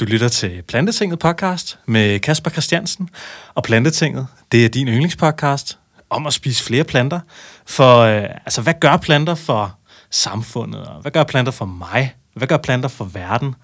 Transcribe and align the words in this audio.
Du 0.00 0.04
lytter 0.04 0.28
til 0.28 0.62
Plantetinget 0.62 1.18
podcast 1.18 1.78
med 1.86 2.18
Kasper 2.18 2.50
Christiansen. 2.50 3.08
Og 3.54 3.62
Plantetinget, 3.62 4.26
det 4.52 4.64
er 4.64 4.68
din 4.68 4.88
yndlingspodcast 4.88 5.78
om 6.10 6.26
at 6.26 6.32
spise 6.32 6.64
flere 6.64 6.84
planter. 6.84 7.20
For 7.66 7.98
øh, 7.98 8.22
altså, 8.22 8.62
hvad 8.62 8.74
gør 8.80 8.96
planter 8.96 9.34
for 9.34 9.78
samfundet? 10.10 10.86
Og 10.86 11.00
hvad 11.00 11.12
gør 11.12 11.24
planter 11.24 11.52
for 11.52 11.64
mig? 11.64 12.14
Hvad 12.34 12.48
gør 12.48 12.56
planter 12.56 12.88
for 12.88 13.04
verden? 13.04 13.54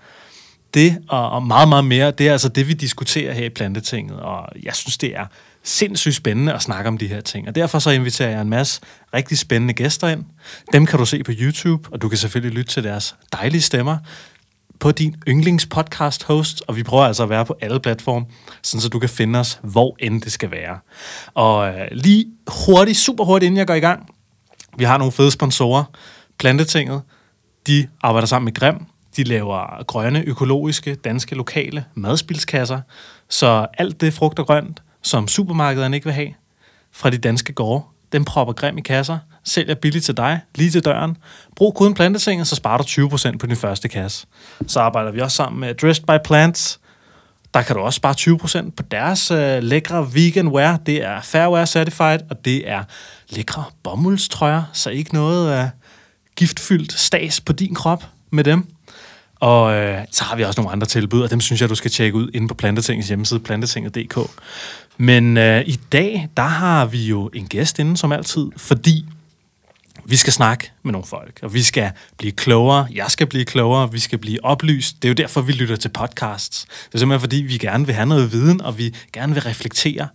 Det 0.74 0.98
og, 1.08 1.30
og 1.30 1.42
meget, 1.42 1.68
meget 1.68 1.84
mere, 1.84 2.10
det 2.10 2.28
er 2.28 2.32
altså 2.32 2.48
det, 2.48 2.68
vi 2.68 2.72
diskuterer 2.72 3.32
her 3.32 3.44
i 3.44 3.50
Plantetinget. 3.50 4.20
Og 4.20 4.48
jeg 4.62 4.74
synes, 4.74 4.98
det 4.98 5.16
er 5.16 5.26
sindssygt 5.62 6.14
spændende 6.14 6.54
at 6.54 6.62
snakke 6.62 6.88
om 6.88 6.98
de 6.98 7.06
her 7.06 7.20
ting. 7.20 7.48
Og 7.48 7.54
derfor 7.54 7.78
så 7.78 7.90
inviterer 7.90 8.30
jeg 8.30 8.40
en 8.40 8.50
masse 8.50 8.80
rigtig 9.14 9.38
spændende 9.38 9.74
gæster 9.74 10.08
ind. 10.08 10.24
Dem 10.72 10.86
kan 10.86 10.98
du 10.98 11.06
se 11.06 11.22
på 11.22 11.32
YouTube, 11.40 11.88
og 11.92 12.02
du 12.02 12.08
kan 12.08 12.18
selvfølgelig 12.18 12.58
lytte 12.58 12.72
til 12.72 12.84
deres 12.84 13.16
dejlige 13.32 13.62
stemmer 13.62 13.98
på 14.80 14.92
din 14.92 15.16
yndlingspodcast 15.28 16.24
host, 16.24 16.62
og 16.66 16.76
vi 16.76 16.82
prøver 16.82 17.04
altså 17.04 17.22
at 17.22 17.28
være 17.28 17.44
på 17.44 17.56
alle 17.60 17.80
platforme, 17.80 18.26
sådan 18.62 18.80
så 18.80 18.88
du 18.88 18.98
kan 18.98 19.08
finde 19.08 19.38
os, 19.38 19.60
hvor 19.62 19.96
end 20.00 20.22
det 20.22 20.32
skal 20.32 20.50
være. 20.50 20.78
Og 21.34 21.68
øh, 21.68 21.88
lige 21.92 22.26
hurtigt, 22.66 22.98
super 22.98 23.24
hurtigt, 23.24 23.46
inden 23.46 23.58
jeg 23.58 23.66
går 23.66 23.74
i 23.74 23.80
gang, 23.80 24.14
vi 24.76 24.84
har 24.84 24.98
nogle 24.98 25.12
fede 25.12 25.30
sponsorer. 25.30 25.84
Plantetinget, 26.38 27.02
de 27.66 27.88
arbejder 28.02 28.26
sammen 28.26 28.44
med 28.44 28.54
Grim, 28.54 28.76
de 29.16 29.24
laver 29.24 29.84
grønne, 29.84 30.24
økologiske, 30.26 30.94
danske, 30.94 31.34
lokale 31.34 31.84
madspilskasser, 31.94 32.80
så 33.28 33.66
alt 33.78 34.00
det 34.00 34.14
frugt 34.14 34.38
og 34.38 34.46
grønt, 34.46 34.82
som 35.02 35.28
supermarkederne 35.28 35.96
ikke 35.96 36.04
vil 36.04 36.14
have, 36.14 36.34
fra 36.92 37.10
de 37.10 37.18
danske 37.18 37.52
gårde, 37.52 37.84
den 38.12 38.24
propper 38.24 38.54
Grim 38.54 38.78
i 38.78 38.80
kasser, 38.80 39.18
sælger 39.44 39.74
billigt 39.74 40.04
til 40.04 40.16
dig, 40.16 40.40
lige 40.54 40.70
til 40.70 40.84
døren. 40.84 41.16
Brug 41.56 41.74
koden 41.74 41.94
Plantetinget, 41.94 42.46
så 42.46 42.56
sparer 42.56 42.78
du 42.78 42.84
20% 42.84 43.36
på 43.36 43.46
din 43.46 43.56
første 43.56 43.88
kasse. 43.88 44.26
Så 44.66 44.80
arbejder 44.80 45.10
vi 45.10 45.20
også 45.20 45.36
sammen 45.36 45.60
med 45.60 45.74
Dressed 45.74 46.04
by 46.04 46.24
Plants. 46.24 46.80
Der 47.54 47.62
kan 47.62 47.76
du 47.76 47.82
også 47.82 47.96
spare 47.96 48.14
20% 48.66 48.70
på 48.70 48.82
deres 48.82 49.30
øh, 49.30 49.62
lækre 49.62 50.14
vegan 50.14 50.48
wear. 50.48 50.76
Det 50.76 51.04
er 51.04 51.20
Fairwear 51.20 51.64
Certified, 51.64 52.18
og 52.30 52.44
det 52.44 52.70
er 52.70 52.84
lækre 53.30 53.64
bomuldstrøjer, 53.82 54.62
så 54.72 54.90
ikke 54.90 55.14
noget 55.14 55.58
øh, 55.58 55.64
giftfyldt 56.36 56.92
stas 56.92 57.40
på 57.40 57.52
din 57.52 57.74
krop 57.74 58.04
med 58.30 58.44
dem. 58.44 58.66
Og 59.40 59.74
øh, 59.74 60.04
så 60.10 60.24
har 60.24 60.36
vi 60.36 60.44
også 60.44 60.60
nogle 60.60 60.72
andre 60.72 60.86
tilbud, 60.86 61.22
og 61.22 61.30
dem 61.30 61.40
synes 61.40 61.60
jeg, 61.60 61.68
du 61.68 61.74
skal 61.74 61.90
tjekke 61.90 62.18
ud 62.18 62.30
inde 62.34 62.48
på 62.48 62.54
Plantetingets 62.54 63.08
hjemmeside, 63.08 63.40
plantetinget.dk. 63.40 64.18
Men 64.98 65.36
øh, 65.36 65.62
i 65.66 65.80
dag, 65.92 66.28
der 66.36 66.42
har 66.42 66.86
vi 66.86 67.06
jo 67.06 67.30
en 67.34 67.46
gæst 67.46 67.78
inden 67.78 67.96
som 67.96 68.12
altid, 68.12 68.46
fordi 68.56 69.04
vi 70.04 70.16
skal 70.16 70.32
snakke 70.32 70.72
med 70.82 70.92
nogle 70.92 71.06
folk, 71.06 71.38
og 71.42 71.54
vi 71.54 71.62
skal 71.62 71.90
blive 72.16 72.32
klogere. 72.32 72.88
Jeg 72.94 73.06
skal 73.08 73.26
blive 73.26 73.44
klogere, 73.44 73.92
vi 73.92 73.98
skal 73.98 74.18
blive 74.18 74.44
oplyst. 74.44 75.02
Det 75.02 75.08
er 75.08 75.10
jo 75.10 75.14
derfor, 75.14 75.40
vi 75.40 75.52
lytter 75.52 75.76
til 75.76 75.88
podcasts. 75.88 76.64
Det 76.64 76.94
er 76.94 76.98
simpelthen, 76.98 77.20
fordi 77.20 77.36
vi 77.36 77.58
gerne 77.58 77.86
vil 77.86 77.94
have 77.94 78.06
noget 78.06 78.32
viden, 78.32 78.60
og 78.60 78.78
vi 78.78 78.94
gerne 79.12 79.34
vil 79.34 79.42
reflektere. 79.42 80.08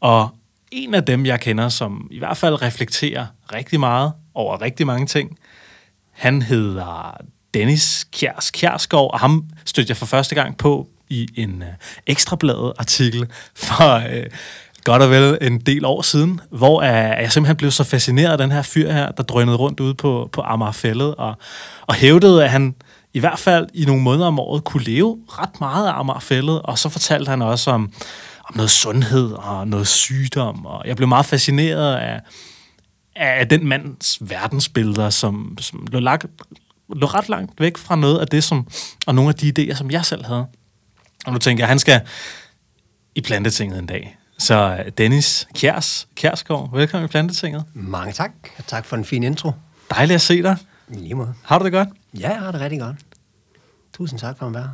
Og 0.00 0.28
en 0.70 0.94
af 0.94 1.04
dem, 1.04 1.26
jeg 1.26 1.40
kender, 1.40 1.68
som 1.68 2.08
i 2.10 2.18
hvert 2.18 2.36
fald 2.36 2.62
reflekterer 2.62 3.26
rigtig 3.52 3.80
meget 3.80 4.12
over 4.34 4.62
rigtig 4.62 4.86
mange 4.86 5.06
ting, 5.06 5.38
han 6.12 6.42
hedder 6.42 7.16
Dennis 7.54 8.06
Kjærs 8.12 8.50
Kjærsgaard, 8.50 9.10
og 9.12 9.20
ham 9.20 9.44
stødte 9.64 9.90
jeg 9.90 9.96
for 9.96 10.06
første 10.06 10.34
gang 10.34 10.56
på 10.56 10.88
i 11.10 11.28
en 11.36 11.62
øh, 11.62 11.68
ekstrabladet 12.06 12.72
artikel 12.78 13.26
for 13.54 13.94
øh, 13.94 14.26
godt 14.84 15.02
og 15.02 15.10
vel 15.10 15.38
en 15.40 15.60
del 15.60 15.84
år 15.84 16.02
siden, 16.02 16.40
hvor 16.50 16.82
øh, 16.82 16.88
jeg 17.22 17.32
simpelthen 17.32 17.56
blev 17.56 17.70
så 17.70 17.84
fascineret 17.84 18.32
af 18.32 18.38
den 18.38 18.52
her 18.52 18.62
fyr 18.62 18.92
her, 18.92 19.10
der 19.10 19.22
drønede 19.22 19.56
rundt 19.56 19.80
ude 19.80 19.94
på, 19.94 20.28
på 20.32 20.42
Amagerfællet, 20.44 21.14
og, 21.14 21.34
og 21.86 21.94
hævdede, 21.94 22.44
at 22.44 22.50
han 22.50 22.74
i 23.14 23.18
hvert 23.18 23.38
fald 23.38 23.66
i 23.74 23.84
nogle 23.84 24.02
måneder 24.02 24.26
om 24.26 24.38
året 24.38 24.64
kunne 24.64 24.82
leve 24.82 25.18
ret 25.28 25.60
meget 25.60 25.88
af 25.88 25.98
Amagerfællet, 25.98 26.62
og 26.62 26.78
så 26.78 26.88
fortalte 26.88 27.30
han 27.30 27.42
også 27.42 27.70
om, 27.70 27.92
om 28.48 28.56
noget 28.56 28.70
sundhed 28.70 29.32
og 29.32 29.68
noget 29.68 29.86
sygdom, 29.86 30.66
og 30.66 30.82
jeg 30.86 30.96
blev 30.96 31.08
meget 31.08 31.26
fascineret 31.26 31.94
af, 31.94 32.20
af 33.16 33.48
den 33.48 33.66
mands 33.66 34.18
verdensbilleder, 34.20 35.10
som, 35.10 35.58
som 35.60 35.86
lå, 35.92 35.98
lagt, 35.98 36.26
lå 36.94 37.06
ret 37.06 37.28
langt 37.28 37.60
væk 37.60 37.76
fra 37.76 37.96
noget 37.96 38.18
af 38.18 38.26
det, 38.26 38.44
som, 38.44 38.66
og 39.06 39.14
nogle 39.14 39.28
af 39.28 39.34
de 39.34 39.52
idéer, 39.58 39.74
som 39.74 39.90
jeg 39.90 40.04
selv 40.04 40.24
havde. 40.24 40.46
Og 41.28 41.32
nu 41.34 41.38
tænker 41.38 41.62
jeg, 41.64 41.68
han 41.68 41.78
skal 41.78 42.00
i 43.14 43.20
plantetinget 43.20 43.78
en 43.78 43.86
dag. 43.86 44.18
Så 44.38 44.84
Dennis 44.98 45.48
Kjærs, 45.54 46.08
Kjærsgaard, 46.14 46.70
velkommen 46.72 47.04
i 47.04 47.08
Plantetinget. 47.08 47.64
Mange 47.74 48.12
tak, 48.12 48.30
og 48.58 48.66
tak 48.66 48.84
for 48.84 48.96
en 48.96 49.04
fin 49.04 49.22
intro. 49.22 49.52
Dejligt 49.90 50.14
at 50.14 50.20
se 50.20 50.42
dig. 50.42 50.56
Lige 50.88 51.14
måde. 51.14 51.34
Har 51.44 51.58
du 51.58 51.64
det 51.64 51.72
godt? 51.72 51.88
Ja, 52.20 52.30
jeg 52.30 52.38
har 52.40 52.52
det 52.52 52.60
rigtig 52.60 52.80
godt. 52.80 52.96
Tusind 53.96 54.18
tak 54.20 54.38
for 54.38 54.46
at 54.46 54.54
være 54.54 54.62
her. 54.62 54.70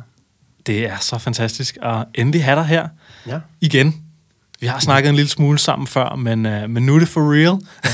Det 0.65 0.85
er 0.89 0.97
så 0.99 1.17
fantastisk 1.17 1.77
at 1.83 2.05
endelig 2.13 2.43
have 2.43 2.55
dig 2.55 2.65
her 2.65 2.87
Ja. 3.27 3.39
igen. 3.61 4.03
Vi 4.59 4.67
har 4.67 4.79
snakket 4.79 5.09
en 5.09 5.15
lille 5.15 5.29
smule 5.29 5.59
sammen 5.59 5.87
før, 5.87 6.15
men, 6.15 6.45
uh, 6.45 6.69
men 6.69 6.85
nu 6.85 6.95
er 6.95 6.99
det 6.99 7.07
for 7.07 7.33
real. 7.33 7.59
Ja. 7.85 7.89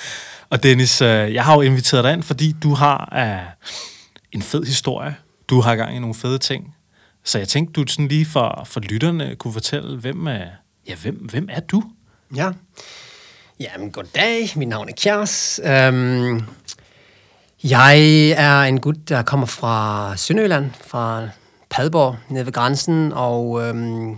og 0.50 0.62
Dennis, 0.62 1.02
uh, 1.02 1.06
jeg 1.08 1.44
har 1.44 1.54
jo 1.54 1.60
inviteret 1.60 2.04
dig 2.04 2.12
ind, 2.12 2.22
fordi 2.22 2.56
du 2.62 2.74
har 2.74 3.08
uh, 3.46 3.64
en 4.32 4.42
fed 4.42 4.64
historie. 4.64 5.16
Du 5.48 5.60
har 5.60 5.76
gang 5.76 5.96
i 5.96 5.98
nogle 5.98 6.14
fede 6.14 6.38
ting. 6.38 6.74
Så 7.24 7.38
jeg 7.38 7.48
tænkte, 7.48 7.82
du 7.82 7.86
sådan 7.88 8.08
lige 8.08 8.26
for, 8.26 8.62
for 8.66 8.80
lytterne 8.80 9.36
kunne 9.36 9.52
fortælle, 9.52 9.98
hvem 9.98 10.26
er, 10.26 10.46
ja, 10.88 10.94
hvem, 10.94 11.14
hvem 11.14 11.48
er 11.52 11.60
du? 11.60 11.82
Ja. 12.36 12.50
Jamen, 13.60 13.90
goddag. 13.90 14.52
Mit 14.56 14.68
navn 14.68 14.88
er 14.88 14.92
Kjærs. 14.92 15.60
Øhm, 15.64 16.42
jeg 17.64 18.28
er 18.30 18.60
en 18.60 18.80
gut, 18.80 19.08
der 19.08 19.22
kommer 19.22 19.46
fra 19.46 20.16
Sønderjylland, 20.16 20.70
fra 20.86 21.28
Padborg, 21.70 22.16
nede 22.28 22.46
ved 22.46 22.52
grænsen, 22.52 23.12
og 23.12 23.62
øhm, 23.62 24.16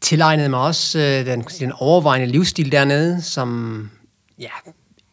tilegnede 0.00 0.48
mig 0.48 0.60
også 0.60 0.98
øh, 0.98 1.26
den, 1.26 1.40
den 1.42 1.72
overvejende 1.72 2.26
livsstil 2.26 2.72
dernede, 2.72 3.22
som 3.22 3.90
ja, 4.38 4.50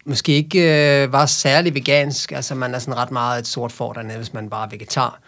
måske 0.06 0.33
ikke 0.33 1.03
øh, 1.03 1.11
var 1.11 1.25
særlig 1.25 1.73
vegansk. 1.73 2.31
Altså, 2.31 2.56
man 2.56 2.75
er 2.75 2.79
sådan 2.79 2.97
ret 2.97 3.11
meget 3.11 3.39
et 3.39 3.47
sort 3.47 3.72
får 3.72 3.94
dernede, 3.94 4.17
hvis 4.17 4.33
man 4.33 4.50
bare 4.50 4.66
er 4.66 4.69
vegetar. 4.69 5.19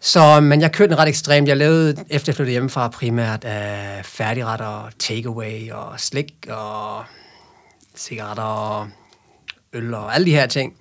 Så, 0.00 0.40
men 0.40 0.60
jeg 0.60 0.72
kørte 0.72 0.90
den 0.90 0.98
ret 0.98 1.08
ekstremt. 1.08 1.48
Jeg 1.48 1.56
lavede, 1.56 2.04
efter 2.10 2.30
jeg 2.32 2.36
flyttede 2.36 2.52
hjemmefra, 2.52 2.88
primært 2.88 3.44
af 3.44 4.04
færdigretter, 4.04 4.90
takeaway 4.98 5.70
og 5.72 6.00
slik 6.00 6.32
og 6.50 7.04
cigaretter 7.96 8.42
og 8.42 8.88
øl 9.72 9.94
og 9.94 10.14
alle 10.14 10.26
de 10.26 10.30
her 10.34 10.46
ting. 10.46 10.72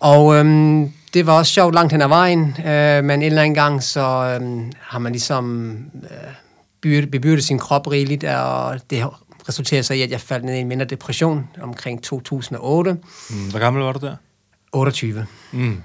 Og 0.00 0.34
øhm, 0.36 0.92
det 1.14 1.26
var 1.26 1.38
også 1.38 1.52
sjovt 1.52 1.74
langt 1.74 1.92
hen 1.92 2.02
ad 2.02 2.08
vejen, 2.08 2.56
øh, 2.66 3.04
men 3.04 3.10
en 3.10 3.22
eller 3.22 3.42
anden 3.42 3.54
gang, 3.54 3.82
så 3.82 4.36
øhm, 4.40 4.72
har 4.80 4.98
man 4.98 5.12
ligesom 5.12 5.76
øh, 6.02 6.08
bebyrdet, 6.80 7.10
bebyrdet 7.10 7.44
sin 7.44 7.58
krop 7.58 7.86
rigeligt, 7.86 8.24
og 8.24 8.80
det 8.90 9.06
resulterede 9.48 9.82
så 9.82 9.94
i, 9.94 10.02
at 10.02 10.10
jeg 10.10 10.20
faldt 10.20 10.44
ned 10.44 10.54
i 10.54 10.58
en 10.58 10.68
mindre 10.68 10.86
depression 10.86 11.48
omkring 11.60 12.02
2008. 12.02 12.92
Mm, 13.30 13.50
Hvor 13.50 13.58
gammel 13.58 13.82
var 13.82 13.92
du 13.92 14.06
der? 14.06 14.16
28. 14.72 15.26
Mm. 15.52 15.82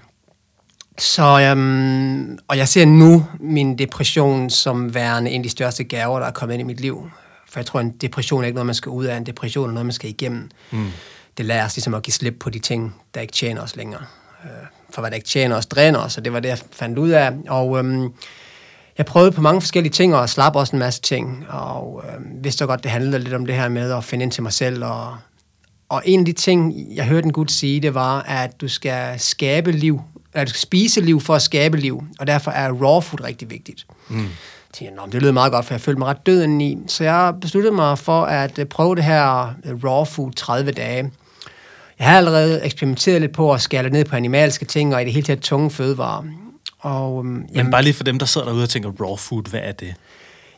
Så, 1.00 1.40
øhm, 1.40 2.40
og 2.48 2.58
jeg 2.58 2.68
ser 2.68 2.86
nu 2.86 3.26
min 3.40 3.78
depression 3.78 4.50
som 4.50 4.94
værende 4.94 5.32
en 5.32 5.42
af 5.42 5.44
de 5.44 5.50
største 5.50 5.84
gaver, 5.84 6.20
der 6.20 6.26
er 6.28 6.32
kommet 6.32 6.54
ind 6.54 6.62
i 6.62 6.66
mit 6.66 6.80
liv. 6.80 7.10
For 7.50 7.60
jeg 7.60 7.66
tror, 7.66 7.80
en 7.80 7.90
depression 7.90 8.42
er 8.42 8.46
ikke 8.46 8.56
noget, 8.56 8.66
man 8.66 8.76
skal 8.76 8.90
ud 8.90 9.06
af. 9.06 9.18
En 9.18 9.26
depression 9.26 9.70
er 9.70 9.74
noget, 9.74 9.86
man 9.86 9.94
skal 9.94 10.10
igennem. 10.10 10.50
Mm. 10.72 10.88
Det 11.38 11.46
lærer 11.46 11.66
os 11.66 11.76
ligesom 11.76 11.94
at 11.94 12.04
give 12.04 12.14
slip 12.14 12.36
på 12.40 12.50
de 12.50 12.60
ting, 12.60 12.96
der 13.14 13.22
ikke 13.22 13.34
tjener 13.34 13.62
os 13.62 13.76
længere. 13.76 14.02
Øh, 14.44 14.50
For 14.90 15.02
hvad 15.02 15.12
der 15.12 15.16
ikke 15.16 15.28
tjener 15.28 15.56
os, 15.56 15.66
dræner 15.66 16.00
os, 16.00 16.18
og 16.18 16.26
det 16.26 16.34
var 16.34 16.40
det, 16.40 16.50
jeg 16.50 16.60
fandt 16.72 16.98
ud 16.98 17.10
af. 17.10 17.32
Og 17.50 17.78
øhm, 17.80 18.14
jeg 18.98 19.06
prøvede 19.06 19.32
på 19.32 19.42
mange 19.42 19.62
forskellige 19.62 19.94
ting, 19.94 20.16
og 20.16 20.30
slap 20.30 20.56
også 20.56 20.76
en 20.76 20.80
masse 20.80 21.02
ting. 21.02 21.46
Og 21.50 22.04
øhm, 22.14 22.26
vidste 22.44 22.66
godt, 22.66 22.84
det 22.84 22.92
handlede 22.92 23.20
lidt 23.20 23.34
om 23.34 23.46
det 23.46 23.56
her 23.56 23.70
med 23.70 23.92
at 23.92 24.04
finde 24.04 24.24
ind 24.24 24.32
til 24.32 24.44
mig 24.44 24.54
selv. 24.54 24.84
Og, 24.86 25.18
og 25.90 26.02
en 26.06 26.20
af 26.20 26.26
de 26.26 26.34
ting, 26.34 26.74
jeg 26.96 27.06
hørte 27.06 27.26
en 27.26 27.34
gut 27.34 27.52
sige, 27.52 27.80
det 27.80 27.94
var, 27.94 28.22
at 28.22 28.62
du 28.62 28.68
skal 28.68 29.20
skabe 29.20 29.72
liv, 29.72 30.02
du 30.46 30.50
skal 30.50 30.60
spise 30.60 31.02
liv 31.02 31.22
for 31.22 31.36
at 31.36 31.42
skabe 31.42 31.78
liv, 31.78 32.04
og 32.20 32.28
derfor 32.28 32.52
er 32.52 32.72
raw 32.72 33.00
food 33.00 33.24
rigtig 33.24 33.50
vigtigt. 33.50 33.86
Mm. 34.10 34.18
Jeg 34.18 34.28
tænkte, 34.74 35.12
det 35.12 35.22
lød 35.22 35.32
meget 35.32 35.52
godt, 35.52 35.66
for 35.66 35.74
jeg 35.74 35.82
følte 35.82 36.00
mig 36.00 36.08
ret 36.08 36.26
død 36.26 36.44
indeni. 36.44 36.78
Så 36.88 37.04
jeg 37.04 37.34
besluttede 37.42 37.76
mig 37.76 38.00
for 38.00 38.26
at 38.26 38.60
øh, 38.60 38.66
prøve 38.66 38.96
det 38.96 39.04
her 39.04 39.54
øh, 39.66 39.84
raw 39.84 40.04
food 40.04 40.32
30 40.32 40.72
dage. 40.72 41.12
Jeg 42.00 42.08
har 42.08 42.18
allerede 42.18 42.66
eksperimenteret 42.66 43.22
lidt 43.22 43.34
på 43.34 43.54
at 43.54 43.62
skære 43.62 43.90
ned 43.90 44.06
på 44.06 44.16
animalske 44.16 44.66
ting, 44.66 44.96
og 44.96 45.02
i 45.02 45.06
det 45.06 45.14
hele 45.14 45.26
taget 45.26 45.42
tunge 45.42 45.72
fødevarer. 45.72 46.24
Og, 46.80 47.26
øhm, 47.26 47.46
Men 47.56 47.72
bare 47.72 47.84
lige 47.84 47.94
for 47.94 48.04
dem, 48.04 48.20
der 48.20 48.26
sidder 48.26 48.48
derude 48.48 48.64
og 48.64 48.70
tænker, 48.70 48.92
raw 49.02 49.16
food, 49.16 49.50
hvad 49.50 49.60
er 49.64 49.72
det? 49.72 49.96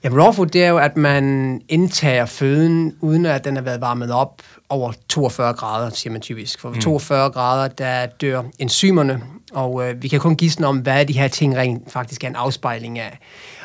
Jamen, 0.03 0.23
raw 0.23 0.31
food, 0.31 0.47
det 0.47 0.63
er 0.63 0.69
jo, 0.69 0.77
at 0.77 0.97
man 0.97 1.61
indtager 1.69 2.25
føden, 2.25 2.95
uden 2.99 3.25
at 3.25 3.45
den 3.45 3.55
har 3.55 3.63
været 3.63 3.81
varmet 3.81 4.11
op 4.11 4.41
over 4.69 4.93
42 5.09 5.53
grader, 5.53 5.89
siger 5.89 6.11
man 6.11 6.21
typisk. 6.21 6.59
For 6.59 6.69
mm. 6.69 6.81
42 6.81 7.29
grader, 7.29 7.67
der 7.67 8.05
dør 8.05 8.43
enzymerne, 8.59 9.21
og 9.53 9.89
øh, 9.89 10.03
vi 10.03 10.07
kan 10.07 10.19
kun 10.19 10.35
gisne 10.35 10.67
om, 10.67 10.77
hvad 10.77 11.05
de 11.05 11.13
her 11.13 11.27
ting 11.27 11.57
rent 11.57 11.91
faktisk 11.91 12.23
er 12.23 12.27
en 12.27 12.35
afspejling 12.35 12.99
af. 12.99 13.19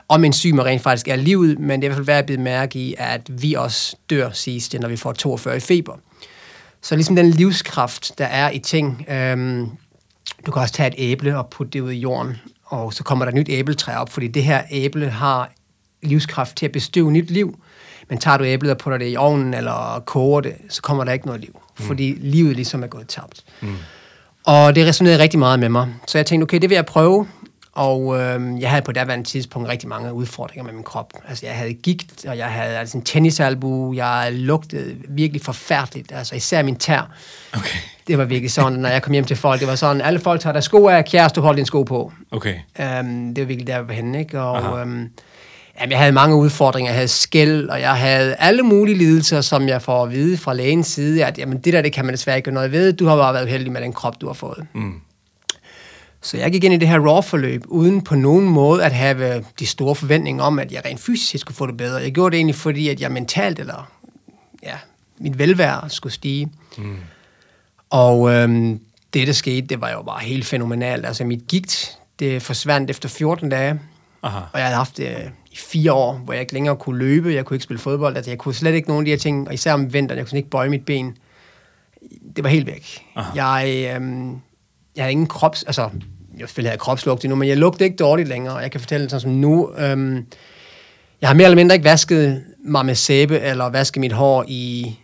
Om 0.09 0.25
enzymer 0.25 0.65
rent 0.65 0.83
faktisk 0.83 1.09
er 1.09 1.17
livet, 1.17 1.59
men 1.59 1.83
det 1.83 1.87
er 1.87 1.91
i 1.91 1.95
hvert 1.95 1.97
fald 1.97 2.07
værd 2.07 2.19
at 2.19 2.27
bide 2.27 2.41
mærke 2.41 2.79
i, 2.79 2.95
at 2.99 3.43
vi 3.43 3.55
også 3.55 3.97
dør, 4.11 4.31
siges 4.31 4.69
det, 4.69 4.81
når 4.81 4.89
vi 4.89 4.97
får 4.97 5.13
42 5.13 5.57
i 5.57 5.61
feber. 5.61 5.97
Så 6.83 6.95
ligesom 6.95 7.17
den 7.17 7.31
livskraft, 7.31 8.19
der 8.19 8.25
er 8.25 8.51
i 8.51 8.59
ting, 8.59 9.07
øhm, 9.09 9.69
du 10.47 10.51
kan 10.51 10.63
også 10.63 10.75
tage 10.75 10.89
et 10.89 10.95
æble 10.99 11.39
og 11.39 11.49
putte 11.49 11.71
det 11.71 11.81
ud 11.81 11.91
i 11.91 11.99
jorden, 11.99 12.37
og 12.65 12.93
så 12.93 13.05
kommer 13.05 13.25
der 13.25 13.33
et 13.33 13.37
nyt 13.37 13.49
æbletræ 13.49 13.97
op, 13.97 14.11
fordi 14.11 14.29
det 14.29 14.45
her 14.45 14.63
æble 14.71 15.11
har 15.11 15.53
livskraft 16.03 16.57
til 16.57 16.67
at 16.67 16.73
bestøve 16.73 17.13
nyt 17.13 17.31
liv. 17.31 17.59
Men 18.09 18.19
tager 18.19 18.37
du 18.37 18.45
æblet 18.45 18.71
og 18.71 18.79
putter 18.79 18.99
det 18.99 19.13
i 19.13 19.17
ovnen 19.17 19.55
eller 19.55 20.03
koger 20.07 20.41
det, 20.41 20.55
så 20.69 20.83
kommer 20.83 21.05
der 21.05 21.13
ikke 21.13 21.27
noget 21.27 21.41
liv, 21.41 21.61
mm. 21.79 21.85
fordi 21.85 22.15
livet 22.21 22.57
ligesom 22.57 22.83
er 22.83 22.87
gået 22.87 23.09
tabt. 23.09 23.45
Mm. 23.61 23.77
Og 24.44 24.75
det 24.75 24.87
resonerede 24.87 25.19
rigtig 25.19 25.38
meget 25.38 25.58
med 25.58 25.69
mig. 25.69 25.88
Så 26.06 26.19
jeg 26.19 26.26
tænkte, 26.26 26.44
okay, 26.44 26.58
det 26.58 26.70
vil 26.70 26.75
jeg 26.75 26.87
prøve. 26.87 27.26
Og 27.73 28.20
øh, 28.20 28.61
jeg 28.61 28.70
havde 28.70 28.82
på 28.82 28.93
daværende 28.93 29.25
tidspunkt 29.25 29.69
rigtig 29.69 29.88
mange 29.88 30.12
udfordringer 30.12 30.64
med 30.64 30.73
min 30.73 30.82
krop. 30.82 31.12
Altså, 31.29 31.46
jeg 31.46 31.55
havde 31.55 31.75
gigt, 31.75 32.26
og 32.29 32.38
jeg 32.38 32.46
havde 32.46 32.76
altså 32.76 32.99
en 32.99 33.05
tennisalbu. 33.05 33.94
Jeg 33.94 34.29
lugtede 34.32 34.96
virkelig 35.08 35.43
forfærdeligt. 35.43 36.12
Altså, 36.12 36.35
især 36.35 36.62
min 36.62 36.76
tær. 36.76 37.11
Okay. 37.52 37.79
Det 38.06 38.19
var 38.19 38.25
virkelig 38.25 38.50
sådan, 38.50 38.79
når 38.79 38.88
jeg 38.88 39.02
kom 39.02 39.12
hjem 39.12 39.25
til 39.25 39.37
folk. 39.37 39.61
Det 39.61 39.69
var 39.69 39.75
sådan, 39.75 40.00
alle 40.00 40.20
folk 40.20 40.41
tager 40.41 40.52
der 40.52 40.61
sko 40.61 40.87
af, 40.87 41.05
kæreste, 41.05 41.37
du 41.37 41.41
holder 41.41 41.56
din 41.56 41.67
sko 41.67 41.82
på. 41.82 42.12
Okay. 42.31 42.55
Um, 42.79 43.35
det 43.35 43.43
var 43.43 43.46
virkelig 43.46 43.67
der, 43.67 43.75
jeg 43.75 43.88
var 43.88 43.94
henne, 43.94 44.19
ikke? 44.19 44.41
Og 44.41 44.81
um, 44.82 45.08
jamen, 45.81 45.91
jeg 45.91 45.99
havde 45.99 46.12
mange 46.12 46.37
udfordringer. 46.37 46.91
Jeg 46.91 46.97
havde 46.97 47.09
skæld, 47.09 47.69
og 47.69 47.81
jeg 47.81 47.94
havde 47.94 48.35
alle 48.35 48.62
mulige 48.62 48.99
lidelser, 48.99 49.41
som 49.41 49.69
jeg 49.69 49.82
får 49.82 50.03
at 50.03 50.11
vide 50.12 50.37
fra 50.37 50.55
lægens 50.55 50.87
side, 50.87 51.25
at 51.25 51.38
jamen, 51.38 51.59
det 51.59 51.73
der, 51.73 51.82
det 51.82 51.93
kan 51.93 52.05
man 52.05 52.15
desværre 52.15 52.37
ikke 52.37 52.44
gøre 52.44 52.55
noget 52.55 52.73
ved. 52.73 52.93
Du 52.93 53.06
har 53.06 53.17
bare 53.17 53.35
været 53.35 53.49
heldig 53.49 53.73
med 53.73 53.81
den 53.81 53.93
krop, 53.93 54.21
du 54.21 54.26
har 54.26 54.35
fået. 54.35 54.67
Mm. 54.75 55.00
Så 56.21 56.37
jeg 56.37 56.53
gik 56.53 56.65
ind 56.65 56.75
i 56.75 56.76
det 56.76 56.88
her 56.88 56.99
RAW-forløb, 56.99 57.62
uden 57.67 58.03
på 58.03 58.15
nogen 58.15 58.49
måde 58.49 58.85
at 58.85 58.93
have 58.93 59.44
de 59.59 59.67
store 59.67 59.94
forventninger 59.94 60.44
om, 60.44 60.59
at 60.59 60.73
jeg 60.73 60.85
rent 60.85 61.00
fysisk 61.00 61.41
skulle 61.41 61.56
få 61.56 61.67
det 61.67 61.77
bedre. 61.77 62.03
Jeg 62.03 62.12
gjorde 62.12 62.31
det 62.31 62.37
egentlig, 62.37 62.55
fordi 62.55 62.88
at 62.88 63.00
jeg 63.00 63.12
mentalt, 63.12 63.59
eller 63.59 63.91
ja, 64.62 64.75
mit 65.19 65.38
velvære 65.38 65.91
skulle 65.91 66.12
stige. 66.12 66.49
Mm. 66.79 66.97
Og 67.91 68.31
øhm, 68.31 68.81
det, 69.15 69.27
der 69.27 69.32
skete, 69.32 69.67
det 69.67 69.81
var 69.81 69.91
jo 69.91 70.03
bare 70.03 70.20
helt 70.20 70.47
fænomenalt. 70.47 71.06
Altså 71.06 71.25
mit 71.25 71.47
gigt, 71.49 71.99
det 72.19 72.43
forsvandt 72.43 72.91
efter 72.91 73.09
14 73.09 73.49
dage. 73.49 73.81
Aha. 74.23 74.38
Og 74.38 74.59
jeg 74.59 74.65
havde 74.65 74.77
haft 74.77 74.97
det 74.97 75.32
i 75.55 75.56
fire 75.56 75.93
år, 75.93 76.12
hvor 76.12 76.33
jeg 76.33 76.41
ikke 76.41 76.53
længere 76.53 76.77
kunne 76.77 76.99
løbe, 76.99 77.35
jeg 77.35 77.45
kunne 77.45 77.55
ikke 77.55 77.65
spille 77.65 77.81
fodbold, 77.81 78.17
altså 78.17 78.31
jeg 78.31 78.39
kunne 78.39 78.55
slet 78.55 78.75
ikke 78.75 78.89
nogen 78.89 79.03
af 79.03 79.05
de 79.05 79.11
her 79.11 79.19
ting, 79.19 79.49
og 79.49 79.55
især 79.55 79.73
om 79.73 79.93
vinteren, 79.93 80.19
jeg 80.19 80.27
kunne 80.27 80.39
ikke 80.39 80.51
bøje 80.51 80.69
mit 80.69 80.85
ben. 80.85 81.17
Det 82.37 82.45
var 82.45 82.51
helt 82.51 82.67
væk. 82.67 83.03
Aha. 83.17 83.45
Jeg, 83.47 83.95
øhm, 83.97 84.31
jeg 84.97 85.05
havde 85.05 85.12
ingen 85.12 85.27
krops, 85.27 85.62
altså 85.62 85.83
jeg 86.39 86.49
selvfølgelig 86.49 86.71
havde 86.71 86.79
kropslugt 86.79 87.25
endnu, 87.25 87.37
men 87.37 87.49
jeg 87.49 87.56
lugtede 87.56 87.85
ikke 87.85 87.97
dårligt 87.97 88.29
længere, 88.29 88.55
og 88.55 88.62
jeg 88.62 88.71
kan 88.71 88.81
fortælle 88.81 89.11
sådan 89.11 89.21
som 89.21 89.31
nu, 89.31 89.71
øhm, 89.79 90.27
jeg 91.21 91.29
har 91.29 91.35
mere 91.35 91.45
eller 91.45 91.56
mindre 91.56 91.75
ikke 91.75 91.85
vasket 91.85 92.45
mig 92.65 92.87
med 92.87 92.95
sæbe, 92.95 93.41
eller 93.41 93.71
vasket 93.71 94.01
mit 94.01 94.12
hår 94.12 94.45
i, 94.49 94.97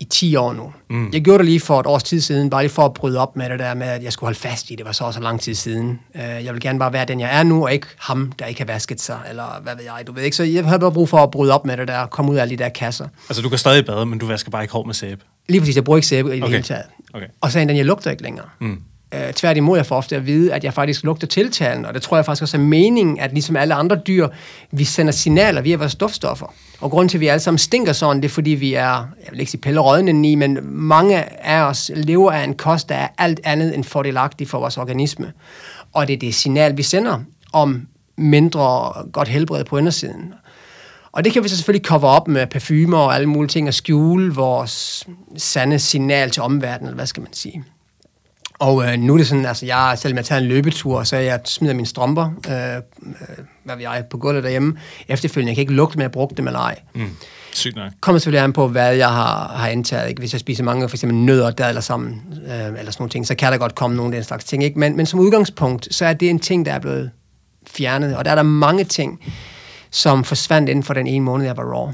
i 0.00 0.04
10 0.04 0.36
år 0.36 0.52
nu. 0.52 0.72
Mm. 0.90 1.10
Jeg 1.12 1.22
gjorde 1.22 1.38
det 1.38 1.46
lige 1.46 1.60
for 1.60 1.80
et 1.80 1.86
års 1.86 2.02
tid 2.02 2.20
siden, 2.20 2.50
bare 2.50 2.62
lige 2.62 2.72
for 2.72 2.84
at 2.84 2.94
bryde 2.94 3.18
op 3.18 3.36
med 3.36 3.50
det 3.50 3.58
der 3.58 3.74
med, 3.74 3.86
at 3.86 4.02
jeg 4.02 4.12
skulle 4.12 4.26
holde 4.26 4.38
fast 4.38 4.70
i 4.70 4.74
det, 4.74 4.86
var 4.86 4.92
så 4.92 5.04
også 5.04 5.20
lang 5.20 5.40
tid 5.40 5.54
siden. 5.54 6.00
Uh, 6.14 6.20
jeg 6.20 6.54
vil 6.54 6.60
gerne 6.60 6.78
bare 6.78 6.92
være 6.92 7.04
den, 7.04 7.20
jeg 7.20 7.38
er 7.38 7.42
nu, 7.42 7.64
og 7.64 7.72
ikke 7.72 7.86
ham, 7.98 8.32
der 8.38 8.46
ikke 8.46 8.60
har 8.60 8.66
vasket 8.66 9.00
sig, 9.00 9.18
eller 9.28 9.60
hvad 9.62 9.76
ved 9.76 9.84
jeg, 9.84 10.06
du 10.06 10.12
ved 10.12 10.22
ikke. 10.22 10.36
Så 10.36 10.44
jeg 10.44 10.64
har 10.64 10.78
bare 10.78 10.92
brug 10.92 11.08
for 11.08 11.18
at 11.18 11.30
bryde 11.30 11.52
op 11.52 11.66
med 11.66 11.76
det 11.76 11.88
der, 11.88 12.06
komme 12.06 12.32
ud 12.32 12.36
af 12.36 12.42
alle 12.42 12.56
de 12.56 12.62
der 12.62 12.68
kasser. 12.68 13.08
Altså, 13.28 13.42
du 13.42 13.48
kan 13.48 13.58
stadig 13.58 13.86
bade, 13.86 14.06
men 14.06 14.18
du 14.18 14.26
vasker 14.26 14.50
bare 14.50 14.62
ikke 14.62 14.72
hår 14.72 14.84
med 14.84 14.94
sæbe? 14.94 15.24
Lige 15.48 15.60
præcis, 15.60 15.76
jeg 15.76 15.84
bruger 15.84 15.96
ikke 15.96 16.06
sæbe 16.06 16.32
i 16.32 16.34
det 16.34 16.42
okay. 16.42 16.52
hele 16.52 16.62
taget. 16.62 16.84
Okay. 17.14 17.26
Og 17.40 17.52
så 17.52 17.58
den, 17.58 17.76
jeg 17.76 17.84
lugter 17.84 18.10
ikke 18.10 18.22
længere. 18.22 18.46
Mm. 18.60 18.82
Øh, 19.14 19.32
tværtimod, 19.32 19.78
jeg 19.78 19.86
får 19.86 19.96
ofte 19.96 20.16
at 20.16 20.26
vide, 20.26 20.54
at 20.54 20.64
jeg 20.64 20.74
faktisk 20.74 21.04
lugter 21.04 21.26
tiltalen, 21.26 21.84
og 21.84 21.94
det 21.94 22.02
tror 22.02 22.16
jeg 22.16 22.24
faktisk 22.24 22.42
også 22.42 22.56
er 22.56 22.60
meningen, 22.60 23.20
at 23.20 23.32
ligesom 23.32 23.56
alle 23.56 23.74
andre 23.74 23.96
dyr, 24.06 24.28
vi 24.70 24.84
sender 24.84 25.12
signaler 25.12 25.60
via 25.60 25.76
vores 25.76 25.94
duftstoffer. 25.94 26.54
Og 26.80 26.90
grunden 26.90 27.08
til, 27.08 27.16
at 27.16 27.20
vi 27.20 27.26
alle 27.26 27.40
sammen 27.40 27.58
stinker 27.58 27.92
sådan, 27.92 28.22
det 28.22 28.28
er, 28.28 28.32
fordi 28.32 28.50
vi 28.50 28.74
er, 28.74 28.82
jeg 28.82 29.28
vil 29.30 29.40
ikke 29.40 29.50
sige 29.50 29.60
pillerødende 29.60 30.30
i, 30.30 30.34
men 30.34 30.58
mange 30.62 31.44
af 31.46 31.60
os 31.60 31.90
lever 31.94 32.32
af 32.32 32.44
en 32.44 32.54
kost, 32.54 32.88
der 32.88 32.94
er 32.94 33.08
alt 33.18 33.40
andet 33.44 33.74
end 33.74 33.84
fordelagtig 33.84 34.48
for 34.48 34.58
vores 34.58 34.78
organisme. 34.78 35.32
Og 35.92 36.06
det 36.08 36.14
er 36.14 36.18
det 36.18 36.34
signal, 36.34 36.76
vi 36.76 36.82
sender 36.82 37.20
om 37.52 37.88
mindre 38.16 38.92
godt 39.12 39.28
helbred 39.28 39.64
på 39.64 39.78
indersiden. 39.78 40.34
Og 41.12 41.24
det 41.24 41.32
kan 41.32 41.44
vi 41.44 41.48
så 41.48 41.56
selvfølgelig 41.56 41.86
cover 41.86 42.08
op 42.08 42.28
med 42.28 42.46
parfumer 42.46 42.98
og 42.98 43.14
alle 43.14 43.26
mulige 43.26 43.48
ting, 43.48 43.68
og 43.68 43.74
skjule 43.74 44.34
vores 44.34 45.06
sande 45.36 45.78
signal 45.78 46.30
til 46.30 46.42
omverdenen, 46.42 46.86
eller 46.86 46.96
hvad 46.96 47.06
skal 47.06 47.22
man 47.22 47.32
sige. 47.32 47.64
Og 48.58 48.84
øh, 48.84 48.98
nu 48.98 49.12
er 49.12 49.18
det 49.18 49.26
sådan, 49.26 49.46
altså 49.46 49.66
jeg, 49.66 49.94
selvom 49.98 50.16
jeg 50.16 50.24
tager 50.24 50.40
en 50.40 50.46
løbetur, 50.46 51.02
så 51.02 51.16
jeg 51.16 51.40
smider 51.44 51.74
mine 51.74 51.86
strømper, 51.86 52.30
øh, 52.48 52.76
øh, 52.76 53.44
hvad 53.64 53.76
ved 53.76 53.82
jeg, 53.82 54.04
på 54.10 54.18
gulvet 54.18 54.42
derhjemme. 54.42 54.76
Efterfølgende, 55.08 55.50
jeg 55.50 55.56
kan 55.56 55.62
ikke 55.62 55.72
lugte 55.72 55.96
med, 55.96 56.04
at 56.04 56.08
jeg 56.08 56.12
brugte 56.12 56.36
dem 56.36 56.46
eller 56.46 56.60
ej. 56.60 56.78
Mm. 56.94 57.10
Sygt 57.52 57.76
nok. 57.76 57.92
Kommer 58.00 58.18
selvfølgelig 58.18 58.44
an 58.44 58.52
på, 58.52 58.68
hvad 58.68 58.94
jeg 58.94 59.08
har, 59.08 59.48
har 59.48 59.68
indtaget. 59.68 60.08
Ikke? 60.08 60.20
Hvis 60.20 60.32
jeg 60.32 60.40
spiser 60.40 60.64
mange, 60.64 60.88
for 60.88 60.96
eksempel 60.96 61.18
nødder 61.18 61.46
og 61.46 61.58
dadler 61.58 61.80
sammen, 61.80 62.22
øh, 62.46 62.52
eller 62.52 62.72
sådan 62.72 62.94
nogle 62.98 63.10
ting, 63.10 63.26
så 63.26 63.34
kan 63.34 63.52
der 63.52 63.58
godt 63.58 63.74
komme 63.74 63.96
nogle 63.96 64.14
af 64.14 64.20
den 64.20 64.24
slags 64.24 64.44
ting. 64.44 64.64
Ikke? 64.64 64.78
Men, 64.78 64.96
men 64.96 65.06
som 65.06 65.20
udgangspunkt, 65.20 65.94
så 65.94 66.06
er 66.06 66.12
det 66.12 66.30
en 66.30 66.38
ting, 66.38 66.66
der 66.66 66.72
er 66.72 66.78
blevet 66.78 67.10
fjernet. 67.66 68.16
Og 68.16 68.24
der 68.24 68.30
er 68.30 68.34
der 68.34 68.42
mange 68.42 68.84
ting, 68.84 69.20
som 69.90 70.24
forsvandt 70.24 70.68
inden 70.68 70.82
for 70.82 70.94
den 70.94 71.06
ene 71.06 71.24
måned, 71.24 71.46
jeg 71.46 71.56
var 71.56 71.64
raw. 71.64 71.92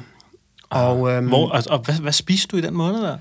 Og, 0.70 1.12
øhm, 1.12 1.26
Hvor, 1.26 1.48
og, 1.48 1.62
og 1.70 1.78
hvad, 1.78 1.94
hvad 1.94 2.12
spiste 2.12 2.48
du 2.48 2.56
i 2.56 2.60
den 2.60 2.74
måned 2.74 3.02
der? 3.02 3.16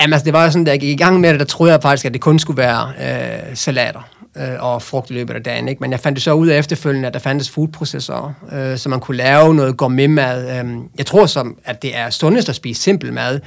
Jamen 0.00 0.12
altså, 0.12 0.24
det 0.24 0.32
var 0.32 0.50
sådan, 0.50 0.64
da 0.64 0.70
jeg 0.70 0.80
gik 0.80 0.90
i 0.90 1.02
gang 1.02 1.20
med 1.20 1.30
det, 1.30 1.40
der 1.40 1.46
troede 1.46 1.72
jeg 1.72 1.82
faktisk, 1.82 2.06
at 2.06 2.12
det 2.12 2.20
kun 2.20 2.38
skulle 2.38 2.56
være 2.56 2.92
øh, 3.00 3.56
salater 3.56 4.08
øh, 4.36 4.64
og 4.64 4.82
frugt 4.82 5.10
i 5.10 5.12
løbet 5.12 5.34
af 5.34 5.42
dagen. 5.42 5.68
Ikke? 5.68 5.80
Men 5.80 5.90
jeg 5.90 6.00
fandt 6.00 6.16
det 6.16 6.22
så 6.22 6.32
ud 6.32 6.48
af 6.48 6.58
efterfølgende, 6.58 7.08
at 7.08 7.14
der 7.14 7.20
fandtes 7.20 7.50
foodprocessorer, 7.50 8.32
øh, 8.52 8.78
så 8.78 8.88
man 8.88 9.00
kunne 9.00 9.16
lave 9.16 9.54
noget 9.54 9.76
gourmet-mad. 9.76 10.64
Øh, 10.64 10.74
jeg 10.98 11.06
tror 11.06 11.26
som, 11.26 11.58
at 11.64 11.82
det 11.82 11.96
er 11.96 12.10
sundest 12.10 12.48
at 12.48 12.54
spise 12.54 12.82
simpel 12.82 13.12
mad, 13.12 13.40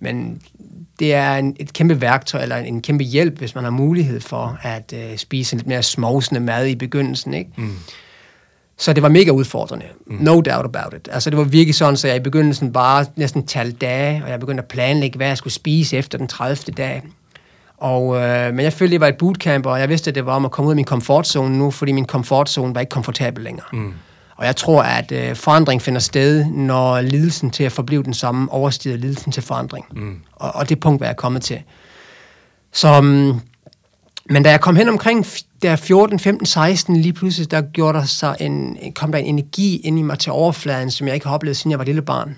men 0.00 0.40
det 0.98 1.14
er 1.14 1.34
en, 1.34 1.56
et 1.60 1.72
kæmpe 1.72 2.00
værktøj, 2.00 2.42
eller 2.42 2.56
en, 2.56 2.66
en 2.66 2.82
kæmpe 2.82 3.04
hjælp, 3.04 3.38
hvis 3.38 3.54
man 3.54 3.64
har 3.64 3.70
mulighed 3.70 4.20
for 4.20 4.58
at 4.62 4.94
øh, 4.96 5.16
spise 5.16 5.54
en 5.54 5.58
lidt 5.58 5.66
mere 5.66 5.82
småsende 5.82 6.40
mad 6.40 6.66
i 6.66 6.74
begyndelsen. 6.74 7.34
Ikke? 7.34 7.50
Mm. 7.56 7.76
Så 8.76 8.92
det 8.92 9.02
var 9.02 9.08
mega 9.08 9.30
udfordrende. 9.30 9.86
Mm. 10.06 10.16
No 10.20 10.32
doubt 10.34 10.76
about 10.76 10.94
it. 10.94 11.08
Altså 11.12 11.30
det 11.30 11.38
var 11.38 11.44
virkelig 11.44 11.74
sådan, 11.74 11.96
så 11.96 12.08
jeg 12.08 12.16
i 12.16 12.20
begyndelsen 12.20 12.72
bare 12.72 13.06
næsten 13.16 13.46
talte 13.46 13.76
dage, 13.76 14.22
og 14.24 14.30
jeg 14.30 14.40
begyndte 14.40 14.62
at 14.62 14.68
planlægge, 14.68 15.16
hvad 15.16 15.26
jeg 15.26 15.36
skulle 15.36 15.54
spise 15.54 15.96
efter 15.96 16.18
den 16.18 16.28
30. 16.28 16.74
dag. 16.76 17.02
Og, 17.78 18.16
øh, 18.16 18.54
men 18.54 18.64
jeg 18.64 18.72
følte, 18.72 18.92
det 18.92 19.00
var 19.00 19.06
et 19.06 19.16
bootcamp, 19.16 19.66
og 19.66 19.80
jeg 19.80 19.88
vidste, 19.88 20.10
at 20.10 20.14
det 20.14 20.26
var 20.26 20.34
om 20.34 20.44
at 20.44 20.50
komme 20.50 20.66
ud 20.66 20.72
af 20.72 20.76
min 20.76 20.84
komfortzone 20.84 21.58
nu, 21.58 21.70
fordi 21.70 21.92
min 21.92 22.04
komfortzone 22.04 22.74
var 22.74 22.80
ikke 22.80 22.90
komfortabel 22.90 23.44
længere. 23.44 23.66
Mm. 23.72 23.94
Og 24.36 24.46
jeg 24.46 24.56
tror, 24.56 24.82
at 24.82 25.12
øh, 25.12 25.36
forandring 25.36 25.82
finder 25.82 26.00
sted, 26.00 26.44
når 26.44 27.00
lidelsen 27.00 27.50
til 27.50 27.64
at 27.64 27.72
forblive 27.72 28.02
den 28.02 28.14
samme 28.14 28.52
overstiger 28.52 28.96
lidelsen 28.96 29.32
til 29.32 29.42
forandring. 29.42 29.86
Mm. 29.92 30.20
Og, 30.32 30.54
og 30.54 30.68
det 30.68 30.80
punkt 30.80 31.00
var 31.00 31.06
jeg 31.06 31.16
kommet 31.16 31.42
til. 31.42 31.62
Så 32.72 32.98
um, 32.98 33.40
men 34.30 34.42
da 34.42 34.50
jeg 34.50 34.60
kom 34.60 34.76
hen 34.76 34.88
omkring 34.88 35.26
der 35.62 35.76
14, 35.76 36.18
15, 36.18 36.46
16, 36.46 36.96
lige 36.96 37.12
pludselig, 37.12 37.50
der 37.50 37.60
gjorde 37.60 37.98
der 37.98 38.04
så 38.04 38.36
en, 38.40 38.78
kom 38.94 39.12
der 39.12 39.18
en 39.18 39.26
energi 39.26 39.76
ind 39.76 39.98
i 39.98 40.02
mig 40.02 40.18
til 40.18 40.32
overfladen, 40.32 40.90
som 40.90 41.06
jeg 41.06 41.14
ikke 41.14 41.26
har 41.26 41.34
oplevet, 41.34 41.56
siden 41.56 41.70
jeg 41.70 41.78
var 41.78 41.84
lille 41.84 42.02
barn. 42.02 42.36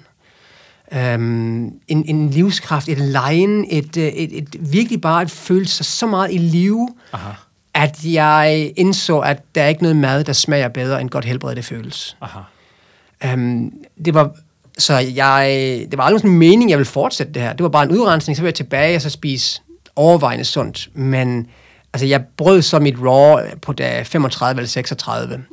Um, 0.93 1.65
en, 1.89 2.05
en 2.05 2.31
livskraft, 2.31 2.89
et 2.89 2.99
lejen, 2.99 3.67
et, 3.71 3.97
et, 3.97 4.23
et, 4.23 4.39
et 4.39 4.73
virkelig 4.73 5.01
bare 5.01 5.23
at 5.23 5.31
føle 5.31 5.69
sig 5.69 5.87
så 5.87 6.07
meget 6.07 6.33
i 6.33 6.39
live, 6.39 6.89
Aha. 7.13 7.31
at 7.75 7.99
jeg 8.05 8.73
indså, 8.77 9.19
at 9.19 9.43
der 9.55 9.63
er 9.63 9.69
ikke 9.69 9.83
noget 9.83 9.97
mad, 9.97 10.25
der 10.25 10.33
smager 10.33 10.69
bedre 10.69 11.01
end 11.01 11.11
godt 11.11 11.25
helbred, 11.25 11.57
det 11.57 11.65
føles. 11.65 12.17
Aha. 12.21 13.35
Um, 13.35 13.73
det 14.05 14.15
var 14.15 14.31
så 14.79 14.95
jeg, 14.95 15.47
det 15.91 15.99
var 15.99 16.05
aldrig 16.05 16.21
sådan 16.21 16.31
en 16.31 16.39
mening, 16.39 16.71
jeg 16.71 16.79
ville 16.79 16.91
fortsætte 16.91 17.33
det 17.33 17.43
her. 17.43 17.53
Det 17.53 17.63
var 17.63 17.69
bare 17.69 17.85
en 17.85 17.91
udrensning, 17.91 18.37
så 18.37 18.43
vil 18.43 18.49
jeg 18.49 18.55
tilbage 18.55 18.97
og 18.97 19.03
så 19.03 19.11
spise 19.11 19.63
overvejende 19.97 20.45
sundt. 20.45 20.89
Men 20.95 21.47
Altså, 21.93 22.07
jeg 22.07 22.25
brød 22.37 22.63
så 22.63 22.79
mit 22.79 22.97
raw 23.01 23.39
på 23.63 23.73
dag 23.73 24.07
35 24.07 24.59
eller 24.59 24.69
36. 24.69 25.45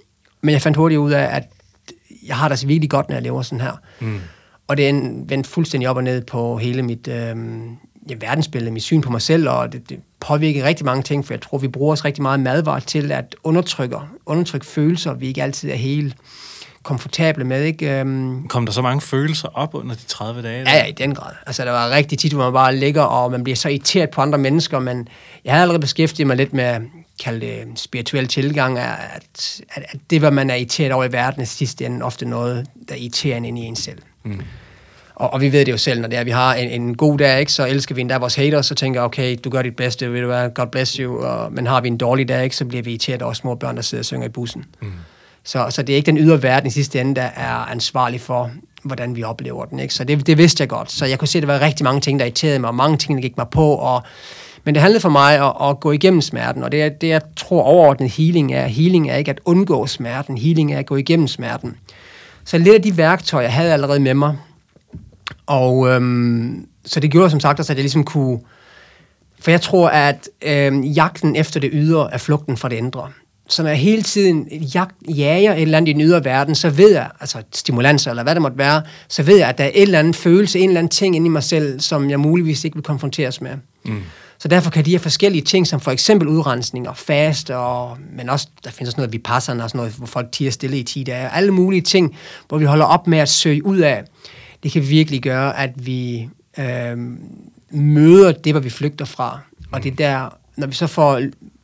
Men 0.42 0.54
jeg 0.54 0.62
fandt 0.62 0.78
hurtigt 0.78 1.00
ud 1.00 1.12
af, 1.12 1.36
at 1.36 1.44
jeg 2.28 2.36
har 2.36 2.48
det 2.48 2.52
altså 2.52 2.68
virkelig 2.68 2.90
godt, 2.90 3.10
når 3.10 3.16
jeg 3.16 3.24
lever 3.24 3.42
sådan 3.42 3.62
her. 3.62 3.74
Mm. 4.00 4.20
Og 4.68 4.78
det 4.78 4.90
er 4.90 5.24
vendt 5.28 5.48
fuldstændig 5.48 5.90
op 5.90 5.98
og 5.98 6.04
ned 6.04 6.22
på 6.22 6.58
hele 6.58 6.84
mit 6.84 7.08
øh, 7.08 7.36
ja, 8.10 8.16
verdensbillede, 8.20 8.72
mit 8.72 8.84
syn 8.84 9.02
på 9.02 9.12
mig 9.12 9.22
selv, 9.22 9.50
og 9.50 9.74
det, 9.74 9.90
det 9.90 10.00
påvirker 10.20 10.64
rigtig 10.64 10.86
mange 10.86 11.04
ting, 11.04 11.26
for 11.26 11.34
jeg 11.34 11.42
tror, 11.42 11.58
vi 11.58 11.68
bruger 11.68 11.92
os 11.92 12.06
rigtig 12.06 12.22
meget 12.22 12.40
madvarer 12.40 12.80
til 12.80 13.12
at 13.12 13.36
undertrykke, 13.44 13.98
undertrykke 14.26 14.66
følelser, 14.66 15.14
vi 15.14 15.28
ikke 15.28 15.44
altid 15.44 15.70
er 15.70 15.76
helt 15.76 16.16
komfortable 16.84 17.44
med. 17.44 17.64
Ikke? 17.64 18.02
Um, 18.02 18.48
Kom 18.48 18.66
der 18.66 18.74
så 18.74 18.82
mange 18.82 19.02
følelser 19.02 19.48
op 19.54 19.76
under 19.76 19.96
de 19.96 20.02
30 20.08 20.42
dage? 20.42 20.70
Ja, 20.70 20.78
ja, 20.78 20.86
i 20.86 20.92
den 20.92 21.16
grad. 21.16 21.32
Altså, 21.46 21.66
der 21.66 21.72
var 21.72 21.90
rigtig 21.90 22.20
tit, 22.20 22.34
hvor 22.34 22.44
man 22.44 22.54
bare 22.54 22.76
ligger, 22.76 23.02
og 23.02 23.32
man 23.32 23.44
bliver 23.44 23.56
så 23.56 23.70
irriteret 23.70 24.10
på 24.10 24.22
andre 24.22 24.38
mennesker, 24.38 24.80
men 24.80 25.08
jeg 25.46 25.54
har 25.54 25.62
allerede 25.62 25.82
beskæftiget 25.82 26.28
mig 26.28 26.38
lidt 26.38 26.54
med 26.54 26.80
kalde 27.20 27.40
det 27.40 27.80
spirituel 27.80 28.28
tilgang, 28.28 28.80
at, 28.80 29.62
at, 29.70 29.84
at 29.92 30.00
det, 30.10 30.20
hvad 30.20 30.32
man 30.32 30.50
er 30.50 30.56
irriteret 30.56 30.92
over 30.92 31.06
i 31.06 31.12
verden, 31.12 31.42
er 31.42 31.46
sidste 31.46 31.86
ende 31.86 32.06
ofte 32.06 32.26
noget, 32.26 32.68
der 32.90 32.96
irriterer 32.96 33.38
en 33.38 33.46
ind 33.46 33.60
i 33.60 33.62
en 33.62 33.76
selv. 33.76 34.02
Mm. 34.24 34.42
Og, 35.16 35.34
og 35.34 35.42
vi 35.42 35.52
ved 35.52 35.66
det 35.66 35.72
jo 35.72 35.78
selv, 35.78 36.02
når 36.02 36.08
det 36.08 36.20
er, 36.20 36.24
vi 36.24 36.32
har 36.32 36.54
en, 36.54 36.82
en 36.82 36.98
god 36.98 37.18
dag, 37.18 37.40
ikke, 37.40 37.52
så 37.52 37.68
elsker 37.68 37.96
vi 37.96 38.02
endda 38.02 38.18
vores 38.18 38.36
haters, 38.36 38.66
så 38.66 38.76
tænker 38.76 39.02
okay, 39.02 39.38
du 39.44 39.50
gør 39.50 39.62
dit 39.62 39.76
bedste, 39.76 40.12
vil 40.12 40.22
du 40.22 40.28
være, 40.28 40.50
God 40.50 40.68
bless 40.68 40.96
you, 40.96 41.24
og, 41.24 41.54
men 41.54 41.68
har 41.68 41.82
vi 41.82 41.88
en 41.88 41.98
dårlig 41.98 42.28
dag, 42.28 42.44
ikke, 42.44 42.56
så 42.56 42.66
bliver 42.66 42.84
vi 42.84 42.90
irriteret 42.90 43.22
over 43.22 43.34
små 43.34 43.56
børn, 43.56 43.76
der 43.76 43.82
sidder 43.82 44.02
og 44.02 44.06
synger 44.06 44.26
i 44.26 44.30
bussen. 44.30 44.66
Mm. 44.82 44.92
Så, 45.44 45.68
så 45.70 45.82
det 45.82 45.94
er 45.94 45.98
ikke 45.98 46.06
den 46.06 46.18
ydre 46.18 46.44
verden 46.44 46.68
i 46.68 46.72
sidste 46.72 47.02
ende, 47.02 47.16
der 47.16 47.30
er 47.36 47.56
ansvarlig 47.72 48.22
for, 48.22 48.52
hvordan 48.84 49.16
vi 49.16 49.24
oplever 49.24 49.66
den. 49.66 49.80
Ikke? 49.80 49.94
Så 49.94 50.04
det, 50.04 50.28
det 50.28 50.38
vidste 50.38 50.62
jeg 50.62 50.70
godt. 50.70 50.92
Så 50.92 51.06
jeg 51.06 51.20
kunne 51.20 51.28
se, 51.28 51.38
at 51.38 51.42
der 51.42 51.54
var 51.54 51.62
rigtig 51.62 51.84
mange 51.84 52.02
ting, 52.02 52.20
der 52.20 52.26
irriterede 52.26 52.60
mig, 52.60 52.68
og 52.68 52.76
mange 52.76 52.98
ting, 52.98 53.18
der 53.18 53.22
gik 53.22 53.38
mig 53.38 53.48
på, 53.52 53.74
og 53.74 54.02
Men 54.64 54.76
det 54.76 54.82
handlede 54.82 55.02
for 55.02 55.10
mig 55.10 55.40
at, 55.40 55.70
at 55.70 55.80
gå 55.80 55.92
igennem 55.92 56.22
smerten, 56.22 56.64
og 56.64 56.72
det, 56.72 56.84
er, 56.84 56.90
det 56.90 57.08
jeg 57.08 57.22
tror 57.36 57.64
overordnet 57.64 58.10
healing 58.10 58.54
er, 58.54 58.68
healing 58.68 59.10
er 59.10 59.16
ikke 59.16 59.32
at 59.32 59.40
undgå 59.46 59.88
smerten, 59.88 60.38
healing 60.38 60.74
er 60.74 60.80
at 60.80 60.86
gå 60.86 60.96
igennem 60.96 61.28
smerten. 61.28 61.78
Så 62.46 62.58
lidt 62.58 62.76
af 62.76 62.82
de 62.82 62.98
værktøjer, 62.98 63.44
jeg 63.44 63.54
havde 63.54 63.74
allerede 63.74 64.00
med 64.00 64.14
mig, 64.14 64.38
og 65.46 65.90
øhm, 65.90 66.68
så 66.86 67.00
det 67.00 67.12
gjorde 67.12 67.30
som 67.30 67.40
sagt 67.40 67.60
også, 67.60 67.74
at 67.74 67.78
jeg 67.78 67.84
ligesom 67.84 68.04
kunne... 68.04 68.40
For 69.40 69.52
jeg 69.52 69.62
tror, 69.62 69.90
at 69.90 70.30
øhm, 70.42 70.82
jagten 70.82 71.36
efter 71.36 71.60
det 71.60 71.70
ydre 71.74 72.14
er 72.14 72.18
flugten 72.18 72.58
fra 72.58 72.70
det 72.70 72.76
indre. 72.76 73.10
Så 73.50 73.64
når 73.64 73.70
jeg 73.70 73.80
hele 73.80 74.02
tiden 74.02 74.48
jagt, 74.52 74.96
jager 75.10 75.54
et 75.54 75.62
eller 75.62 75.78
andet 75.78 75.90
i 75.90 75.94
den 75.94 76.02
ydre 76.02 76.26
verden, 76.26 76.56
så 76.56 76.70
ved 76.70 76.92
jeg, 76.92 77.10
altså 77.20 77.38
stimulanser 77.54 78.12
eller 78.12 78.24
hvad 78.24 78.36
det 78.36 78.42
måtte 78.42 78.58
være, 78.58 78.82
så 79.08 79.24
ved 79.24 79.38
jeg, 79.38 79.50
at 79.50 79.58
der 79.58 79.64
er 79.64 79.72
et 79.74 79.82
eller 79.82 80.00
andet 80.00 80.16
følelse, 80.16 80.60
en 80.60 80.70
eller 80.70 80.80
anden 80.80 80.92
ting 80.92 81.16
inde 81.16 81.26
i 81.26 81.30
mig 81.30 81.44
selv, 81.44 81.80
som 81.80 82.10
jeg 82.10 82.20
muligvis 82.20 82.64
ikke 82.64 82.76
vil 82.76 82.84
konfronteres 82.84 83.42
med. 83.42 83.52
Mm. 83.86 84.02
Så 84.38 84.48
derfor 84.48 84.72
kan 84.72 84.86
de 84.86 84.92
her 84.92 85.00
forskellige 85.00 85.42
ting, 85.42 85.68
som 85.68 85.80
for 85.80 85.92
eksempel 85.92 86.28
udrensning 86.28 86.90
og 86.90 86.98
fast, 86.98 87.50
og, 87.50 87.98
men 88.18 88.30
også, 88.30 88.48
der 88.64 88.72
findes 88.72 88.90
også 88.90 89.02
noget 89.02 89.24
passer, 89.24 89.64
og 89.64 89.70
sådan 89.70 89.78
noget, 89.78 89.94
hvor 89.94 90.08
folk 90.08 90.32
tiger 90.32 90.52
stille 90.52 90.78
i 90.78 90.84
10 90.84 91.04
dage, 91.04 91.30
alle 91.30 91.52
mulige 91.52 91.82
ting, 91.82 92.16
hvor 92.48 92.58
vi 92.58 92.66
holder 92.66 92.86
op 92.86 93.08
med 93.08 93.18
at 93.18 93.30
søge 93.30 93.66
ud 93.66 93.78
af, 93.78 94.04
det 94.64 94.72
kan 94.72 94.90
virkelig 94.90 95.22
gøre, 95.22 95.60
at 95.60 95.86
vi 95.86 96.30
øh, 96.58 96.98
møder 97.72 98.32
det, 98.32 98.54
hvor 98.54 98.60
vi 98.60 98.70
flygter 98.70 99.06
fra. 99.06 99.40
Og 99.72 99.84
det 99.84 99.92
er 99.92 99.96
der, 99.96 100.38
når 100.56 100.68
vi 100.68 100.74
så 100.74 100.88
får 100.88 101.22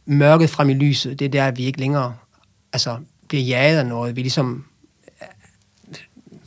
mørket 0.09 0.49
frem 0.49 0.69
i 0.69 0.73
lyset, 0.73 1.19
det 1.19 1.25
er 1.25 1.29
der, 1.29 1.45
at 1.45 1.57
vi 1.57 1.65
ikke 1.65 1.79
længere 1.79 2.13
altså, 2.73 2.97
bliver 3.27 3.43
jaget 3.43 3.79
af 3.79 3.85
noget. 3.85 4.15
Vi 4.15 4.21
ligesom 4.21 4.65
øh, 5.21 5.27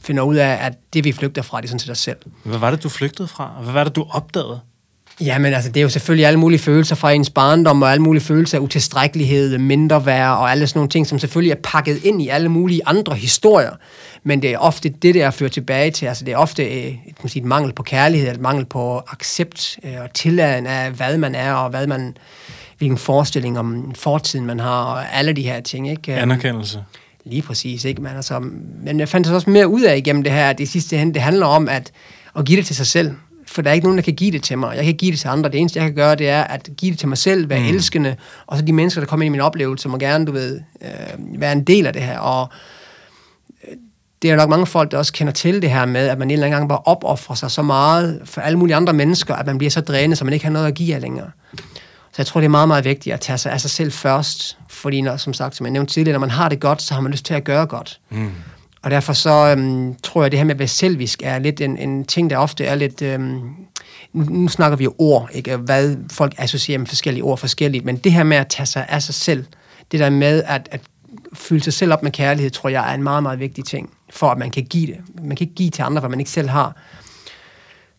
finder 0.03 0.23
ud 0.23 0.37
af, 0.37 0.67
at 0.67 0.73
det, 0.93 1.05
vi 1.05 1.13
flygter 1.13 1.43
fra, 1.43 1.61
det 1.61 1.65
er 1.65 1.69
sådan 1.69 1.79
set 1.79 1.91
os 1.91 1.99
selv. 1.99 2.17
Hvad 2.45 2.59
var 2.59 2.71
det, 2.71 2.83
du 2.83 2.89
flygtede 2.89 3.29
fra? 3.29 3.61
Hvad 3.63 3.73
var 3.73 3.85
det, 3.85 3.97
du 3.97 4.07
opdagede? 4.11 4.61
Jamen 5.21 5.55
altså, 5.55 5.71
det 5.71 5.81
er 5.81 5.83
jo 5.83 5.89
selvfølgelig 5.89 6.27
alle 6.27 6.39
mulige 6.39 6.59
følelser 6.59 6.95
fra 6.95 7.13
ens 7.13 7.31
barndom, 7.31 7.83
og 7.83 7.93
alle 7.93 8.03
mulige 8.03 8.23
følelser 8.23 8.59
af 8.59 8.63
utilstrækkelighed, 8.63 9.59
mindre 9.59 10.07
værd, 10.07 10.31
og 10.31 10.51
alle 10.51 10.67
sådan 10.67 10.79
nogle 10.79 10.89
ting, 10.89 11.07
som 11.07 11.19
selvfølgelig 11.19 11.51
er 11.51 11.61
pakket 11.63 12.05
ind 12.05 12.23
i 12.23 12.29
alle 12.29 12.49
mulige 12.49 12.81
andre 12.87 13.15
historier. 13.15 13.71
Men 14.23 14.43
det 14.43 14.53
er 14.53 14.59
ofte 14.59 14.89
det, 14.89 15.15
der 15.15 15.31
fører 15.31 15.51
tilbage 15.51 15.91
til. 15.91 16.07
Altså, 16.07 16.25
det 16.25 16.33
er 16.33 16.37
ofte 16.37 16.71
et, 16.71 16.87
øh, 16.87 16.99
et, 17.25 17.31
sige, 17.31 17.43
et 17.43 17.49
mangel 17.49 17.73
på 17.73 17.83
kærlighed, 17.83 18.31
et 18.31 18.41
mangel 18.41 18.65
på 18.65 19.03
accept 19.13 19.79
øh, 19.85 19.95
og 20.03 20.15
tilladen 20.15 20.67
af, 20.67 20.91
hvad 20.91 21.19
man 21.19 21.35
er, 21.35 21.53
og 21.53 21.71
hvad 21.71 21.87
man, 21.87 22.17
hvilken 22.83 22.99
forestilling 22.99 23.59
om 23.59 23.95
fortiden 23.95 24.47
man 24.47 24.61
har, 24.61 24.85
og 24.85 25.15
alle 25.15 25.33
de 25.33 25.43
her 25.43 25.61
ting. 25.61 25.91
Ikke? 25.91 26.15
Anerkendelse. 26.15 26.85
Lige 27.25 27.43
præcis, 27.43 27.85
ikke? 27.85 28.03
Men, 28.03 28.17
altså, 28.17 28.41
men 28.85 29.01
jeg 29.01 29.09
fandt 29.09 29.29
også 29.29 29.51
mere 29.51 29.69
ud 29.69 29.83
af 29.83 29.97
igennem 29.97 30.23
det 30.23 30.33
her, 30.33 30.53
det 30.53 30.69
sidste 30.69 30.97
hen, 30.97 31.15
det 31.15 31.23
handler 31.23 31.47
om 31.47 31.69
at, 31.69 31.93
at 32.39 32.45
give 32.45 32.57
det 32.57 32.67
til 32.67 32.77
sig 32.77 32.87
selv 32.87 33.11
for 33.47 33.63
der 33.63 33.71
er 33.71 33.75
ikke 33.75 33.87
nogen, 33.87 33.99
der 33.99 34.03
kan 34.03 34.15
give 34.15 34.31
det 34.31 34.43
til 34.43 34.59
mig. 34.59 34.77
Jeg 34.77 34.85
kan 34.85 34.95
give 34.95 35.11
det 35.11 35.21
til 35.21 35.29
andre. 35.29 35.51
Det 35.51 35.61
eneste, 35.61 35.79
jeg 35.79 35.87
kan 35.87 35.95
gøre, 35.95 36.15
det 36.15 36.29
er 36.29 36.45
at 36.45 36.69
give 36.77 36.91
det 36.91 36.99
til 36.99 37.09
mig 37.09 37.19
selv, 37.19 37.49
være 37.49 37.61
mm. 37.61 37.67
elskende, 37.67 38.17
og 38.47 38.57
så 38.57 38.65
de 38.65 38.73
mennesker, 38.73 39.01
der 39.01 39.07
kommer 39.07 39.25
ind 39.25 39.33
i 39.33 39.37
min 39.37 39.41
oplevelse, 39.41 39.89
må 39.89 39.99
gerne, 39.99 40.27
du 40.27 40.33
ved, 40.33 40.61
øh, 40.83 41.41
være 41.41 41.53
en 41.53 41.65
del 41.65 41.87
af 41.87 41.93
det 41.93 42.03
her. 42.03 42.19
Og 42.19 42.49
øh, 43.69 43.77
det 44.23 44.31
er 44.31 44.37
nok 44.37 44.49
mange 44.49 44.67
folk, 44.67 44.91
der 44.91 44.99
også 44.99 45.13
kender 45.13 45.33
til 45.33 45.63
det 45.63 45.71
her 45.71 45.87
med, 45.87 46.09
at 46.09 46.19
man 46.19 46.29
en 46.29 46.33
eller 46.33 46.47
anden 46.47 46.59
gang 46.59 46.69
bare 46.69 46.81
opoffrer 46.85 47.35
sig 47.35 47.51
så 47.51 47.63
meget 47.63 48.21
for 48.25 48.41
alle 48.41 48.59
mulige 48.59 48.77
andre 48.77 48.93
mennesker, 48.93 49.35
at 49.35 49.47
man 49.47 49.59
bliver 49.59 49.71
så 49.71 49.81
drænet, 49.81 50.19
så 50.19 50.25
man 50.25 50.35
ikke 50.35 50.45
har 50.45 50.53
noget 50.53 50.67
at 50.67 50.75
give 50.75 50.95
af 50.95 51.01
længere. 51.01 51.31
Så 52.13 52.17
jeg 52.19 52.27
tror, 52.27 52.41
det 52.41 52.45
er 52.45 52.51
meget, 52.51 52.69
meget 52.69 52.85
vigtigt 52.85 53.15
at 53.15 53.21
tage 53.21 53.39
sig 53.39 53.53
af 53.53 53.61
sig 53.61 53.71
selv 53.71 53.93
først, 53.93 54.59
fordi 54.69 55.01
når, 55.01 55.17
som 55.17 55.35
sagt, 55.35 55.57
som 55.57 55.67
jeg 55.67 55.71
nævnte 55.71 55.93
tidligere, 55.93 56.13
når 56.13 56.21
man 56.21 56.31
har 56.31 56.49
det 56.49 56.61
godt, 56.61 56.83
så 56.83 56.95
har 56.95 57.01
man 57.01 57.13
lyst 57.13 57.25
til 57.25 57.35
at 57.35 57.45
gøre 57.45 57.67
godt. 57.67 58.01
Mm. 58.11 58.31
Og 58.83 58.91
derfor 58.91 59.13
så 59.13 59.31
øhm, 59.31 59.95
tror 60.03 60.21
jeg, 60.23 60.27
at 60.27 60.33
det 60.33 60.39
her 60.39 60.45
med 60.45 60.55
at 60.55 60.59
være 60.59 60.69
selvisk 60.69 61.23
er 61.25 61.39
lidt 61.39 61.61
en, 61.61 61.79
en 61.79 62.05
ting, 62.05 62.31
der 62.31 62.37
ofte 62.37 62.65
er 62.65 62.75
lidt... 62.75 63.03
Øhm, 63.03 63.41
nu, 64.13 64.25
nu 64.25 64.49
snakker 64.49 64.77
vi 64.77 64.85
jo 64.85 64.95
ord, 64.99 65.29
ikke? 65.33 65.57
hvad 65.57 65.97
folk 66.13 66.35
associerer 66.39 66.79
med 66.79 66.87
forskellige 66.87 67.25
ord 67.25 67.39
forskelligt, 67.39 67.85
men 67.85 67.97
det 67.97 68.13
her 68.13 68.25
med 68.25 68.37
at 68.37 68.49
tage 68.49 68.67
sig 68.67 68.87
af 68.89 69.03
sig 69.03 69.15
selv, 69.15 69.45
det 69.93 70.01
der 70.01 70.11
med 70.11 70.43
at, 70.47 70.69
at 70.71 70.81
fylde 71.35 71.65
sig 71.65 71.73
selv 71.73 71.93
op 71.93 72.03
med 72.03 72.11
kærlighed, 72.11 72.51
tror 72.51 72.69
jeg 72.69 72.91
er 72.91 72.95
en 72.95 73.03
meget, 73.03 73.23
meget 73.23 73.41
vigtig 73.41 73.65
ting, 73.65 73.91
for 74.11 74.31
at 74.31 74.39
man 74.39 74.51
kan 74.51 74.65
give 74.65 74.87
det. 74.87 74.97
Man 75.23 75.37
kan 75.37 75.45
ikke 75.45 75.55
give 75.55 75.71
til 75.71 75.83
andre, 75.83 76.01
hvad 76.01 76.11
man 76.11 76.21
ikke 76.21 76.31
selv 76.31 76.49
har. 76.49 76.77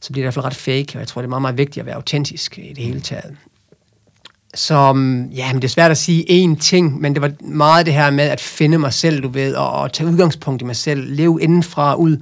Så 0.02 0.12
bliver 0.12 0.22
det 0.22 0.24
i 0.24 0.26
hvert 0.26 0.34
fald 0.34 0.46
ret 0.46 0.56
fake, 0.56 0.96
og 0.96 1.00
jeg 1.00 1.08
tror, 1.08 1.22
det 1.22 1.28
er 1.28 1.30
meget, 1.30 1.42
meget 1.42 1.58
vigtigt 1.58 1.78
at 1.78 1.86
være 1.86 1.96
autentisk 1.96 2.58
i 2.58 2.74
det 2.74 2.84
hele 2.84 3.02
taget 3.02 3.38
som, 4.56 5.26
ja, 5.26 5.54
men 5.54 5.62
det 5.62 5.68
er 5.68 5.72
svært 5.72 5.92
at 5.92 5.98
sige 5.98 6.46
én 6.46 6.60
ting, 6.60 7.02
men 7.02 7.14
det 7.14 7.22
var 7.22 7.32
meget 7.42 7.86
det 7.86 7.94
her 7.94 8.12
med 8.12 8.24
at 8.24 8.42
finde 8.42 8.78
mig 8.78 8.94
selv, 8.94 9.24
du 9.24 9.28
ved, 9.28 9.56
og, 9.56 9.72
og 9.72 9.94
tage 9.94 10.10
udgangspunkt 10.10 10.62
i 10.62 10.66
mig 10.66 10.76
selv, 10.76 11.16
leve 11.16 11.42
indenfra 11.42 11.96
ud. 11.96 12.18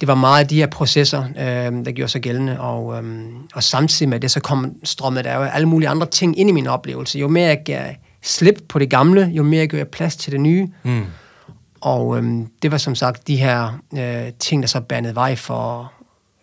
Det 0.00 0.08
var 0.08 0.14
meget 0.14 0.40
af 0.40 0.48
de 0.48 0.56
her 0.56 0.66
processer, 0.66 1.24
øh, 1.24 1.84
der 1.84 1.92
gjorde 1.92 2.12
sig 2.12 2.20
gældende, 2.20 2.60
og, 2.60 2.98
øh, 2.98 3.24
og 3.54 3.62
samtidig 3.62 4.08
med 4.08 4.20
det, 4.20 4.30
så 4.30 4.40
kom 4.40 4.72
strømmet 4.84 5.24
der 5.24 5.34
jo 5.34 5.42
alle 5.42 5.68
mulige 5.68 5.88
andre 5.88 6.06
ting 6.06 6.38
ind 6.38 6.48
i 6.48 6.52
min 6.52 6.66
oplevelse. 6.66 7.18
Jo 7.18 7.28
mere 7.28 7.48
jeg 7.48 7.62
gav 7.64 7.94
slip 8.22 8.62
på 8.68 8.78
det 8.78 8.90
gamle, 8.90 9.30
jo 9.34 9.42
mere 9.42 9.60
jeg 9.60 9.68
gør 9.68 9.84
plads 9.84 10.16
til 10.16 10.32
det 10.32 10.40
nye. 10.40 10.68
Mm. 10.82 11.04
Og 11.80 12.18
øh, 12.18 12.40
det 12.62 12.70
var 12.70 12.78
som 12.78 12.94
sagt 12.94 13.28
de 13.28 13.36
her 13.36 13.80
øh, 13.98 14.32
ting, 14.38 14.62
der 14.62 14.68
så 14.68 14.80
bandede 14.80 15.14
vej 15.14 15.36
for, 15.36 15.92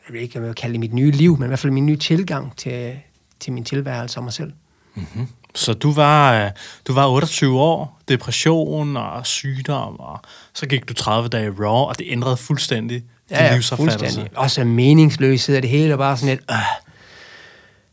jeg 0.07 0.13
ved 0.13 0.21
ikke, 0.21 0.39
om 0.39 0.43
jeg 0.43 0.47
vil 0.47 0.55
kalde 0.55 0.73
det 0.73 0.79
mit 0.79 0.93
nye 0.93 1.11
liv, 1.11 1.37
men 1.37 1.43
i 1.43 1.47
hvert 1.47 1.59
fald 1.59 1.73
min 1.73 1.85
nye 1.85 1.97
tilgang 1.97 2.57
til, 2.57 2.93
til 3.39 3.53
min 3.53 3.63
tilværelse 3.63 4.19
og 4.19 4.23
mig 4.23 4.33
selv. 4.33 4.51
Mm-hmm. 4.95 5.27
Så 5.55 5.73
du 5.73 5.91
var, 5.91 6.45
øh, 6.45 6.51
du 6.87 6.93
var 6.93 7.07
28 7.07 7.59
år, 7.59 7.99
depression 8.07 8.97
og 8.97 9.27
sygdom, 9.27 9.99
og 9.99 10.19
så 10.53 10.65
gik 10.65 10.89
du 10.89 10.93
30 10.93 11.29
dage 11.29 11.49
raw, 11.59 11.87
og 11.87 11.99
det 11.99 12.07
ændrede 12.09 12.37
fuldstændig 12.37 13.03
ja, 13.31 13.53
ja, 13.53 13.59
fuldstændig. 13.75 14.29
Også 14.35 14.63
meningsløshed 14.63 15.55
af 15.55 15.61
det 15.61 15.71
hele, 15.71 15.93
og 15.93 15.97
bare 15.97 16.17
sådan 16.17 16.29
lidt, 16.29 16.41
øh, 16.51 16.57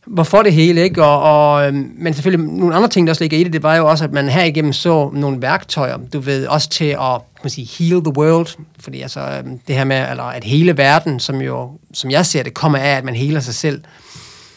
hvorfor 0.07 0.43
det 0.43 0.53
hele, 0.53 0.83
ikke? 0.83 1.05
Og, 1.05 1.23
og, 1.23 1.67
øhm, 1.67 1.93
men 1.99 2.15
selvfølgelig, 2.15 2.47
nogle 2.47 2.75
andre 2.75 2.89
ting, 2.89 3.07
der 3.07 3.13
også 3.13 3.25
ligger 3.25 3.39
i 3.39 3.45
det, 3.45 3.53
det 3.53 3.63
var 3.63 3.77
jo 3.77 3.87
også, 3.87 4.05
at 4.05 4.13
man 4.13 4.29
her 4.29 4.45
igennem 4.45 4.73
så 4.73 5.11
nogle 5.13 5.43
værktøjer, 5.43 5.99
du 6.13 6.21
ved, 6.21 6.47
også 6.47 6.69
til 6.69 6.85
at, 6.85 7.21
man 7.43 7.51
sige, 7.51 7.69
heal 7.79 8.05
the 8.05 8.17
world, 8.17 8.49
fordi 8.79 9.01
altså, 9.01 9.21
øhm, 9.21 9.59
det 9.59 9.77
her 9.77 9.85
med, 9.85 10.11
eller 10.11 10.25
at 10.25 10.45
hele 10.45 10.77
verden, 10.77 11.21
som 11.21 11.41
jo, 11.41 11.79
som 11.95 12.11
jeg 12.11 12.27
ser 12.27 12.43
det, 12.43 12.55
kommer 12.55 12.79
af, 12.79 12.97
at 12.97 13.05
man 13.05 13.15
heler 13.15 13.41
sig 13.41 13.55
selv. 13.55 13.83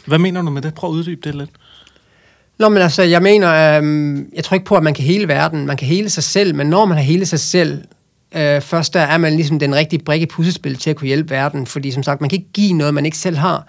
Hvad 0.05 0.19
mener 0.19 0.41
du 0.41 0.49
med 0.49 0.61
det? 0.61 0.73
Prøv 0.73 0.89
at 0.89 0.93
uddybe 0.93 1.21
det 1.23 1.35
lidt. 1.35 1.49
Nå, 2.59 2.69
men 2.69 2.81
altså, 2.81 3.03
jeg 3.03 3.21
mener, 3.21 3.77
øhm, 3.77 4.29
jeg 4.33 4.43
tror 4.43 4.55
ikke 4.55 4.65
på, 4.65 4.75
at 4.75 4.83
man 4.83 4.93
kan 4.93 5.03
hele 5.03 5.27
verden. 5.27 5.65
Man 5.65 5.77
kan 5.77 5.87
hele 5.87 6.09
sig 6.09 6.23
selv, 6.23 6.55
men 6.55 6.67
når 6.67 6.85
man 6.85 6.97
har 6.97 7.03
hele 7.03 7.25
sig 7.25 7.39
selv, 7.39 7.83
øh, 8.35 8.61
først 8.61 8.93
der 8.93 8.99
er 8.99 9.17
man 9.17 9.35
ligesom 9.35 9.59
den 9.59 9.75
rigtige 9.75 10.03
brik 10.03 10.21
i 10.21 10.25
puslespil 10.25 10.75
til 10.75 10.89
at 10.89 10.95
kunne 10.95 11.07
hjælpe 11.07 11.29
verden. 11.29 11.65
Fordi 11.65 11.91
som 11.91 12.03
sagt, 12.03 12.21
man 12.21 12.29
kan 12.29 12.39
ikke 12.39 12.51
give 12.53 12.73
noget, 12.73 12.93
man 12.93 13.05
ikke 13.05 13.17
selv 13.17 13.37
har. 13.37 13.67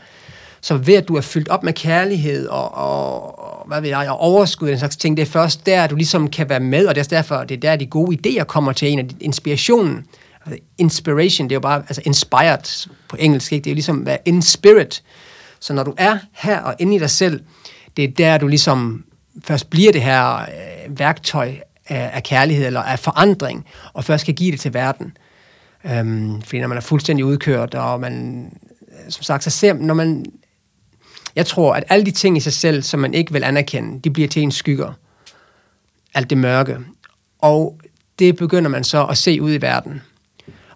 Så 0.60 0.76
ved 0.76 0.94
at 0.94 1.08
du 1.08 1.16
er 1.16 1.20
fyldt 1.20 1.48
op 1.48 1.62
med 1.62 1.72
kærlighed 1.72 2.46
og, 2.46 2.74
og, 2.74 3.38
og 3.38 3.66
hvad 3.66 3.80
ved 3.80 3.88
jeg, 3.88 4.10
og 4.10 4.20
overskud 4.20 4.68
og 4.68 4.70
den 4.70 4.78
slags 4.78 4.96
ting, 4.96 5.16
det 5.16 5.22
er 5.22 5.26
først 5.26 5.66
der, 5.66 5.86
du 5.86 5.96
ligesom 5.96 6.30
kan 6.30 6.48
være 6.48 6.60
med, 6.60 6.86
og 6.86 6.94
det 6.94 7.00
er 7.00 7.16
derfor, 7.16 7.44
det 7.44 7.56
er 7.56 7.60
der, 7.60 7.76
de 7.76 7.86
gode 7.86 8.16
idéer 8.16 8.44
kommer 8.44 8.72
til 8.72 8.88
en, 8.88 8.98
af 8.98 9.06
inspirationen. 9.20 10.04
Altså, 10.46 10.62
inspiration, 10.78 11.48
det 11.48 11.52
er 11.52 11.56
jo 11.56 11.60
bare, 11.60 11.82
altså 11.88 12.02
inspired 12.04 12.88
på 13.08 13.16
engelsk, 13.18 13.52
ikke? 13.52 13.64
det 13.64 13.70
er 13.70 13.72
jo 13.72 13.74
ligesom 13.74 14.06
være 14.06 14.18
in 14.24 14.42
spirit. 14.42 15.02
Så 15.60 15.72
når 15.72 15.82
du 15.82 15.94
er 15.98 16.18
her 16.32 16.60
og 16.60 16.74
inde 16.78 16.96
i 16.96 16.98
dig 16.98 17.10
selv, 17.10 17.40
det 17.96 18.04
er 18.04 18.08
der, 18.08 18.38
du 18.38 18.46
ligesom 18.46 19.04
først 19.44 19.70
bliver 19.70 19.92
det 19.92 20.02
her 20.02 20.36
øh, 20.36 20.98
værktøj 20.98 21.54
af, 21.88 22.10
af 22.12 22.22
kærlighed 22.22 22.66
eller 22.66 22.82
af 22.82 22.98
forandring, 22.98 23.66
og 23.92 24.04
først 24.04 24.24
kan 24.24 24.34
give 24.34 24.52
det 24.52 24.60
til 24.60 24.74
verden. 24.74 25.16
Øhm, 25.84 26.42
fordi 26.42 26.60
når 26.60 26.68
man 26.68 26.76
er 26.76 26.82
fuldstændig 26.82 27.24
udkørt, 27.24 27.74
og 27.74 28.00
man, 28.00 28.44
øh, 28.88 29.10
som 29.10 29.22
sagt, 29.22 29.44
så 29.44 29.50
ser, 29.50 29.72
når 29.72 29.94
man, 29.94 30.26
jeg 31.36 31.46
tror, 31.46 31.74
at 31.74 31.84
alle 31.88 32.06
de 32.06 32.10
ting 32.10 32.36
i 32.36 32.40
sig 32.40 32.52
selv, 32.52 32.82
som 32.82 33.00
man 33.00 33.14
ikke 33.14 33.32
vil 33.32 33.44
anerkende, 33.44 34.00
de 34.00 34.10
bliver 34.10 34.28
til 34.28 34.42
en 34.42 34.52
skygger. 34.52 34.92
Alt 36.14 36.30
det 36.30 36.38
mørke. 36.38 36.78
Og 37.38 37.80
det 38.18 38.36
begynder 38.36 38.70
man 38.70 38.84
så 38.84 39.06
at 39.06 39.18
se 39.18 39.42
ud 39.42 39.52
i 39.52 39.62
verden. 39.62 40.02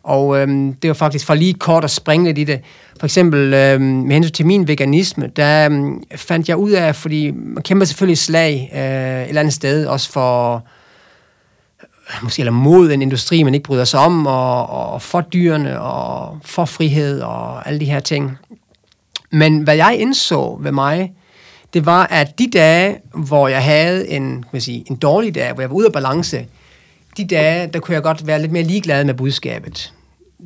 Og 0.05 0.39
øhm, 0.39 0.75
det 0.75 0.89
var 0.89 0.95
faktisk 0.95 1.27
for 1.27 1.35
lige 1.35 1.55
kort 1.55 1.85
at 1.85 1.91
springe 1.91 2.27
lidt 2.27 2.39
i 2.39 2.45
det. 2.45 2.61
For 3.01 3.07
eksempel 3.07 3.55
øhm, 3.55 3.83
med 3.83 4.13
hensyn 4.13 4.33
til 4.33 4.47
min 4.47 4.69
veganisme, 4.69 5.27
der 5.27 5.67
øhm, 5.67 6.03
fandt 6.17 6.49
jeg 6.49 6.57
ud 6.57 6.71
af, 6.71 6.97
fordi 6.97 7.31
man 7.31 7.63
kæmper 7.63 7.87
selvfølgelig 7.87 8.19
slag 8.19 8.71
øh, 8.75 8.81
et 8.81 9.29
eller 9.29 9.41
andet 9.41 9.55
sted, 9.55 9.87
også 9.87 10.13
for 10.13 10.55
øh, 10.55 12.23
måske 12.23 12.41
eller 12.41 12.53
mod 12.53 12.93
en 12.93 13.03
industri, 13.03 13.43
man 13.43 13.55
ikke 13.55 13.65
bryder 13.65 13.85
sig 13.85 14.01
om, 14.01 14.27
og, 14.27 14.71
og 14.71 15.03
for 15.03 15.21
dyrene, 15.21 15.81
og 15.81 16.39
for 16.45 16.65
frihed, 16.65 17.21
og 17.21 17.69
alle 17.69 17.81
de 17.81 17.85
her 17.85 18.01
ting. 18.01 18.39
Men 19.31 19.59
hvad 19.59 19.77
jeg 19.77 19.97
indså 19.99 20.59
ved 20.61 20.73
mig, 20.73 21.13
det 21.75 21.87
var, 21.87 22.07
at 22.07 22.39
de 22.39 22.51
dage, 22.53 22.97
hvor 23.15 23.49
jeg 23.49 23.65
havde 23.65 24.09
en, 24.09 24.43
kan 24.43 24.49
man 24.53 24.61
sige, 24.61 24.85
en 24.91 24.97
dårlig 24.97 25.35
dag, 25.35 25.53
hvor 25.53 25.63
jeg 25.63 25.71
var 25.71 25.77
ude 25.77 25.87
af 25.87 25.93
balance, 25.93 26.47
de 27.16 27.25
dage, 27.25 27.66
der 27.66 27.80
kunne 27.80 27.94
jeg 27.94 28.02
godt 28.02 28.26
være 28.26 28.40
lidt 28.40 28.52
mere 28.52 28.62
ligeglad 28.62 29.04
med 29.04 29.14
budskabet. 29.14 29.92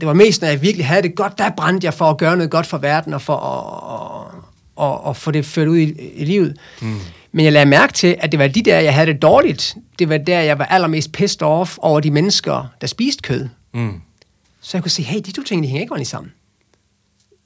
Det 0.00 0.06
var 0.06 0.14
mest, 0.14 0.40
når 0.42 0.48
jeg 0.48 0.62
virkelig 0.62 0.86
havde 0.86 1.02
det 1.02 1.14
godt, 1.14 1.38
der 1.38 1.50
brændte 1.56 1.84
jeg 1.84 1.94
for 1.94 2.04
at 2.04 2.18
gøre 2.18 2.36
noget 2.36 2.50
godt 2.50 2.66
for 2.66 2.78
verden, 2.78 3.14
og 3.14 3.22
for 3.22 3.36
at, 3.36 4.86
at, 4.86 5.10
at 5.10 5.16
få 5.16 5.30
det 5.30 5.46
ført 5.46 5.68
ud 5.68 5.78
i, 5.78 6.10
i 6.14 6.24
livet. 6.24 6.56
Mm. 6.82 6.98
Men 7.32 7.44
jeg 7.44 7.52
lagde 7.52 7.66
mærke 7.66 7.92
til, 7.92 8.16
at 8.20 8.32
det 8.32 8.40
var 8.40 8.46
de 8.46 8.62
der, 8.62 8.78
jeg 8.78 8.94
havde 8.94 9.06
det 9.12 9.22
dårligt. 9.22 9.76
Det 9.98 10.08
var 10.08 10.18
der, 10.18 10.40
jeg 10.40 10.58
var 10.58 10.64
allermest 10.64 11.12
pissed 11.12 11.42
off 11.42 11.78
over 11.78 12.00
de 12.00 12.10
mennesker, 12.10 12.66
der 12.80 12.86
spiste 12.86 13.22
kød. 13.22 13.48
Mm. 13.74 14.00
Så 14.60 14.76
jeg 14.76 14.82
kunne 14.82 14.90
se, 14.90 15.02
hey, 15.02 15.20
de 15.26 15.32
to 15.32 15.42
ting, 15.42 15.62
de 15.62 15.68
hænger 15.68 15.80
ikke 15.80 15.92
ordentligt 15.92 16.10
sammen 16.10 16.32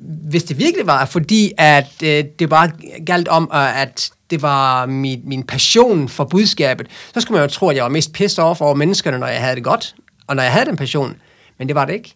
hvis 0.02 0.44
det 0.44 0.58
virkelig 0.58 0.86
var, 0.86 1.04
fordi 1.04 1.52
at 1.58 1.92
øh, 2.04 2.24
det 2.38 2.48
bare 2.48 2.70
galt 3.06 3.28
om, 3.28 3.50
øh, 3.54 3.80
at 3.82 4.10
det 4.30 4.42
var 4.42 4.86
min, 4.86 5.20
min 5.24 5.42
passion 5.42 6.08
for 6.08 6.24
budskabet, 6.24 6.86
så 7.14 7.20
skulle 7.20 7.38
man 7.38 7.48
jo 7.48 7.52
tro, 7.52 7.68
at 7.68 7.76
jeg 7.76 7.82
var 7.82 7.90
mest 7.90 8.12
pissed 8.12 8.44
off 8.44 8.60
over 8.60 8.74
menneskerne, 8.74 9.18
når 9.18 9.26
jeg 9.26 9.40
havde 9.40 9.54
det 9.54 9.64
godt, 9.64 9.94
og 10.26 10.36
når 10.36 10.42
jeg 10.42 10.52
havde 10.52 10.66
den 10.66 10.76
passion. 10.76 11.16
Men 11.58 11.68
det 11.68 11.74
var 11.74 11.84
det 11.84 11.92
ikke. 11.92 12.14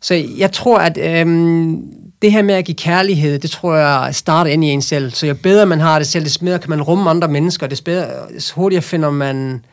Så 0.00 0.14
jeg 0.38 0.52
tror, 0.52 0.78
at 0.78 0.98
øhm, 0.98 1.82
det 2.22 2.32
her 2.32 2.42
med 2.42 2.54
at 2.54 2.64
give 2.64 2.74
kærlighed, 2.74 3.38
det 3.38 3.50
tror 3.50 3.74
jeg 3.74 4.14
starter 4.14 4.50
ind 4.50 4.64
i 4.64 4.68
en 4.68 4.82
selv. 4.82 5.10
Så 5.10 5.26
jo 5.26 5.34
bedre 5.34 5.66
man 5.66 5.80
har 5.80 5.98
det 5.98 6.08
selv, 6.08 6.24
des 6.24 6.42
mere 6.42 6.58
kan 6.58 6.70
man 6.70 6.82
rumme 6.82 7.10
andre 7.10 7.28
mennesker, 7.28 7.66
des, 7.66 7.80
bedre, 7.80 8.06
des 8.34 8.50
hurtigere 8.50 8.82
finder 8.82 9.10
man 9.10 9.64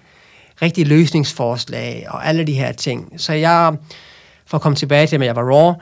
rigtige 0.62 0.86
løsningsforslag 0.86 2.06
og 2.10 2.28
alle 2.28 2.44
de 2.44 2.54
her 2.54 2.72
ting. 2.72 3.14
Så 3.18 3.34
jeg, 3.34 3.74
for 4.46 4.58
at 4.58 4.62
komme 4.62 4.76
tilbage 4.76 5.08
til, 5.08 5.16
at 5.16 5.26
jeg 5.26 5.36
var 5.36 5.54
raw, 5.54 5.74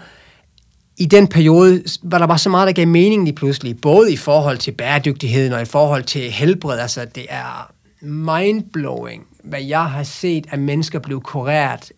i 1.00 1.06
den 1.06 1.28
periode 1.28 1.84
var 2.04 2.18
der 2.18 2.28
bare 2.28 2.38
så 2.38 2.50
meget, 2.50 2.68
der 2.68 2.74
gav 2.74 2.88
mening 2.88 3.24
lige 3.24 3.36
pludselig, 3.36 3.82
både 3.82 4.14
i 4.14 4.18
forhold 4.18 4.58
til 4.58 4.72
bæredygtigheden 4.72 5.54
og 5.54 5.62
i 5.62 5.66
forhold 5.66 6.04
til 6.04 6.32
helbred. 6.32 6.80
Altså, 6.80 7.06
det 7.16 7.26
er 7.30 7.72
mindblowing, 8.02 9.24
hvad 9.44 9.62
jeg 9.62 9.86
har 9.86 10.04
set, 10.04 10.46
at 10.50 10.60
mennesker 10.60 11.00
blev 11.00 11.22
kureret 11.22 11.92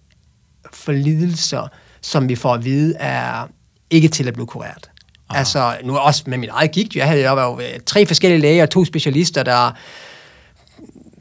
for 0.74 0.92
lidelser, 0.92 1.68
som 2.02 2.30
vi 2.30 2.36
får 2.36 2.54
at 2.54 2.66
vide 2.66 2.96
er 3.00 3.48
ikke 3.90 4.08
til 4.08 4.28
at 4.28 4.34
blive 4.34 4.48
kureret. 4.48 4.90
Ah. 5.30 5.40
Altså, 5.40 5.78
nu 5.84 5.98
også 5.98 6.24
med 6.28 6.38
mit 6.38 6.50
eget 6.50 6.72
gigt, 6.72 6.96
jeg 6.96 7.08
havde 7.08 7.30
jo 7.30 7.62
tre 7.86 8.06
forskellige 8.06 8.42
læger 8.42 8.64
og 8.64 8.70
to 8.70 8.86
specialister, 8.86 9.44
der 9.44 9.72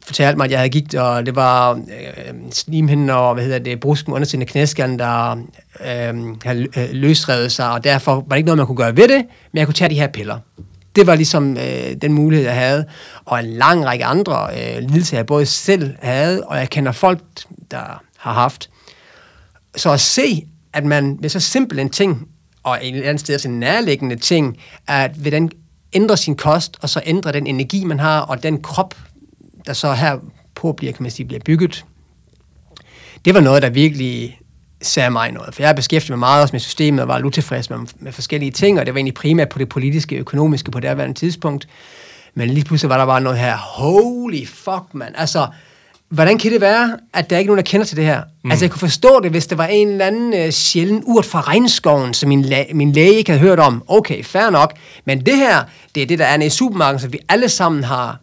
fortalte 0.05 0.37
mig, 0.37 0.45
at 0.45 0.51
jeg 0.51 0.59
havde 0.59 0.71
gigt, 0.71 0.95
og 0.95 1.27
det 1.27 1.37
var 1.37 1.73
øh, 1.73 2.35
slimhinden 2.51 3.11
og, 3.11 3.35
hvad 3.35 3.45
hedder 3.45 3.59
det, 3.59 3.81
brusken 3.81 4.13
under 4.13 4.27
sine 4.27 4.45
knæskan, 4.47 4.99
der 4.99 5.31
øh, 5.81 6.37
havde 6.45 6.67
øh, 6.77 6.89
løsrevet 6.93 7.53
sig, 7.53 7.73
og 7.73 7.85
derfor 7.85 8.15
var 8.15 8.23
det 8.29 8.37
ikke 8.37 8.47
noget, 8.47 8.57
man 8.57 8.67
kunne 8.67 8.77
gøre 8.77 8.97
ved 8.97 9.09
det, 9.09 9.27
men 9.53 9.59
jeg 9.59 9.67
kunne 9.67 9.75
tage 9.75 9.91
de 9.91 9.95
her 9.95 10.09
piller. 10.09 10.39
Det 10.97 11.07
var 11.07 11.15
ligesom 11.15 11.57
øh, 11.57 11.97
den 12.03 12.13
mulighed, 12.13 12.47
jeg 12.47 12.57
havde. 12.57 12.85
Og 13.25 13.41
en 13.41 13.47
lang 13.47 13.85
række 13.87 14.05
andre 14.05 14.49
øh, 14.53 14.83
lidelser, 14.83 15.17
jeg 15.17 15.27
både 15.27 15.47
selv 15.47 15.95
havde, 16.03 16.45
og 16.45 16.59
jeg 16.59 16.71
kender 16.71 16.93
folk, 16.93 17.21
der 17.71 18.03
har 18.17 18.33
haft. 18.33 18.71
Så 19.77 19.93
at 19.93 20.01
se, 20.01 20.47
at 20.73 20.85
man 20.85 21.19
ved 21.21 21.29
så 21.29 21.41
simpel 21.41 21.79
en 21.79 21.91
ting, 21.91 22.29
og 22.63 22.79
en 22.83 22.95
eller 22.95 23.09
anden 23.09 23.19
sted 23.19 23.35
også 23.35 23.49
en 23.49 23.61
nærliggende 23.61 24.17
ting, 24.17 24.57
at 24.87 25.25
ved 25.25 25.33
den 25.33 25.51
ændre 25.93 26.17
sin 26.17 26.37
kost, 26.37 26.77
og 26.83 26.89
så 26.89 27.01
ændre 27.07 27.33
den 27.33 27.47
energi, 27.47 27.85
man 27.85 28.01
har, 28.01 28.21
og 28.21 28.43
den 28.43 28.63
krop, 28.63 28.95
der 29.67 29.73
så 29.73 29.93
her 29.93 30.19
på 30.55 30.73
bliver, 30.73 30.93
kan 30.93 31.03
man 31.03 31.11
sige, 31.11 31.27
bliver 31.27 31.41
bygget. 31.45 31.85
Det 33.25 33.35
var 33.35 33.41
noget, 33.41 33.63
der 33.63 33.71
virkelig 33.71 34.39
sagde 34.83 35.11
mig 35.11 35.33
noget. 35.33 35.55
For 35.55 35.63
jeg 35.63 35.77
beskæftiget 35.77 36.11
mig 36.11 36.19
meget 36.19 36.43
også 36.43 36.53
med 36.53 36.61
systemet 36.61 37.03
og 37.03 37.09
var 37.09 37.23
utilfreds 37.25 37.71
med, 37.71 37.79
med 37.99 38.13
forskellige 38.13 38.51
ting, 38.51 38.81
og 38.81 38.87
det 38.87 38.95
var 38.95 38.99
egentlig 38.99 39.15
primært 39.15 39.49
på 39.49 39.59
det 39.59 39.69
politiske 39.69 40.17
og 40.17 40.21
økonomiske 40.21 40.71
på 40.71 40.81
det 40.81 40.91
her 40.91 41.13
tidspunkt. 41.13 41.69
Men 42.35 42.51
lige 42.51 42.65
pludselig 42.65 42.89
var 42.91 42.99
der 42.99 43.07
bare 43.07 43.21
noget 43.21 43.39
her, 43.39 43.57
holy 43.57 44.47
fuck, 44.47 44.85
man. 44.93 45.09
Altså, 45.15 45.47
hvordan 46.09 46.39
kan 46.39 46.53
det 46.53 46.61
være, 46.61 46.99
at 47.15 47.31
der 47.31 47.39
ikke 47.39 47.49
er 47.49 47.51
nogen, 47.51 47.65
der 47.65 47.71
kender 47.71 47.87
til 47.87 47.97
det 47.97 48.05
her? 48.05 48.23
Mm. 48.45 48.51
Altså, 48.51 48.65
jeg 48.65 48.71
kunne 48.71 48.79
forstå 48.81 49.21
det, 49.23 49.31
hvis 49.31 49.47
det 49.47 49.59
var 49.59 49.67
en 49.67 49.89
eller 49.89 50.07
anden 50.07 50.47
uh, 50.47 50.51
sjælden 50.51 51.03
urt 51.07 51.25
fra 51.25 51.41
regnskoven, 51.41 52.15
som 52.15 52.29
min, 52.29 52.45
la- 52.45 52.75
min 52.75 52.93
læge 52.93 53.15
ikke 53.15 53.31
havde 53.33 53.41
hørt 53.41 53.59
om. 53.59 53.85
Okay, 53.89 54.25
fair 54.25 54.51
nok. 54.51 54.75
Men 55.05 55.27
det 55.27 55.37
her, 55.37 55.65
det 55.95 56.03
er 56.03 56.07
det, 56.07 56.19
der 56.19 56.25
er 56.25 56.43
i 56.43 56.51
supermarkedet, 56.51 57.01
som 57.03 57.13
vi 57.13 57.19
alle 57.29 57.49
sammen 57.49 57.85
har 57.85 58.19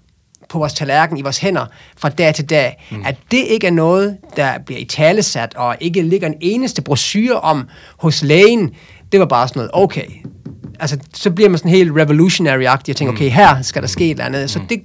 på 0.50 0.60
vores 0.60 0.74
tallerken, 0.74 1.18
i 1.18 1.22
vores 1.22 1.38
hænder, 1.38 1.66
fra 1.98 2.10
dag 2.10 2.36
til 2.36 2.50
dag. 2.50 2.88
Mm. 2.92 3.04
At 3.06 3.16
det 3.32 3.44
ikke 3.48 3.68
er 3.68 3.72
noget, 3.72 4.18
der 4.36 4.60
bliver 4.66 4.82
i 4.82 4.86
talesat, 4.86 5.56
og 5.56 5.76
ikke 5.80 6.02
ligger 6.02 6.28
en 6.28 6.38
eneste 6.42 6.82
brochure 6.82 7.40
om 7.40 7.68
hos 7.98 8.24
lægen, 8.24 8.72
det 9.12 9.20
var 9.20 9.26
bare 9.26 9.48
sådan 9.48 9.60
noget, 9.60 9.72
okay. 9.74 10.06
Altså, 10.80 11.00
så 11.14 11.32
bliver 11.32 11.50
man 11.50 11.58
sådan 11.58 11.72
helt 11.72 11.92
revolutionary-agtig, 11.92 12.92
og 12.92 12.96
tænker, 12.96 13.12
mm. 13.12 13.18
okay, 13.18 13.30
her 13.30 13.62
skal 13.62 13.82
der 13.82 13.88
ske 13.88 14.06
et 14.06 14.12
eller 14.12 14.26
andet. 14.26 14.50
Så 14.50 14.60
mm. 14.60 14.68
det 14.68 14.82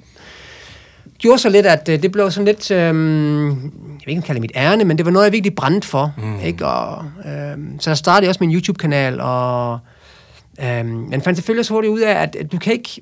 gjorde 1.18 1.38
så 1.38 1.48
lidt, 1.48 1.66
at 1.66 1.88
øh, 1.88 2.02
det 2.02 2.12
blev 2.12 2.30
sådan 2.30 2.44
lidt, 2.44 2.70
øhm, 2.70 3.48
jeg 3.48 4.06
ved 4.06 4.08
ikke, 4.08 4.18
om 4.18 4.22
kalde 4.22 4.34
det 4.34 4.40
mit 4.40 4.52
ærne, 4.54 4.84
men 4.84 4.98
det 4.98 5.06
var 5.06 5.12
noget, 5.12 5.24
jeg 5.24 5.32
virkelig 5.32 5.54
brændte 5.54 5.88
for. 5.88 6.14
Mm. 6.18 6.40
Ikke? 6.44 6.66
Og, 6.66 7.04
øhm, 7.26 7.80
så 7.80 7.90
jeg 7.90 7.96
startede 7.96 8.30
også 8.30 8.44
min 8.44 8.54
YouTube-kanal, 8.54 9.20
og 9.20 9.78
øhm, 10.62 10.86
men 10.86 11.22
fandt 11.22 11.38
selvfølgelig 11.38 11.66
så 11.66 11.74
hurtigt 11.74 11.92
ud 11.92 12.00
af, 12.00 12.22
at, 12.22 12.36
at 12.36 12.52
du 12.52 12.58
kan 12.58 12.72
ikke 12.72 13.00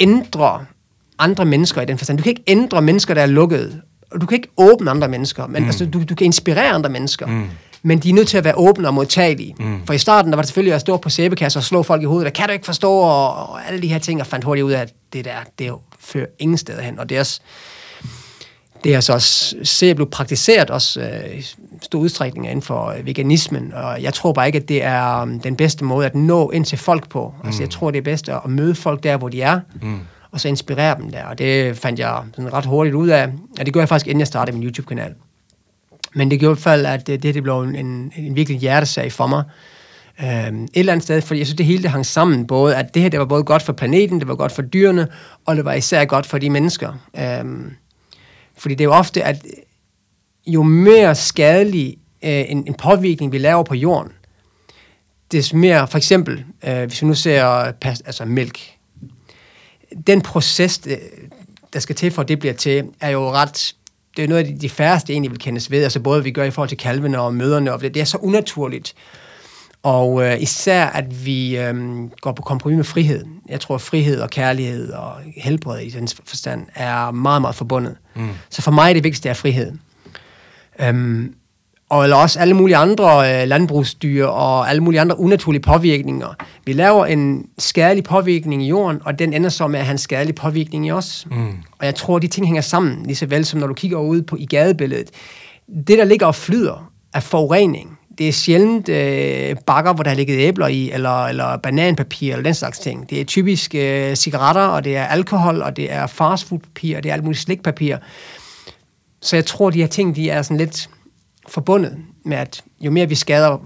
ændre 0.00 0.64
andre 1.18 1.44
mennesker 1.44 1.82
i 1.82 1.84
den 1.84 1.98
forstand. 1.98 2.18
Du 2.18 2.22
kan 2.22 2.30
ikke 2.30 2.44
ændre 2.46 2.82
mennesker, 2.82 3.14
der 3.14 3.22
er 3.22 3.26
lukket. 3.26 3.82
Og 4.10 4.20
du 4.20 4.26
kan 4.26 4.36
ikke 4.36 4.48
åbne 4.56 4.90
andre 4.90 5.08
mennesker, 5.08 5.46
men 5.46 5.62
mm. 5.62 5.68
altså, 5.68 5.86
du, 5.86 6.02
du 6.08 6.14
kan 6.14 6.24
inspirere 6.24 6.70
andre 6.70 6.90
mennesker. 6.90 7.26
Mm. 7.26 7.46
Men 7.82 7.98
de 7.98 8.10
er 8.10 8.14
nødt 8.14 8.28
til 8.28 8.38
at 8.38 8.44
være 8.44 8.54
åbne 8.56 8.88
og 8.88 8.94
modtagelige. 8.94 9.54
Mm. 9.58 9.86
For 9.86 9.92
i 9.92 9.98
starten, 9.98 10.32
der 10.32 10.36
var 10.36 10.42
det 10.42 10.48
selvfølgelig 10.48 10.74
at 10.74 10.80
stå 10.80 10.96
på 10.96 11.10
sæbekasser 11.10 11.60
og 11.60 11.64
slå 11.64 11.82
folk 11.82 12.02
i 12.02 12.04
hovedet. 12.04 12.24
Der 12.24 12.30
kan 12.30 12.46
du 12.46 12.52
ikke 12.52 12.66
forstå, 12.66 12.92
og, 12.92 13.34
og 13.34 13.66
alle 13.68 13.82
de 13.82 13.88
her 13.88 13.98
ting, 13.98 14.20
og 14.20 14.26
fandt 14.26 14.44
hurtigt 14.44 14.64
ud 14.64 14.72
af, 14.72 14.80
at 14.80 14.92
det 15.12 15.24
der, 15.24 15.36
det 15.58 15.72
fører 16.00 16.26
ingen 16.38 16.58
steder 16.58 16.82
hen. 16.82 16.98
Og 16.98 17.08
det 17.08 17.16
er 17.16 17.20
også, 17.20 17.40
det 18.84 18.94
er 18.94 19.00
så 19.00 19.12
også 19.12 19.56
se 19.62 19.94
blive 19.94 20.06
praktiseret 20.06 20.70
også 20.70 21.00
øh, 21.00 21.42
stor 21.82 21.98
udstrækning 21.98 22.46
inden 22.46 22.62
for 22.62 22.86
øh, 22.86 23.06
veganismen, 23.06 23.72
og 23.74 24.02
jeg 24.02 24.14
tror 24.14 24.32
bare 24.32 24.46
ikke, 24.46 24.58
at 24.58 24.68
det 24.68 24.82
er 24.82 25.22
um, 25.22 25.40
den 25.40 25.56
bedste 25.56 25.84
måde 25.84 26.06
at 26.06 26.14
nå 26.14 26.50
ind 26.50 26.64
til 26.64 26.78
folk 26.78 27.08
på. 27.08 27.34
Mm. 27.42 27.46
Altså, 27.46 27.62
jeg 27.62 27.70
tror, 27.70 27.90
det 27.90 27.98
er 27.98 28.02
bedst 28.02 28.28
at 28.28 28.40
møde 28.46 28.74
folk 28.74 29.02
der, 29.02 29.16
hvor 29.16 29.28
de 29.28 29.42
er, 29.42 29.60
mm 29.82 30.00
og 30.34 30.40
så 30.40 30.48
inspirere 30.48 30.96
dem 30.98 31.10
der. 31.10 31.24
Og 31.24 31.38
det 31.38 31.76
fandt 31.76 31.98
jeg 31.98 32.22
sådan 32.34 32.52
ret 32.52 32.66
hurtigt 32.66 32.94
ud 32.94 33.08
af. 33.08 33.26
Og 33.58 33.66
det 33.66 33.72
gjorde 33.72 33.80
jeg 33.80 33.88
faktisk, 33.88 34.06
inden 34.06 34.20
jeg 34.20 34.26
startede 34.26 34.56
min 34.56 34.66
YouTube-kanal. 34.66 35.14
Men 36.14 36.30
det 36.30 36.40
gjorde 36.40 36.52
i 36.52 36.54
hvert 36.54 36.62
fald, 36.62 36.86
at 36.86 37.06
det, 37.06 37.22
det 37.22 37.42
blev 37.42 37.60
en, 37.60 37.76
en, 37.76 38.12
en 38.16 38.36
virkelig 38.36 38.60
hjertesag 38.60 39.12
for 39.12 39.26
mig. 39.26 39.44
Øhm, 40.20 40.64
et 40.64 40.70
eller 40.74 40.92
andet 40.92 41.04
sted, 41.04 41.22
fordi 41.22 41.38
jeg 41.38 41.46
synes, 41.46 41.56
det 41.56 41.66
hele 41.66 41.82
det 41.82 41.90
hang 41.90 42.06
sammen. 42.06 42.46
Både 42.46 42.76
at 42.76 42.94
det 42.94 43.02
her 43.02 43.08
det 43.08 43.20
var 43.20 43.26
både 43.26 43.44
godt 43.44 43.62
for 43.62 43.72
planeten, 43.72 44.20
det 44.20 44.28
var 44.28 44.34
godt 44.34 44.52
for 44.52 44.62
dyrene, 44.62 45.08
og 45.46 45.56
det 45.56 45.64
var 45.64 45.72
især 45.72 46.04
godt 46.04 46.26
for 46.26 46.38
de 46.38 46.50
mennesker. 46.50 46.92
Øhm, 47.18 47.72
fordi 48.58 48.74
det 48.74 48.80
er 48.80 48.88
jo 48.88 48.92
ofte, 48.92 49.22
at 49.22 49.46
jo 50.46 50.62
mere 50.62 51.14
skadelig 51.14 51.96
øh, 52.24 52.44
en, 52.50 52.66
en 52.66 52.74
påvirkning, 52.74 53.32
vi 53.32 53.38
laver 53.38 53.62
på 53.62 53.74
jorden, 53.74 54.12
des 55.32 55.54
mere, 55.54 55.88
for 55.88 55.96
eksempel, 55.96 56.44
øh, 56.64 56.84
hvis 56.84 57.02
vi 57.02 57.06
nu 57.06 57.14
ser 57.14 57.44
altså 57.44 58.24
mælk, 58.24 58.73
den 60.06 60.20
proces, 60.20 60.78
der 61.72 61.80
skal 61.80 61.96
til 61.96 62.10
for, 62.10 62.22
at 62.22 62.28
det 62.28 62.38
bliver 62.38 62.54
til, 62.54 62.84
er 63.00 63.10
jo 63.10 63.30
ret 63.30 63.74
det 64.16 64.24
er 64.24 64.28
noget 64.28 64.46
af 64.46 64.58
de 64.58 64.68
færreste 64.68 65.12
egentlig 65.12 65.30
vil 65.30 65.38
kendes 65.38 65.70
ved, 65.70 65.82
altså 65.82 66.00
både 66.00 66.24
vi 66.24 66.30
gør 66.30 66.44
i 66.44 66.50
forhold 66.50 66.68
til 66.68 66.78
kalvene 66.78 67.20
og 67.20 67.34
møderne, 67.34 67.72
og 67.72 67.80
det, 67.80 67.94
det 67.94 68.00
er 68.00 68.04
så 68.04 68.18
unaturligt. 68.18 68.94
Og 69.82 70.22
øh, 70.22 70.42
især, 70.42 70.86
at 70.86 71.26
vi 71.26 71.58
øh, 71.58 72.04
går 72.20 72.32
på 72.32 72.42
kompromis 72.42 72.76
med 72.76 72.84
frihed. 72.84 73.24
Jeg 73.48 73.60
tror, 73.60 73.74
at 73.74 73.80
frihed 73.80 74.20
og 74.20 74.30
kærlighed 74.30 74.92
og 74.92 75.12
helbred 75.36 75.80
i 75.80 75.90
den 75.90 76.08
forstand 76.24 76.66
er 76.74 77.10
meget, 77.10 77.40
meget 77.40 77.56
forbundet. 77.56 77.96
Mm. 78.14 78.28
Så 78.50 78.62
for 78.62 78.70
mig 78.70 78.88
er 78.88 78.94
det 78.94 79.04
vigtigste 79.04 79.28
er 79.28 79.34
frihed. 79.34 79.72
Øhm, 80.80 81.34
og 81.94 82.02
eller 82.02 82.16
også 82.16 82.38
alle 82.40 82.54
mulige 82.54 82.76
andre 82.76 83.42
øh, 83.42 83.48
landbrugsdyr 83.48 84.26
og 84.26 84.70
alle 84.70 84.82
mulige 84.82 85.00
andre 85.00 85.20
unaturlige 85.20 85.62
påvirkninger. 85.62 86.34
Vi 86.66 86.72
laver 86.72 87.06
en 87.06 87.46
skadelig 87.58 88.04
påvirkning 88.04 88.62
i 88.62 88.66
jorden, 88.66 89.00
og 89.04 89.18
den 89.18 89.32
ender 89.32 89.50
så 89.50 89.66
med 89.66 89.78
at 89.78 89.86
have 89.86 89.92
en 89.92 89.98
skadelig 89.98 90.34
påvirkning 90.34 90.86
i 90.86 90.90
os. 90.90 91.26
Mm. 91.30 91.48
Og 91.78 91.86
jeg 91.86 91.94
tror, 91.94 92.16
at 92.16 92.22
de 92.22 92.26
ting 92.26 92.46
hænger 92.46 92.62
sammen, 92.62 93.02
lige 93.06 93.16
så 93.16 93.26
vel 93.26 93.44
som 93.44 93.60
når 93.60 93.66
du 93.66 93.74
kigger 93.74 93.98
ud 93.98 94.22
på 94.22 94.36
i 94.36 94.46
gadebilledet. 94.46 95.10
Det, 95.88 95.98
der 95.98 96.04
ligger 96.04 96.26
og 96.26 96.34
flyder, 96.34 96.90
er 97.14 97.20
forurening. 97.20 97.98
Det 98.18 98.28
er 98.28 98.32
sjældent 98.32 98.88
øh, 98.88 99.56
bakker, 99.66 99.92
hvor 99.92 100.02
der 100.02 100.10
har 100.10 100.16
ligget 100.16 100.38
æbler 100.38 100.66
i, 100.66 100.90
eller, 100.90 101.24
eller 101.24 101.56
bananpapir, 101.56 102.32
eller 102.32 102.44
den 102.44 102.54
slags 102.54 102.78
ting. 102.78 103.10
Det 103.10 103.20
er 103.20 103.24
typisk 103.24 103.74
øh, 103.74 104.16
cigaretter, 104.16 104.62
og 104.62 104.84
det 104.84 104.96
er 104.96 105.04
alkohol, 105.04 105.62
og 105.62 105.76
det 105.76 105.92
er 105.92 106.06
fastfoodpapir, 106.06 106.96
og 106.96 107.02
det 107.02 107.08
er 107.08 107.12
alt 107.12 107.24
muligt 107.24 107.42
slikpapir. 107.42 107.96
Så 109.22 109.36
jeg 109.36 109.46
tror, 109.46 109.70
de 109.70 109.80
her 109.80 109.86
ting, 109.86 110.16
de 110.16 110.30
er 110.30 110.42
sådan 110.42 110.56
lidt 110.56 110.88
forbundet 111.48 111.96
med, 112.24 112.36
at 112.36 112.62
jo 112.80 112.90
mere 112.90 113.08
vi 113.08 113.14
skader 113.14 113.58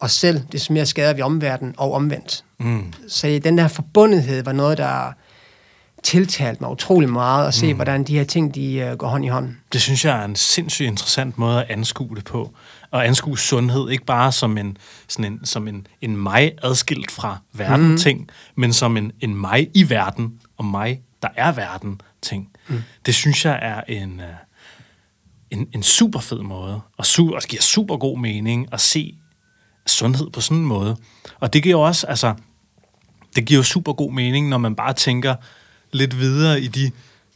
os 0.00 0.12
selv, 0.12 0.40
desto 0.52 0.72
mere 0.72 0.86
skader 0.86 1.12
vi 1.12 1.22
omverdenen 1.22 1.74
og 1.78 1.92
omvendt. 1.92 2.44
Mm. 2.58 2.92
Så 3.08 3.40
den 3.44 3.58
der 3.58 3.68
forbundethed 3.68 4.44
var 4.44 4.52
noget, 4.52 4.78
der 4.78 5.12
tiltalt 6.02 6.60
mig 6.60 6.70
utrolig 6.70 7.08
meget 7.08 7.48
at 7.48 7.54
se, 7.54 7.72
mm. 7.72 7.76
hvordan 7.76 8.04
de 8.04 8.14
her 8.14 8.24
ting 8.24 8.54
de 8.54 8.88
uh, 8.92 8.98
går 8.98 9.06
hånd 9.06 9.24
i 9.24 9.28
hånd. 9.28 9.54
Det 9.72 9.80
synes 9.80 10.04
jeg 10.04 10.20
er 10.20 10.24
en 10.24 10.36
sindssygt 10.36 10.86
interessant 10.86 11.38
måde 11.38 11.64
at 11.64 11.70
anskue 11.70 12.16
det 12.16 12.24
på. 12.24 12.54
Og 12.90 13.06
anskue 13.06 13.38
sundhed, 13.38 13.90
ikke 13.90 14.04
bare 14.04 14.32
som 14.32 14.58
en, 14.58 14.76
sådan 15.08 15.32
en, 15.32 15.46
som 15.46 15.68
en, 15.68 15.86
en 16.00 16.16
mig 16.16 16.52
adskilt 16.62 17.10
fra 17.10 17.38
verden 17.52 17.88
mm. 17.88 17.96
ting, 17.96 18.28
men 18.56 18.72
som 18.72 18.96
en, 18.96 19.12
en 19.20 19.34
mig 19.34 19.68
i 19.74 19.90
verden, 19.90 20.32
og 20.58 20.64
mig, 20.64 21.00
der 21.22 21.28
er 21.36 21.52
verden 21.52 22.00
ting. 22.22 22.48
Mm. 22.68 22.82
Det 23.06 23.14
synes 23.14 23.44
jeg 23.44 23.58
er 23.62 23.80
en, 23.88 24.20
uh, 24.20 24.24
en, 25.52 25.68
en 25.72 25.82
super 25.82 26.20
fed 26.20 26.42
måde, 26.42 26.80
og, 26.96 27.04
su- 27.04 27.34
og 27.34 27.42
det 27.42 27.48
giver 27.48 27.62
super 27.62 27.96
god 27.96 28.18
mening 28.18 28.68
at 28.72 28.80
se 28.80 29.14
sundhed 29.86 30.30
på 30.30 30.40
sådan 30.40 30.56
en 30.56 30.66
måde. 30.66 30.96
Og 31.40 31.52
det 31.52 31.62
giver 31.62 31.76
også, 31.76 32.06
altså, 32.06 32.34
det 33.36 33.44
giver 33.44 33.58
jo 33.58 33.62
super 33.62 33.92
god 33.92 34.12
mening, 34.12 34.48
når 34.48 34.58
man 34.58 34.74
bare 34.74 34.92
tænker 34.92 35.34
lidt 35.92 36.18
videre 36.18 36.60
i 36.60 36.66
de 36.68 36.90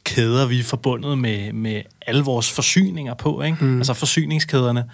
kæder, 0.05 0.46
vi 0.46 0.61
er 0.61 0.64
forbundet 0.64 1.18
med, 1.18 1.52
med 1.52 1.83
alle 2.07 2.22
vores 2.22 2.50
forsyninger 2.50 3.14
på, 3.14 3.42
ikke? 3.42 3.64
Mm. 3.64 3.76
altså 3.76 3.94
forsyningskæderne. 3.94 4.85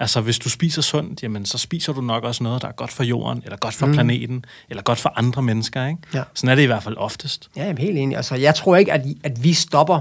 Altså, 0.00 0.20
hvis 0.20 0.38
du 0.38 0.48
spiser 0.48 0.82
sundt, 0.82 1.22
jamen, 1.22 1.46
så 1.46 1.58
spiser 1.58 1.92
du 1.92 2.00
nok 2.00 2.24
også 2.24 2.44
noget, 2.44 2.62
der 2.62 2.68
er 2.68 2.72
godt 2.72 2.92
for 2.92 3.04
jorden, 3.04 3.42
eller 3.44 3.56
godt 3.56 3.74
for 3.74 3.86
mm. 3.86 3.92
planeten, 3.92 4.44
eller 4.70 4.82
godt 4.82 4.98
for 4.98 5.12
andre 5.16 5.42
mennesker, 5.42 5.86
ikke? 5.86 6.00
Ja. 6.14 6.22
Sådan 6.34 6.50
er 6.50 6.54
det 6.54 6.62
i 6.62 6.66
hvert 6.66 6.82
fald 6.82 6.96
oftest. 6.96 7.50
Ja, 7.56 7.62
jeg 7.62 7.70
er 7.70 7.80
helt 7.80 7.98
enig. 7.98 8.16
Altså, 8.16 8.34
jeg 8.34 8.54
tror 8.54 8.76
ikke, 8.76 8.92
at, 8.92 9.02
at 9.24 9.44
vi 9.44 9.52
stopper. 9.52 10.00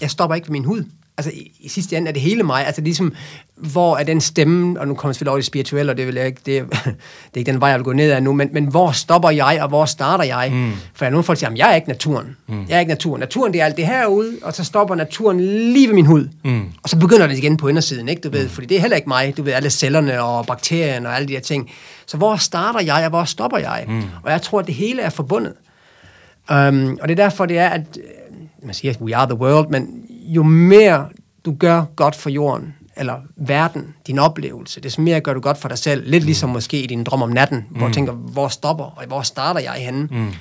Jeg 0.00 0.10
stopper 0.10 0.34
ikke 0.34 0.48
ved 0.48 0.52
min 0.52 0.64
hud 0.64 0.84
altså 1.18 1.30
i, 1.30 1.52
i 1.60 1.68
sidste 1.68 1.96
ende 1.96 2.08
er 2.08 2.12
det 2.12 2.22
hele 2.22 2.42
mig, 2.42 2.66
altså 2.66 2.80
ligesom, 2.80 3.14
hvor 3.56 3.96
er 3.96 4.04
den 4.04 4.20
stemme, 4.20 4.80
og 4.80 4.88
nu 4.88 4.94
kommer 4.94 5.10
jeg 5.10 5.14
selvfølgelig 5.14 5.30
over 5.30 5.38
det 5.38 5.46
spirituelle, 5.46 5.92
og 5.92 5.96
det, 5.96 6.06
vil 6.06 6.14
jeg 6.14 6.26
ikke, 6.26 6.40
det, 6.46 6.64
det 6.74 7.34
er 7.34 7.38
ikke 7.38 7.52
den 7.52 7.60
vej, 7.60 7.68
jeg 7.68 7.78
vil 7.78 7.84
gå 7.84 7.92
ned 7.92 8.10
af 8.10 8.22
nu, 8.22 8.32
men, 8.32 8.48
men 8.52 8.66
hvor 8.66 8.92
stopper 8.92 9.30
jeg, 9.30 9.58
og 9.62 9.68
hvor 9.68 9.84
starter 9.84 10.24
jeg? 10.24 10.50
Mm. 10.52 10.72
For 10.94 11.04
jeg 11.04 11.10
nogle 11.10 11.24
folk 11.24 11.38
siger, 11.38 11.52
jeg 11.56 11.70
er 11.70 11.74
ikke 11.74 11.88
naturen. 11.88 12.36
Mm. 12.46 12.66
Jeg 12.68 12.76
er 12.76 12.80
ikke 12.80 12.90
naturen. 12.90 13.20
Naturen, 13.20 13.52
det 13.52 13.60
er 13.60 13.64
alt 13.64 13.76
det 13.76 13.86
herude, 13.86 14.38
og 14.42 14.54
så 14.54 14.64
stopper 14.64 14.94
naturen 14.94 15.40
lige 15.40 15.88
ved 15.88 15.94
min 15.94 16.06
hud. 16.06 16.28
Mm. 16.44 16.64
Og 16.82 16.88
så 16.88 16.98
begynder 16.98 17.26
det 17.26 17.38
igen 17.38 17.56
på 17.56 17.68
indersiden, 17.68 18.08
ikke? 18.08 18.20
Du 18.20 18.30
ved, 18.30 18.44
mm. 18.44 18.50
fordi 18.50 18.66
det 18.66 18.76
er 18.76 18.80
heller 18.80 18.96
ikke 18.96 19.08
mig. 19.08 19.36
Du 19.36 19.42
ved, 19.42 19.52
alle 19.52 19.70
cellerne 19.70 20.22
og 20.22 20.46
bakterierne 20.46 21.08
og 21.08 21.16
alle 21.16 21.28
de 21.28 21.32
her 21.32 21.40
ting. 21.40 21.70
Så 22.06 22.16
hvor 22.16 22.36
starter 22.36 22.80
jeg, 22.80 23.04
og 23.04 23.10
hvor 23.10 23.24
stopper 23.24 23.58
jeg? 23.58 23.84
Mm. 23.88 24.02
Og 24.22 24.30
jeg 24.30 24.42
tror, 24.42 24.60
at 24.60 24.66
det 24.66 24.74
hele 24.74 25.02
er 25.02 25.10
forbundet. 25.10 25.52
Um, 26.50 26.98
og 27.02 27.08
det 27.08 27.18
er 27.18 27.24
derfor, 27.24 27.46
det 27.46 27.58
er, 27.58 27.68
at 27.68 27.82
man 28.62 28.74
siger, 28.74 28.94
we 29.00 29.16
are 29.16 29.26
the 29.26 29.34
world, 29.34 29.68
men 29.70 30.04
jo 30.28 30.42
mere 30.42 31.08
du 31.44 31.54
gør 31.54 31.84
godt 31.96 32.14
for 32.14 32.30
jorden, 32.30 32.74
eller 32.96 33.14
verden, 33.36 33.94
din 34.06 34.18
oplevelse, 34.18 34.80
desto 34.80 35.02
mere 35.02 35.20
gør 35.20 35.34
du 35.34 35.40
godt 35.40 35.58
for 35.58 35.68
dig 35.68 35.78
selv. 35.78 36.10
Lidt 36.10 36.22
mm. 36.22 36.26
ligesom 36.26 36.50
måske 36.50 36.82
i 36.82 36.86
din 36.86 37.04
drøm 37.04 37.22
om 37.22 37.28
natten, 37.28 37.66
hvor 37.70 37.86
mm. 37.86 37.92
du 37.92 37.94
tænker, 37.94 38.12
hvor 38.12 38.48
stopper, 38.48 38.84
og 38.84 39.04
hvor 39.06 39.22
starter 39.22 39.60
jeg 39.60 39.72
henne? 39.72 40.08
Mm. 40.10 40.32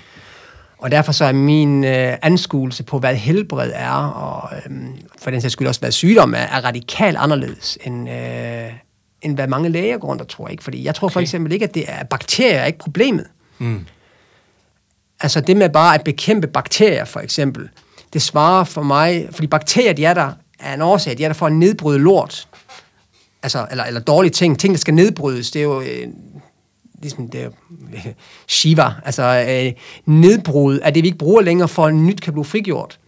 Og 0.78 0.91
derfor 0.91 1.12
så 1.12 1.26
er 1.26 1.32
min 1.32 1.84
øh, 1.84 2.17
anskuelse 2.21 2.84
på, 2.84 3.00
hvad 3.00 3.15
helbred 3.15 3.71
er, 3.76 3.91
og 3.91 4.50
øh, 4.56 4.78
for 5.19 5.32
den 5.32 5.41
sags 5.41 5.52
skyld 5.52 5.67
også, 5.67 5.80
hvad 5.80 5.91
sygdom 5.91 6.34
er, 6.34 6.38
er 6.38 6.65
radikalt 6.65 7.17
anderledes, 7.17 7.78
end, 7.86 8.10
øh, 8.10 8.73
end 9.21 9.36
hvad 9.36 9.47
mange 9.47 9.69
læger 9.69 9.97
går 9.97 10.08
rundt 10.08 10.21
og 10.21 10.28
tror. 10.28 10.47
Ikke? 10.47 10.63
Fordi 10.63 10.84
jeg 10.84 10.95
tror 10.95 11.06
okay. 11.06 11.13
for 11.13 11.19
eksempel 11.19 11.52
ikke, 11.54 11.65
at 11.65 11.73
det 11.73 11.86
er 11.88 12.04
bakterier 12.04 12.60
er 12.60 12.65
ikke 12.65 12.80
problemet. 12.80 13.26
Mm. 13.58 13.86
Altså 15.19 15.41
det 15.41 15.58
med 15.58 15.69
bare 15.69 15.95
at 15.95 16.04
bekæmpe 16.04 16.47
bakterier, 16.47 17.06
for 17.06 17.19
eksempel, 17.19 17.69
det 18.17 18.23
svarer 18.23 18.63
for 18.63 18.84
mig, 18.84 19.30
fordi 19.32 19.47
bakterier, 19.47 19.93
de 19.93 20.06
er 20.06 20.13
der 20.13 20.32
af 20.60 20.73
en 20.73 20.82
årsag, 20.82 21.17
de 21.17 21.23
er 21.23 21.27
der 21.27 21.34
for 21.34 21.45
at 21.45 21.53
nedbryde 21.53 21.99
lort. 21.99 22.47
Altså, 23.43 23.67
eller, 23.71 23.84
eller 23.84 23.99
dårlige 23.99 24.32
ting, 24.32 24.60
ting, 24.60 24.73
der 24.73 24.80
skal 24.80 24.93
nedbrydes, 24.93 25.51
det 25.51 25.60
er 25.60 25.63
jo 25.63 25.82
øh, 25.82 26.08
ligesom 27.01 27.30
det 27.30 27.41
er, 27.41 27.49
øh, 27.93 28.06
Shiva, 28.47 28.93
altså 29.06 29.23
øh, 29.49 29.73
nedbrud 30.06 30.80
af 30.80 30.93
det, 30.93 31.03
vi 31.03 31.08
ikke 31.08 31.17
bruger 31.17 31.41
længere, 31.41 31.67
for 31.67 31.86
at 31.86 31.93
nyt 31.93 32.21
kan 32.21 32.34
blive 32.34 32.45
frigjort. 32.45 32.99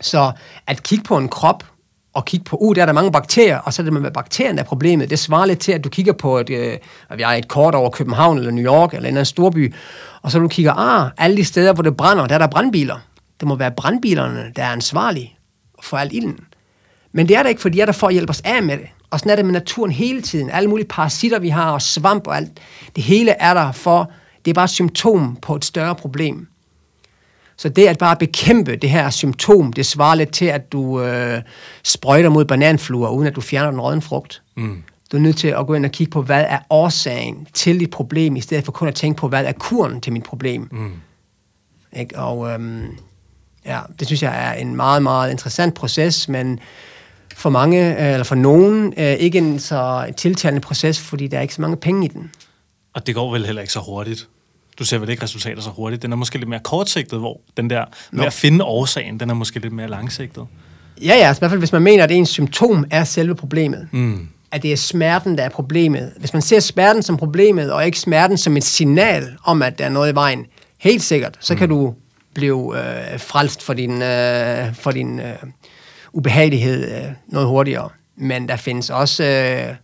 Så 0.00 0.32
at 0.66 0.82
kigge 0.82 1.04
på 1.04 1.16
en 1.16 1.28
krop, 1.28 1.64
og 2.14 2.24
kigge 2.24 2.44
på, 2.44 2.56
uh, 2.56 2.74
der 2.74 2.82
er 2.82 2.86
der 2.86 2.92
mange 2.92 3.12
bakterier, 3.12 3.58
og 3.58 3.72
så 3.72 3.82
er 3.82 3.84
det 3.84 3.92
med 3.92 4.10
bakterien, 4.10 4.56
der 4.56 4.62
er 4.62 4.66
problemet. 4.66 5.10
Det 5.10 5.18
svarer 5.18 5.46
lidt 5.46 5.58
til, 5.58 5.72
at 5.72 5.84
du 5.84 5.88
kigger 5.88 6.12
på 6.12 6.38
et, 6.38 6.50
øh, 6.50 6.78
et 7.38 7.48
kort 7.48 7.74
over 7.74 7.90
København, 7.90 8.38
eller 8.38 8.50
New 8.50 8.64
York, 8.64 8.94
eller 8.94 9.08
en 9.08 9.14
anden 9.14 9.24
storby, 9.24 9.74
og 10.22 10.30
så 10.30 10.38
du 10.38 10.48
kigger, 10.48 10.72
ah, 10.72 11.10
alle 11.18 11.36
de 11.36 11.44
steder, 11.44 11.72
hvor 11.72 11.82
det 11.82 11.96
brænder, 11.96 12.26
der 12.26 12.34
er 12.34 12.38
der 12.38 12.46
brandbiler. 12.46 12.96
Det 13.40 13.48
må 13.48 13.56
være 13.56 13.70
brandbilerne, 13.70 14.52
der 14.56 14.64
er 14.64 14.72
ansvarlige 14.72 15.36
for 15.82 15.96
al 15.96 16.10
ilden. 16.12 16.40
Men 17.12 17.28
det 17.28 17.36
er 17.36 17.42
der 17.42 17.48
ikke, 17.50 17.60
for 17.60 17.68
de 17.68 17.80
er 17.80 17.86
der 17.86 17.92
for 17.92 18.06
at 18.06 18.12
hjælpe 18.12 18.30
os 18.30 18.40
af 18.40 18.62
med 18.62 18.78
det. 18.78 18.86
Og 19.10 19.18
sådan 19.18 19.32
er 19.32 19.36
det 19.36 19.44
med 19.44 19.52
naturen 19.52 19.90
hele 19.90 20.22
tiden. 20.22 20.50
Alle 20.50 20.68
mulige 20.70 20.88
parasitter, 20.88 21.38
vi 21.38 21.48
har, 21.48 21.70
og 21.70 21.82
svamp 21.82 22.26
og 22.26 22.36
alt. 22.36 22.50
Det 22.96 23.04
hele 23.04 23.30
er 23.30 23.54
der 23.54 23.72
for, 23.72 24.12
det 24.44 24.50
er 24.50 24.54
bare 24.54 24.64
et 24.64 24.70
symptom 24.70 25.36
på 25.42 25.56
et 25.56 25.64
større 25.64 25.94
problem. 25.94 26.46
Så 27.56 27.68
det 27.68 27.86
at 27.86 27.98
bare 27.98 28.16
bekæmpe 28.16 28.76
det 28.76 28.90
her 28.90 29.10
symptom, 29.10 29.72
det 29.72 29.86
svarer 29.86 30.14
lidt 30.14 30.32
til, 30.32 30.44
at 30.44 30.72
du 30.72 31.02
øh, 31.02 31.42
sprøjter 31.84 32.30
mod 32.30 32.44
bananfluer, 32.44 33.08
uden 33.08 33.26
at 33.26 33.36
du 33.36 33.40
fjerner 33.40 33.70
den 33.70 33.80
rådne 33.80 34.02
frugt. 34.02 34.42
Mm. 34.56 34.82
Du 35.12 35.16
er 35.16 35.20
nødt 35.20 35.36
til 35.36 35.48
at 35.48 35.66
gå 35.66 35.74
ind 35.74 35.84
og 35.84 35.90
kigge 35.90 36.10
på, 36.10 36.22
hvad 36.22 36.44
er 36.48 36.58
årsagen 36.70 37.46
til 37.52 37.80
dit 37.80 37.90
problem, 37.90 38.36
i 38.36 38.40
stedet 38.40 38.64
for 38.64 38.72
kun 38.72 38.88
at 38.88 38.94
tænke 38.94 39.18
på, 39.18 39.28
hvad 39.28 39.44
er 39.44 39.52
kuren 39.52 40.00
til 40.00 40.12
mit 40.12 40.22
problem. 40.22 40.68
Mm. 40.72 40.92
Ikke? 41.96 42.18
Og 42.18 42.50
øhm, 42.50 42.96
ja, 43.66 43.80
det 43.98 44.06
synes 44.06 44.22
jeg 44.22 44.48
er 44.48 44.52
en 44.52 44.76
meget, 44.76 45.02
meget 45.02 45.30
interessant 45.30 45.74
proces, 45.74 46.28
men 46.28 46.58
for 47.34 47.50
mange, 47.50 48.06
øh, 48.06 48.12
eller 48.12 48.24
for 48.24 48.34
nogen, 48.34 48.94
øh, 48.96 49.12
ikke 49.12 49.38
en 49.38 49.58
så 49.58 50.12
tiltalende 50.16 50.60
proces, 50.60 51.00
fordi 51.00 51.26
der 51.26 51.38
er 51.38 51.42
ikke 51.42 51.54
så 51.54 51.62
mange 51.62 51.76
penge 51.76 52.04
i 52.04 52.08
den. 52.08 52.30
Og 52.94 53.06
det 53.06 53.14
går 53.14 53.32
vel 53.32 53.46
heller 53.46 53.62
ikke 53.62 53.72
så 53.72 53.80
hurtigt? 53.80 54.28
Du 54.78 54.84
ser 54.84 54.98
vel 54.98 55.08
ikke 55.08 55.22
resultater 55.22 55.62
så 55.62 55.70
hurtigt? 55.70 56.02
Den 56.02 56.12
er 56.12 56.16
måske 56.16 56.38
lidt 56.38 56.48
mere 56.48 56.60
kortsigtet, 56.60 57.18
hvor 57.18 57.40
den 57.56 57.70
der 57.70 57.84
med 58.10 58.24
at 58.24 58.32
finde 58.32 58.64
årsagen, 58.64 59.20
den 59.20 59.30
er 59.30 59.34
måske 59.34 59.58
lidt 59.58 59.72
mere 59.72 59.88
langsigtet. 59.88 60.46
Ja, 61.02 61.14
ja, 61.14 61.28
altså 61.28 61.38
i 61.38 61.40
hvert 61.40 61.50
fald 61.50 61.60
hvis 61.60 61.72
man 61.72 61.82
mener, 61.82 62.04
at 62.04 62.10
ens 62.10 62.28
symptom 62.28 62.84
er 62.90 63.04
selve 63.04 63.34
problemet. 63.34 63.88
Mm. 63.92 64.28
At 64.52 64.62
det 64.62 64.72
er 64.72 64.76
smerten, 64.76 65.38
der 65.38 65.44
er 65.44 65.48
problemet. 65.48 66.12
Hvis 66.18 66.32
man 66.32 66.42
ser 66.42 66.60
smerten 66.60 67.02
som 67.02 67.16
problemet, 67.16 67.72
og 67.72 67.86
ikke 67.86 67.98
smerten 67.98 68.38
som 68.38 68.56
et 68.56 68.64
signal 68.64 69.36
om, 69.44 69.62
at 69.62 69.78
der 69.78 69.84
er 69.84 69.88
noget 69.88 70.12
i 70.12 70.14
vejen, 70.14 70.46
helt 70.78 71.02
sikkert, 71.02 71.36
så 71.40 71.52
mm. 71.52 71.58
kan 71.58 71.68
du 71.68 71.94
blive 72.34 72.78
øh, 72.78 73.20
frelst 73.20 73.62
for 73.62 73.74
din, 73.74 74.02
øh, 74.02 74.74
for 74.74 74.90
din 74.90 75.20
øh, 75.20 75.36
ubehagelighed 76.12 76.96
øh, 76.96 77.12
noget 77.26 77.48
hurtigere. 77.48 77.88
Men 78.16 78.48
der 78.48 78.56
findes 78.56 78.90
også 78.90 79.24
øh, 79.24 79.74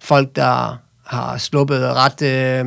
folk, 0.00 0.36
der 0.36 0.76
har 1.04 1.38
sluppet 1.38 1.82
ret 1.82 2.22
øh, 2.22 2.66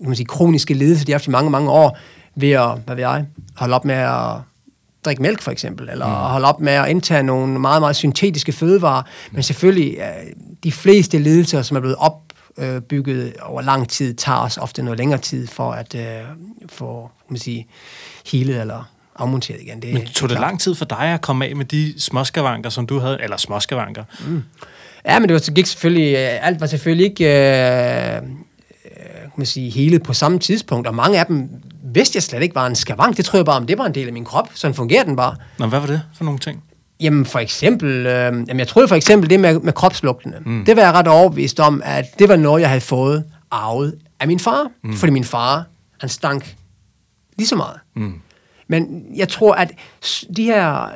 man 0.00 0.16
sige, 0.16 0.26
kroniske 0.26 0.74
lidelser, 0.74 1.04
de 1.04 1.12
har 1.12 1.18
haft 1.18 1.26
i 1.26 1.30
mange, 1.30 1.50
mange 1.50 1.70
år, 1.70 1.98
ved 2.34 2.50
at, 2.50 2.78
hvad 2.86 2.94
ved 2.94 3.04
jeg, 3.04 3.24
holde 3.56 3.74
op 3.74 3.84
med 3.84 3.94
at 3.94 4.36
drikke 5.04 5.22
mælk 5.22 5.42
for 5.42 5.50
eksempel, 5.50 5.88
eller 5.88 6.06
mm. 6.06 6.12
holde 6.12 6.48
op 6.48 6.60
med 6.60 6.72
at 6.72 6.88
indtage 6.88 7.22
nogle 7.22 7.58
meget, 7.58 7.82
meget 7.82 7.96
syntetiske 7.96 8.52
fødevarer. 8.52 9.02
Men 9.32 9.42
selvfølgelig, 9.42 9.96
øh, 9.98 10.32
de 10.64 10.72
fleste 10.72 11.18
lidelser, 11.18 11.62
som 11.62 11.76
er 11.76 11.80
blevet 11.80 11.96
opbygget 12.58 13.36
over 13.42 13.62
lang 13.62 13.88
tid, 13.88 14.14
tager 14.14 14.38
os 14.38 14.58
ofte 14.58 14.82
noget 14.82 14.98
længere 14.98 15.20
tid 15.20 15.46
for 15.46 15.72
at 15.72 15.94
øh, 15.94 16.24
få, 16.68 17.10
man 17.28 17.38
sige, 17.38 17.66
healet 18.32 18.60
eller 18.60 18.90
afmonteret 19.16 19.60
igen. 19.60 19.82
Det, 19.82 19.94
Men 19.94 20.06
tog 20.06 20.28
det, 20.28 20.36
det 20.36 20.40
lang 20.40 20.60
tid 20.60 20.74
for 20.74 20.84
dig 20.84 20.98
at 20.98 21.20
komme 21.20 21.46
af 21.46 21.56
med 21.56 21.64
de 21.64 21.94
småskavanker, 22.00 22.70
som 22.70 22.86
du 22.86 22.98
havde, 22.98 23.18
eller 23.22 23.36
småskavanker? 23.36 24.04
Mm. 24.26 24.42
Ja, 25.04 25.18
men 25.18 25.28
det 25.28 25.34
var, 25.34 25.52
gik 25.54 25.66
selvfølgelig, 25.66 26.14
øh, 26.14 26.46
alt 26.46 26.60
var 26.60 26.66
selvfølgelig 26.66 27.06
ikke 27.06 27.24
øh, 27.24 28.16
øh, 28.16 28.22
man 29.36 29.46
sige, 29.46 29.70
hele 29.70 29.98
på 29.98 30.12
samme 30.12 30.38
tidspunkt, 30.38 30.86
og 30.86 30.94
mange 30.94 31.20
af 31.20 31.26
dem 31.26 31.48
vidste 31.82 32.16
jeg 32.16 32.22
slet 32.22 32.42
ikke 32.42 32.54
var 32.54 32.66
en 32.66 32.74
skavank. 32.74 33.16
Det 33.16 33.24
tror 33.24 33.38
jeg 33.38 33.46
bare, 33.46 33.56
om 33.56 33.66
det 33.66 33.78
var 33.78 33.86
en 33.86 33.94
del 33.94 34.06
af 34.06 34.12
min 34.12 34.24
krop. 34.24 34.48
Sådan 34.54 34.74
fungerer 34.74 35.04
den 35.04 35.16
bare. 35.16 35.36
Nå, 35.58 35.66
hvad 35.66 35.80
var 35.80 35.86
det 35.86 36.02
for 36.14 36.24
nogle 36.24 36.38
ting? 36.38 36.62
Jamen 37.00 37.26
for 37.26 37.38
eksempel, 37.38 38.06
øh, 38.06 38.32
jamen 38.48 38.58
jeg 38.58 38.68
troede 38.68 38.88
for 38.88 38.96
eksempel 38.96 39.30
det 39.30 39.40
med, 39.40 39.60
med 39.60 39.72
kropslugtene. 39.72 40.36
Mm. 40.46 40.64
Det 40.64 40.76
var 40.76 40.82
jeg 40.82 40.92
ret 40.92 41.08
overbevist 41.08 41.60
om, 41.60 41.82
at 41.84 42.18
det 42.18 42.28
var 42.28 42.36
noget, 42.36 42.60
jeg 42.60 42.68
havde 42.68 42.80
fået 42.80 43.24
arvet 43.50 43.94
af 44.20 44.26
min 44.26 44.40
far. 44.40 44.70
Mm. 44.82 44.96
Fordi 44.96 45.12
min 45.12 45.24
far, 45.24 45.64
han 46.00 46.08
stank 46.08 46.56
lige 47.38 47.48
så 47.48 47.56
meget. 47.56 47.76
Mm. 47.94 48.20
Men 48.68 49.04
jeg 49.16 49.28
tror, 49.28 49.54
at 49.54 49.70
de 50.36 50.44
her 50.44 50.82
øh, 50.82 50.88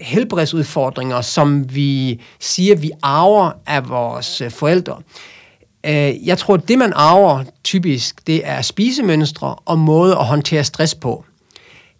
helbredsudfordringer, 0.00 1.20
som 1.20 1.74
vi 1.74 2.20
siger, 2.40 2.76
vi 2.76 2.90
arver 3.02 3.50
af 3.66 3.88
vores 3.88 4.40
øh, 4.40 4.50
forældre, 4.50 4.96
øh, 5.86 6.26
jeg 6.26 6.38
tror, 6.38 6.56
det, 6.56 6.78
man 6.78 6.92
arver 6.96 7.44
typisk, 7.64 8.26
det 8.26 8.40
er 8.44 8.62
spisemønstre 8.62 9.54
og 9.54 9.78
måde 9.78 10.12
at 10.12 10.24
håndtere 10.24 10.64
stress 10.64 10.94
på. 10.94 11.24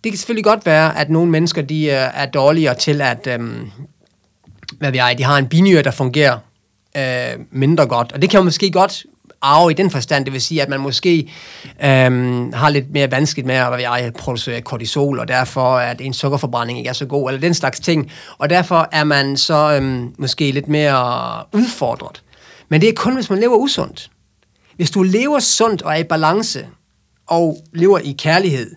Det 0.04 0.12
kan 0.12 0.18
selvfølgelig 0.18 0.44
godt 0.44 0.66
være, 0.66 0.98
at 0.98 1.10
nogle 1.10 1.30
mennesker 1.30 1.62
de 1.62 1.84
øh, 1.84 1.92
er 1.92 2.26
dårligere 2.26 2.74
til 2.74 3.00
at, 3.00 3.26
øh, 3.26 3.40
hvad 4.78 4.90
ved 4.90 4.98
jeg, 4.98 5.14
de 5.18 5.24
har 5.24 5.38
en 5.38 5.46
binyre, 5.48 5.82
der 5.82 5.90
fungerer 5.90 6.38
øh, 6.96 7.40
mindre 7.50 7.86
godt. 7.86 8.12
Og 8.12 8.22
det 8.22 8.30
kan 8.30 8.38
jo 8.38 8.44
måske 8.44 8.70
godt 8.70 9.04
arve 9.42 9.70
i 9.70 9.74
den 9.74 9.90
forstand. 9.90 10.24
Det 10.24 10.32
vil 10.32 10.40
sige, 10.40 10.62
at 10.62 10.68
man 10.68 10.80
måske 10.80 11.32
øhm, 11.84 12.52
har 12.52 12.68
lidt 12.68 12.90
mere 12.90 13.10
vanskeligt 13.10 13.46
med 13.46 13.54
at 13.54 13.82
jeg, 13.82 14.12
producere 14.18 14.60
kortisol, 14.60 15.18
og 15.18 15.28
derfor 15.28 15.76
at 15.76 16.00
en 16.00 16.14
sukkerforbrænding 16.14 16.78
ikke 16.78 16.88
er 16.88 16.94
så 16.94 17.06
god, 17.06 17.30
eller 17.30 17.40
den 17.40 17.54
slags 17.54 17.80
ting. 17.80 18.10
Og 18.38 18.50
derfor 18.50 18.88
er 18.92 19.04
man 19.04 19.36
så 19.36 19.76
øhm, 19.76 20.14
måske 20.18 20.50
lidt 20.50 20.68
mere 20.68 21.42
udfordret. 21.52 22.22
Men 22.68 22.80
det 22.80 22.88
er 22.88 22.92
kun, 22.96 23.14
hvis 23.14 23.30
man 23.30 23.38
lever 23.40 23.56
usundt. 23.56 24.10
Hvis 24.76 24.90
du 24.90 25.02
lever 25.02 25.38
sundt 25.38 25.82
og 25.82 25.92
er 25.92 25.96
i 25.96 26.04
balance, 26.04 26.66
og 27.26 27.58
lever 27.72 27.98
i 27.98 28.14
kærlighed, 28.18 28.70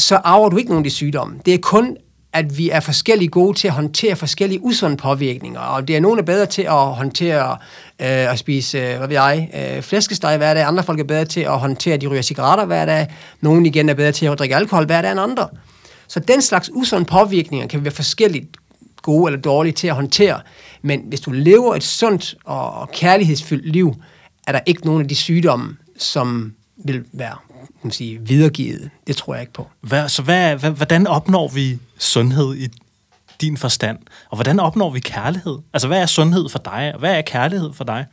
så 0.00 0.16
arver 0.16 0.48
du 0.48 0.56
ikke 0.56 0.70
nogen 0.70 0.84
af 0.84 0.90
de 0.90 0.94
sygdomme. 0.94 1.40
Det 1.46 1.54
er 1.54 1.58
kun 1.58 1.96
at 2.32 2.58
vi 2.58 2.70
er 2.70 2.80
forskellige 2.80 3.28
gode 3.28 3.58
til 3.58 3.68
at 3.68 3.74
håndtere 3.74 4.16
forskellige 4.16 4.64
usunde 4.64 4.96
påvirkninger, 4.96 5.60
og 5.60 5.88
det 5.88 5.96
er 5.96 6.00
nogle 6.00 6.20
er 6.20 6.24
bedre 6.24 6.46
til 6.46 6.62
at 6.62 6.72
håndtere 6.72 7.50
øh, 8.00 8.32
at 8.32 8.38
spise, 8.38 8.78
øh, 8.78 8.98
hvad 8.98 9.08
ved 9.08 9.16
jeg, 9.16 9.50
øh, 9.54 9.82
flæskesteg 9.82 10.36
hver 10.36 10.54
dag, 10.54 10.64
andre 10.64 10.82
folk 10.82 11.00
er 11.00 11.04
bedre 11.04 11.24
til 11.24 11.40
at 11.40 11.58
håndtere, 11.58 11.94
at 11.94 12.00
de 12.00 12.06
ryger 12.06 12.22
cigaretter 12.22 12.64
hver 12.64 12.86
dag, 12.86 13.06
nogen 13.40 13.66
igen 13.66 13.88
er 13.88 13.94
bedre 13.94 14.12
til 14.12 14.26
at 14.26 14.38
drikke 14.38 14.56
alkohol 14.56 14.86
hver 14.86 15.02
dag 15.02 15.12
end 15.12 15.20
andre. 15.20 15.48
Så 16.08 16.20
den 16.20 16.42
slags 16.42 16.70
usunde 16.74 17.04
påvirkninger 17.04 17.66
kan 17.66 17.80
vi 17.80 17.84
være 17.84 17.94
forskelligt 17.94 18.56
gode 19.02 19.28
eller 19.28 19.40
dårlige 19.40 19.72
til 19.72 19.88
at 19.88 19.94
håndtere, 19.94 20.40
men 20.82 21.00
hvis 21.08 21.20
du 21.20 21.30
lever 21.30 21.74
et 21.74 21.84
sundt 21.84 22.34
og 22.44 22.90
kærlighedsfyldt 22.90 23.72
liv, 23.72 23.94
er 24.46 24.52
der 24.52 24.60
ikke 24.66 24.86
nogen 24.86 25.02
af 25.02 25.08
de 25.08 25.14
sygdomme, 25.14 25.76
som 25.98 26.54
vil 26.84 27.04
være 27.12 27.36
kan 27.82 27.90
sige, 27.90 28.18
videregivet. 28.22 28.90
Det 29.06 29.16
tror 29.16 29.34
jeg 29.34 29.40
ikke 29.40 29.52
på. 29.52 29.68
Hvad, 29.80 30.08
så 30.08 30.22
hvad, 30.22 30.56
hvad, 30.56 30.70
hvordan 30.70 31.06
opnår 31.06 31.48
vi 31.48 31.78
sundhed 31.98 32.54
i 32.56 32.68
din 33.40 33.56
forstand. 33.56 33.98
Og 34.30 34.36
hvordan 34.36 34.60
opnår 34.60 34.90
vi 34.90 35.00
kærlighed? 35.00 35.58
Altså, 35.72 35.88
hvad 35.88 36.02
er 36.02 36.06
sundhed 36.06 36.48
for 36.48 36.58
dig? 36.58 36.94
Hvad 36.98 37.14
er 37.14 37.22
kærlighed 37.22 37.72
for 37.72 37.84
dig? 37.84 38.06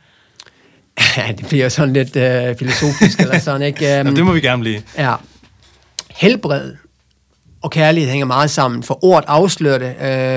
Ja, 1.16 1.32
det 1.38 1.46
bliver 1.46 1.68
sådan 1.68 1.92
lidt 1.92 2.16
øh, 2.16 2.56
filosofisk 2.56 3.20
eller 3.20 3.38
sådan, 3.38 3.62
ikke? 3.62 3.84
Um, 3.84 3.90
Jamen, 3.96 4.16
det 4.16 4.24
må 4.24 4.32
vi 4.32 4.40
gerne 4.40 4.60
blive. 4.62 4.82
Ja. 4.98 5.14
Helbred 6.10 6.74
og 7.62 7.70
kærlighed 7.70 8.10
hænger 8.10 8.26
meget 8.26 8.50
sammen, 8.50 8.82
for 8.82 9.04
ordet 9.04 9.24
afslører 9.28 9.78
det 9.78 9.96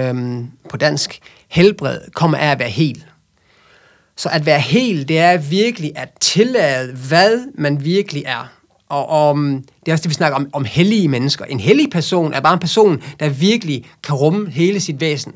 øh, 0.10 0.44
på 0.70 0.78
dansk. 0.78 1.20
Helbred 1.48 2.00
kommer 2.14 2.38
af 2.38 2.52
at 2.52 2.60
være 2.60 2.70
hel. 2.70 3.04
Så 4.18 4.30
at 4.30 4.46
være 4.46 4.60
hel, 4.60 5.08
det 5.08 5.20
er 5.20 5.38
virkelig 5.38 5.92
at 5.96 6.10
tillade, 6.20 6.94
hvad 6.94 7.48
man 7.56 7.86
virkelig 7.86 8.24
er. 8.26 8.52
Og 8.92 9.10
om, 9.10 9.40
um, 9.40 9.64
det 9.86 9.92
er 9.92 9.94
også 9.94 10.04
det, 10.04 10.10
vi 10.10 10.14
snakker 10.14 10.36
om, 10.36 10.50
om 10.54 10.66
hellige 10.66 11.08
mennesker. 11.08 11.46
En 11.46 11.60
hellig 11.60 11.90
person 11.92 12.34
er 12.34 12.40
bare 12.40 12.54
en 12.54 12.60
person, 12.60 13.02
der 13.20 13.30
virkelig 13.30 13.86
kan 14.04 14.16
rumme 14.16 14.50
hele 14.50 14.80
sit 14.80 15.02
væsen. 15.02 15.34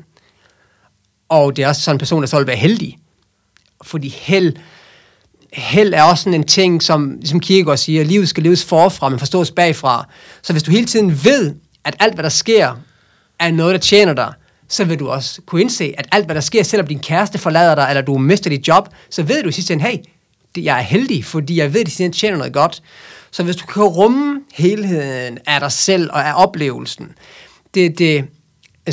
Og 1.28 1.56
det 1.56 1.64
er 1.64 1.68
også 1.68 1.82
sådan 1.82 1.94
en 1.94 1.98
person, 1.98 2.22
der 2.22 2.26
så 2.26 2.36
vil 2.36 2.46
være 2.46 2.56
heldig. 2.56 2.98
Fordi 3.84 4.08
held, 4.08 4.56
held 5.52 5.94
er 5.94 6.02
også 6.02 6.24
sådan 6.24 6.34
en 6.34 6.46
ting, 6.46 6.82
som, 6.82 7.16
ligesom 7.20 7.40
Kierkegaard 7.40 7.78
siger, 7.78 8.04
livet 8.04 8.28
skal 8.28 8.42
leves 8.42 8.64
forfra, 8.64 9.08
men 9.08 9.18
forstås 9.18 9.50
bagfra. 9.50 10.08
Så 10.42 10.52
hvis 10.52 10.62
du 10.62 10.70
hele 10.70 10.86
tiden 10.86 11.24
ved, 11.24 11.54
at 11.84 11.96
alt, 12.00 12.14
hvad 12.14 12.22
der 12.22 12.28
sker, 12.28 12.74
er 13.38 13.50
noget, 13.50 13.72
der 13.72 13.80
tjener 13.80 14.12
dig, 14.12 14.32
så 14.68 14.84
vil 14.84 14.98
du 14.98 15.08
også 15.08 15.40
kunne 15.46 15.60
indse, 15.60 15.94
at 15.98 16.08
alt, 16.12 16.24
hvad 16.24 16.34
der 16.34 16.40
sker, 16.40 16.62
selvom 16.62 16.86
din 16.86 16.98
kæreste 16.98 17.38
forlader 17.38 17.74
dig, 17.74 17.86
eller 17.88 18.02
du 18.02 18.18
mister 18.18 18.50
dit 18.50 18.68
job, 18.68 18.88
så 19.10 19.22
ved 19.22 19.42
du 19.42 19.48
i 19.48 19.52
sidste 19.52 19.72
ende, 19.72 19.84
hey, 19.84 19.98
jeg 20.56 20.78
er 20.78 20.82
heldig, 20.82 21.24
fordi 21.24 21.58
jeg 21.58 21.74
ved, 21.74 21.80
at 21.80 21.98
det 21.98 22.14
tjener 22.14 22.36
noget 22.36 22.52
godt. 22.52 22.82
Så 23.36 23.42
hvis 23.42 23.56
du 23.56 23.66
kan 23.66 23.82
rumme 23.82 24.40
helheden 24.54 25.38
af 25.46 25.60
dig 25.60 25.72
selv 25.72 26.10
og 26.12 26.28
af 26.28 26.42
oplevelsen, 26.42 27.12
det 27.74 27.86
er 27.86 27.90
det, 27.90 28.28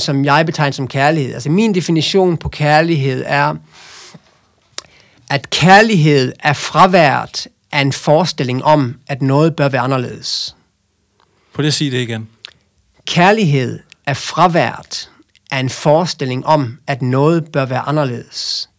som 0.02 0.26
jeg 0.26 0.46
betegner 0.46 0.72
som 0.72 0.88
kærlighed. 0.88 1.34
Altså 1.34 1.50
min 1.50 1.76
definition 1.76 2.38
på 2.38 2.50
kærlighed 2.50 3.24
er, 3.28 3.56
at 5.30 5.50
kærlighed 5.50 6.34
er 6.40 6.54
fravært 6.54 7.48
af 7.72 7.82
en 7.82 7.94
forestilling 7.94 8.64
om, 8.64 8.96
at 9.08 9.22
noget 9.22 9.56
bør 9.56 9.70
være 9.70 9.82
anderledes. 9.82 10.56
Prøv 11.54 11.62
lige 11.62 11.68
at 11.68 11.74
sige 11.74 11.92
det 11.92 12.02
igen. 12.02 12.30
Kærlighed 13.08 13.80
er 14.06 14.14
fravært 14.14 15.10
af 15.52 15.60
en 15.60 15.70
forestilling 15.70 16.46
om, 16.46 16.78
at 16.88 17.02
noget 17.02 17.52
bør 17.52 17.66
være 17.66 17.82
anderledes. 17.82 18.70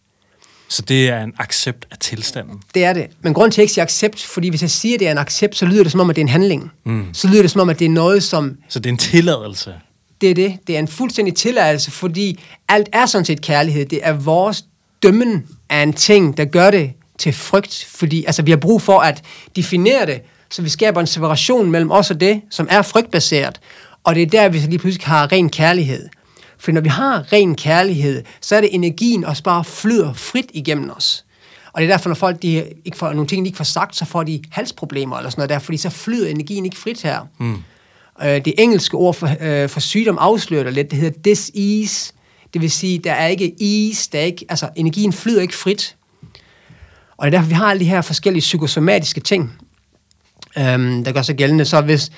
Så 0.67 0.81
det 0.81 1.09
er 1.09 1.23
en 1.23 1.33
accept 1.39 1.87
af 1.91 1.97
tilstanden? 1.97 2.61
Det 2.73 2.85
er 2.85 2.93
det. 2.93 3.07
Men 3.21 3.33
grund 3.33 3.51
til, 3.51 3.55
at 3.55 3.57
jeg 3.57 3.63
ikke 3.63 3.73
siger 3.73 3.83
accept, 3.83 4.23
fordi 4.23 4.49
hvis 4.49 4.61
jeg 4.61 4.69
siger, 4.69 4.95
at 4.95 4.99
det 4.99 5.07
er 5.07 5.11
en 5.11 5.17
accept, 5.17 5.55
så 5.55 5.65
lyder 5.65 5.83
det 5.83 5.91
som 5.91 6.01
om, 6.01 6.09
at 6.09 6.15
det 6.15 6.21
er 6.21 6.25
en 6.25 6.29
handling. 6.29 6.71
Mm. 6.83 7.05
Så 7.13 7.27
lyder 7.27 7.41
det 7.41 7.51
som 7.51 7.61
om, 7.61 7.69
at 7.69 7.79
det 7.79 7.85
er 7.85 7.89
noget, 7.89 8.23
som... 8.23 8.57
Så 8.69 8.79
det 8.79 8.85
er 8.85 8.91
en 8.93 8.97
tilladelse? 8.97 9.73
Det 10.21 10.29
er 10.29 10.33
det. 10.33 10.57
Det 10.67 10.75
er 10.75 10.79
en 10.79 10.87
fuldstændig 10.87 11.35
tilladelse, 11.35 11.91
fordi 11.91 12.43
alt 12.69 12.89
er 12.93 13.05
sådan 13.05 13.25
set 13.25 13.41
kærlighed. 13.41 13.85
Det 13.85 13.99
er 14.03 14.13
vores 14.13 14.65
dømmen 15.03 15.47
af 15.69 15.83
en 15.83 15.93
ting, 15.93 16.37
der 16.37 16.45
gør 16.45 16.71
det 16.71 16.91
til 17.17 17.33
frygt, 17.33 17.85
fordi 17.89 18.25
altså, 18.25 18.41
vi 18.41 18.51
har 18.51 18.57
brug 18.57 18.81
for 18.81 18.99
at 18.99 19.23
definere 19.55 20.05
det, 20.05 20.21
så 20.49 20.61
vi 20.61 20.69
skaber 20.69 21.01
en 21.01 21.07
separation 21.07 21.71
mellem 21.71 21.91
os 21.91 22.11
og 22.11 22.19
det, 22.19 22.41
som 22.49 22.67
er 22.71 22.81
frygtbaseret. 22.81 23.59
Og 24.03 24.15
det 24.15 24.21
er 24.21 24.27
der, 24.27 24.49
vi 24.49 24.61
så 24.61 24.67
lige 24.67 24.79
pludselig 24.79 25.07
har 25.07 25.31
ren 25.31 25.49
kærlighed. 25.49 26.09
For 26.57 26.71
når 26.71 26.81
vi 26.81 26.89
har 26.89 27.33
ren 27.33 27.55
kærlighed, 27.55 28.23
så 28.41 28.55
er 28.55 28.61
det 28.61 28.75
energien 28.75 29.25
også 29.25 29.43
bare 29.43 29.63
flyder 29.63 30.13
frit 30.13 30.49
igennem 30.53 30.91
os. 30.95 31.25
Og 31.73 31.81
det 31.81 31.89
er 31.89 31.93
derfor, 31.93 32.09
når 32.09 32.15
folk 32.15 32.41
de 32.41 32.63
ikke 32.85 32.97
får 32.97 33.13
nogle 33.13 33.27
ting, 33.27 33.45
de 33.45 33.47
ikke 33.47 33.57
får 33.57 33.63
sagt, 33.63 33.95
så 33.95 34.05
får 34.05 34.23
de 34.23 34.41
halsproblemer 34.51 35.17
eller 35.17 35.29
sådan 35.29 35.39
noget 35.39 35.49
der, 35.49 35.59
fordi 35.59 35.77
så 35.77 35.89
flyder 35.89 36.27
energien 36.27 36.65
ikke 36.65 36.77
frit 36.77 37.01
her. 37.01 37.19
Mm. 37.39 37.57
Øh, 38.23 38.45
det 38.45 38.53
engelske 38.57 38.97
ord 38.97 39.13
for, 39.13 39.29
øh, 39.41 39.69
for 39.69 39.79
sygdom 39.79 40.17
afslører 40.21 40.63
det 40.63 40.73
lidt. 40.73 40.91
Det 40.91 40.99
hedder 40.99 41.19
disease. 41.19 42.13
Det 42.53 42.61
vil 42.61 42.71
sige, 42.71 42.99
der 42.99 43.13
er 43.13 43.27
ikke 43.27 43.55
ease, 43.61 44.09
der 44.11 44.19
er 44.19 44.23
ikke, 44.23 44.45
altså 44.49 44.69
energien 44.75 45.13
flyder 45.13 45.41
ikke 45.41 45.55
frit. 45.55 45.95
Og 47.17 47.25
det 47.25 47.33
er 47.33 47.37
derfor, 47.37 47.49
vi 47.49 47.55
har 47.55 47.65
alle 47.65 47.79
de 47.79 47.89
her 47.89 48.01
forskellige 48.01 48.41
psykosomatiske 48.41 49.21
ting, 49.21 49.51
øhm, 50.57 51.03
der 51.03 51.11
gør 51.11 51.21
sig 51.21 51.35
gældende. 51.35 51.65
Så 51.65 51.81
hvis 51.81 52.11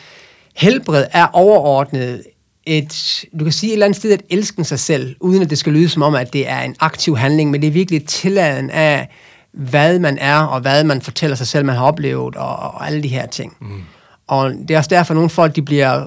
helbred 0.55 1.05
er 1.11 1.27
overordnet 1.33 2.23
et, 2.67 3.25
du 3.39 3.43
kan 3.43 3.53
sige 3.53 3.69
et 3.69 3.73
eller 3.73 3.85
andet 3.85 3.97
sted, 3.97 4.11
at 4.11 4.21
elske 4.29 4.63
sig 4.63 4.79
selv, 4.79 5.15
uden 5.19 5.41
at 5.41 5.49
det 5.49 5.57
skal 5.57 5.73
lyde 5.73 5.89
som 5.89 6.01
om, 6.01 6.15
at 6.15 6.33
det 6.33 6.49
er 6.49 6.59
en 6.59 6.75
aktiv 6.79 7.17
handling, 7.17 7.51
men 7.51 7.61
det 7.61 7.67
er 7.67 7.71
virkelig 7.71 8.05
tilladen 8.05 8.69
af, 8.69 9.09
hvad 9.53 9.99
man 9.99 10.17
er, 10.17 10.39
og 10.39 10.61
hvad 10.61 10.83
man 10.83 11.01
fortæller 11.01 11.35
sig 11.35 11.47
selv, 11.47 11.65
man 11.65 11.75
har 11.75 11.85
oplevet, 11.85 12.35
og, 12.35 12.57
og 12.57 12.87
alle 12.87 13.03
de 13.03 13.07
her 13.07 13.25
ting. 13.25 13.53
Mm. 13.61 13.81
Og 14.27 14.51
det 14.67 14.71
er 14.71 14.77
også 14.77 14.89
derfor, 14.89 15.11
at 15.11 15.15
nogle 15.15 15.29
folk, 15.29 15.55
de 15.55 15.61
bliver 15.61 16.05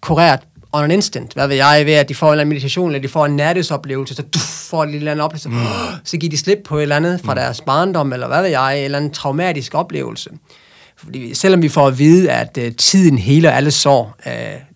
kureret 0.00 0.40
on 0.72 0.84
an 0.84 0.90
instant. 0.90 1.32
Hvad 1.32 1.48
ved 1.48 1.56
jeg, 1.56 1.82
ved 1.86 1.92
at 1.92 2.08
de 2.08 2.14
får 2.14 2.34
en 2.34 2.48
meditation, 2.48 2.88
eller 2.88 3.02
de 3.02 3.08
får 3.08 3.26
en 3.26 3.36
nærdødsoplevelse, 3.36 4.14
så 4.14 4.22
du 4.22 4.38
får 4.38 4.84
en 4.84 4.90
lille 4.90 5.22
oplevelse, 5.22 5.48
mm. 5.48 5.56
så 6.04 6.16
giver 6.16 6.30
de 6.30 6.36
slip 6.36 6.58
på 6.64 6.76
et 6.76 6.82
eller 6.82 6.96
andet 6.96 7.20
fra 7.24 7.34
mm. 7.34 7.38
deres 7.38 7.60
barndom, 7.60 8.12
eller 8.12 8.26
hvad 8.26 8.42
ved 8.42 8.50
jeg, 8.50 8.78
en 8.78 8.84
eller 8.84 8.98
anden 8.98 9.12
traumatisk 9.12 9.74
oplevelse. 9.74 10.30
Fordi 10.96 11.34
selvom 11.34 11.62
vi 11.62 11.68
får 11.68 11.86
at 11.86 11.98
vide, 11.98 12.30
at 12.30 12.58
uh, 12.60 12.64
tiden 12.78 13.18
heler 13.18 13.50
alle 13.50 13.70
sår, 13.70 14.16
uh, 14.26 14.32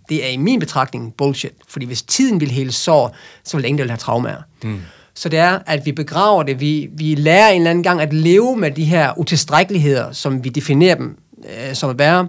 det 0.08 0.24
er 0.24 0.28
i 0.28 0.36
min 0.36 0.60
betragtning 0.60 1.14
bullshit. 1.18 1.52
Fordi 1.68 1.86
hvis 1.86 2.02
tiden 2.02 2.40
vil 2.40 2.50
hele 2.50 2.72
sår, 2.72 3.16
så 3.44 3.56
vil 3.56 3.66
ingen 3.66 3.78
vil 3.78 3.90
have 3.90 3.98
traumer. 3.98 4.30
Mm. 4.64 4.80
Så 5.14 5.28
det 5.28 5.38
er, 5.38 5.58
at 5.66 5.86
vi 5.86 5.92
begraver 5.92 6.42
det. 6.42 6.60
Vi, 6.60 6.88
vi 6.92 7.14
lærer 7.14 7.48
en 7.48 7.60
eller 7.60 7.70
anden 7.70 7.82
gang 7.82 8.00
at 8.00 8.12
leve 8.12 8.56
med 8.56 8.70
de 8.70 8.84
her 8.84 9.18
utilstrækkeligheder, 9.18 10.12
som 10.12 10.44
vi 10.44 10.48
definerer 10.48 10.94
dem 10.94 11.18
uh, 11.38 11.44
som 11.72 11.90
at 11.90 11.98
være. 11.98 12.28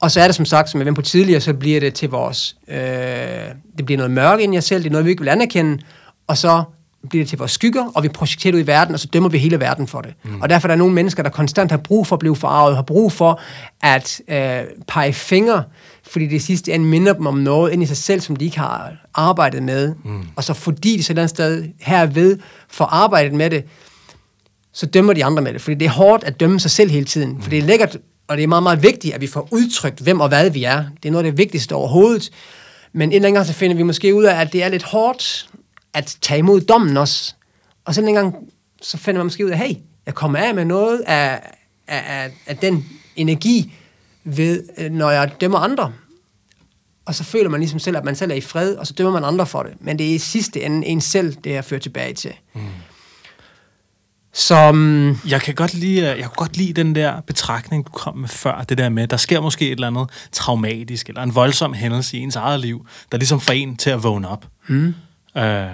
Og 0.00 0.10
så 0.10 0.20
er 0.20 0.26
det 0.26 0.34
som 0.34 0.44
sagt, 0.44 0.70
som 0.70 0.80
jeg 0.80 0.86
vendte 0.86 0.98
på 0.98 1.02
tidligere, 1.02 1.40
så 1.40 1.54
bliver 1.54 1.80
det 1.80 1.94
til 1.94 2.08
vores... 2.08 2.56
Øh, 2.68 2.78
det 3.78 3.86
bliver 3.86 3.96
noget 3.96 4.10
mørke 4.10 4.42
ind 4.42 4.54
i 4.54 4.58
os 4.58 4.64
selv, 4.64 4.82
det 4.82 4.88
er 4.88 4.92
noget, 4.92 5.04
vi 5.04 5.10
ikke 5.10 5.22
vil 5.22 5.28
anerkende, 5.28 5.78
og 6.26 6.38
så 6.38 6.62
bliver 7.10 7.24
det 7.24 7.28
til 7.28 7.38
vores 7.38 7.50
skygger, 7.50 7.92
og 7.94 8.02
vi 8.02 8.08
projekterer 8.08 8.52
det 8.52 8.58
ud 8.58 8.64
i 8.64 8.66
verden, 8.66 8.94
og 8.94 9.00
så 9.00 9.06
dømmer 9.06 9.28
vi 9.28 9.38
hele 9.38 9.60
verden 9.60 9.86
for 9.86 10.00
det. 10.00 10.14
Mm. 10.24 10.40
Og 10.40 10.48
derfor 10.48 10.68
er 10.68 10.70
der 10.70 10.76
nogle 10.76 10.94
mennesker, 10.94 11.22
der 11.22 11.30
konstant 11.30 11.70
har 11.70 11.78
brug 11.78 12.06
for 12.06 12.16
at 12.16 12.20
blive 12.20 12.36
forarvet, 12.36 12.76
har 12.76 12.82
brug 12.82 13.12
for 13.12 13.40
at 13.82 14.20
øh, 14.28 14.60
pege 14.88 15.12
fingre, 15.12 15.64
fordi 16.10 16.26
det 16.26 16.42
sidste 16.42 16.72
ende 16.72 16.86
minder 16.86 17.12
dem 17.12 17.26
om 17.26 17.34
noget 17.34 17.72
ind 17.72 17.82
i 17.82 17.86
sig 17.86 17.96
selv, 17.96 18.20
som 18.20 18.36
de 18.36 18.44
ikke 18.44 18.58
har 18.58 18.92
arbejdet 19.14 19.62
med. 19.62 19.94
Mm. 20.04 20.22
Og 20.36 20.44
så 20.44 20.54
fordi 20.54 20.96
de 20.96 21.02
så 21.02 21.06
et 21.06 21.10
eller 21.10 21.22
andet 21.22 21.30
sted 21.30 21.68
herved 21.80 22.38
får 22.68 22.84
arbejdet 22.84 23.32
med 23.32 23.50
det, 23.50 23.64
så 24.72 24.86
dømmer 24.86 25.12
de 25.12 25.24
andre 25.24 25.42
med 25.42 25.52
det. 25.52 25.60
Fordi 25.60 25.74
det 25.74 25.86
er 25.86 25.90
hårdt 25.90 26.24
at 26.24 26.40
dømme 26.40 26.60
sig 26.60 26.70
selv 26.70 26.90
hele 26.90 27.06
tiden. 27.06 27.30
Mm. 27.30 27.42
For 27.42 27.50
det 27.50 27.58
er 27.58 27.62
lækkert 27.62 27.96
og 28.28 28.36
det 28.36 28.42
er 28.42 28.46
meget, 28.46 28.62
meget 28.62 28.82
vigtigt, 28.82 29.14
at 29.14 29.20
vi 29.20 29.26
får 29.26 29.48
udtrykt, 29.50 30.00
hvem 30.00 30.20
og 30.20 30.28
hvad 30.28 30.50
vi 30.50 30.64
er. 30.64 30.84
Det 31.02 31.08
er 31.08 31.12
noget 31.12 31.24
af 31.24 31.32
det 31.32 31.38
vigtigste 31.38 31.74
overhovedet. 31.74 32.30
Men 32.92 33.08
en 33.08 33.12
eller 33.12 33.28
anden 33.28 33.34
gang, 33.34 33.46
så 33.46 33.52
finder 33.52 33.76
vi 33.76 33.82
måske 33.82 34.14
ud 34.14 34.24
af, 34.24 34.40
at 34.40 34.52
det 34.52 34.62
er 34.62 34.68
lidt 34.68 34.82
hårdt 34.82 35.48
at 35.94 36.16
tage 36.20 36.38
imod 36.38 36.60
dommen 36.60 36.96
også. 36.96 37.34
Og 37.84 37.94
så 37.94 38.02
en 38.02 38.14
gang, 38.14 38.34
så 38.82 38.96
finder 38.96 39.18
man 39.18 39.26
måske 39.26 39.44
ud 39.44 39.50
af, 39.50 39.58
hey, 39.58 39.74
jeg 40.06 40.14
kommer 40.14 40.38
af 40.38 40.54
med 40.54 40.64
noget 40.64 41.00
af, 41.06 41.40
af, 41.88 42.02
af, 42.06 42.30
af 42.46 42.56
den 42.56 42.86
energi, 43.16 43.72
ved, 44.36 44.62
øh, 44.78 44.90
når 44.90 45.10
jeg 45.10 45.32
dømmer 45.40 45.58
andre. 45.58 45.92
Og 47.06 47.14
så 47.14 47.24
føler 47.24 47.48
man 47.48 47.60
ligesom 47.60 47.78
selv, 47.78 47.96
at 47.96 48.04
man 48.04 48.16
selv 48.16 48.30
er 48.30 48.34
i 48.34 48.40
fred, 48.40 48.74
og 48.74 48.86
så 48.86 48.92
dømmer 48.92 49.12
man 49.12 49.24
andre 49.24 49.46
for 49.46 49.62
det. 49.62 49.72
Men 49.80 49.98
det 49.98 50.10
er 50.10 50.14
i 50.14 50.18
sidste 50.18 50.62
ende 50.62 50.86
en 50.86 51.00
selv, 51.00 51.34
det 51.44 51.56
er 51.56 51.62
ført 51.62 51.82
tilbage 51.82 52.14
til. 52.14 52.32
Mm. 52.54 52.60
Som... 54.32 55.18
Jeg 55.28 55.40
kan 55.42 55.54
godt 55.54 55.74
lide, 55.74 56.06
jeg 56.06 56.18
kan 56.18 56.30
godt 56.36 56.56
lide 56.56 56.72
den 56.72 56.94
der 56.94 57.20
betragtning, 57.20 57.86
du 57.86 57.92
kom 57.92 58.16
med 58.16 58.28
før, 58.28 58.64
det 58.68 58.78
der 58.78 58.88
med, 58.88 59.08
der 59.08 59.16
sker 59.16 59.40
måske 59.40 59.66
et 59.66 59.72
eller 59.72 59.86
andet 59.86 60.10
traumatisk, 60.32 61.08
eller 61.08 61.22
en 61.22 61.34
voldsom 61.34 61.74
hændelse 61.74 62.16
i 62.16 62.20
ens 62.20 62.36
eget 62.36 62.60
liv, 62.60 62.86
der 63.12 63.18
ligesom 63.18 63.40
får 63.40 63.52
en 63.52 63.76
til 63.76 63.90
at 63.90 64.02
vågne 64.02 64.28
op. 64.28 64.46
Mm. 64.66 64.94
Øh, 65.36 65.66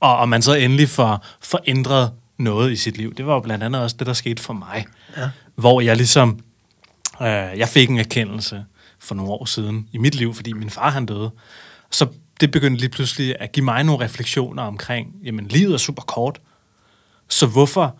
og, 0.00 0.16
og 0.16 0.28
man 0.28 0.42
så 0.42 0.54
endelig 0.54 0.88
får, 0.88 1.26
får 1.40 1.60
ændret 1.66 2.10
noget 2.38 2.72
i 2.72 2.76
sit 2.76 2.96
liv. 2.96 3.14
Det 3.14 3.26
var 3.26 3.34
jo 3.34 3.40
blandt 3.40 3.64
andet 3.64 3.82
også 3.82 3.96
det, 3.98 4.06
der 4.06 4.12
skete 4.12 4.42
for 4.42 4.52
mig. 4.52 4.86
Ja. 5.16 5.30
Hvor 5.54 5.80
jeg 5.80 5.96
ligesom, 5.96 6.40
øh, 7.20 7.58
jeg 7.58 7.68
fik 7.68 7.90
en 7.90 7.98
erkendelse 7.98 8.64
for 8.98 9.14
nogle 9.14 9.32
år 9.32 9.44
siden 9.44 9.88
i 9.92 9.98
mit 9.98 10.14
liv, 10.14 10.34
fordi 10.34 10.52
min 10.52 10.70
far 10.70 10.90
han 10.90 11.06
døde. 11.06 11.30
Så 11.90 12.06
det 12.40 12.50
begyndte 12.50 12.80
lige 12.80 12.90
pludselig 12.90 13.36
at 13.40 13.52
give 13.52 13.64
mig 13.64 13.84
nogle 13.84 14.04
refleksioner 14.04 14.62
omkring, 14.62 15.14
jamen 15.24 15.46
livet 15.48 15.74
er 15.74 15.78
super 15.78 16.02
kort, 16.02 16.40
så 17.28 17.46
hvorfor, 17.46 17.96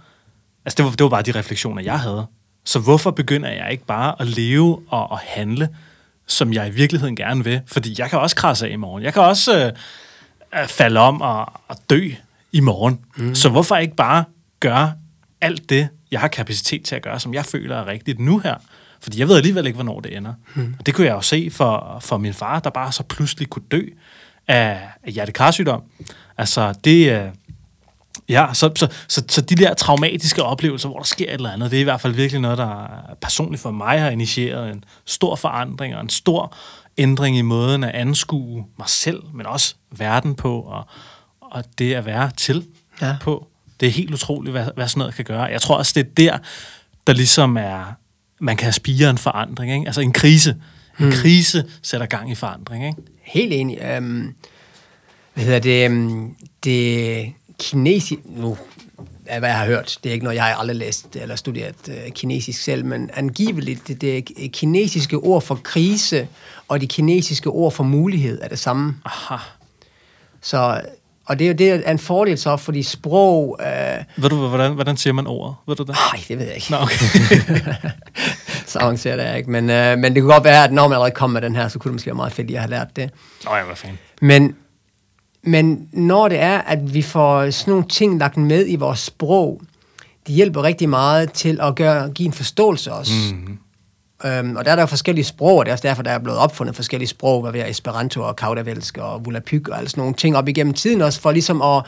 altså 0.64 0.77
det 0.77 0.85
var, 0.85 0.90
det 0.90 1.05
var 1.05 1.11
bare 1.11 1.22
de 1.22 1.33
refleksioner, 1.33 1.83
jeg 1.83 2.00
havde. 2.00 2.27
Så 2.64 2.79
hvorfor 2.79 3.11
begynder 3.11 3.50
jeg 3.50 3.72
ikke 3.72 3.87
bare 3.87 4.14
at 4.20 4.27
leve 4.27 4.83
og, 4.88 5.11
og 5.11 5.18
handle, 5.18 5.68
som 6.27 6.53
jeg 6.53 6.68
i 6.68 6.70
virkeligheden 6.70 7.16
gerne 7.16 7.44
vil? 7.44 7.61
Fordi 7.66 7.94
jeg 7.98 8.11
kan 8.11 8.18
også 8.18 8.37
krasse 8.37 8.66
af 8.66 8.70
i 8.70 8.77
morgen. 8.77 9.03
Jeg 9.05 9.12
kan 9.12 9.22
også 9.22 9.72
øh, 10.55 10.68
falde 10.68 11.00
om 11.00 11.20
og, 11.22 11.53
og 11.68 11.77
dø 11.90 12.11
i 12.53 12.61
morgen. 12.61 13.00
Mm. 13.16 13.35
Så 13.35 13.48
hvorfor 13.48 13.77
ikke 13.77 13.96
bare 13.96 14.24
gøre 14.61 14.92
alt 15.40 15.70
det, 15.70 15.88
jeg 16.11 16.20
har 16.20 16.29
kapacitet 16.29 16.85
til 16.85 16.94
at 16.94 17.03
gøre, 17.03 17.20
som 17.20 17.35
jeg 17.35 17.44
føler 17.44 17.77
er 17.77 17.87
rigtigt 17.87 18.18
nu 18.18 18.38
her? 18.38 18.55
Fordi 19.05 19.19
jeg 19.21 19.29
ved 19.29 19.37
alligevel 19.37 19.67
ikke, 19.67 19.75
hvornår 19.77 20.01
det 20.01 20.17
ender. 20.17 20.33
Mm. 20.55 20.75
Og 20.79 20.87
det 20.87 20.95
kunne 20.95 21.07
jeg 21.07 21.14
jo 21.14 21.21
se 21.21 21.49
for, 21.53 21.99
for 22.01 22.19
min 22.19 22.35
far, 22.35 22.61
der 22.61 22.71
bare 22.71 22.93
så 22.93 23.03
pludselig 23.03 23.49
kunne 23.51 23.64
dø 23.71 23.83
af, 24.49 24.81
af 25.03 25.12
hjertekarsygdom. 25.12 25.83
Altså, 26.38 26.75
det, 26.85 27.12
øh, 27.12 27.29
Ja, 28.29 28.47
så, 28.53 28.71
så, 28.77 28.88
så, 29.09 29.25
så 29.29 29.40
de 29.40 29.55
der 29.55 29.75
traumatiske 29.75 30.43
oplevelser, 30.43 30.88
hvor 30.88 30.99
der 30.99 31.05
sker 31.05 31.25
et 31.29 31.33
eller 31.35 31.51
andet, 31.51 31.71
det 31.71 31.77
er 31.77 31.81
i 31.81 31.85
hvert 31.85 32.01
fald 32.01 32.14
virkelig 32.14 32.40
noget, 32.40 32.59
der 32.59 32.87
personligt 33.21 33.62
for 33.62 33.71
mig 33.71 34.01
har 34.01 34.11
initieret 34.11 34.71
en 34.71 34.85
stor 35.05 35.37
forandring 35.37 35.95
og 35.95 36.01
en 36.01 36.09
stor 36.09 36.55
ændring 36.99 37.37
i 37.38 37.43
måden 37.43 37.85
at 37.85 37.95
anskue 37.95 38.64
mig 38.79 38.88
selv, 38.88 39.23
men 39.35 39.47
også 39.47 39.75
verden 39.90 40.35
på, 40.35 40.61
og, 40.61 40.87
og 41.40 41.64
det 41.79 41.95
at 41.95 42.07
være 42.07 42.31
til 42.37 42.64
Ja. 43.01 43.17
på. 43.23 43.47
Det 43.81 43.87
er 43.88 43.93
helt 43.93 44.14
utroligt, 44.14 44.53
hvad, 44.53 44.67
hvad 44.77 44.88
sådan 44.88 44.99
noget 44.99 45.14
kan 45.14 45.25
gøre. 45.25 45.43
Jeg 45.43 45.61
tror 45.62 45.77
også, 45.77 45.93
det 45.95 46.07
er 46.07 46.11
der, 46.17 46.38
der 47.07 47.12
ligesom 47.12 47.57
er, 47.57 47.85
man 48.44 48.57
kan 48.57 48.72
spire 48.72 49.11
en 49.11 49.18
forandring. 49.18 49.72
Ikke? 49.72 49.87
Altså 49.87 50.00
en 50.00 50.12
krise. 50.12 50.57
En 51.00 51.11
krise 51.11 51.64
sætter 51.83 52.07
gang 52.07 52.30
i 52.30 52.35
forandring. 52.35 52.87
Ikke? 52.87 52.98
Helt 53.22 53.52
enig. 53.52 53.96
Um, 53.98 54.35
hvad 55.35 55.44
hedder 55.44 55.59
det? 55.59 55.88
Um, 55.88 56.37
det 56.64 57.33
kinesiske... 57.59 58.22
Nu 58.26 58.57
af 59.26 59.38
hvad 59.38 59.48
jeg 59.48 59.59
har 59.59 59.66
hørt. 59.66 59.98
Det 60.02 60.11
er 60.11 60.12
ikke 60.12 60.24
noget, 60.24 60.37
jeg 60.37 60.44
har 60.44 60.54
aldrig 60.54 60.76
læst 60.76 61.16
eller 61.16 61.37
studeret 61.37 61.74
uh, 61.88 62.12
kinesisk 62.12 62.62
selv, 62.62 62.85
men 62.85 63.11
angiveligt 63.14 63.88
det, 63.88 64.00
det 64.00 64.52
kinesiske 64.52 65.16
ord 65.16 65.42
for 65.42 65.54
krise 65.54 66.28
og 66.68 66.80
de 66.80 66.87
kinesiske 66.87 67.50
ord 67.50 67.72
for 67.72 67.85
mulighed 67.85 68.40
er 68.42 68.48
det 68.48 68.59
samme. 68.59 68.96
Aha. 69.04 69.37
Så, 70.40 70.80
og 71.26 71.38
det 71.38 71.44
er 71.44 71.48
jo 71.48 71.54
det 71.54 71.88
er 71.88 71.90
en 71.90 71.98
fordel 71.98 72.38
så, 72.38 72.56
fordi 72.56 72.82
sprog... 72.82 73.60
Uh, 73.60 74.22
Ved 74.22 74.30
du, 74.30 74.48
hvordan, 74.48 74.72
hvordan 74.72 74.96
siger 74.96 75.14
man 75.14 75.26
ordet? 75.26 75.54
Ved 75.66 75.76
du 75.76 75.82
det? 75.82 75.96
nej, 76.12 76.22
det 76.28 76.38
ved 76.38 76.46
jeg 76.46 76.54
ikke. 76.54 76.70
Nå, 76.70 76.76
okay. 76.76 76.96
så 78.66 78.78
avanceret 78.78 79.20
er 79.20 79.28
jeg 79.28 79.38
ikke. 79.38 79.50
Men, 79.50 79.64
uh, 79.64 79.98
men 79.98 80.14
det 80.14 80.22
kunne 80.22 80.32
godt 80.32 80.44
være, 80.44 80.64
at 80.64 80.72
når 80.72 80.88
man 80.88 80.92
allerede 80.96 81.14
kom 81.14 81.30
med 81.30 81.40
den 81.40 81.56
her, 81.56 81.68
så 81.68 81.78
kunne 81.78 81.88
det 81.88 81.94
måske 81.94 82.06
være 82.06 82.14
meget 82.14 82.32
fedt, 82.32 82.46
at 82.46 82.50
jeg 82.50 82.60
har 82.60 82.68
lært 82.68 82.96
det. 82.96 83.10
Nå, 83.44 83.54
jeg 83.56 83.66
var 83.68 83.74
fan. 83.74 83.98
Men, 84.22 84.56
men 85.42 85.88
når 85.92 86.28
det 86.28 86.40
er, 86.40 86.58
at 86.58 86.94
vi 86.94 87.02
får 87.02 87.50
sådan 87.50 87.70
nogle 87.70 87.88
ting 87.88 88.18
lagt 88.18 88.37
med 88.37 88.64
i 88.68 88.76
vores 88.76 88.98
sprog, 88.98 89.62
det 90.26 90.34
hjælper 90.34 90.62
rigtig 90.62 90.88
meget 90.88 91.32
til 91.32 91.58
at 91.62 91.74
gøre, 91.74 92.10
give 92.10 92.26
en 92.26 92.32
forståelse 92.32 92.92
også. 92.92 93.12
Mm. 93.32 93.58
Øhm, 94.24 94.56
og 94.56 94.64
der 94.64 94.70
er 94.70 94.76
der 94.76 94.82
jo 94.82 94.87
forskellige 94.87 95.24
sprog, 95.24 95.58
og 95.58 95.64
det 95.64 95.70
er 95.70 95.74
også 95.74 95.88
derfor, 95.88 96.02
der 96.02 96.10
er 96.10 96.18
blevet 96.18 96.38
opfundet 96.38 96.76
forskellige 96.76 97.08
sprog, 97.08 97.42
hvad 97.42 97.52
ved 97.52 97.70
Esperanto 97.70 98.22
og 98.22 98.37
Kaudervelsk 98.37 98.98
og 98.98 99.26
Volapyk 99.26 99.68
og 99.68 99.78
alle 99.78 99.88
sådan 99.88 100.00
nogle 100.00 100.14
ting 100.14 100.37
op 100.37 100.48
igennem 100.48 100.74
tiden 100.74 101.02
også, 101.02 101.20
for 101.20 101.32
ligesom 101.32 101.62
at 101.62 101.82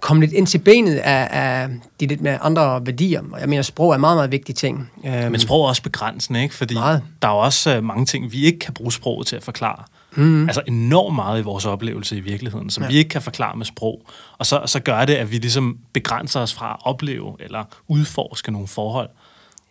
komme 0.00 0.22
lidt 0.22 0.32
ind 0.32 0.46
til 0.46 0.58
benet 0.58 0.96
af, 0.96 1.28
af 1.30 1.68
de 2.00 2.06
lidt 2.06 2.20
mere 2.20 2.38
andre 2.38 2.86
værdier. 2.86 3.22
Og 3.32 3.40
jeg 3.40 3.48
mener, 3.48 3.62
sprog 3.62 3.90
er 3.90 3.94
en 3.94 4.00
meget, 4.00 4.16
meget 4.16 4.32
vigtig 4.32 4.54
ting. 4.54 4.90
Øhm, 5.06 5.30
Men 5.30 5.40
sprog 5.40 5.64
er 5.64 5.68
også 5.68 5.82
begrænsende, 5.82 6.42
ikke? 6.42 6.54
Fordi 6.54 6.74
Meget. 6.74 7.02
der 7.22 7.28
er 7.28 7.32
jo 7.32 7.38
også 7.38 7.76
øh, 7.76 7.84
mange 7.84 8.06
ting, 8.06 8.32
vi 8.32 8.44
ikke 8.44 8.58
kan 8.58 8.74
bruge 8.74 8.92
sproget 8.92 9.26
til 9.26 9.36
at 9.36 9.42
forklare. 9.42 9.82
Mm. 10.14 10.48
Altså 10.48 10.62
enormt 10.66 11.14
meget 11.14 11.40
i 11.40 11.42
vores 11.42 11.66
oplevelse 11.66 12.16
i 12.16 12.20
virkeligheden, 12.20 12.70
som 12.70 12.82
ja. 12.82 12.88
vi 12.88 12.96
ikke 12.96 13.08
kan 13.08 13.22
forklare 13.22 13.56
med 13.56 13.66
sprog. 13.66 14.02
Og 14.38 14.46
så, 14.46 14.62
så 14.66 14.80
gør 14.80 15.04
det, 15.04 15.14
at 15.14 15.30
vi 15.30 15.36
ligesom 15.36 15.78
begrænser 15.92 16.40
os 16.40 16.54
fra 16.54 16.72
at 16.72 16.86
opleve 16.86 17.36
eller 17.40 17.64
udforske 17.88 18.52
nogle 18.52 18.68
forhold, 18.68 19.08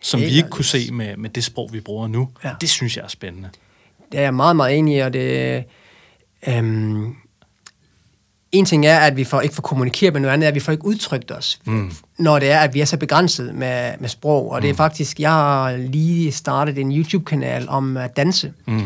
som 0.00 0.20
Helt 0.20 0.32
vi 0.32 0.36
ikke 0.36 0.48
kunne 0.48 0.64
se 0.64 0.92
med, 0.92 1.16
med 1.16 1.30
det 1.30 1.44
sprog, 1.44 1.70
vi 1.72 1.80
bruger 1.80 2.08
nu. 2.08 2.28
Ja. 2.44 2.50
Det 2.60 2.68
synes 2.68 2.96
jeg 2.96 3.04
er 3.04 3.08
spændende. 3.08 3.48
Det 4.12 4.18
er 4.18 4.22
jeg 4.22 4.34
meget, 4.34 4.56
meget 4.56 4.78
enig 4.78 4.96
i, 4.96 4.98
og 4.98 5.12
det... 5.12 5.64
Øhm, 6.48 7.14
en 8.52 8.64
ting 8.64 8.86
er, 8.86 8.98
at 8.98 9.16
vi 9.16 9.24
får, 9.24 9.40
ikke 9.40 9.54
får 9.54 9.62
kommunikeret, 9.62 10.12
men 10.12 10.22
noget 10.22 10.32
andet 10.32 10.46
er, 10.46 10.48
at 10.48 10.54
vi 10.54 10.60
får 10.60 10.72
ikke 10.72 10.84
udtrykt 10.84 11.32
os, 11.32 11.60
mm. 11.64 11.92
når 12.18 12.38
det 12.38 12.50
er, 12.50 12.60
at 12.60 12.74
vi 12.74 12.80
er 12.80 12.84
så 12.84 12.96
begrænset 12.96 13.54
med, 13.54 13.92
med 14.00 14.08
sprog. 14.08 14.50
Og 14.50 14.62
det 14.62 14.70
er 14.70 14.74
faktisk, 14.74 15.20
jeg 15.20 15.30
har 15.30 15.76
lige 15.76 16.32
startet 16.32 16.78
en 16.78 16.92
YouTube-kanal 16.92 17.68
om 17.68 17.96
at 17.96 18.16
danse. 18.16 18.52
Mm. 18.66 18.82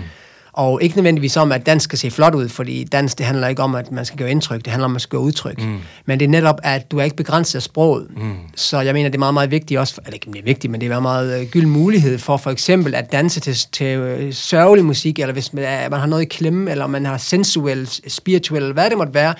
Og 0.52 0.82
ikke 0.82 0.96
nødvendigvis 0.96 1.36
om, 1.36 1.52
at 1.52 1.66
dans 1.66 1.82
skal 1.82 1.98
se 1.98 2.10
flot 2.10 2.34
ud, 2.34 2.48
fordi 2.48 2.84
dans, 2.84 3.14
det 3.14 3.26
handler 3.26 3.48
ikke 3.48 3.62
om, 3.62 3.74
at 3.74 3.92
man 3.92 4.04
skal 4.04 4.18
gøre 4.18 4.30
indtryk, 4.30 4.64
det 4.64 4.66
handler 4.66 4.84
om, 4.84 4.90
at 4.90 4.92
man 4.92 5.00
skal 5.00 5.10
gøre 5.10 5.20
udtryk. 5.20 5.58
Mm. 5.62 5.78
Men 6.06 6.20
det 6.20 6.24
er 6.24 6.30
netop, 6.30 6.60
at 6.62 6.90
du 6.90 6.98
er 6.98 7.04
ikke 7.04 7.16
begrænset 7.16 7.58
af 7.58 7.62
sproget. 7.62 8.06
Mm. 8.16 8.34
Så 8.54 8.80
jeg 8.80 8.94
mener, 8.94 9.08
det 9.08 9.14
er 9.14 9.18
meget, 9.18 9.34
meget 9.34 9.50
vigtigt 9.50 9.80
også, 9.80 10.00
eller 10.04 10.14
ikke 10.14 10.32
det 10.32 10.38
er 10.38 10.44
vigtigt, 10.44 10.70
men 10.70 10.80
det 10.80 10.90
er 10.90 10.96
en 10.96 11.02
meget 11.02 11.40
øh, 11.40 11.46
gylden 11.46 11.70
mulighed 11.70 12.18
for 12.18 12.36
for 12.36 12.50
eksempel 12.50 12.94
at 12.94 13.12
danse 13.12 13.40
til, 13.40 13.56
til 13.72 13.86
øh, 13.86 14.32
sørgelig 14.32 14.84
musik, 14.84 15.18
eller 15.18 15.32
hvis 15.32 15.52
man, 15.52 15.64
er, 15.64 15.88
man 15.88 16.00
har 16.00 16.06
noget 16.06 16.22
i 16.22 16.26
klemme, 16.26 16.70
eller 16.70 16.86
man 16.86 17.06
har 17.06 17.18
sensuel, 17.18 17.88
spirituel, 18.08 18.62
eller 18.62 18.74
hvad 18.74 18.90
det 18.90 18.98
måtte 18.98 19.14
være. 19.14 19.34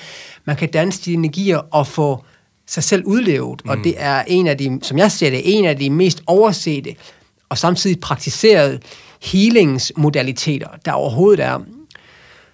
Man 0.45 0.57
kan 0.57 0.71
danse 0.71 1.05
de 1.05 1.13
energier 1.13 1.59
og 1.71 1.87
få 1.87 2.25
sig 2.67 2.83
selv 2.83 3.05
udlevet, 3.05 3.61
mm. 3.65 3.71
og 3.71 3.77
det 3.85 3.95
er 3.97 4.23
en 4.27 4.47
af 4.47 4.59
de, 4.59 4.79
som 4.83 4.99
jeg 4.99 5.13
ser 5.13 5.31
det, 5.31 5.59
en 5.59 5.65
af 5.65 5.77
de 5.77 5.91
mest 5.91 6.23
oversete 6.27 6.95
og 7.49 7.59
samtidig 7.59 8.01
praktiserede 8.01 8.79
healingsmodaliteter, 9.23 10.69
der 10.85 10.93
overhovedet 10.93 11.45
er. 11.45 11.59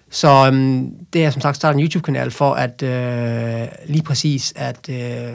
Så 0.09 0.47
øhm, 0.47 0.91
det 1.13 1.25
er 1.25 1.29
som 1.29 1.41
sagt 1.41 1.55
startet 1.55 1.79
en 1.79 1.83
YouTube-kanal 1.83 2.31
for 2.31 2.53
at 2.53 2.83
øh, 2.83 3.67
lige 3.85 4.03
præcis 4.03 4.53
at, 4.55 4.89
øh, 4.89 5.33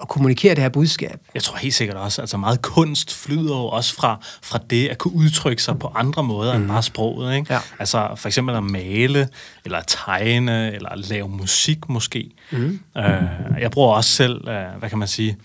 at 0.00 0.08
kommunikere 0.08 0.54
det 0.54 0.62
her 0.62 0.68
budskab. 0.68 1.20
Jeg 1.34 1.42
tror 1.42 1.56
helt 1.56 1.74
sikkert 1.74 1.96
også, 1.96 2.20
altså 2.20 2.36
meget 2.36 2.62
kunst 2.62 3.14
flyder 3.14 3.56
jo 3.56 3.66
også 3.66 3.94
fra, 3.94 4.18
fra 4.42 4.58
det 4.70 4.88
at 4.88 4.98
kunne 4.98 5.14
udtrykke 5.14 5.62
sig 5.62 5.78
på 5.78 5.92
andre 5.94 6.22
måder 6.22 6.56
mm. 6.56 6.62
end 6.62 6.70
bare 6.70 6.82
sproget. 6.82 7.36
Ikke? 7.36 7.54
Ja. 7.54 7.60
Altså 7.78 8.08
for 8.16 8.28
eksempel 8.28 8.54
at 8.54 8.62
male, 8.62 9.28
eller 9.64 9.78
at 9.78 9.84
tegne, 9.86 10.74
eller 10.74 10.88
at 10.88 11.08
lave 11.08 11.28
musik 11.28 11.88
måske. 11.88 12.30
Mm. 12.50 12.80
Øh, 12.98 13.22
jeg 13.60 13.70
bruger 13.70 13.94
også 13.94 14.10
selv, 14.10 14.48
øh, 14.48 14.78
hvad 14.78 14.88
kan 14.88 14.98
man 14.98 15.08
sige, 15.08 15.36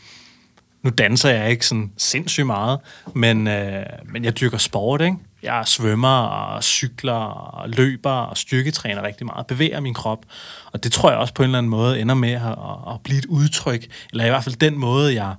nu 0.84 0.90
danser 0.90 1.30
jeg 1.30 1.52
ikke 1.52 1.66
sådan 1.66 1.92
sindssygt 1.98 2.46
meget, 2.46 2.80
men, 3.16 3.48
øh, 3.48 3.86
men 4.06 4.26
jeg 4.26 4.40
dyrker 4.40 4.58
sport, 4.58 5.02
ikke? 5.02 5.18
Jeg 5.44 5.64
svømmer 5.66 6.18
og 6.18 6.64
cykler 6.64 7.14
og 7.14 7.70
løber 7.70 8.12
og 8.12 8.38
styrketræner 8.38 9.04
rigtig 9.04 9.26
meget, 9.26 9.48
bevæger 9.48 9.80
min 9.80 9.94
krop, 9.94 10.26
og 10.66 10.84
det 10.84 10.92
tror 10.92 11.10
jeg 11.10 11.20
også 11.20 11.34
på 11.34 11.44
en 11.44 11.50
eller 11.50 11.58
anden 11.58 11.70
måde 11.70 12.00
ender 12.00 12.16
med 12.16 12.32
at, 12.32 12.42
at, 12.42 12.94
at 12.94 13.02
blive 13.04 13.20
et 13.20 13.26
udtryk, 13.26 13.86
eller 14.12 14.26
i 14.26 14.30
hvert 14.30 14.44
fald 14.44 14.56
den 14.56 14.78
måde, 14.78 15.14
jeg, 15.14 15.36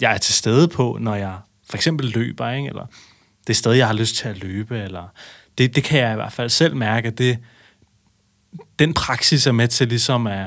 jeg 0.00 0.14
er 0.14 0.18
til 0.18 0.34
stede 0.34 0.68
på, 0.68 0.98
når 1.00 1.14
jeg 1.14 1.36
for 1.70 1.76
eksempel 1.76 2.06
løber, 2.06 2.50
ikke? 2.50 2.68
eller 2.68 2.86
det 3.46 3.56
sted, 3.56 3.72
jeg 3.72 3.86
har 3.86 3.94
lyst 3.94 4.16
til 4.16 4.28
at 4.28 4.38
løbe, 4.38 4.78
eller 4.78 5.12
det, 5.58 5.76
det 5.76 5.84
kan 5.84 6.00
jeg 6.00 6.12
i 6.12 6.14
hvert 6.14 6.32
fald 6.32 6.50
selv 6.50 6.76
mærke, 6.76 7.08
at 7.08 7.18
det, 7.18 7.38
den 8.78 8.94
praksis 8.94 9.46
er 9.46 9.52
med 9.52 9.68
til 9.68 9.88
ligesom 9.88 10.26
at 10.26 10.46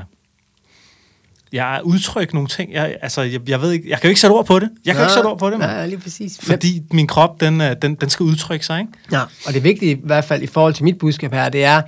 jeg 1.54 1.82
udtrykke 1.84 2.34
nogle 2.34 2.50
ting. 2.50 2.74
Jeg, 2.74 2.96
altså, 3.02 3.22
jeg, 3.22 3.50
jeg 3.50 3.62
ved 3.62 3.72
ikke, 3.72 3.90
jeg 3.90 4.00
kan 4.00 4.08
jo 4.08 4.10
ikke 4.10 4.22
sætte 4.22 4.34
ord 4.34 4.46
på 4.46 4.60
det. 4.60 4.70
Jeg 4.86 4.96
kan 4.96 5.02
jo 5.02 5.06
ikke 5.06 5.14
sætte 5.14 5.28
ord 5.28 5.40
på 5.40 5.50
det, 5.50 5.60
man. 5.60 5.70
Ja, 5.70 5.86
lige 5.86 5.98
præcis. 5.98 6.40
Fordi 6.42 6.82
min 6.92 7.08
krop, 7.08 7.40
den, 7.40 7.62
øh, 7.62 7.76
den, 7.82 7.96
den 7.96 8.10
skal 8.10 8.24
udtrykke 8.24 8.66
sig, 8.66 8.80
ikke? 8.80 8.92
Ja, 9.12 9.22
og 9.48 9.54
det 9.54 9.64
vigtige 9.64 9.92
i 9.92 10.00
hvert 10.04 10.26
fald 10.26 10.44
i 10.44 10.48
forhold 10.48 10.74
til 10.74 10.84
mit 10.84 10.98
budskab 10.98 11.34
her, 11.34 11.50
det 11.50 11.64
er, 11.64 11.82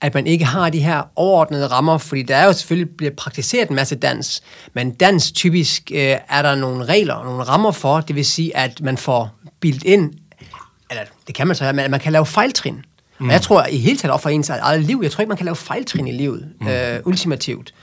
at 0.00 0.14
man 0.14 0.26
ikke 0.26 0.44
har 0.44 0.70
de 0.70 0.78
her 0.78 1.02
overordnede 1.16 1.66
rammer, 1.66 1.98
fordi 1.98 2.22
der 2.22 2.36
er 2.36 2.46
jo 2.46 2.52
selvfølgelig 2.52 2.90
bliver 2.96 3.12
praktiseret 3.16 3.68
en 3.68 3.76
masse 3.76 3.96
dans, 3.96 4.42
men 4.74 4.90
dans 4.90 5.32
typisk 5.32 5.90
øh, 5.94 6.16
er 6.28 6.42
der 6.42 6.54
nogle 6.54 6.84
regler 6.84 7.14
og 7.14 7.24
nogle 7.24 7.42
rammer 7.42 7.70
for, 7.70 8.00
det 8.00 8.16
vil 8.16 8.24
sige, 8.24 8.56
at 8.56 8.80
man 8.80 8.98
får 8.98 9.30
bildt 9.60 9.84
ind, 9.84 10.12
eller 10.90 11.02
det 11.26 11.34
kan 11.34 11.46
man 11.46 11.56
så, 11.56 11.72
men 11.72 11.90
man 11.90 12.00
kan 12.00 12.12
lave 12.12 12.26
fejltrin. 12.26 12.84
Mm. 13.18 13.26
Og 13.26 13.32
jeg 13.32 13.42
tror 13.42 13.66
i 13.66 13.78
hele 13.78 13.98
taget 13.98 14.20
for 14.20 14.28
ens 14.28 14.48
eget 14.48 14.82
liv, 14.82 15.00
jeg 15.02 15.10
tror 15.10 15.22
ikke, 15.22 15.28
man 15.28 15.36
kan 15.36 15.44
lave 15.44 15.56
fejltrin 15.56 16.08
i 16.08 16.12
livet, 16.12 16.48
mm. 16.60 16.68
øh, 16.68 17.00
ultimativt. 17.04 17.74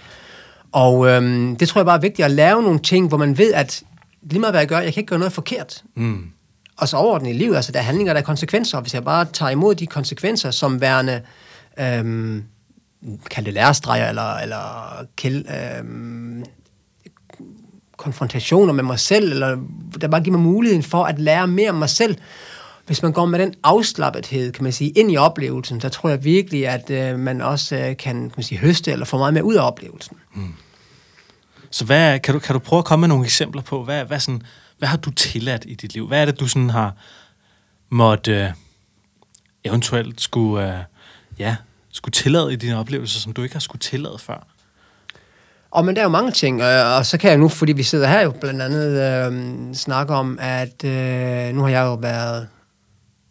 Og 0.71 1.07
øhm, 1.07 1.55
det 1.55 1.67
tror 1.67 1.79
jeg 1.81 1.85
bare 1.85 1.97
er 1.97 2.01
vigtigt 2.01 2.25
at 2.25 2.31
lave 2.31 2.63
nogle 2.63 2.79
ting, 2.79 3.07
hvor 3.07 3.17
man 3.17 3.37
ved, 3.37 3.53
at 3.53 3.83
lige 4.21 4.39
meget 4.39 4.53
hvad 4.53 4.61
jeg 4.61 4.67
gør, 4.67 4.79
jeg 4.79 4.93
kan 4.93 5.01
ikke 5.01 5.09
gøre 5.09 5.19
noget 5.19 5.33
forkert. 5.33 5.83
Mm. 5.95 6.23
Og 6.77 6.87
så 6.87 6.97
overordnet 6.97 7.29
i 7.29 7.33
livet, 7.33 7.55
altså 7.55 7.71
der 7.71 7.79
er 7.79 7.83
handlinger, 7.83 8.13
der 8.13 8.21
er 8.21 8.25
konsekvenser, 8.25 8.77
og 8.77 8.81
hvis 8.81 8.93
jeg 8.93 9.03
bare 9.03 9.25
tager 9.25 9.49
imod 9.49 9.75
de 9.75 9.87
konsekvenser 9.87 10.51
som 10.51 10.81
værende, 10.81 11.21
øhm, 11.79 12.43
kald 13.29 13.45
det 13.45 13.53
lærestreger, 13.53 14.09
eller, 14.09 14.35
eller 14.37 14.93
kæld, 15.15 15.45
øhm, 15.79 16.43
konfrontationer 17.97 18.73
med 18.73 18.83
mig 18.83 18.99
selv, 18.99 19.31
eller 19.31 19.57
der 20.01 20.07
bare 20.07 20.21
giver 20.21 20.37
mig 20.37 20.45
muligheden 20.45 20.83
for 20.83 21.03
at 21.03 21.19
lære 21.19 21.47
mere 21.47 21.69
om 21.69 21.75
mig 21.75 21.89
selv. 21.89 22.17
Hvis 22.91 23.03
man 23.03 23.11
går 23.11 23.25
med 23.25 23.39
den 23.39 23.53
afslappethed, 23.63 24.51
kan 24.51 24.63
man 24.63 24.71
sige, 24.71 24.89
ind 24.89 25.11
i 25.11 25.17
oplevelsen, 25.17 25.81
så 25.81 25.89
tror 25.89 26.09
jeg 26.09 26.23
virkelig, 26.23 26.67
at 26.67 26.89
øh, 26.89 27.19
man 27.19 27.41
også 27.41 27.75
øh, 27.75 27.81
kan, 27.81 27.95
kan 27.97 28.31
man 28.37 28.43
sige, 28.43 28.57
høste 28.57 28.91
eller 28.91 29.05
få 29.05 29.17
meget 29.17 29.33
mere 29.33 29.43
ud 29.43 29.55
af 29.55 29.67
oplevelsen. 29.67 30.17
Så 31.71 31.85
hvad, 31.85 32.19
kan, 32.19 32.33
du, 32.33 32.39
kan 32.39 32.53
du 32.53 32.59
prøve 32.59 32.77
at 32.77 32.85
komme 32.85 33.01
med 33.01 33.07
nogle 33.07 33.25
eksempler 33.25 33.61
på, 33.61 33.83
hvad, 33.83 34.05
hvad, 34.05 34.19
sådan, 34.19 34.41
hvad 34.77 34.87
har 34.89 34.97
du 34.97 35.11
tilladt 35.11 35.65
i 35.67 35.73
dit 35.73 35.93
liv? 35.93 36.07
Hvad 36.07 36.21
er 36.21 36.25
det, 36.25 36.39
du 36.39 36.47
sådan 36.47 36.69
har 36.69 36.93
måtte 37.89 38.31
øh, 38.31 38.49
eventuelt 39.63 40.21
skulle, 40.21 40.73
øh, 40.73 40.79
ja, 41.39 41.55
skulle 41.91 42.13
tillade 42.13 42.53
i 42.53 42.55
dine 42.55 42.77
oplevelser, 42.77 43.19
som 43.19 43.33
du 43.33 43.43
ikke 43.43 43.55
har 43.55 43.59
skulle 43.59 43.79
tillade 43.79 44.17
før? 44.19 44.47
Og 45.71 45.85
men 45.85 45.95
der 45.95 46.01
er 46.01 46.05
jo 46.05 46.09
mange 46.09 46.31
ting, 46.31 46.61
øh, 46.61 46.97
og 46.97 47.05
så 47.05 47.17
kan 47.17 47.29
jeg 47.29 47.37
nu, 47.37 47.47
fordi 47.47 47.73
vi 47.73 47.83
sidder 47.83 48.07
her 48.07 48.21
jo 48.21 48.31
blandt 48.31 48.61
andet 48.61 49.01
øh, 49.01 49.73
snakke 49.75 50.13
om, 50.13 50.37
at 50.41 50.83
øh, 50.83 51.55
nu 51.55 51.61
har 51.61 51.69
jeg 51.69 51.81
jo 51.81 51.93
været, 51.93 52.47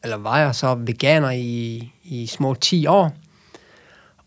eller 0.05 0.17
var 0.17 0.39
jeg 0.39 0.55
så 0.55 0.75
veganer 0.75 1.31
i, 1.31 1.93
i 2.05 2.27
små 2.27 2.55
10 2.55 2.87
år. 2.87 3.13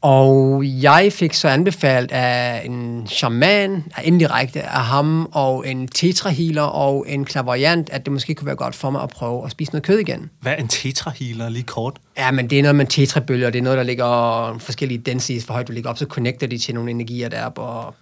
Og 0.01 0.63
jeg 0.65 1.13
fik 1.13 1.34
så 1.34 1.47
anbefalet 1.47 2.11
af 2.11 2.61
en 2.65 3.07
shaman, 3.07 3.84
indirekte 4.03 4.61
af 4.61 4.84
ham, 4.84 5.30
og 5.32 5.67
en 5.67 5.88
tetrahealer 5.88 6.61
og 6.61 7.05
en 7.07 7.26
klaverjant, 7.26 7.89
at 7.89 8.05
det 8.05 8.13
måske 8.13 8.36
kunne 8.36 8.45
være 8.45 8.55
godt 8.55 8.76
for 8.76 8.89
mig 8.89 9.01
at 9.03 9.09
prøve 9.09 9.45
at 9.45 9.51
spise 9.51 9.71
noget 9.71 9.84
kød 9.84 9.99
igen. 9.99 10.30
Hvad 10.39 10.51
er 10.51 10.55
en 10.55 10.67
tetrahealer 10.67 11.49
lige 11.49 11.63
kort? 11.63 11.97
Ja, 12.17 12.32
men 12.32 12.49
det 12.49 12.59
er 12.59 12.63
noget 12.63 12.76
med 12.76 12.86
tetrabølger, 12.86 13.49
det 13.49 13.59
er 13.59 13.63
noget, 13.63 13.78
der 13.78 13.84
ligger 13.84 14.57
forskellige 14.59 14.97
densities, 14.97 15.45
for 15.45 15.53
højt 15.53 15.67
du 15.67 15.74
ligger 15.74 15.89
op, 15.89 15.97
så 15.97 16.05
connecter 16.05 16.47
de 16.47 16.57
til 16.57 16.76
nogle 16.76 16.91
energier 16.91 17.30
deroppe, 17.30 17.61
og 17.61 17.95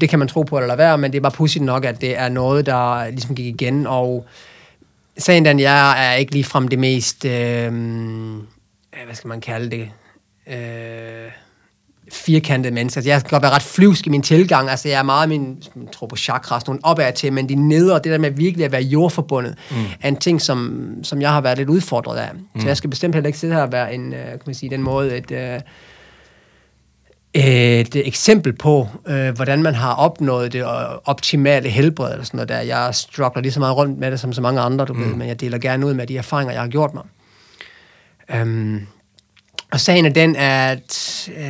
det 0.00 0.08
kan 0.08 0.18
man 0.18 0.28
tro 0.28 0.42
på 0.42 0.56
eller 0.56 0.66
lade 0.66 0.78
være, 0.78 0.98
men 0.98 1.12
det 1.12 1.18
er 1.18 1.22
bare 1.22 1.32
pudsigt 1.32 1.64
nok, 1.64 1.84
at 1.84 2.00
det 2.00 2.18
er 2.18 2.28
noget, 2.28 2.66
der 2.66 3.10
ligesom 3.10 3.34
gik 3.34 3.46
igen, 3.46 3.86
og 3.86 4.26
sagen 5.22 5.44
den, 5.44 5.60
jeg 5.60 6.10
er 6.10 6.14
ikke 6.14 6.32
ligefrem 6.32 6.68
det 6.68 6.78
mest 6.78 7.24
øh, 7.24 7.72
hvad 9.04 9.14
skal 9.14 9.28
man 9.28 9.40
kalde 9.40 9.70
det, 9.70 9.90
øh, 10.46 11.30
firkantet 12.12 12.72
menneske. 12.72 12.98
Altså, 12.98 13.10
jeg 13.10 13.20
kan 13.20 13.30
godt 13.30 13.42
være 13.42 13.52
ret 13.52 13.62
flyvsk 13.62 14.06
i 14.06 14.10
min 14.10 14.22
tilgang. 14.22 14.70
Altså, 14.70 14.88
jeg 14.88 14.98
er 14.98 15.02
meget 15.02 15.28
min, 15.28 15.62
jeg 15.76 15.92
tror 15.92 16.06
på 16.06 16.16
chakras, 16.16 16.66
nogle 16.66 16.80
opad 16.82 17.12
til, 17.12 17.32
men 17.32 17.48
de 17.48 17.54
nedre, 17.54 17.94
det 17.94 18.04
der 18.04 18.18
med 18.18 18.30
virkelig 18.30 18.64
at 18.64 18.72
være 18.72 18.82
jordforbundet, 18.82 19.54
mm. 19.70 19.76
er 20.00 20.08
en 20.08 20.16
ting, 20.16 20.40
som, 20.40 20.88
som 21.02 21.20
jeg 21.20 21.32
har 21.32 21.40
været 21.40 21.58
lidt 21.58 21.68
udfordret 21.68 22.18
af. 22.18 22.30
Mm. 22.34 22.60
Så 22.60 22.66
jeg 22.66 22.76
skal 22.76 22.90
bestemt 22.90 23.14
heller 23.14 23.26
ikke 23.26 23.38
sidde 23.38 23.54
her 23.54 23.62
og 23.62 23.72
være 23.72 23.94
en, 23.94 24.14
øh, 24.14 24.26
kan 24.26 24.40
man 24.46 24.54
sige, 24.54 24.70
den 24.70 24.82
måde, 24.82 25.16
et, 25.16 25.30
øh, 25.30 25.60
et 27.34 27.96
eksempel 27.96 28.52
på, 28.52 28.88
øh, 29.06 29.30
hvordan 29.30 29.62
man 29.62 29.74
har 29.74 29.94
opnået 29.94 30.52
det 30.52 30.64
optimale 31.04 31.68
helbred, 31.68 32.12
eller 32.12 32.24
sådan 32.24 32.36
noget 32.36 32.48
der. 32.48 32.60
Jeg 32.60 32.94
struggler 32.94 33.42
lige 33.42 33.52
så 33.52 33.60
meget 33.60 33.76
rundt 33.76 33.98
med 33.98 34.10
det, 34.10 34.20
som 34.20 34.32
så 34.32 34.40
mange 34.40 34.60
andre, 34.60 34.84
du 34.84 34.92
mm. 34.92 35.00
ved, 35.00 35.14
men 35.14 35.28
jeg 35.28 35.40
deler 35.40 35.58
gerne 35.58 35.86
ud 35.86 35.94
med 35.94 36.06
de 36.06 36.16
erfaringer, 36.16 36.52
jeg 36.52 36.62
har 36.62 36.68
gjort 36.68 36.90
mig. 36.94 37.04
Um, 38.42 38.86
og 39.72 39.80
sagen 39.80 40.06
er 40.06 40.10
den, 40.10 40.36
at 40.36 41.28
øh, 41.36 41.44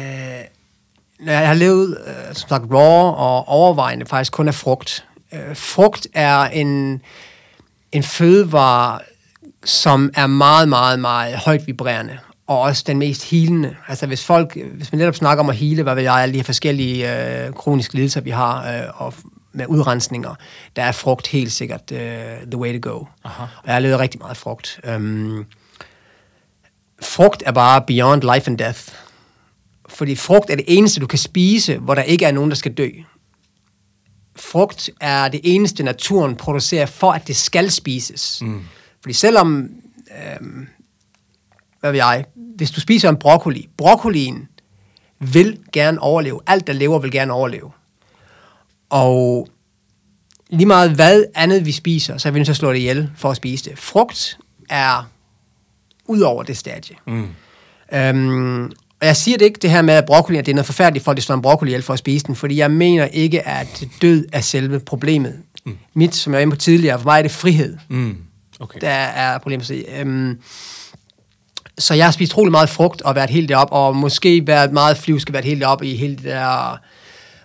når 1.20 1.32
jeg 1.32 1.46
har 1.46 1.54
levet, 1.54 1.98
øh, 2.06 2.34
som 2.34 2.48
sagt, 2.48 2.64
raw 2.72 3.12
og 3.12 3.48
overvejende 3.48 4.06
faktisk 4.06 4.32
kun 4.32 4.48
af 4.48 4.54
frugt. 4.54 5.04
Øh, 5.32 5.56
frugt 5.56 6.06
er 6.14 6.38
en, 6.38 7.02
en 7.92 8.02
fødevare, 8.02 8.98
som 9.64 10.10
er 10.14 10.26
meget, 10.26 10.68
meget, 10.68 10.98
meget 10.98 11.36
højt 11.36 11.66
vibrerende 11.66 12.18
og 12.46 12.60
også 12.60 12.84
den 12.86 12.98
mest 12.98 13.30
helende. 13.30 13.76
Altså 13.88 14.06
hvis 14.06 14.24
folk, 14.24 14.56
hvis 14.74 14.92
man 14.92 14.98
netop 14.98 15.14
snakker 15.14 15.44
om 15.44 15.50
at 15.50 15.56
hele, 15.56 15.82
hvad 15.82 15.94
ved 15.94 16.02
jeg, 16.02 16.14
alle 16.14 16.32
de 16.32 16.38
her 16.38 16.44
forskellige 16.44 17.44
øh, 17.46 17.52
kroniske 17.52 17.94
lidelser, 17.94 18.20
vi 18.20 18.30
har, 18.30 18.72
øh, 18.72 19.02
og 19.02 19.14
med 19.52 19.66
udrensninger, 19.68 20.34
der 20.76 20.82
er 20.82 20.92
frugt 20.92 21.26
helt 21.26 21.52
sikkert 21.52 21.92
øh, 21.92 22.00
the 22.50 22.56
way 22.56 22.80
to 22.80 22.90
go. 22.90 23.04
Aha. 23.24 23.42
Og 23.42 23.66
jeg 23.66 23.74
har 23.74 23.80
levet 23.80 23.98
rigtig 23.98 24.20
meget 24.20 24.36
frugt. 24.36 24.80
Um, 24.94 25.46
frugt 27.02 27.42
er 27.46 27.52
bare 27.52 27.82
beyond 27.86 28.34
life 28.34 28.50
and 28.50 28.58
death. 28.58 28.80
Fordi 29.88 30.16
frugt 30.16 30.50
er 30.50 30.56
det 30.56 30.64
eneste, 30.68 31.00
du 31.00 31.06
kan 31.06 31.18
spise, 31.18 31.78
hvor 31.78 31.94
der 31.94 32.02
ikke 32.02 32.24
er 32.24 32.32
nogen, 32.32 32.50
der 32.50 32.56
skal 32.56 32.74
dø. 32.74 32.88
Frugt 34.36 34.90
er 35.00 35.28
det 35.28 35.40
eneste, 35.44 35.82
naturen 35.82 36.36
producerer 36.36 36.86
for, 36.86 37.12
at 37.12 37.26
det 37.26 37.36
skal 37.36 37.70
spises. 37.70 38.42
Mm. 38.42 38.64
Fordi 39.00 39.12
selvom, 39.12 39.70
øhm, 40.40 40.68
hvad 41.82 41.92
ved 41.92 41.98
jeg, 41.98 42.24
hvis 42.56 42.70
du 42.70 42.80
spiser 42.80 43.08
en 43.08 43.16
broccoli, 43.16 43.68
broccolien 43.76 44.48
vil 45.20 45.58
gerne 45.72 46.00
overleve. 46.00 46.40
Alt, 46.46 46.66
der 46.66 46.72
lever, 46.72 46.98
vil 46.98 47.10
gerne 47.10 47.32
overleve. 47.32 47.70
Og 48.90 49.48
lige 50.50 50.66
meget 50.66 50.90
hvad 50.90 51.24
andet 51.34 51.66
vi 51.66 51.72
spiser, 51.72 52.18
så 52.18 52.28
er 52.28 52.32
vi 52.32 52.38
nødt 52.38 52.46
til 52.46 52.52
at 52.52 52.56
slå 52.56 52.72
det 52.72 52.78
ihjel 52.78 53.10
for 53.16 53.30
at 53.30 53.36
spise 53.36 53.70
det. 53.70 53.78
Frugt 53.78 54.38
er 54.70 55.10
ud 56.06 56.20
over 56.20 56.42
det 56.42 56.56
stadie. 56.56 56.96
Mm. 57.06 57.28
Øhm, 57.92 58.64
og 59.00 59.06
jeg 59.06 59.16
siger 59.16 59.38
det 59.38 59.44
ikke, 59.44 59.58
det 59.62 59.70
her 59.70 59.82
med, 59.82 59.94
at 59.94 60.06
broccoli, 60.06 60.38
at 60.38 60.46
det 60.46 60.52
er 60.52 60.56
noget 60.56 60.66
forfærdeligt, 60.66 61.04
for 61.04 61.10
at 61.10 61.16
det 61.16 61.24
står 61.24 61.34
en 61.34 61.42
broccoli 61.42 61.70
ihjel 61.70 61.82
for 61.82 61.92
at 61.92 61.98
spise 61.98 62.26
den, 62.26 62.36
fordi 62.36 62.56
jeg 62.56 62.70
mener 62.70 63.04
ikke, 63.04 63.48
at 63.48 63.84
død 64.02 64.26
er 64.32 64.40
selve 64.40 64.80
problemet. 64.80 65.38
Mm. 65.66 65.78
Mit, 65.94 66.14
som 66.14 66.32
jeg 66.32 66.38
var 66.38 66.42
inde 66.42 66.50
på 66.50 66.56
tidligere, 66.56 66.98
for 66.98 67.04
mig 67.04 67.18
er 67.18 67.22
det 67.22 67.30
frihed. 67.30 67.78
Mm. 67.88 68.16
Okay. 68.60 68.80
Der 68.80 68.88
er 68.88 69.38
problemet. 69.38 69.66
Så, 69.66 69.82
øhm, 69.98 70.40
så 71.78 71.94
jeg 71.94 72.04
har 72.04 72.12
spist 72.12 72.32
trolig 72.32 72.50
meget 72.50 72.68
frugt 72.68 73.02
og 73.02 73.14
været 73.14 73.30
helt 73.30 73.48
derop, 73.48 73.68
og 73.70 73.96
måske 73.96 74.46
været 74.46 74.72
meget 74.72 74.96
flyvsk, 74.96 75.32
været 75.32 75.44
helt 75.44 75.60
derop 75.60 75.82
i 75.82 75.96
hele 75.96 76.16
det 76.16 76.24
der 76.24 76.78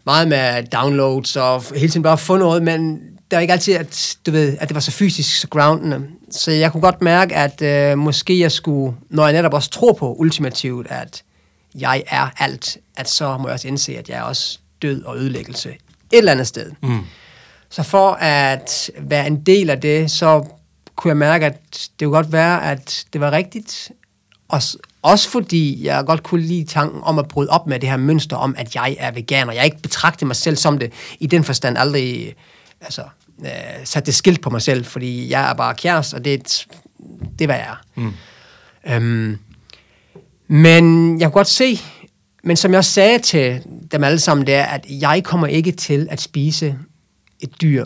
meget 0.05 0.27
med 0.27 0.63
downloads 0.63 1.35
og 1.35 1.63
hele 1.75 1.89
tiden 1.89 2.03
bare 2.03 2.17
få 2.17 2.37
noget, 2.37 2.63
men 2.63 2.99
der 3.31 3.37
er 3.37 3.41
ikke 3.41 3.53
altid, 3.53 3.73
at, 3.73 4.17
du 4.25 4.31
ved, 4.31 4.57
at 4.59 4.67
det 4.69 4.75
var 4.75 4.81
så 4.81 4.91
fysisk, 4.91 5.39
så 5.39 5.47
groundende. 5.47 6.07
Så 6.31 6.51
jeg 6.51 6.71
kunne 6.71 6.81
godt 6.81 7.01
mærke, 7.01 7.35
at 7.35 7.61
øh, 7.61 7.97
måske 7.97 8.39
jeg 8.39 8.51
skulle, 8.51 8.95
når 9.09 9.23
jeg 9.23 9.33
netop 9.33 9.53
også 9.53 9.69
tror 9.69 9.93
på 9.93 10.13
ultimativt, 10.13 10.87
at 10.89 11.23
jeg 11.75 12.03
er 12.07 12.29
alt, 12.37 12.77
at 12.97 13.09
så 13.09 13.37
må 13.37 13.47
jeg 13.47 13.53
også 13.53 13.67
indse, 13.67 13.97
at 13.97 14.09
jeg 14.09 14.17
er 14.17 14.21
også 14.21 14.59
død 14.81 15.03
og 15.03 15.17
ødelæggelse 15.17 15.69
et 15.69 15.77
eller 16.17 16.31
andet 16.31 16.47
sted. 16.47 16.71
Mm. 16.83 16.99
Så 17.69 17.83
for 17.83 18.11
at 18.11 18.91
være 18.99 19.27
en 19.27 19.41
del 19.41 19.69
af 19.69 19.81
det, 19.81 20.11
så 20.11 20.45
kunne 20.95 21.09
jeg 21.09 21.17
mærke, 21.17 21.45
at 21.45 21.89
det 21.99 22.05
kunne 22.05 22.15
godt 22.15 22.31
være, 22.31 22.71
at 22.71 23.05
det 23.13 23.21
var 23.21 23.31
rigtigt. 23.31 23.91
Også, 24.49 24.77
også 25.01 25.29
fordi 25.29 25.85
jeg 25.85 26.05
godt 26.05 26.23
kunne 26.23 26.41
lide 26.41 26.65
tanken 26.65 27.01
om 27.03 27.19
at 27.19 27.27
bryde 27.27 27.49
op 27.49 27.67
med 27.67 27.79
det 27.79 27.89
her 27.89 27.97
mønster 27.97 28.37
om, 28.37 28.55
at 28.57 28.75
jeg 28.75 28.95
er 28.99 29.11
veganer. 29.11 29.53
Jeg 29.53 29.65
ikke 29.65 29.81
betragter 29.81 30.25
mig 30.25 30.35
selv 30.35 30.55
som 30.55 30.77
det. 30.77 30.93
I 31.19 31.27
den 31.27 31.43
forstand 31.43 31.77
aldrig 31.77 32.35
altså, 32.81 33.01
øh, 33.39 33.49
sat 33.83 34.05
det 34.05 34.15
skilt 34.15 34.41
på 34.41 34.49
mig 34.49 34.61
selv, 34.61 34.85
fordi 34.85 35.29
jeg 35.29 35.49
er 35.49 35.53
bare 35.53 35.75
kæreste, 35.75 36.15
og 36.15 36.25
det, 36.25 36.65
det 37.39 37.41
er, 37.41 37.45
hvad 37.45 37.55
jeg 37.55 37.67
er. 37.67 37.83
Mm. 37.95 38.13
Øhm, 38.87 39.37
men 40.47 41.19
jeg 41.19 41.25
kunne 41.27 41.39
godt 41.39 41.47
se, 41.47 41.79
men 42.43 42.57
som 42.57 42.71
jeg 42.71 42.77
også 42.77 42.91
sagde 42.91 43.19
til 43.19 43.61
dem 43.91 44.03
alle 44.03 44.19
sammen, 44.19 44.47
det 44.47 44.55
er, 44.55 44.63
at 44.63 44.85
jeg 44.89 45.23
kommer 45.23 45.47
ikke 45.47 45.71
til 45.71 46.07
at 46.11 46.21
spise 46.21 46.75
et 47.39 47.61
dyr, 47.61 47.85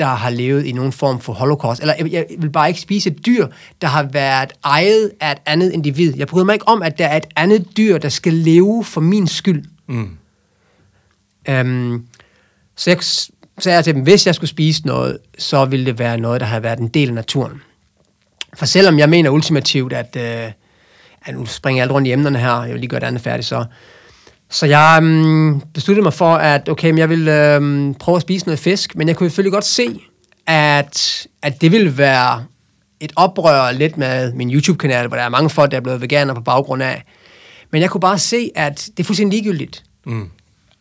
der 0.00 0.06
har 0.06 0.30
levet 0.30 0.66
i 0.66 0.72
nogen 0.72 0.92
form 0.92 1.20
for 1.20 1.32
holocaust. 1.32 1.80
Eller 1.80 1.94
jeg, 1.98 2.12
jeg 2.12 2.26
vil 2.38 2.50
bare 2.50 2.68
ikke 2.68 2.80
spise 2.80 3.10
et 3.10 3.26
dyr, 3.26 3.46
der 3.80 3.88
har 3.88 4.02
været 4.02 4.52
ejet 4.64 5.12
af 5.20 5.32
et 5.32 5.38
andet 5.46 5.72
individ. 5.72 6.16
Jeg 6.16 6.26
bryder 6.26 6.44
mig 6.44 6.52
ikke 6.52 6.68
om, 6.68 6.82
at 6.82 6.98
der 6.98 7.06
er 7.06 7.16
et 7.16 7.26
andet 7.36 7.76
dyr, 7.76 7.98
der 7.98 8.08
skal 8.08 8.32
leve 8.32 8.84
for 8.84 9.00
min 9.00 9.26
skyld. 9.26 9.64
Mm. 9.86 10.16
Øhm, 11.48 12.06
så 12.76 12.90
jeg 12.90 13.02
sagde 13.02 13.76
jeg 13.76 13.84
til 13.84 13.94
dem, 13.94 14.02
hvis 14.02 14.26
jeg 14.26 14.34
skulle 14.34 14.50
spise 14.50 14.86
noget, 14.86 15.18
så 15.38 15.64
ville 15.64 15.86
det 15.86 15.98
være 15.98 16.18
noget, 16.18 16.40
der 16.40 16.46
har 16.46 16.60
været 16.60 16.78
en 16.78 16.88
del 16.88 17.08
af 17.08 17.14
naturen. 17.14 17.62
For 18.54 18.66
selvom 18.66 18.98
jeg 18.98 19.08
mener 19.08 19.30
ultimativt, 19.30 19.92
at, 19.92 20.16
øh, 20.16 20.52
at 21.24 21.34
nu 21.34 21.46
springer 21.46 21.78
jeg 21.78 21.82
alt 21.82 21.92
rundt 21.92 22.08
i 22.08 22.12
emnerne 22.12 22.38
her, 22.38 22.62
jeg 22.62 22.72
vil 22.72 22.80
lige 22.80 22.90
gøre 22.90 23.00
det 23.00 23.06
andet 23.06 23.22
færdigt, 23.22 23.48
så, 23.48 23.64
så 24.50 24.66
jeg 24.66 24.98
um, 25.02 25.62
besluttede 25.74 26.02
mig 26.02 26.12
for, 26.12 26.34
at 26.34 26.68
okay, 26.68 26.90
men 26.90 26.98
jeg 26.98 27.08
vil 27.08 27.56
um, 27.56 27.94
prøve 27.94 28.16
at 28.16 28.22
spise 28.22 28.46
noget 28.46 28.58
fisk, 28.58 28.96
men 28.96 29.08
jeg 29.08 29.16
kunne 29.16 29.30
selvfølgelig 29.30 29.52
godt 29.52 29.64
se, 29.64 30.00
at, 30.46 31.26
at 31.42 31.60
det 31.60 31.72
ville 31.72 31.98
være 31.98 32.44
et 33.00 33.12
oprør 33.16 33.72
lidt 33.72 33.96
med 33.96 34.32
min 34.32 34.50
YouTube-kanal, 34.50 35.08
hvor 35.08 35.16
der 35.16 35.24
er 35.24 35.28
mange 35.28 35.50
folk, 35.50 35.70
der 35.70 35.76
er 35.76 35.80
blevet 35.80 36.00
veganer 36.00 36.34
på 36.34 36.40
baggrund 36.40 36.82
af. 36.82 37.04
Men 37.70 37.82
jeg 37.82 37.90
kunne 37.90 38.00
bare 38.00 38.18
se, 38.18 38.50
at 38.54 38.88
det 38.96 39.02
er 39.02 39.04
fuldstændig 39.04 39.42
ligegyldigt. 39.42 39.84
Mm. 40.06 40.28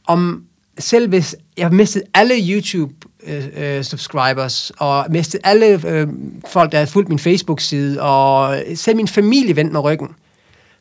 Om 0.08 0.44
selv 0.80 1.10
hvis 1.10 1.36
jeg 1.58 1.66
har 1.66 1.72
mistet 1.72 2.04
alle 2.14 2.36
YouTube-subscribers, 2.36 4.72
øh, 4.72 4.76
øh 4.82 4.88
og 4.88 5.06
mistet 5.10 5.42
alle 5.44 5.88
øh, 5.88 6.08
folk, 6.48 6.72
der 6.72 6.80
har 6.80 6.86
fulgt 6.86 7.10
min 7.10 7.20
Facebook-side, 7.20 8.02
og 8.02 8.62
selv 8.76 8.96
min 8.96 9.08
familie 9.08 9.56
vendte 9.56 9.74
mig 9.74 9.84
ryggen, 9.84 10.10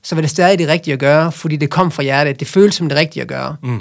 så 0.09 0.15
var 0.15 0.21
det 0.21 0.31
stadig 0.31 0.59
det 0.59 0.69
rigtige 0.69 0.95
at 0.95 1.01
gøre, 1.01 1.33
fordi 1.33 1.57
det 1.57 1.71
kom 1.71 1.91
fra 1.91 2.03
hjertet. 2.03 2.41
Det 2.41 2.49
føles 2.49 2.75
som 2.75 2.89
det 2.89 2.99
rigtige 2.99 3.23
at 3.23 3.29
gøre. 3.29 3.57
Mm. 3.63 3.81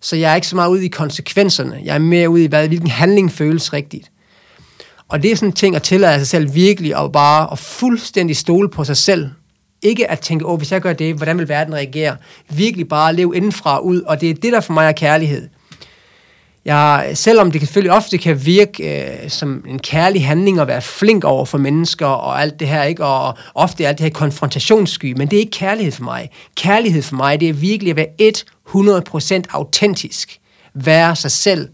Så 0.00 0.16
jeg 0.16 0.30
er 0.30 0.34
ikke 0.34 0.46
så 0.46 0.56
meget 0.56 0.70
ude 0.70 0.84
i 0.84 0.88
konsekvenserne. 0.88 1.80
Jeg 1.84 1.94
er 1.94 1.98
mere 1.98 2.28
ude 2.28 2.44
i, 2.44 2.46
hvad, 2.46 2.68
hvilken 2.68 2.90
handling 2.90 3.32
føles 3.32 3.72
rigtigt. 3.72 4.10
Og 5.08 5.22
det 5.22 5.32
er 5.32 5.36
sådan 5.36 5.48
en 5.48 5.52
ting 5.52 5.76
at 5.76 5.82
tillade 5.82 6.18
sig 6.18 6.26
selv 6.26 6.54
virkelig 6.54 6.96
at 6.96 7.12
bare 7.12 7.52
at 7.52 7.58
fuldstændig 7.58 8.36
stole 8.36 8.68
på 8.68 8.84
sig 8.84 8.96
selv. 8.96 9.28
Ikke 9.82 10.10
at 10.10 10.20
tænke, 10.20 10.46
åh, 10.46 10.58
hvis 10.58 10.72
jeg 10.72 10.80
gør 10.80 10.92
det, 10.92 11.14
hvordan 11.14 11.38
vil 11.38 11.48
verden 11.48 11.74
reagere? 11.74 12.16
Virkelig 12.50 12.88
bare 12.88 13.14
leve 13.14 13.36
indenfra 13.36 13.78
ud, 13.78 14.00
og 14.00 14.20
det 14.20 14.30
er 14.30 14.34
det, 14.34 14.52
der 14.52 14.60
for 14.60 14.72
mig 14.72 14.88
er 14.88 14.92
kærlighed. 14.92 15.48
Jeg, 16.64 17.10
selvom 17.14 17.50
det 17.50 17.60
selvfølgelig 17.60 17.92
ofte 17.92 18.18
kan 18.18 18.46
virke 18.46 19.02
øh, 19.22 19.30
som 19.30 19.64
en 19.68 19.78
kærlig 19.78 20.26
handling 20.26 20.60
at 20.60 20.66
være 20.66 20.82
flink 20.82 21.24
over 21.24 21.44
for 21.44 21.58
mennesker 21.58 22.06
og 22.06 22.42
alt 22.42 22.60
det 22.60 22.68
her, 22.68 22.82
ikke? 22.82 23.04
og 23.04 23.38
ofte 23.54 23.84
er 23.84 23.88
alt 23.88 23.98
det 23.98 24.04
her 24.04 24.10
konfrontationssky, 24.10 25.14
men 25.16 25.28
det 25.28 25.36
er 25.36 25.40
ikke 25.40 25.50
kærlighed 25.50 25.92
for 25.92 26.04
mig. 26.04 26.30
Kærlighed 26.56 27.02
for 27.02 27.16
mig, 27.16 27.40
det 27.40 27.48
er 27.48 27.52
virkelig 27.52 27.90
at 27.90 27.96
være 27.96 28.32
100% 28.68 29.42
autentisk. 29.50 30.38
Være 30.74 31.16
sig 31.16 31.30
selv. 31.30 31.68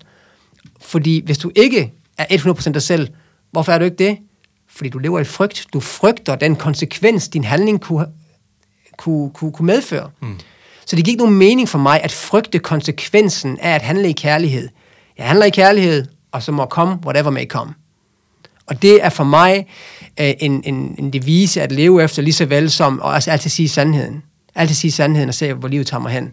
Fordi 0.81 1.23
hvis 1.25 1.39
du 1.39 1.51
ikke 1.55 1.93
er 2.19 2.25
100% 2.37 2.73
dig 2.73 2.83
selv, 2.83 3.09
hvorfor 3.51 3.73
er 3.73 3.79
du 3.79 3.85
ikke 3.85 3.97
det? 3.97 4.19
Fordi 4.69 4.89
du 4.89 4.99
lever 4.99 5.21
i 5.21 5.25
frygt. 5.25 5.67
Du 5.73 5.81
frygter 5.81 6.35
den 6.35 6.57
konsekvens, 6.57 7.29
din 7.29 7.45
handling 7.45 7.81
kunne, 7.81 8.07
kunne, 8.99 9.31
kunne, 9.31 9.53
kunne 9.53 9.67
medføre. 9.67 10.11
Mm. 10.21 10.39
Så 10.87 10.97
det 10.97 11.05
gik 11.05 11.19
nogen 11.19 11.35
mening 11.35 11.69
for 11.69 11.79
mig 11.79 12.01
at 12.03 12.13
frygte 12.13 12.59
konsekvensen 12.59 13.59
af 13.61 13.75
at 13.75 13.83
handle 13.83 14.09
i 14.09 14.13
kærlighed. 14.13 14.69
Jeg 15.19 15.27
handler 15.27 15.47
i 15.47 15.51
kærlighed, 15.51 16.07
og 16.33 16.43
så 16.43 16.53
må 16.53 16.65
komme 16.65 16.99
whatever 17.05 17.31
may 17.31 17.47
come. 17.47 17.75
Og 18.67 18.83
det 18.83 19.05
er 19.05 19.09
for 19.09 19.25
mig 19.25 19.67
øh, 20.21 20.33
en, 20.41 20.63
en, 20.65 20.95
en 20.99 21.13
devise 21.13 21.63
at 21.63 21.73
leve 21.73 22.03
efter, 22.05 22.23
lige 22.23 22.35
så 22.35 22.45
vel 22.47 22.71
som 22.71 23.01
og 23.01 23.15
altså 23.15 23.31
altid 23.31 23.51
sige 23.51 23.69
sandheden. 23.69 24.23
Altid 24.55 24.75
sige 24.75 24.93
sandheden 24.93 25.29
og 25.29 25.35
se, 25.35 25.53
hvor 25.53 25.69
livet 25.69 25.87
tager 25.87 26.01
mig 26.01 26.13
hen. 26.13 26.33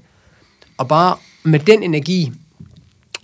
Og 0.77 0.87
bare 0.87 1.15
med 1.43 1.59
den 1.59 1.83
energi 1.83 2.31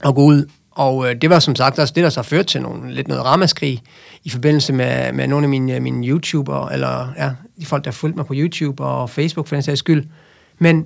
at 0.06 0.16
gå 0.16 0.22
ud. 0.22 0.46
Og 0.72 1.10
øh, 1.10 1.16
det 1.22 1.30
var 1.30 1.40
som 1.40 1.56
sagt 1.56 1.80
også 1.80 1.94
det, 1.96 2.04
der 2.04 2.10
så 2.10 2.22
førte 2.22 2.44
til 2.44 2.62
nogle, 2.62 2.94
lidt 2.94 3.08
noget 3.08 3.26
ramaskrig 3.26 3.82
i 4.24 4.30
forbindelse 4.30 4.74
med, 4.74 5.14
med 5.14 5.28
nogle 5.28 5.46
af 5.46 5.50
mine, 5.50 5.80
mine 5.80 6.08
YouTuber, 6.08 6.68
eller 6.68 7.14
ja, 7.18 7.32
de 7.60 7.66
folk, 7.66 7.86
der 7.86 7.92
fulgte 7.92 8.18
mig 8.18 8.26
på 8.26 8.34
YouTube 8.36 8.84
og 8.84 9.10
Facebook 9.10 9.48
for 9.48 9.56
den 9.56 9.64
sags 9.64 9.80
skyld. 9.80 10.06
Men 10.60 10.86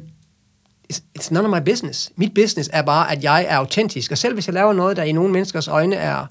it's, 0.91 1.01
it's 1.19 1.33
none 1.33 1.47
of 1.47 1.61
my 1.61 1.69
business. 1.69 2.11
Mit 2.15 2.33
business 2.33 2.69
er 2.73 2.81
bare, 2.81 3.11
at 3.11 3.23
jeg 3.23 3.45
er 3.49 3.57
autentisk. 3.57 4.11
Og 4.11 4.17
selv 4.17 4.33
hvis 4.33 4.47
jeg 4.47 4.53
laver 4.53 4.73
noget, 4.73 4.97
der 4.97 5.03
i 5.03 5.11
nogle 5.11 5.33
menneskers 5.33 5.67
øjne 5.67 5.95
er 5.95 6.25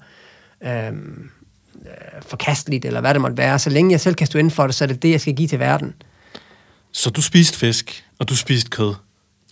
øhm, 0.63 1.29
øh, 1.81 2.21
forkasteligt, 2.21 2.85
eller 2.85 3.01
hvad 3.01 3.13
det 3.13 3.21
måtte 3.21 3.37
være, 3.37 3.59
så 3.59 3.69
længe 3.69 3.91
jeg 3.91 3.99
selv 3.99 4.15
kan 4.15 4.27
stå 4.27 4.39
inden 4.39 4.51
for 4.51 4.65
det, 4.65 4.75
så 4.75 4.83
er 4.83 4.87
det 4.87 5.03
det, 5.03 5.11
jeg 5.11 5.21
skal 5.21 5.35
give 5.35 5.47
til 5.47 5.59
verden. 5.59 5.93
Så 6.91 7.09
du 7.09 7.21
spiste 7.21 7.57
fisk, 7.57 8.05
og 8.19 8.29
du 8.29 8.35
spiste 8.35 8.69
kød. 8.69 8.93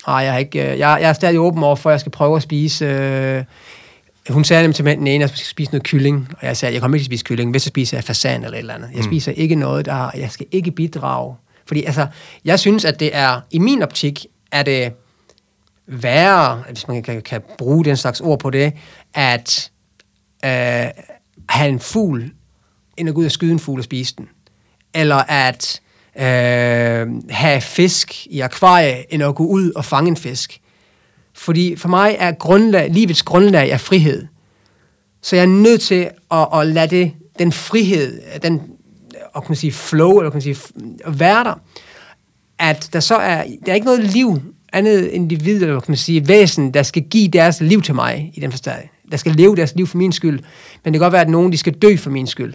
Nej, 0.07 0.15
jeg, 0.15 0.31
har 0.31 0.39
ikke, 0.39 0.71
øh, 0.71 0.79
jeg, 0.79 0.97
jeg 1.01 1.09
er 1.09 1.13
stadig 1.13 1.39
åben 1.39 1.63
over 1.63 1.75
for, 1.75 1.89
at 1.89 1.91
jeg 1.91 1.99
skal 1.99 2.11
prøve 2.11 2.35
at 2.35 2.43
spise... 2.43 2.85
Øh, 2.85 3.43
hun 4.29 4.43
sagde 4.43 4.63
nemlig 4.63 4.75
til 4.75 4.85
mig 4.85 4.97
den 4.97 5.07
ene, 5.07 5.23
at 5.23 5.29
jeg 5.29 5.37
skal 5.37 5.47
spise 5.47 5.71
noget 5.71 5.83
kylling. 5.83 6.27
Og 6.31 6.47
jeg 6.47 6.57
sagde, 6.57 6.73
jeg 6.73 6.81
kommer 6.81 6.95
ikke 6.95 7.03
til 7.03 7.07
at 7.07 7.11
spise 7.11 7.25
kylling, 7.25 7.51
hvis 7.51 7.65
jeg 7.65 7.69
spiser 7.69 8.01
fasan 8.01 8.43
eller 8.43 8.57
et 8.57 8.59
eller 8.59 8.73
andet. 8.73 8.89
Jeg 8.93 8.97
mm. 8.97 9.03
spiser 9.03 9.31
ikke 9.31 9.55
noget, 9.55 9.85
der... 9.85 10.11
Jeg 10.15 10.31
skal 10.31 10.45
ikke 10.51 10.71
bidrage. 10.71 11.35
Fordi 11.65 11.83
altså, 11.83 12.07
jeg 12.45 12.59
synes, 12.59 12.85
at 12.85 12.99
det 12.99 13.09
er... 13.13 13.41
I 13.51 13.59
min 13.59 13.83
optik 13.83 14.25
er 14.51 14.63
det 14.63 14.93
værre, 15.87 16.63
hvis 16.69 16.87
man 16.87 17.03
kan, 17.03 17.21
kan 17.21 17.41
bruge 17.57 17.85
den 17.85 17.97
slags 17.97 18.21
ord 18.21 18.39
på 18.39 18.49
det, 18.49 18.73
at 19.13 19.71
øh, 20.45 20.87
have 21.49 21.69
en 21.69 21.79
fugl, 21.79 22.31
end 22.97 23.09
at 23.09 23.15
gå 23.15 23.21
ud 23.21 23.25
og 23.25 23.31
skyde 23.31 23.51
en 23.51 23.59
fugl 23.59 23.79
og 23.79 23.83
spise 23.83 24.15
den. 24.17 24.29
Eller 24.93 25.15
at 25.15 25.81
øh, 26.15 27.07
have 27.29 27.61
fisk 27.61 28.27
i 28.27 28.39
akvarie, 28.39 29.13
end 29.13 29.23
at 29.23 29.35
gå 29.35 29.45
ud 29.45 29.71
og 29.71 29.85
fange 29.85 30.07
en 30.07 30.17
fisk. 30.17 30.61
Fordi 31.33 31.75
for 31.75 31.89
mig 31.89 32.15
er 32.19 32.31
grundlag, 32.31 32.89
livets 32.89 33.23
grundlag 33.23 33.69
er 33.69 33.77
frihed. 33.77 34.27
Så 35.21 35.35
jeg 35.35 35.43
er 35.43 35.47
nødt 35.47 35.81
til 35.81 36.09
at, 36.31 36.47
at 36.53 36.67
lade 36.67 36.87
det, 36.87 37.13
den 37.39 37.51
frihed, 37.51 38.21
den 38.39 38.61
og 39.33 39.43
kan 39.43 39.51
man 39.51 39.55
sige, 39.55 39.71
flow, 39.71 40.19
eller 40.19 40.29
kan 40.29 40.35
man 40.35 40.55
sige, 40.55 40.57
være 41.07 41.43
der. 41.43 41.59
At 42.59 42.89
der 42.93 42.99
så 42.99 43.15
er, 43.15 43.43
der 43.65 43.71
er 43.71 43.75
ikke 43.75 43.85
noget 43.85 44.03
liv, 44.03 44.41
andet 44.73 45.07
individ, 45.07 45.61
eller 45.61 45.79
kan 45.79 45.91
man 45.91 45.97
sige, 45.97 46.27
væsen, 46.27 46.73
der 46.73 46.83
skal 46.83 47.01
give 47.01 47.27
deres 47.27 47.61
liv 47.61 47.81
til 47.81 47.95
mig, 47.95 48.31
i 48.33 48.39
den 48.39 48.51
forstand. 48.51 48.81
Der 49.11 49.17
skal 49.17 49.31
leve 49.31 49.55
deres 49.55 49.75
liv 49.75 49.87
for 49.87 49.97
min 49.97 50.11
skyld. 50.11 50.39
Men 50.83 50.93
det 50.93 50.99
kan 50.99 51.05
godt 51.05 51.13
være, 51.13 51.21
at 51.21 51.29
nogen, 51.29 51.51
de 51.51 51.57
skal 51.57 51.73
dø 51.73 51.95
for 51.95 52.09
min 52.09 52.27
skyld. 52.27 52.53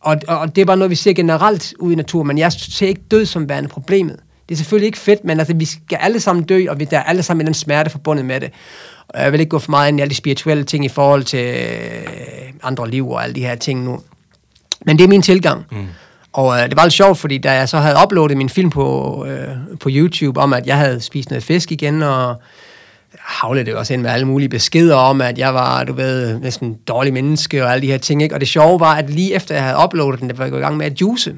Og, 0.00 0.16
og 0.28 0.56
det 0.56 0.62
er 0.62 0.66
bare 0.66 0.76
noget, 0.76 0.90
vi 0.90 0.94
ser 0.94 1.12
generelt 1.12 1.74
ude 1.78 1.92
i 1.92 1.96
naturen, 1.96 2.26
men 2.26 2.38
jeg 2.38 2.52
ser 2.52 2.88
ikke 2.88 3.02
død 3.10 3.26
som 3.26 3.48
værende 3.48 3.68
problemet. 3.68 4.16
Det 4.48 4.54
er 4.54 4.56
selvfølgelig 4.56 4.86
ikke 4.86 4.98
fedt, 4.98 5.24
men 5.24 5.38
altså, 5.38 5.54
vi 5.54 5.64
skal 5.64 5.98
alle 6.00 6.20
sammen 6.20 6.44
dø, 6.44 6.66
og 6.68 6.78
vi, 6.78 6.84
der 6.84 6.98
er 6.98 7.02
alle 7.02 7.22
sammen 7.22 7.48
en 7.48 7.54
smerte 7.54 7.90
forbundet 7.90 8.24
med 8.24 8.40
det. 8.40 8.50
Og 9.08 9.22
jeg 9.22 9.32
vil 9.32 9.40
ikke 9.40 9.50
gå 9.50 9.58
for 9.58 9.70
meget 9.70 9.88
ind 9.88 9.98
i 9.98 10.02
alle 10.02 10.10
de 10.10 10.14
spirituelle 10.14 10.64
ting 10.64 10.84
i 10.84 10.88
forhold 10.88 11.24
til 11.24 11.54
øh, 11.54 12.52
andre 12.62 12.90
liv 12.90 13.10
og 13.10 13.24
alle 13.24 13.34
de 13.34 13.40
her 13.40 13.54
ting 13.54 13.84
nu. 13.84 14.00
Men 14.86 14.98
det 14.98 15.04
er 15.04 15.08
min 15.08 15.22
tilgang. 15.22 15.64
Mm. 15.72 15.86
Og 16.36 16.58
øh, 16.58 16.68
det 16.68 16.76
var 16.76 16.84
lidt 16.84 16.94
sjovt, 16.94 17.18
fordi 17.18 17.38
da 17.38 17.52
jeg 17.52 17.68
så 17.68 17.78
havde 17.78 17.96
uploadet 18.04 18.36
min 18.36 18.48
film 18.48 18.70
på, 18.70 19.26
øh, 19.28 19.48
på 19.80 19.88
YouTube 19.92 20.40
om, 20.40 20.52
at 20.52 20.66
jeg 20.66 20.76
havde 20.76 21.00
spist 21.00 21.30
noget 21.30 21.44
fisk 21.44 21.72
igen, 21.72 22.02
og 22.02 22.36
havlede 23.18 23.64
det 23.64 23.74
også 23.74 23.94
ind 23.94 24.02
med 24.02 24.10
alle 24.10 24.26
mulige 24.26 24.48
beskeder 24.48 24.94
om, 24.94 25.20
at 25.20 25.38
jeg 25.38 25.54
var, 25.54 25.84
du 25.84 25.92
ved, 25.92 26.38
næsten 26.38 26.76
dårlig 26.88 27.12
menneske 27.12 27.64
og 27.64 27.72
alle 27.72 27.82
de 27.82 27.86
her 27.86 27.98
ting. 27.98 28.22
Ikke? 28.22 28.34
Og 28.34 28.40
det 28.40 28.48
sjove 28.48 28.80
var, 28.80 28.94
at 28.94 29.10
lige 29.10 29.34
efter 29.34 29.54
jeg 29.54 29.64
havde 29.64 29.76
uploadet 29.84 30.20
den, 30.20 30.30
der 30.30 30.36
var 30.36 30.44
jeg 30.44 30.50
gået 30.50 30.60
i 30.60 30.62
gang 30.62 30.76
med 30.76 30.86
at 30.86 31.00
juice. 31.00 31.34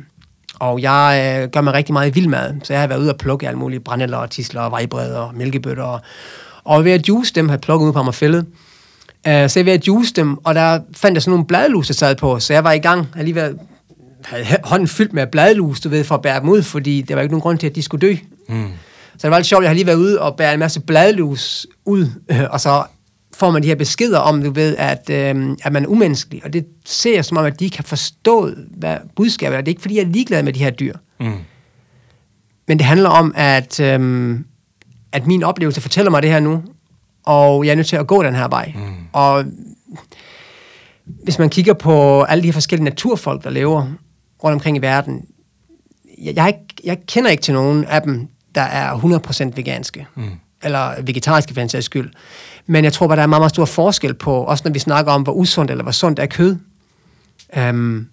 Og 0.59 0.83
jeg 0.83 1.39
øh, 1.43 1.49
gør 1.51 1.61
mig 1.61 1.75
rigtig 1.75 1.93
meget 1.93 2.11
i 2.11 2.15
vildmad, 2.15 2.55
så 2.63 2.73
jeg 2.73 2.81
har 2.81 2.87
været 2.89 3.01
ude 3.01 3.11
og 3.11 3.17
plukke 3.19 3.47
alle 3.47 3.59
mulige 3.59 3.81
brændeller, 3.81 4.27
tisler, 4.27 4.71
vejbred 4.71 5.15
og 5.15 5.31
mælkebøtter. 5.35 5.85
Og, 5.85 6.01
og 6.65 6.85
ved 6.85 6.93
at 6.93 7.09
juice 7.09 7.35
dem, 7.35 7.49
har 7.49 7.57
jeg 7.57 7.61
plukket 7.61 7.87
ud 7.87 7.93
på 7.93 7.99
Amagerfællet. 7.99 8.47
Øh, 9.27 9.49
så 9.49 9.59
jeg 9.59 9.67
ved 9.67 9.73
at 9.73 9.87
juice 9.87 10.13
dem, 10.15 10.37
og 10.37 10.55
der 10.55 10.81
fandt 10.97 11.15
jeg 11.15 11.23
sådan 11.23 11.31
nogle 11.31 11.47
bladlus, 11.47 11.87
der 11.87 11.95
sad 11.95 12.17
på, 12.17 12.39
så 12.39 12.53
jeg 12.53 12.65
var 12.65 12.73
i 12.73 12.79
gang 12.79 13.09
alligevel 13.17 13.59
havde 14.25 14.59
hånden 14.65 14.89
fyldt 14.89 15.13
med 15.13 15.27
bladlus, 15.27 15.81
du 15.81 15.89
ved, 15.89 16.05
for 16.05 16.15
at 16.15 16.23
bære 16.23 16.41
dem 16.41 16.49
ud, 16.49 16.63
fordi 16.63 17.03
der 17.03 17.15
var 17.15 17.23
ikke 17.23 17.33
nogen 17.33 17.43
grund 17.43 17.59
til, 17.59 17.67
at 17.67 17.75
de 17.75 17.83
skulle 17.83 18.09
dø. 18.09 18.15
Mm. 18.49 18.71
Så 19.13 19.23
det 19.23 19.31
var 19.31 19.39
lidt 19.39 19.47
sjovt, 19.47 19.63
jeg 19.63 19.71
har 19.71 19.75
lige 19.75 19.87
været 19.87 19.97
ude 19.97 20.21
og 20.21 20.37
bære 20.37 20.55
en 20.55 20.61
masse 20.61 20.81
bladlus 20.81 21.67
ud, 21.85 22.07
øh, 22.31 22.43
og 22.53 22.61
så 22.61 22.85
får 23.35 23.51
man 23.51 23.63
de 23.63 23.69
her 23.69 23.75
beskeder 23.75 24.19
om, 24.19 24.43
du 24.43 24.51
ved, 24.51 24.77
at, 24.77 25.11
øh, 25.11 25.57
at 25.63 25.73
man 25.73 25.85
er 25.85 25.89
umenneskelig. 25.89 26.45
Og 26.45 26.53
det 26.53 26.67
ser 26.85 27.15
jeg 27.15 27.25
som 27.25 27.37
om, 27.37 27.45
at 27.45 27.61
de 27.61 27.71
kan 27.71 27.85
forstå, 27.85 28.51
hvad 28.77 28.97
budskabet 29.17 29.57
er. 29.57 29.61
Det 29.61 29.69
er 29.69 29.73
ikke, 29.73 29.83
fordi 29.83 29.97
jeg 29.97 30.03
er 30.03 30.09
ligeglad 30.09 30.43
med 30.43 30.53
de 30.53 30.59
her 30.59 30.71
dyr. 30.71 30.95
Mm. 31.21 31.33
Men 32.69 32.79
det 32.79 32.87
handler 32.87 33.09
om, 33.09 33.33
at, 33.37 33.81
øh, 33.81 34.39
at 35.13 35.27
min 35.27 35.43
oplevelse 35.43 35.81
fortæller 35.81 36.11
mig 36.11 36.23
det 36.23 36.31
her 36.31 36.41
nu, 36.41 36.63
og 37.25 37.65
jeg 37.65 37.71
er 37.71 37.77
nødt 37.77 37.87
til 37.87 37.97
at 37.97 38.07
gå 38.07 38.23
den 38.23 38.35
her 38.35 38.49
vej. 38.49 38.73
Mm. 38.75 38.81
Og 39.13 39.45
hvis 41.25 41.39
man 41.39 41.51
kigger 41.51 41.73
på 41.73 42.23
alle 42.23 42.43
de 42.43 42.49
her 42.49 42.53
forskellige 42.53 42.85
naturfolk, 42.85 43.45
der 43.45 43.51
lever 43.51 43.87
rundt 44.45 44.55
omkring 44.55 44.77
i 44.77 44.81
verden, 44.81 45.25
jeg, 46.19 46.37
jeg, 46.37 46.55
jeg 46.85 46.99
kender 47.07 47.31
ikke 47.31 47.43
til 47.43 47.55
nogen 47.55 47.85
af 47.85 48.03
dem, 48.03 48.29
der 48.55 48.61
er 48.61 48.99
100% 49.51 49.53
veganske. 49.57 50.07
Mm. 50.15 50.31
Eller 50.63 51.03
vegetariske 51.03 51.55
for 51.55 51.61
en 51.61 51.69
sags 51.69 51.87
skyld. 51.87 52.11
Men 52.67 52.85
jeg 52.85 52.93
tror 52.93 53.07
bare, 53.07 53.17
der 53.17 53.23
er 53.23 53.27
meget, 53.27 53.41
meget 53.41 53.51
stor 53.51 53.65
forskel 53.65 54.15
på, 54.15 54.35
også 54.35 54.63
når 54.65 54.73
vi 54.73 54.79
snakker 54.79 55.13
om, 55.13 55.23
hvor 55.23 55.33
usundt 55.33 55.71
eller 55.71 55.83
hvor 55.83 55.93
sundt 55.93 56.19
er 56.19 56.27
kød. 56.27 56.57
Um, 57.57 58.09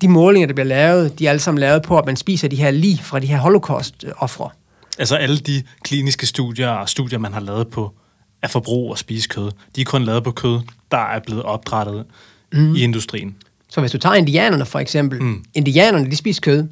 de 0.00 0.08
målinger, 0.08 0.46
der 0.46 0.54
bliver 0.54 0.66
lavet, 0.66 1.18
de 1.18 1.26
er 1.26 1.30
alle 1.30 1.40
sammen 1.40 1.60
lavet 1.60 1.82
på, 1.82 1.98
at 1.98 2.06
man 2.06 2.16
spiser 2.16 2.48
de 2.48 2.56
her 2.56 2.70
lige 2.70 2.98
fra 3.02 3.18
de 3.18 3.26
her 3.26 3.38
holocaust-offre. 3.38 4.50
Altså 4.98 5.16
alle 5.16 5.38
de 5.38 5.62
kliniske 5.82 6.26
studier 6.26 6.68
og 6.68 6.88
studier, 6.88 7.18
man 7.18 7.32
har 7.32 7.40
lavet 7.40 7.68
på 7.68 7.94
at 8.42 8.50
forbruge 8.50 8.90
og 8.92 8.98
spise 8.98 9.28
kød, 9.28 9.50
de 9.76 9.80
er 9.80 9.84
kun 9.84 10.04
lavet 10.04 10.24
på 10.24 10.30
kød, 10.30 10.60
der 10.90 10.98
er 10.98 11.20
blevet 11.26 11.42
opdrettet 11.42 12.04
mm. 12.52 12.74
i 12.74 12.82
industrien. 12.82 13.36
Så 13.74 13.80
hvis 13.80 13.92
du 13.92 13.98
tager 13.98 14.14
indianerne 14.14 14.66
for 14.66 14.78
eksempel, 14.78 15.22
mm. 15.22 15.44
indianerne 15.54 16.10
de 16.10 16.16
spiser 16.16 16.40
kød, 16.40 16.68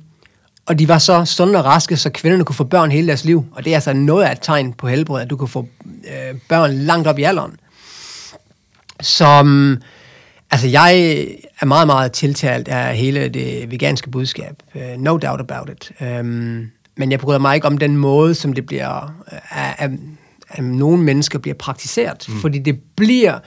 og 0.67 0.79
de 0.79 0.89
var 0.89 0.99
så 0.99 1.25
sunde 1.25 1.59
og 1.59 1.65
raske, 1.65 1.97
så 1.97 2.11
kvinderne 2.11 2.45
kunne 2.45 2.57
få 2.57 2.65
børn 2.65 2.91
hele 2.91 3.07
deres 3.07 3.25
liv. 3.25 3.45
Og 3.53 3.65
det 3.65 3.71
er 3.71 3.75
altså 3.75 3.93
noget 3.93 4.25
af 4.25 4.33
et 4.33 4.39
tegn 4.43 4.73
på 4.73 4.89
helbred, 4.89 5.23
at 5.23 5.31
du 5.31 5.37
kan 5.37 5.49
få 5.49 5.69
øh, 5.85 6.39
børn 6.49 6.73
langt 6.73 7.09
op 7.09 7.19
i 7.19 7.23
alderen. 7.23 7.57
Som, 9.01 9.77
altså 10.51 10.69
jeg 10.69 11.19
er 11.61 11.67
meget, 11.67 11.87
meget 11.87 12.13
tiltalt 12.13 12.69
af 12.69 12.97
hele 12.97 13.29
det 13.29 13.71
veganske 13.71 14.11
budskab. 14.11 14.63
Uh, 14.75 14.81
no 14.99 15.11
doubt 15.11 15.41
about 15.41 15.71
it. 15.71 15.91
Um, 16.01 16.71
men 16.97 17.11
jeg 17.11 17.19
bryder 17.19 17.39
mig 17.39 17.55
ikke 17.55 17.67
om 17.67 17.79
den 17.79 17.97
måde, 17.97 18.35
som 18.35 18.53
det 18.53 18.67
bliver, 18.67 19.15
af, 19.51 19.91
af 20.49 20.65
nogle 20.65 21.03
mennesker 21.03 21.39
bliver 21.39 21.55
praktiseret. 21.55 22.27
Mm. 22.29 22.41
Fordi 22.41 22.59
det 22.59 22.79
bliver, 22.97 23.39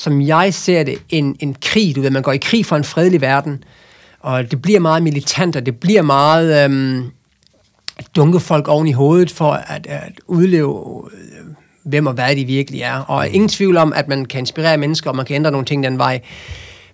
som 0.00 0.20
jeg 0.20 0.54
ser 0.54 0.82
det, 0.82 0.98
en, 1.08 1.36
en 1.40 1.56
krig. 1.62 1.96
Du 1.96 2.00
ved, 2.00 2.10
man 2.10 2.22
går 2.22 2.32
i 2.32 2.36
krig 2.36 2.66
for 2.66 2.76
en 2.76 2.84
fredelig 2.84 3.20
verden. 3.20 3.64
Og 4.20 4.50
det 4.50 4.62
bliver 4.62 4.80
meget 4.80 5.02
militant, 5.02 5.56
og 5.56 5.66
det 5.66 5.80
bliver 5.80 6.02
meget 6.02 6.64
øhm, 6.64 7.10
at 7.96 8.06
dunke 8.16 8.40
folk 8.40 8.68
oven 8.68 8.86
i 8.86 8.92
hovedet 8.92 9.30
for 9.30 9.52
at, 9.52 9.86
at 9.86 10.12
udleve, 10.26 11.02
øh, 11.12 11.46
hvem 11.82 12.06
og 12.06 12.12
hvad 12.12 12.36
de 12.36 12.44
virkelig 12.44 12.80
er. 12.80 12.98
Og 12.98 13.28
ingen 13.28 13.48
tvivl 13.48 13.76
om, 13.76 13.92
at 13.92 14.08
man 14.08 14.24
kan 14.24 14.38
inspirere 14.38 14.76
mennesker, 14.76 15.10
og 15.10 15.16
man 15.16 15.26
kan 15.26 15.36
ændre 15.36 15.50
nogle 15.50 15.66
ting 15.66 15.84
den 15.84 15.98
vej. 15.98 16.20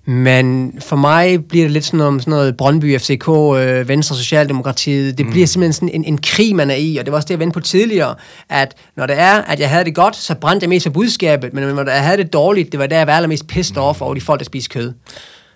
Men 0.08 0.74
for 0.80 0.96
mig 0.96 1.44
bliver 1.44 1.64
det 1.64 1.72
lidt 1.72 1.84
sådan 1.84 1.98
noget, 1.98 2.22
sådan 2.22 2.30
noget 2.30 2.56
Brøndby, 2.56 2.98
FCK, 2.98 3.28
øh, 3.28 3.88
Venstre, 3.88 4.16
Socialdemokratiet. 4.16 5.18
Det 5.18 5.26
mm. 5.26 5.32
bliver 5.32 5.46
simpelthen 5.46 5.72
sådan 5.72 5.88
en, 5.88 6.04
en 6.04 6.18
krig, 6.18 6.56
man 6.56 6.70
er 6.70 6.74
i, 6.74 6.96
og 6.96 7.04
det 7.04 7.12
var 7.12 7.16
også 7.16 7.26
det, 7.26 7.30
jeg 7.30 7.40
vendte 7.40 7.54
på 7.54 7.60
tidligere, 7.60 8.14
at 8.48 8.74
når 8.96 9.06
det 9.06 9.18
er, 9.18 9.42
at 9.42 9.60
jeg 9.60 9.70
havde 9.70 9.84
det 9.84 9.94
godt, 9.94 10.16
så 10.16 10.34
brændte 10.34 10.64
jeg 10.64 10.68
mest 10.68 10.86
af 10.86 10.92
budskabet, 10.92 11.54
men 11.54 11.74
når 11.74 11.90
jeg 11.90 12.02
havde 12.02 12.16
det 12.16 12.32
dårligt, 12.32 12.72
det 12.72 12.80
var 12.80 12.86
der, 12.86 12.96
jeg 12.96 13.06
var 13.06 13.16
allermest 13.16 13.46
pissed 13.46 13.76
off 13.76 14.00
over 14.00 14.14
de 14.14 14.20
folk, 14.20 14.40
der 14.40 14.44
spiser 14.44 14.68
kød. 14.68 14.92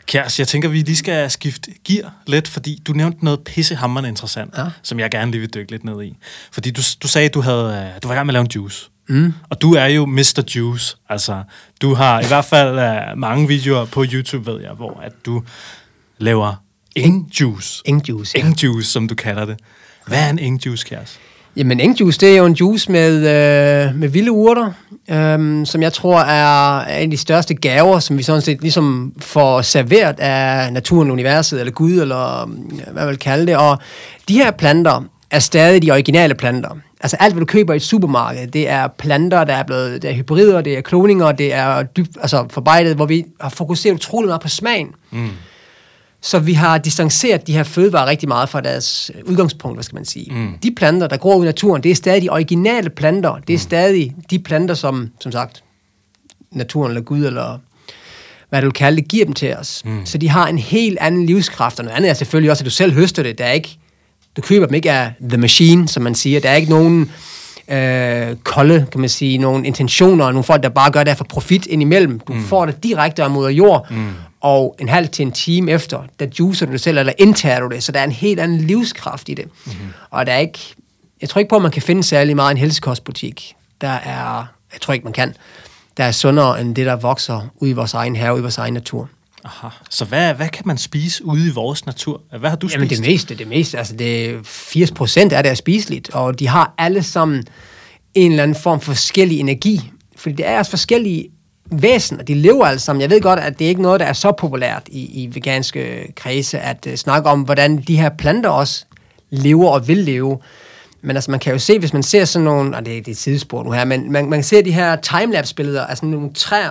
Kjærs, 0.07 0.39
jeg 0.39 0.49
tænker, 0.49 0.69
vi 0.69 0.79
lige 0.79 0.97
skal 0.97 1.31
skifte 1.31 1.71
gear 1.89 2.13
lidt, 2.27 2.49
fordi 2.49 2.83
du 2.87 2.93
nævnte 2.93 3.25
noget 3.25 3.41
pissehammerende 3.41 4.09
interessant, 4.09 4.55
ja. 4.59 4.65
som 4.83 5.01
jeg 5.01 5.11
gerne 5.11 5.31
lige 5.31 5.41
vil 5.41 5.55
dykke 5.55 5.71
lidt 5.71 5.85
ned 5.85 6.03
i. 6.03 6.17
Fordi 6.53 6.71
du, 6.71 6.83
du 7.03 7.09
sagde, 7.09 7.29
at 7.29 7.35
du, 7.35 7.41
havde, 7.41 7.93
du 8.03 8.09
var 8.09 8.15
i 8.15 8.17
gang 8.17 8.27
med 8.27 8.33
at 8.33 8.35
lave 8.35 8.43
en 8.43 8.51
juice. 8.55 8.91
Mm. 9.11 9.33
Og 9.51 9.63
du 9.63 9.75
er 9.75 9.87
jo 9.87 10.07
Mr. 10.07 10.43
Juice. 10.57 10.97
Altså, 11.09 11.43
du 11.83 11.95
har 11.95 12.21
i 12.21 12.27
hvert 12.27 12.45
fald 12.45 12.75
uh, 12.79 13.19
mange 13.19 13.49
videoer 13.49 13.85
på 13.85 14.05
YouTube, 14.13 14.53
ved 14.53 14.61
jeg, 14.61 14.71
hvor 14.71 15.01
at 15.03 15.13
du 15.27 15.43
laver 16.19 16.55
ing 16.97 17.31
juice. 17.41 17.83
Ing 17.85 18.09
juice, 18.09 18.39
ja. 18.39 18.47
Ing 18.47 18.63
juice, 18.63 18.91
som 18.91 19.09
du 19.09 19.15
kalder 19.15 19.45
det. 19.45 19.57
Hvad 20.07 20.19
er 20.19 20.31
en 20.31 20.39
ing 20.39 20.67
juice, 20.67 20.87
Kjærs? 20.87 21.19
Jamen, 21.57 21.81
engjuice, 21.81 22.21
det 22.21 22.33
er 22.33 22.37
jo 22.37 22.47
en 22.47 22.53
juice 22.53 22.93
med, 22.93 23.17
øh, 23.17 23.95
med 23.95 24.09
vilde 24.09 24.33
urter, 24.33 24.73
øh, 25.11 25.67
som 25.67 25.83
jeg 25.83 25.93
tror 25.93 26.21
er 26.21 26.81
en 26.81 27.03
af 27.03 27.11
de 27.11 27.17
største 27.17 27.55
gaver, 27.55 27.99
som 27.99 28.19
vi 28.19 28.23
sådan 28.23 28.43
set 28.43 28.61
ligesom 28.61 29.13
får 29.19 29.63
serveret 29.63 30.21
af 30.21 30.73
naturen, 30.73 31.11
universet, 31.11 31.61
eller 31.61 31.73
Gud, 31.73 31.93
eller 31.93 32.47
hvad 32.93 33.03
man 33.03 33.09
vil 33.09 33.19
kalde 33.19 33.47
det. 33.47 33.57
Og 33.57 33.79
de 34.29 34.35
her 34.35 34.51
planter 34.51 35.05
er 35.31 35.39
stadig 35.39 35.83
de 35.83 35.91
originale 35.91 36.35
planter. 36.35 36.77
Altså 37.01 37.17
alt, 37.21 37.35
hvad 37.35 37.41
du 37.41 37.47
køber 37.47 37.73
i 37.73 37.77
et 37.77 37.83
supermarked, 37.83 38.47
det 38.47 38.69
er 38.69 38.87
planter, 38.87 39.45
der 39.45 39.55
er 39.55 39.63
blevet, 39.63 40.03
det 40.03 40.11
er 40.11 40.15
hybrider, 40.15 40.61
det 40.61 40.79
er 40.79 40.81
kloninger, 40.81 41.33
det 41.33 41.55
er 41.55 41.83
dybt, 41.83 42.17
altså 42.21 42.47
forarbejdet, 42.51 42.97
hvor 42.97 43.07
vi 43.07 43.25
har 43.41 43.49
fokuseret 43.49 43.95
utrolig 43.95 44.29
meget 44.29 44.41
på 44.41 44.49
smagen. 44.49 44.89
Mm. 45.11 45.29
Så 46.23 46.39
vi 46.39 46.53
har 46.53 46.79
distanceret 46.79 47.47
de 47.47 47.53
her 47.53 47.63
fødevarer 47.63 48.07
rigtig 48.07 48.29
meget 48.29 48.49
fra 48.49 48.61
deres 48.61 49.11
udgangspunkt, 49.25 49.77
hvad 49.77 49.85
skal 49.85 49.95
man 49.95 50.05
sige. 50.05 50.35
Mm. 50.35 50.59
De 50.63 50.71
planter, 50.77 51.07
der 51.07 51.17
gror 51.17 51.37
ud 51.37 51.45
i 51.45 51.47
naturen, 51.47 51.83
det 51.83 51.91
er 51.91 51.95
stadig 51.95 52.23
de 52.23 52.29
originale 52.29 52.91
planter. 52.91 53.35
Det 53.35 53.55
er 53.55 53.59
mm. 53.59 53.63
stadig 53.63 54.15
de 54.31 54.39
planter, 54.39 54.75
som, 54.75 55.11
som 55.21 55.33
sagt, 55.33 55.65
naturen 56.53 56.91
eller 56.91 57.03
Gud 57.03 57.25
eller 57.25 57.59
hvad 58.49 58.61
du 58.61 58.67
vil 58.67 58.73
kalde 58.73 58.97
det, 58.97 59.09
giver 59.09 59.25
dem 59.25 59.35
til 59.35 59.57
os. 59.57 59.83
Mm. 59.85 60.07
Så 60.07 60.19
de 60.19 60.29
har 60.29 60.47
en 60.47 60.59
helt 60.59 60.99
anden 61.01 61.27
livskraft, 61.27 61.79
og 61.79 61.85
noget 61.85 61.97
andet 61.97 62.11
er 62.11 62.15
selvfølgelig 62.15 62.51
også, 62.51 62.63
at 62.63 62.67
du 62.67 62.71
selv 62.71 62.93
høster 62.93 63.23
det. 63.23 63.39
Der 63.39 63.45
er 63.45 63.53
ikke, 63.53 63.79
køber 64.41 64.67
dem 64.67 64.75
ikke 64.75 64.93
af 64.93 65.13
The 65.29 65.39
Machine, 65.39 65.89
som 65.89 66.03
man 66.03 66.15
siger. 66.15 66.41
Der 66.41 66.51
er 66.51 66.55
ikke 66.55 66.71
nogen 66.71 67.11
øh, 67.69 68.37
kolde, 68.37 68.87
kan 68.93 69.01
man 69.01 69.09
sige, 69.09 69.39
nogle 69.39 69.67
intentioner, 69.67 70.31
nogle 70.31 70.45
folk, 70.45 70.63
der 70.63 70.69
bare 70.69 70.91
gør 70.91 71.05
det 71.05 71.17
for 71.17 71.25
profit 71.25 71.67
indimellem. 71.67 72.21
Du 72.21 72.33
mm. 72.33 72.45
får 72.45 72.67
det 72.67 72.83
direkte 72.83 73.23
af 73.23 73.31
moder 73.31 73.51
jord, 73.51 73.91
mm. 73.91 74.09
og 74.41 74.77
en 74.79 74.89
halv 74.89 75.09
til 75.09 75.23
en 75.23 75.33
time 75.33 75.71
efter, 75.71 76.03
der 76.21 76.27
juicer 76.39 76.67
du 76.67 76.73
det 76.73 76.81
selv, 76.81 76.99
eller 76.99 77.13
indtager 77.19 77.61
du 77.61 77.69
det, 77.69 77.83
så 77.83 77.93
der 77.93 78.01
er 78.01 78.05
en 78.05 78.13
helt 78.13 78.41
anden 78.41 78.59
livskraft 78.59 79.29
i 79.29 79.35
det. 79.35 79.45
Mm. 79.67 79.73
Og 80.11 80.27
der 80.27 80.33
er 80.33 80.39
ikke, 80.39 80.75
jeg 81.21 81.29
tror 81.29 81.39
ikke 81.39 81.49
på, 81.49 81.57
at 81.57 81.63
man 81.63 81.71
kan 81.71 81.83
finde 81.83 82.03
særlig 82.03 82.37
meget 82.37 82.51
en 82.51 82.57
helsekostbutik. 82.57 83.55
Der 83.81 83.89
er, 83.89 84.47
jeg 84.73 84.81
tror 84.81 84.95
ikke, 84.95 85.05
man 85.05 85.13
kan, 85.13 85.35
der 85.97 86.05
er 86.05 86.13
sundere 86.13 86.61
end 86.61 86.77
det, 86.77 86.87
der 86.87 86.97
vokser 86.97 87.41
ude 87.57 87.71
i 87.71 87.75
vores 87.75 87.95
egen 87.95 88.17
have, 88.17 88.39
i 88.39 88.41
vores 88.41 88.59
egen 88.59 88.75
natur. 88.75 89.09
Aha. 89.45 89.69
Så 89.91 90.05
hvad, 90.05 90.35
hvad 90.35 90.49
kan 90.49 90.63
man 90.67 90.79
spise 90.79 91.25
ude 91.25 91.47
i 91.47 91.51
vores 91.51 91.87
natur? 91.87 92.23
Hvad 92.39 92.51
har 92.51 92.57
du 92.57 92.69
spist? 92.69 92.75
Jamen 92.75 92.91
det 92.91 93.01
meste, 93.01 93.35
det 93.35 93.49
meste. 93.49 93.79
Altså 93.79 93.97
det 93.97 94.41
80 94.47 94.91
procent 94.91 95.33
af 95.33 95.43
det 95.43 95.51
er 95.51 95.55
spiseligt, 95.55 96.11
og 96.11 96.39
de 96.39 96.49
har 96.49 96.75
alle 96.79 97.03
sammen 97.03 97.45
en 98.15 98.31
eller 98.31 98.43
anden 98.43 98.57
form 98.63 98.81
for 98.81 98.93
forskellig 98.93 99.41
energi. 99.41 99.91
Fordi 100.17 100.35
det 100.35 100.47
er 100.47 100.59
også 100.59 100.71
forskellige 100.71 101.29
væsener, 101.73 102.23
de 102.23 102.35
lever 102.35 102.67
alle 102.67 102.79
sammen. 102.79 103.01
Jeg 103.01 103.11
ved 103.11 103.21
godt, 103.21 103.41
at 103.41 103.59
det 103.59 103.65
er 103.65 103.69
ikke 103.69 103.83
noget, 103.83 104.01
der 104.01 104.07
er 104.07 104.13
så 104.13 104.33
populært 104.33 104.83
i, 104.89 105.23
i 105.23 105.35
veganske 105.35 106.13
kredse, 106.17 106.59
at 106.59 106.87
uh, 106.87 106.95
snakke 106.95 107.31
om, 107.31 107.41
hvordan 107.41 107.79
de 107.79 107.97
her 107.97 108.09
planter 108.09 108.51
også 108.51 108.85
lever 109.31 109.71
og 109.71 109.89
vil 109.89 109.99
leve. 109.99 110.39
Men 111.03 111.17
altså, 111.17 111.31
man 111.31 111.41
kan 111.41 111.53
jo 111.53 111.59
se, 111.59 111.79
hvis 111.79 111.93
man 111.93 112.03
ser 112.03 112.25
sådan 112.25 112.45
nogle, 112.45 112.77
og 112.77 112.87
det, 112.87 113.07
det 113.07 113.09
er 113.09 113.13
et 113.13 113.19
sidespor 113.19 113.63
nu 113.63 113.71
her, 113.71 113.85
men 113.85 114.13
man, 114.13 114.31
man 114.31 114.39
kan 114.39 114.45
se 114.45 114.63
de 114.63 114.73
her 114.73 114.97
timelapse-billeder 114.97 115.87
af 115.87 115.97
sådan 115.97 116.09
nogle 116.09 116.31
træer, 116.35 116.71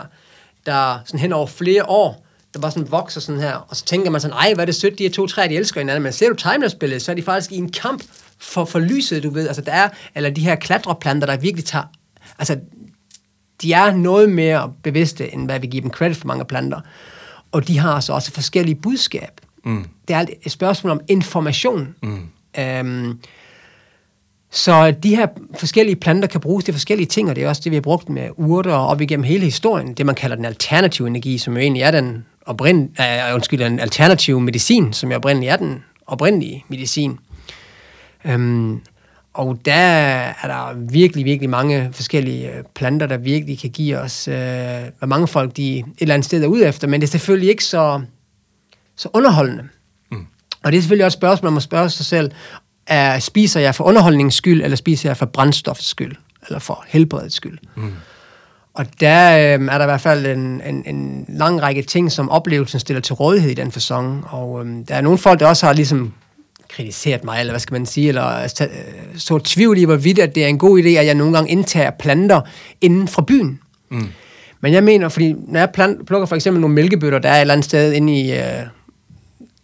der 0.66 1.00
sådan 1.06 1.20
hen 1.20 1.34
over 1.34 1.48
flere 1.48 1.90
år, 1.90 2.26
der 2.54 2.60
bare 2.60 2.72
sådan 2.72 2.92
vokser 2.92 3.22
sådan 3.22 3.42
her, 3.42 3.54
og 3.54 3.76
så 3.76 3.86
tænker 3.86 4.12
man 4.12 4.22
sådan, 4.22 4.38
ej, 4.38 4.54
hvad 4.54 4.64
er 4.64 4.66
det 4.66 4.76
sødt, 4.76 4.98
de 4.98 5.04
her 5.04 5.12
to 5.12 5.28
træer, 5.28 5.48
de 5.48 5.56
elsker 5.56 5.82
hinanden, 5.82 6.04
men 6.04 6.14
ser 6.14 6.30
du 6.30 6.36
timelapse-billedet, 6.36 7.02
så 7.02 7.12
er 7.12 7.16
de 7.16 7.22
faktisk 7.22 7.52
i 7.52 7.58
en 7.58 7.72
kamp 7.72 8.04
for, 8.38 8.66
for 8.66 8.80
lyset, 8.80 9.24
du 9.24 9.30
ved, 9.30 9.48
altså 9.48 9.62
der 9.62 9.72
er, 9.72 9.90
eller 10.16 10.30
de 10.30 10.42
her 10.42 10.56
klatreplanter, 10.56 11.28
der 11.28 11.38
virkelig 11.38 11.66
tager, 11.66 11.86
altså, 12.40 12.60
de 13.62 13.74
er 13.74 13.96
noget 13.96 14.30
mere 14.30 14.74
bevidste, 14.84 15.34
end 15.34 15.46
hvad 15.46 15.60
vi 15.60 15.68
giver 15.68 15.82
dem 15.82 15.92
credit 15.92 16.18
for 16.18 16.28
mange 16.28 16.46
planter, 16.46 16.80
og 17.52 17.68
de 17.68 17.78
har 17.78 18.00
så 18.00 18.14
også 18.14 18.32
forskellige 18.32 18.76
budskab. 18.76 19.42
Mm. 19.66 19.86
Det 20.08 20.16
er 20.16 20.26
et 20.44 20.52
spørgsmål 20.52 20.92
om 20.92 21.02
information. 21.08 21.96
Mm. 22.04 22.30
Øhm, 22.60 23.20
så 24.52 24.92
de 24.92 25.16
her 25.16 25.28
forskellige 25.60 25.96
planter 25.96 26.28
kan 26.28 26.42
bruges 26.42 26.66
til 26.66 26.74
forskellige 26.74 27.08
ting, 27.08 27.30
og 27.30 27.36
det 27.36 27.44
er 27.44 27.50
også 27.50 27.62
det, 27.64 27.72
vi 27.72 27.76
har 27.76 27.82
brugt 27.82 28.10
med 28.10 28.30
urter 28.36 28.74
op 28.74 29.02
igennem 29.02 29.24
hele 29.24 29.46
historien. 29.46 29.94
Det, 29.94 30.06
man 30.06 30.16
kalder 30.16 30.36
den 30.36 30.46
alternative 30.46 31.08
energi, 31.08 31.38
som 31.38 31.54
jo 31.54 31.60
egentlig 31.60 31.84
er 31.84 31.92
den 31.92 32.26
oprind, 32.46 32.90
uh, 33.00 33.36
undskyld, 33.36 33.60
den 33.60 33.80
alternative 33.80 34.42
medicin, 34.42 34.94
som 34.94 35.12
jo 35.12 35.16
oprindeligt 35.16 35.52
er 35.52 35.56
den 35.56 35.84
oprindelige 36.08 36.66
medicin. 36.68 37.20
Um, 38.34 38.82
og 39.34 39.60
der 39.66 39.74
er 39.74 40.48
der 40.48 40.74
virkelig, 40.92 41.26
virkelig 41.26 41.50
mange 41.50 41.90
forskellige 41.94 42.52
øh, 42.52 42.64
planter, 42.76 43.08
der 43.08 43.18
virkelig 43.18 43.60
kan 43.60 43.70
give 43.70 43.98
os, 43.98 44.28
uh, 44.28 44.34
hvad 44.34 45.08
mange 45.08 45.28
folk 45.28 45.58
de 45.58 45.80
et 45.80 45.86
eller 46.00 46.14
andet 46.14 46.26
sted 46.26 46.44
er 46.44 46.48
ude 46.48 46.66
efter, 46.66 46.88
men 46.88 47.02
det 47.02 47.08
er 47.08 47.12
selvfølgelig 47.12 47.50
ikke 47.50 47.66
så, 47.66 48.02
så 48.96 49.10
underholdende. 49.14 49.68
Mm. 50.12 50.26
Og 50.64 50.72
det 50.72 50.78
er 50.78 50.82
selvfølgelig 50.82 51.06
også 51.06 51.16
et 51.16 51.20
spørgsmål, 51.20 51.48
man 51.48 51.54
må 51.54 51.60
spørge 51.60 51.90
sig 51.90 52.06
selv, 52.06 52.32
er, 52.88 53.20
spiser 53.20 53.60
jeg 53.60 53.76
for 53.76 53.84
underholdningens 53.84 54.36
skyld, 54.36 54.64
eller 54.64 54.78
spiser 54.78 55.10
jeg 55.10 55.18
for 55.18 55.26
brændstoffets 55.26 55.90
skyld, 55.90 56.16
eller 56.48 56.60
for 56.60 56.86
helbredets 56.88 57.36
skyld. 57.36 57.58
Mm. 57.76 57.94
Og 58.80 58.86
der 59.00 59.38
øh, 59.38 59.66
er 59.66 59.78
der 59.78 59.82
i 59.82 59.88
hvert 59.88 60.02
fald 60.02 60.26
en, 60.26 60.62
en, 60.66 60.84
en 60.86 61.26
lang 61.28 61.62
række 61.62 61.82
ting, 61.82 62.12
som 62.12 62.30
oplevelsen 62.30 62.80
stiller 62.80 63.02
til 63.02 63.14
rådighed 63.14 63.52
i 63.52 63.54
den 63.54 63.72
fasong. 63.72 64.26
Og 64.30 64.66
øh, 64.66 64.72
der 64.88 64.96
er 64.96 65.02
nogle 65.02 65.18
folk, 65.18 65.40
der 65.40 65.48
også 65.48 65.66
har 65.66 65.74
ligesom 65.74 66.14
kritiseret 66.70 67.24
mig, 67.24 67.40
eller 67.40 67.52
hvad 67.52 67.60
skal 67.60 67.74
man 67.74 67.86
sige, 67.86 68.08
eller 68.08 68.42
øh, 68.44 68.50
så 69.18 69.40
tvivl 69.40 69.78
i, 69.78 69.84
hvorvidt 69.84 70.20
at 70.20 70.36
det 70.36 70.44
er 70.44 70.48
en 70.48 70.58
god 70.58 70.80
idé, 70.80 70.88
at 70.88 71.06
jeg 71.06 71.16
nogle 71.16 71.34
gange 71.34 71.52
indtager 71.52 71.92
planter 72.00 72.42
inden 72.82 73.08
fra 73.08 73.22
byen. 73.22 73.60
Mm. 73.92 74.08
Men 74.62 74.74
jeg 74.74 74.84
mener, 74.84 75.10
fordi 75.10 75.36
når 75.48 75.60
jeg 75.60 75.70
plant, 75.74 76.08
plukker 76.08 76.26
for 76.26 76.36
eksempel 76.36 76.62
nogle 76.62 76.76
mælkebøtter, 76.76 77.20
der 77.20 77.30
er 77.30 77.36
et 77.36 77.42
eller 77.42 77.54
andet 77.54 77.66
sted 77.66 77.94
inde 77.94 78.20
i, 78.20 78.34
øh, 78.34 78.64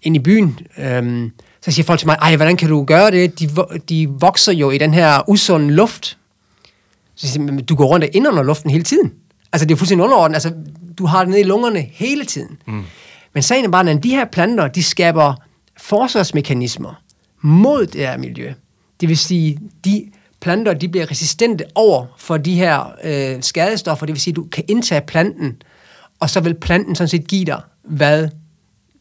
inde 0.02 0.20
i 0.20 0.24
byen, 0.24 0.60
øh, 0.78 1.30
så 1.62 1.72
siger 1.72 1.86
folk 1.86 2.00
til 2.00 2.08
mig, 2.08 2.18
ej, 2.22 2.36
hvordan 2.36 2.58
kan 2.58 2.70
du 2.70 2.84
gøre 2.84 3.12
det? 3.12 3.40
De, 3.40 3.50
de 3.90 4.10
vokser 4.10 4.54
jo 4.54 4.72
i 4.72 4.78
den 4.78 4.94
her 4.94 5.30
usunde 5.30 5.74
luft. 5.74 6.18
Så 7.16 7.28
siger 7.28 7.54
jeg, 7.54 7.70
du 7.70 7.76
går 7.76 7.86
rundt 7.86 8.04
og 8.04 8.10
indånder 8.14 8.44
luften 8.44 8.70
hele 8.70 8.84
tiden. 8.84 9.12
Altså, 9.54 9.66
det 9.66 9.74
er 9.74 9.78
fuldstændig 9.78 10.04
underordnet. 10.04 10.36
Altså, 10.36 10.54
du 10.98 11.06
har 11.06 11.20
det 11.20 11.30
nede 11.30 11.42
i 11.42 11.44
lungerne 11.44 11.82
hele 11.92 12.26
tiden. 12.26 12.58
Mm. 12.68 12.84
Men 13.34 13.44
sagen 13.44 13.66
er 13.66 13.70
bare, 13.70 13.90
at 13.90 14.04
de 14.04 14.10
her 14.10 14.26
planter, 14.26 14.68
de 14.68 14.84
skaber 14.84 15.36
forsvarsmekanismer 15.78 17.02
mod 17.42 17.86
det 17.86 18.02
her 18.02 18.18
miljø. 18.18 18.54
Det 19.02 19.10
vil 19.10 19.18
sige, 19.18 19.60
de 19.86 20.12
planter, 20.42 20.74
de 20.74 20.90
bliver 20.90 21.12
resistente 21.12 21.64
over 21.76 22.06
for 22.18 22.38
de 22.38 22.56
her 22.56 22.96
øh, 23.04 23.44
skadestoffer. 23.44 24.06
Det 24.06 24.14
vil 24.14 24.22
sige, 24.22 24.34
du 24.34 24.44
kan 24.44 24.64
indtage 24.68 25.02
planten, 25.08 25.62
og 26.20 26.30
så 26.30 26.40
vil 26.40 26.54
planten 26.54 26.96
sådan 26.96 27.10
set 27.10 27.28
give 27.28 27.46
dig, 27.46 27.62
hvad 27.84 28.30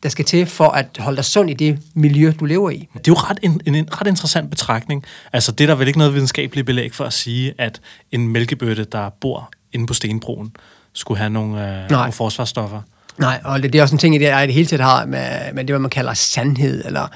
der 0.04 0.10
skal 0.10 0.24
til 0.24 0.46
for 0.46 0.68
at 0.68 0.86
holde 0.98 1.16
dig 1.16 1.24
sund 1.24 1.50
i 1.50 1.54
det 1.54 1.78
miljø, 1.94 2.32
du 2.40 2.44
lever 2.44 2.70
i. 2.70 2.88
Det 2.94 2.98
er 2.98 3.02
jo 3.08 3.14
ret 3.14 3.38
en, 3.42 3.60
en, 3.66 3.74
en 3.74 4.00
ret 4.00 4.06
interessant 4.06 4.50
betragtning. 4.50 5.04
Altså, 5.32 5.52
det 5.52 5.64
er 5.64 5.68
der 5.68 5.74
vel 5.74 5.86
ikke 5.86 5.98
noget 5.98 6.14
videnskabeligt 6.14 6.66
belæg 6.66 6.94
for 6.94 7.04
at 7.04 7.12
sige, 7.12 7.54
at 7.58 7.80
en 8.12 8.28
mælkebøtte, 8.28 8.84
der 8.84 9.08
bor 9.20 9.50
inde 9.72 9.86
på 9.86 9.94
stenbroen, 9.94 10.56
skulle 10.92 11.18
have 11.18 11.30
nogle, 11.30 11.82
øh, 11.82 11.90
nogle 11.90 12.12
forsvarsstoffer. 12.12 12.80
Nej, 13.18 13.40
og 13.44 13.62
det, 13.62 13.72
det 13.72 13.78
er 13.78 13.82
også 13.82 13.94
en 13.94 13.98
ting, 13.98 14.20
jeg 14.20 14.44
i 14.44 14.46
det 14.46 14.54
hele 14.54 14.66
taget 14.66 14.82
har 14.82 15.06
med, 15.06 15.52
med 15.52 15.64
det, 15.64 15.70
hvad 15.70 15.78
man 15.78 15.90
kalder 15.90 16.14
sandhed. 16.14 16.84
Eller, 16.84 17.08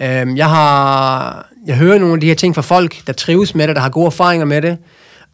øhm, 0.00 0.36
jeg, 0.36 0.48
har, 0.48 1.46
jeg 1.66 1.76
hører 1.76 1.98
nogle 1.98 2.14
af 2.14 2.20
de 2.20 2.26
her 2.26 2.34
ting 2.34 2.54
fra 2.54 2.62
folk, 2.62 3.06
der 3.06 3.12
trives 3.12 3.54
med 3.54 3.68
det, 3.68 3.76
der 3.76 3.82
har 3.82 3.88
gode 3.88 4.06
erfaringer 4.06 4.46
med 4.46 4.62
det, 4.62 4.78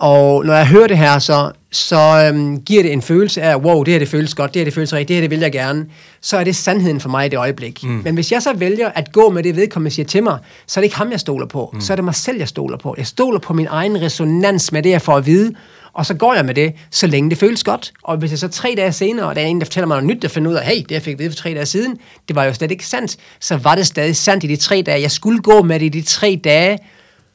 og 0.03 0.45
når 0.45 0.55
jeg 0.55 0.67
hører 0.67 0.87
det 0.87 0.99
her, 0.99 1.19
så, 1.19 1.51
så 1.73 2.29
øhm, 2.29 2.61
giver 2.61 2.83
det 2.83 2.93
en 2.93 3.03
følelse 3.03 3.43
af, 3.43 3.57
wow, 3.57 3.83
det 3.83 3.93
her 3.93 3.99
det 3.99 4.09
føles 4.09 4.35
godt, 4.35 4.55
det 4.55 4.61
her 4.61 4.65
det 4.65 4.75
føles 4.75 4.93
rigtigt, 4.93 5.09
det 5.09 5.17
her 5.17 5.21
det 5.21 5.31
vil 5.31 5.39
jeg 5.39 5.53
gerne. 5.53 5.87
Så 6.21 6.37
er 6.37 6.45
det 6.45 6.57
sandheden 6.57 7.01
for 7.01 7.09
mig 7.09 7.27
i 7.27 7.29
det 7.29 7.37
øjeblik. 7.37 7.85
Mm. 7.85 8.01
Men 8.05 8.15
hvis 8.15 8.33
jeg 8.33 8.43
så 8.43 8.53
vælger 8.53 8.89
at 8.95 9.13
gå 9.13 9.31
med 9.31 9.43
det 9.43 9.57
vedkommende 9.57 9.95
siger 9.95 10.07
til 10.07 10.23
mig, 10.23 10.39
så 10.67 10.81
er 10.81 10.83
det 10.83 10.87
ikke 10.87 10.97
ham, 10.97 11.11
jeg 11.11 11.21
stoler 11.21 11.47
på. 11.47 11.71
Mm. 11.73 11.81
Så 11.81 11.93
er 11.93 11.97
det 11.97 12.05
mig 12.05 12.15
selv, 12.15 12.39
jeg 12.39 12.49
stoler 12.49 12.77
på. 12.77 12.95
Jeg 12.99 13.07
stoler 13.07 13.39
på 13.39 13.53
min 13.53 13.67
egen 13.71 14.03
resonans 14.03 14.73
med 14.73 14.83
det, 14.83 14.91
jeg 14.91 15.03
får 15.03 15.17
at 15.17 15.27
vide. 15.27 15.55
Og 15.93 16.07
så 16.07 16.15
går 16.15 16.35
jeg 16.35 16.45
med 16.45 16.55
det, 16.55 16.73
så 16.91 17.07
længe 17.07 17.31
det 17.31 17.39
føles 17.39 17.65
godt. 17.65 17.93
Og 18.03 18.17
hvis 18.17 18.31
jeg 18.31 18.39
så 18.39 18.49
tre 18.49 18.75
dage 18.77 18.93
senere, 18.93 19.27
og 19.27 19.35
der 19.35 19.41
er 19.43 19.47
en, 19.47 19.61
der 19.61 19.65
fortæller 19.65 19.87
mig 19.87 20.03
noget 20.03 20.17
nyt, 20.17 20.23
der 20.23 20.29
finder 20.29 20.51
ud 20.51 20.57
af, 20.57 20.67
hey, 20.67 20.83
det 20.83 20.91
jeg 20.91 21.03
fik 21.03 21.13
at 21.13 21.19
vide 21.19 21.31
for 21.31 21.37
tre 21.37 21.55
dage 21.55 21.67
siden, 21.67 21.97
det 22.29 22.37
var 22.37 22.45
jo 22.45 22.55
slet 22.55 22.71
ikke 22.71 22.87
sandt, 22.87 23.17
så 23.41 23.57
var 23.57 23.75
det 23.75 23.87
stadig 23.87 24.17
sandt 24.17 24.45
i 24.45 24.47
de 24.47 24.57
tre 24.57 24.83
dage. 24.87 25.01
Jeg 25.01 25.11
skulle 25.11 25.39
gå 25.39 25.63
med 25.63 25.81
det 25.81 25.87
i 25.87 25.89
de 25.89 26.03
tre 26.03 26.41
dage, 26.45 26.79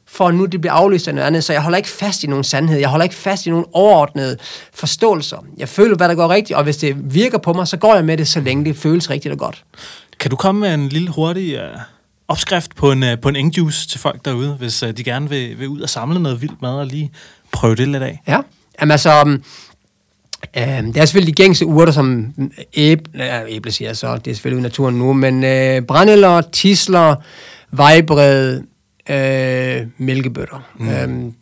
for 0.08 0.30
nu 0.30 0.46
det 0.46 0.60
bliver 0.60 0.72
aflyst 0.72 1.08
af 1.08 1.14
noget 1.14 1.26
andet. 1.26 1.44
Så 1.44 1.52
jeg 1.52 1.62
holder 1.62 1.76
ikke 1.76 1.88
fast 1.88 2.24
i 2.24 2.26
nogen 2.26 2.44
sandhed. 2.44 2.78
Jeg 2.78 2.88
holder 2.88 3.04
ikke 3.04 3.14
fast 3.14 3.46
i 3.46 3.50
nogen 3.50 3.66
overordnede 3.72 4.36
forståelser. 4.74 5.44
Jeg 5.56 5.68
føler, 5.68 5.96
hvad 5.96 6.08
der 6.08 6.14
går 6.14 6.28
rigtigt, 6.28 6.56
og 6.56 6.64
hvis 6.64 6.76
det 6.76 7.14
virker 7.14 7.38
på 7.38 7.52
mig, 7.52 7.68
så 7.68 7.76
går 7.76 7.94
jeg 7.94 8.04
med 8.04 8.16
det, 8.16 8.28
så 8.28 8.40
længe 8.40 8.64
det 8.64 8.76
føles 8.76 9.10
rigtigt 9.10 9.32
og 9.32 9.38
godt. 9.38 9.64
Kan 10.20 10.30
du 10.30 10.36
komme 10.36 10.60
med 10.60 10.74
en 10.74 10.88
lille 10.88 11.10
hurtig 11.10 11.62
uh, 11.62 11.80
opskrift 12.28 12.76
på 12.76 12.92
en, 12.92 13.02
uh, 13.02 13.08
på 13.22 13.28
en 13.28 13.36
engjuice 13.36 13.88
til 13.88 14.00
folk 14.00 14.24
derude, 14.24 14.52
hvis 14.52 14.82
uh, 14.82 14.90
de 14.90 15.04
gerne 15.04 15.28
vil, 15.28 15.58
vil 15.58 15.68
ud 15.68 15.80
og 15.80 15.88
samle 15.88 16.20
noget 16.20 16.42
vildt 16.42 16.62
mad 16.62 16.74
og 16.74 16.86
lige 16.86 17.12
prøve 17.52 17.74
det 17.74 17.88
lidt 17.88 18.02
af? 18.02 18.22
Ja, 18.28 18.40
Jamen, 18.80 18.92
altså... 18.92 19.22
Um, 19.22 19.42
Uh, 20.56 20.62
det 20.62 20.96
er 20.96 21.04
selvfølgelig 21.04 21.36
de 21.36 21.42
gængse 21.42 21.66
urter, 21.66 21.92
som 21.92 22.34
æble, 22.74 23.24
ja, 23.24 23.40
æble 23.48 23.72
siger 23.72 23.88
jeg 23.88 23.96
så, 23.96 24.16
det 24.16 24.30
er 24.30 24.34
selvfølgelig 24.34 24.60
i 24.60 24.62
naturen 24.62 24.94
nu, 24.94 25.12
men 25.12 25.34
uh, 25.34 25.86
brændeller, 25.86 26.40
tisler, 26.40 27.14
vejbred, 27.70 28.60
øh, 29.08 29.86
mælkebøtter. 29.98 30.68
Mm. 30.78 30.88
Øhm, 30.88 31.32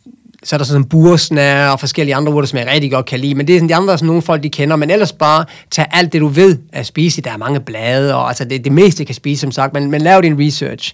så 0.43 0.55
er 0.55 0.57
der 0.57 0.65
sådan 0.65 0.83
bursnær 0.83 1.69
og 1.69 1.79
forskellige 1.79 2.15
andre 2.15 2.33
urter, 2.33 2.47
som 2.47 2.59
jeg 2.59 2.67
rigtig 2.67 2.91
godt 2.91 3.05
kan 3.05 3.19
lide. 3.19 3.35
Men 3.35 3.47
det 3.47 3.55
er 3.55 3.59
sådan 3.59 3.69
de 3.69 3.75
andre, 3.75 3.97
som 3.97 4.07
nogle 4.07 4.21
folk 4.21 4.43
de 4.43 4.49
kender. 4.49 4.75
Men 4.75 4.89
ellers 4.89 5.13
bare 5.13 5.45
tag 5.71 5.85
alt 5.91 6.13
det, 6.13 6.21
du 6.21 6.27
ved 6.27 6.57
at 6.73 6.85
spise. 6.85 7.21
Der 7.21 7.31
er 7.31 7.37
mange 7.37 7.59
blade, 7.59 8.15
og 8.15 8.27
altså 8.27 8.45
det, 8.45 8.63
det 8.63 8.71
meste 8.71 9.05
kan 9.05 9.15
spise, 9.15 9.41
som 9.41 9.51
sagt. 9.51 9.73
Men, 9.73 9.91
men 9.91 10.01
lav 10.01 10.21
din 10.21 10.47
research. 10.47 10.93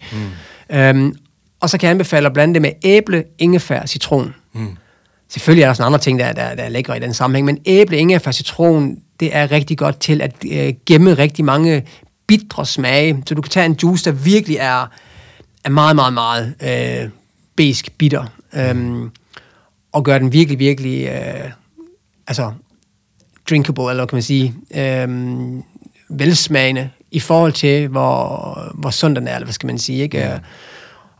Mm. 0.69 0.75
Øhm, 0.77 1.15
og 1.61 1.69
så 1.69 1.77
kan 1.77 1.87
jeg 1.87 1.91
anbefale 1.91 2.25
at 2.27 2.33
blande 2.33 2.53
det 2.53 2.61
med 2.61 2.71
æble, 2.83 3.23
ingefær, 3.39 3.85
citron. 3.85 4.33
Mm. 4.53 4.67
Selvfølgelig 5.29 5.63
er 5.63 5.67
der 5.67 5.73
sådan 5.73 5.87
andre 5.87 5.99
ting, 5.99 6.19
der, 6.19 6.31
der, 6.31 6.55
der 6.55 6.63
er 6.63 6.69
lækre 6.69 6.97
i 6.97 6.99
den 6.99 7.13
sammenhæng, 7.13 7.45
men 7.45 7.57
æble, 7.65 7.97
ingefær, 7.97 8.31
citron, 8.31 8.97
det 9.19 9.35
er 9.35 9.51
rigtig 9.51 9.77
godt 9.77 9.99
til 9.99 10.21
at 10.21 10.35
øh, 10.51 10.73
gemme 10.85 11.13
rigtig 11.13 11.45
mange 11.45 11.83
bitre 12.27 12.65
smage. 12.65 13.23
Så 13.25 13.35
du 13.35 13.41
kan 13.41 13.49
tage 13.49 13.65
en 13.65 13.77
juice, 13.83 14.05
der 14.05 14.11
virkelig 14.11 14.57
er 14.57 14.91
er 15.63 15.69
meget, 15.69 15.95
meget, 15.95 16.13
meget 16.13 16.55
øh, 16.63 17.09
besk, 17.55 17.91
bitter. 17.97 18.25
Øhm, 18.53 19.11
og 19.91 20.03
gør 20.03 20.17
den 20.17 20.33
virkelig, 20.33 20.59
virkelig 20.59 21.07
øh, 21.07 21.51
altså 22.27 22.51
drinkable, 23.49 23.89
eller 23.89 24.05
kan 24.05 24.15
man 24.15 24.23
sige, 24.23 24.53
øh, 24.75 25.09
velsmagende 26.09 26.89
i 27.11 27.19
forhold 27.19 27.53
til, 27.53 27.87
hvor, 27.87 28.71
hvor 28.73 28.89
sund 28.89 29.15
den 29.15 29.27
er, 29.27 29.35
eller 29.35 29.45
hvad 29.45 29.53
skal 29.53 29.67
man 29.67 29.77
sige, 29.77 30.03
ikke? 30.03 30.17
Ja. 30.17 30.39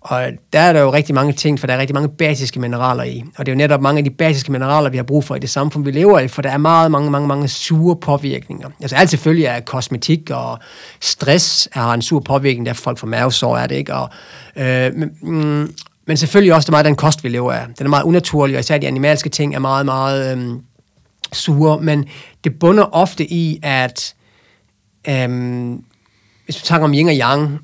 Og 0.04 0.24
der 0.54 0.60
er 0.60 0.74
der 0.74 0.82
jo 0.82 0.94
rigtig 0.94 1.16
mange 1.16 1.34
ting, 1.34 1.60
for 1.60 1.68
der 1.68 1.74
er 1.74 1.78
rigtig 1.78 1.94
mange 1.94 2.10
basiske 2.10 2.60
mineraler 2.60 3.04
i. 3.04 3.24
Og 3.38 3.46
det 3.46 3.52
er 3.52 3.56
jo 3.56 3.58
netop 3.58 3.82
mange 3.82 3.98
af 3.98 4.04
de 4.04 4.10
basiske 4.10 4.52
mineraler, 4.52 4.90
vi 4.90 4.98
har 4.98 5.04
brug 5.04 5.24
for 5.24 5.36
i 5.36 5.40
det 5.40 5.50
samfund, 5.50 5.84
vi 5.84 5.92
lever 5.92 6.20
i, 6.20 6.28
for 6.28 6.42
der 6.42 6.50
er 6.50 6.58
meget, 6.58 6.92
mange, 6.92 7.12
mange, 7.12 7.28
mange 7.28 7.48
sure 7.48 7.96
påvirkninger. 7.96 8.70
Altså 8.82 8.96
alt 8.96 9.10
selvfølgelig 9.10 9.46
er 9.46 9.60
kosmetik 9.60 10.30
og 10.30 10.60
stress 11.02 11.70
har 11.72 11.94
en 11.94 12.02
sur 12.02 12.20
påvirkning, 12.20 12.66
der 12.66 12.74
folk 12.74 12.98
får 12.98 13.08
mavesår, 13.08 13.58
er 13.58 13.68
det 13.68 13.76
ikke? 13.76 13.94
Og, 13.94 14.10
øh, 14.56 14.92
mm, 15.22 15.74
men 16.08 16.18
selvfølgelig 16.18 16.54
også 16.54 16.66
det 16.66 16.72
meget 16.72 16.86
den 16.86 16.96
kost, 16.96 17.24
vi 17.24 17.30
lever 17.30 17.54
af. 17.54 17.66
Den 17.78 17.86
er 17.86 17.90
meget 17.90 18.04
unaturlig, 18.04 18.56
og 18.56 18.60
især 18.60 18.78
de 18.78 18.88
animalske 18.88 19.30
ting 19.30 19.56
er 19.56 19.60
meget, 19.60 19.86
meget 19.86 20.38
øh, 20.38 20.54
sure, 21.34 21.82
men 21.82 22.06
det 22.44 22.60
bunder 22.60 22.84
ofte 22.96 23.34
i, 23.34 23.60
at 23.64 24.16
øh, 25.10 25.70
hvis 26.46 26.56
vi 26.56 26.62
tager 26.64 26.84
om 26.84 26.94
yin 26.94 27.08
og 27.08 27.16
yang, 27.16 27.60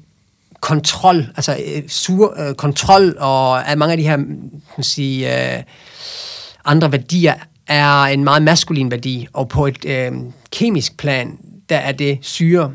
kontrol, 0.61 1.27
altså 1.35 1.57
øh, 1.75 1.83
sur, 1.87 2.39
øh, 2.39 2.55
kontrol 2.55 3.15
og 3.19 3.67
at 3.67 3.77
mange 3.77 3.91
af 3.91 3.97
de 3.97 4.03
her 4.03 4.17
man 4.77 4.83
sige, 4.83 5.55
øh, 5.57 5.63
andre 6.65 6.91
værdier 6.91 7.33
er 7.67 8.03
en 8.03 8.23
meget 8.23 8.41
maskulin 8.41 8.91
værdi, 8.91 9.27
og 9.33 9.49
på 9.49 9.67
et 9.67 9.85
øh, 9.85 10.11
kemisk 10.51 10.97
plan, 10.97 11.37
der 11.69 11.77
er 11.77 11.91
det 11.91 12.17
syre. 12.21 12.71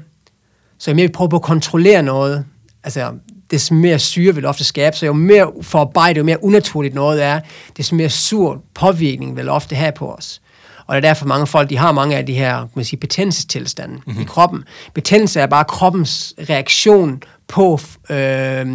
Så 0.78 0.90
jeg 0.90 0.96
mere 0.96 1.08
prøver 1.08 1.28
på 1.28 1.36
at 1.36 1.42
kontrollere 1.42 2.02
noget, 2.02 2.44
altså 2.84 3.12
des 3.50 3.70
mere 3.70 3.98
syre 3.98 4.34
vil 4.34 4.46
ofte 4.46 4.64
skabe, 4.64 4.96
så 4.96 5.06
jo 5.06 5.12
mere 5.12 5.52
forarbejdet, 5.62 6.18
jo 6.18 6.24
mere 6.24 6.44
unaturligt 6.44 6.94
noget 6.94 7.22
er, 7.22 7.40
des 7.76 7.92
mere 7.92 8.10
sur 8.10 8.62
påvirkning 8.74 9.36
vil 9.36 9.48
ofte 9.48 9.76
have 9.76 9.92
på 9.92 10.12
os. 10.12 10.40
Og 10.86 10.96
det 10.96 11.04
er 11.04 11.08
derfor 11.08 11.26
mange 11.26 11.46
folk, 11.46 11.70
de 11.70 11.76
har 11.76 11.92
mange 11.92 12.16
af 12.16 12.26
de 12.26 12.34
her 12.34 12.58
kan 12.58 12.68
man 12.74 12.84
sige, 12.84 13.00
betændelsestilstande 13.00 13.94
mm-hmm. 13.94 14.22
i 14.22 14.24
kroppen. 14.24 14.64
Betændelse 14.94 15.40
er 15.40 15.46
bare 15.46 15.64
kroppens 15.64 16.34
reaktion 16.50 17.22
på 17.48 17.80
øh, 18.10 18.66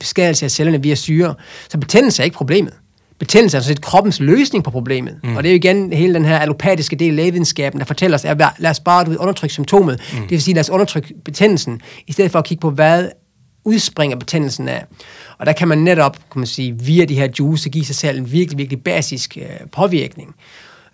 beskadelse 0.00 0.44
af 0.44 0.50
cellerne 0.50 0.82
via 0.82 0.94
syre. 0.94 1.34
Så 1.68 1.78
betændelse 1.78 2.22
er 2.22 2.24
ikke 2.24 2.36
problemet. 2.36 2.72
Betændelse 3.18 3.56
er 3.56 3.60
altså 3.60 3.74
kroppens 3.82 4.20
løsning 4.20 4.64
på 4.64 4.70
problemet. 4.70 5.20
Mm. 5.24 5.36
Og 5.36 5.42
det 5.42 5.48
er 5.48 5.52
jo 5.52 5.56
igen 5.56 5.92
hele 5.92 6.14
den 6.14 6.24
her 6.24 6.38
allopatiske 6.38 6.96
del 6.96 7.10
af 7.10 7.16
lægevidenskaben, 7.16 7.80
der 7.80 7.86
fortæller 7.86 8.14
os, 8.14 8.24
at 8.24 8.42
lad 8.58 8.70
os 8.70 8.80
bare 8.80 9.20
undertrykke 9.20 9.52
symptomet. 9.52 10.00
Mm. 10.12 10.20
Det 10.20 10.30
vil 10.30 10.42
sige, 10.42 10.54
lad 10.54 10.60
os 10.60 10.70
undertrykke 10.70 11.14
betændelsen, 11.24 11.80
i 12.06 12.12
stedet 12.12 12.30
for 12.30 12.38
at 12.38 12.44
kigge 12.44 12.60
på, 12.60 12.70
hvad 12.70 13.08
udspringer 13.64 14.16
betændelsen 14.16 14.68
af. 14.68 14.84
Og 15.38 15.46
der 15.46 15.52
kan 15.52 15.68
man 15.68 15.78
netop, 15.78 16.16
kan 16.32 16.38
man 16.38 16.46
sige, 16.46 16.78
via 16.78 17.04
de 17.04 17.14
her 17.14 17.28
juice, 17.38 17.70
give 17.70 17.84
sig 17.84 17.96
selv 17.96 18.18
en 18.18 18.32
virkelig, 18.32 18.58
virkelig 18.58 18.82
basisk 18.82 19.38
øh, 19.40 19.66
påvirkning. 19.72 20.34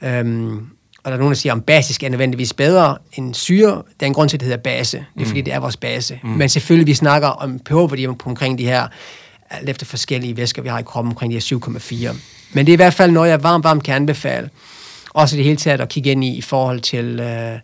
Øhm, 0.03 0.67
og 1.09 1.13
der 1.13 1.17
er 1.17 1.19
nogen, 1.19 1.33
der 1.33 1.39
siger, 1.39 1.53
om 1.53 1.61
basisk 1.61 2.03
er 2.03 2.09
nødvendigvis 2.09 2.55
bedre 2.55 2.97
end 3.13 3.35
syre. 3.35 3.71
Der 3.71 3.83
er 4.01 4.07
en 4.07 4.15
grund 4.15 4.29
til, 4.29 4.37
at 4.37 4.41
det 4.41 4.47
hedder 4.47 4.63
base. 4.63 4.97
Det 4.97 5.05
er, 5.17 5.21
mm. 5.21 5.27
fordi 5.27 5.41
det 5.41 5.55
er 5.55 5.59
vores 5.59 5.77
base. 5.77 6.21
Mm. 6.23 6.29
Men 6.29 6.49
selvfølgelig, 6.49 6.87
vi 6.87 6.95
snakker 6.95 7.29
om 7.29 7.59
pH-værdier 7.59 8.13
på 8.13 8.31
omkring 8.31 8.59
de 8.59 8.65
her, 8.65 8.89
alt 9.51 9.69
efter 9.69 9.87
forskellige 9.87 10.37
væsker, 10.37 10.63
vi 10.63 10.69
har 10.69 10.79
i 10.79 10.83
kroppen, 10.83 11.13
omkring 11.13 11.33
de 11.33 11.35
her 11.35 12.11
7,4. 12.13 12.17
Men 12.53 12.67
det 12.67 12.73
er 12.73 12.75
i 12.75 12.77
hvert 12.77 12.95
fald 12.95 13.11
noget, 13.13 13.31
jeg 13.31 13.43
varmt, 13.43 13.65
varmt 13.65 13.85
kan 13.85 13.95
anbefale. 13.95 14.51
Også 15.11 15.37
det 15.37 15.45
hele 15.45 15.57
taget 15.57 15.81
at 15.81 15.89
kigge 15.89 16.11
ind 16.11 16.25
i, 16.25 16.37
i 16.37 16.41
forhold 16.41 16.81
til, 16.81 17.21
øh, 17.21 17.59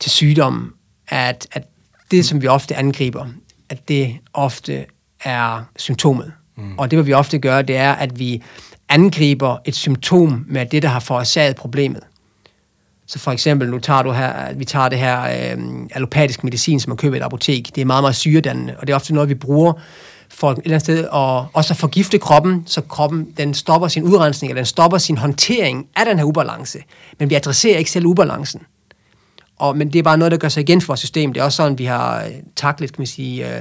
til 0.00 0.10
sygdom, 0.10 0.74
at, 1.08 1.46
at 1.52 1.62
det, 2.10 2.24
som 2.24 2.42
vi 2.42 2.46
ofte 2.46 2.76
angriber, 2.76 3.26
at 3.68 3.88
det 3.88 4.16
ofte 4.34 4.86
er 5.24 5.64
symptomet. 5.76 6.32
Mm. 6.56 6.78
Og 6.78 6.90
det, 6.90 6.96
hvad 6.96 7.04
vi 7.04 7.12
ofte 7.12 7.38
gør, 7.38 7.62
det 7.62 7.76
er, 7.76 7.92
at 7.92 8.18
vi 8.18 8.42
angriber 8.88 9.56
et 9.64 9.74
symptom 9.74 10.44
med 10.48 10.66
det, 10.66 10.82
der 10.82 10.88
har 10.88 11.00
forårsaget 11.00 11.56
problemet. 11.56 12.02
Så 13.06 13.18
for 13.18 13.32
eksempel, 13.32 13.70
nu 13.70 13.78
tager 13.78 14.02
du 14.02 14.12
her, 14.12 14.54
vi 14.54 14.64
tager 14.64 14.88
det 14.88 14.98
her 14.98 15.22
øh, 15.22 15.58
allopatisk 15.90 16.44
medicin, 16.44 16.80
som 16.80 16.90
man 16.90 16.96
køber 16.96 17.16
i 17.16 17.18
et 17.18 17.22
apotek. 17.22 17.74
Det 17.74 17.80
er 17.80 17.84
meget, 17.84 18.02
meget 18.02 18.16
syredannende, 18.16 18.76
og 18.78 18.86
det 18.86 18.92
er 18.92 18.96
ofte 18.96 19.14
noget, 19.14 19.28
vi 19.28 19.34
bruger 19.34 19.72
for 20.28 20.52
et 20.52 20.58
eller 20.58 20.68
andet 20.68 20.82
sted 20.82 20.98
at 21.04 21.44
også 21.52 21.72
at 21.72 21.76
forgifte 21.76 22.18
kroppen, 22.18 22.62
så 22.66 22.80
kroppen 22.80 23.28
den 23.36 23.54
stopper 23.54 23.88
sin 23.88 24.02
udrensning, 24.02 24.50
eller 24.50 24.60
den 24.60 24.66
stopper 24.66 24.98
sin 24.98 25.18
håndtering 25.18 25.86
af 25.96 26.04
den 26.06 26.18
her 26.18 26.24
ubalance. 26.24 26.78
Men 27.18 27.30
vi 27.30 27.34
adresserer 27.34 27.78
ikke 27.78 27.90
selv 27.90 28.06
ubalancen. 28.06 28.60
Og, 29.56 29.76
men 29.76 29.92
det 29.92 29.98
er 29.98 30.02
bare 30.02 30.18
noget, 30.18 30.32
der 30.32 30.38
gør 30.38 30.48
sig 30.48 30.60
igen 30.60 30.80
for 30.80 30.86
vores 30.86 31.00
system. 31.00 31.32
Det 31.32 31.40
er 31.40 31.44
også 31.44 31.56
sådan, 31.56 31.78
vi 31.78 31.84
har 31.84 32.24
øh, 32.24 32.30
taklet, 32.56 32.92
kan 32.92 33.00
man 33.00 33.06
sige, 33.06 33.46
uh, 33.46 33.52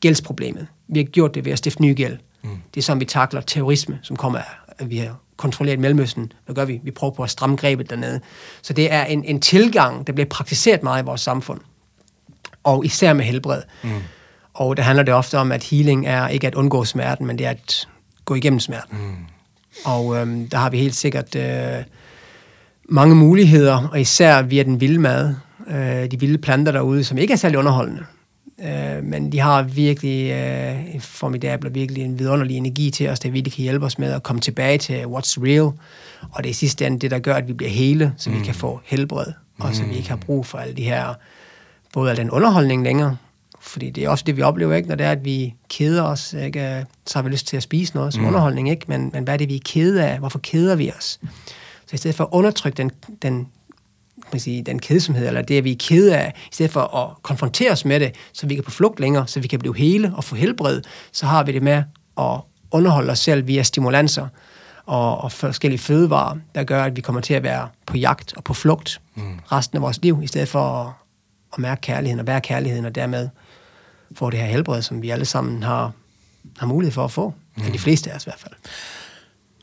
gældsproblemet. 0.00 0.66
Vi 0.88 0.98
har 0.98 1.04
gjort 1.04 1.34
det 1.34 1.44
ved 1.44 1.52
at 1.52 1.58
stifte 1.58 1.82
ny 1.82 1.96
gæld. 1.96 2.18
Mm. 2.42 2.50
Det 2.74 2.80
er 2.80 2.84
sådan, 2.84 3.00
vi 3.00 3.04
takler 3.04 3.40
terrorisme, 3.40 3.98
som 4.02 4.16
kommer 4.16 4.38
af, 4.38 4.44
at 4.78 4.90
vi 4.90 4.96
har 4.96 5.16
kontrolleret 5.36 5.78
Mellemøsten. 5.78 6.32
Hvad 6.44 6.54
gør 6.54 6.64
vi? 6.64 6.80
Vi 6.82 6.90
prøver 6.90 7.12
på 7.14 7.22
at 7.22 7.30
stramme 7.30 7.56
grebet 7.56 7.90
dernede. 7.90 8.20
Så 8.62 8.72
det 8.72 8.92
er 8.92 9.04
en, 9.04 9.24
en 9.24 9.40
tilgang, 9.40 10.06
der 10.06 10.12
bliver 10.12 10.26
praktiseret 10.26 10.82
meget 10.82 11.02
i 11.02 11.06
vores 11.06 11.20
samfund. 11.20 11.60
Og 12.64 12.84
især 12.84 13.12
med 13.12 13.24
helbred. 13.24 13.62
Mm. 13.82 13.90
Og 14.54 14.76
der 14.76 14.82
handler 14.82 15.02
det 15.02 15.14
ofte 15.14 15.38
om, 15.38 15.52
at 15.52 15.64
healing 15.64 16.06
er 16.06 16.28
ikke 16.28 16.46
at 16.46 16.54
undgå 16.54 16.84
smerten, 16.84 17.26
men 17.26 17.38
det 17.38 17.46
er 17.46 17.50
at 17.50 17.88
gå 18.24 18.34
igennem 18.34 18.60
smerten. 18.60 18.98
Mm. 18.98 19.16
Og 19.84 20.16
øhm, 20.16 20.48
der 20.48 20.58
har 20.58 20.70
vi 20.70 20.78
helt 20.78 20.94
sikkert 20.94 21.36
øh, 21.36 21.84
mange 22.88 23.14
muligheder, 23.14 23.88
og 23.92 24.00
især 24.00 24.42
via 24.42 24.62
den 24.62 24.80
vilde 24.80 24.98
mad, 24.98 25.34
øh, 25.68 26.10
de 26.10 26.20
vilde 26.20 26.38
planter 26.38 26.72
derude, 26.72 27.04
som 27.04 27.18
ikke 27.18 27.32
er 27.32 27.36
særlig 27.36 27.58
underholdende. 27.58 28.04
Øh, 28.64 29.04
men 29.04 29.32
de 29.32 29.38
har 29.38 29.62
virkelig 29.62 30.30
øh, 30.30 30.94
en 30.94 31.00
formidabel 31.00 31.74
virkelig 31.74 32.04
en 32.04 32.18
vidunderlig 32.18 32.56
energi 32.56 32.90
til 32.90 33.08
os, 33.08 33.20
der 33.20 33.30
virkelig 33.30 33.52
kan 33.52 33.62
hjælpe 33.62 33.86
os 33.86 33.98
med 33.98 34.12
at 34.12 34.22
komme 34.22 34.40
tilbage 34.40 34.78
til 34.78 35.04
what's 35.04 35.42
real. 35.42 35.72
Og 36.30 36.36
det 36.42 36.46
er 36.46 36.50
i 36.50 36.52
sidste 36.52 36.86
ende 36.86 36.98
det, 36.98 37.10
der 37.10 37.18
gør, 37.18 37.34
at 37.34 37.48
vi 37.48 37.52
bliver 37.52 37.70
hele, 37.70 38.12
så 38.16 38.30
mm. 38.30 38.38
vi 38.38 38.44
kan 38.44 38.54
få 38.54 38.80
helbred, 38.84 39.32
og 39.58 39.74
så 39.74 39.84
vi 39.84 39.96
ikke 39.96 40.08
har 40.08 40.16
brug 40.16 40.46
for 40.46 40.58
alle 40.58 40.74
de 40.74 40.82
her, 40.82 41.14
både 41.92 42.10
al 42.10 42.16
den 42.16 42.30
underholdning 42.30 42.84
længere, 42.84 43.16
fordi 43.60 43.90
det 43.90 44.04
er 44.04 44.08
også 44.08 44.24
det, 44.26 44.36
vi 44.36 44.42
oplever, 44.42 44.74
ikke? 44.74 44.88
når 44.88 44.96
det 44.96 45.06
er, 45.06 45.10
at 45.10 45.24
vi 45.24 45.54
keder 45.68 46.02
os, 46.02 46.32
ikke? 46.32 46.86
så 47.06 47.18
har 47.18 47.22
vi 47.22 47.30
lyst 47.30 47.46
til 47.46 47.56
at 47.56 47.62
spise 47.62 47.94
noget 47.94 48.14
som 48.14 48.22
mm. 48.22 48.28
underholdning, 48.28 48.70
ikke? 48.70 48.84
Men, 48.88 49.10
men 49.12 49.24
hvad 49.24 49.34
er 49.34 49.38
det, 49.38 49.48
vi 49.48 49.56
er 49.56 49.60
kede 49.64 50.06
af? 50.06 50.18
Hvorfor 50.18 50.38
keder 50.38 50.76
vi 50.76 50.90
os? 50.98 51.20
Så 51.86 51.94
i 51.94 51.96
stedet 51.96 52.16
for 52.16 52.24
at 52.24 52.30
undertrykke 52.32 52.76
den, 52.76 52.90
den, 53.22 53.48
man 54.32 54.40
sige, 54.40 54.62
den 54.62 54.78
kedsomhed, 54.78 55.26
eller 55.26 55.42
det, 55.42 55.64
vi 55.64 55.72
er 55.72 55.76
kede 55.78 56.16
af, 56.16 56.32
i 56.36 56.54
stedet 56.54 56.72
for 56.72 56.96
at 56.96 57.22
konfrontere 57.22 57.72
os 57.72 57.84
med 57.84 58.00
det, 58.00 58.14
så 58.32 58.46
vi 58.46 58.54
kan 58.54 58.64
på 58.64 58.70
flugt 58.70 59.00
længere, 59.00 59.26
så 59.26 59.40
vi 59.40 59.48
kan 59.48 59.58
blive 59.58 59.76
hele 59.76 60.12
og 60.16 60.24
få 60.24 60.36
helbred, 60.36 60.82
så 61.12 61.26
har 61.26 61.44
vi 61.44 61.52
det 61.52 61.62
med 61.62 61.82
at 62.18 62.40
underholde 62.70 63.10
os 63.10 63.18
selv 63.18 63.46
via 63.46 63.62
stimulanser 63.62 64.28
og, 64.86 65.18
og 65.18 65.32
forskellige 65.32 65.78
fødevarer, 65.78 66.36
der 66.54 66.64
gør, 66.64 66.84
at 66.84 66.96
vi 66.96 67.00
kommer 67.00 67.20
til 67.20 67.34
at 67.34 67.42
være 67.42 67.68
på 67.86 67.96
jagt 67.96 68.36
og 68.36 68.44
på 68.44 68.54
flugt 68.54 69.00
mm. 69.14 69.38
resten 69.52 69.76
af 69.76 69.82
vores 69.82 70.02
liv, 70.02 70.20
i 70.22 70.26
stedet 70.26 70.48
for 70.48 70.60
at, 70.60 70.92
at 71.52 71.58
mærke 71.58 71.80
kærligheden 71.80 72.20
og 72.20 72.26
være 72.26 72.40
kærligheden, 72.40 72.84
og 72.84 72.94
dermed 72.94 73.28
få 74.14 74.30
det 74.30 74.38
her 74.38 74.46
helbred, 74.46 74.82
som 74.82 75.02
vi 75.02 75.10
alle 75.10 75.24
sammen 75.24 75.62
har, 75.62 75.92
har 76.58 76.66
mulighed 76.66 76.92
for 76.92 77.04
at 77.04 77.10
få. 77.10 77.34
Mm. 77.56 77.72
de 77.72 77.78
fleste 77.78 78.10
af 78.10 78.16
os 78.16 78.24
i 78.24 78.26
hvert 78.26 78.40
fald. 78.40 78.54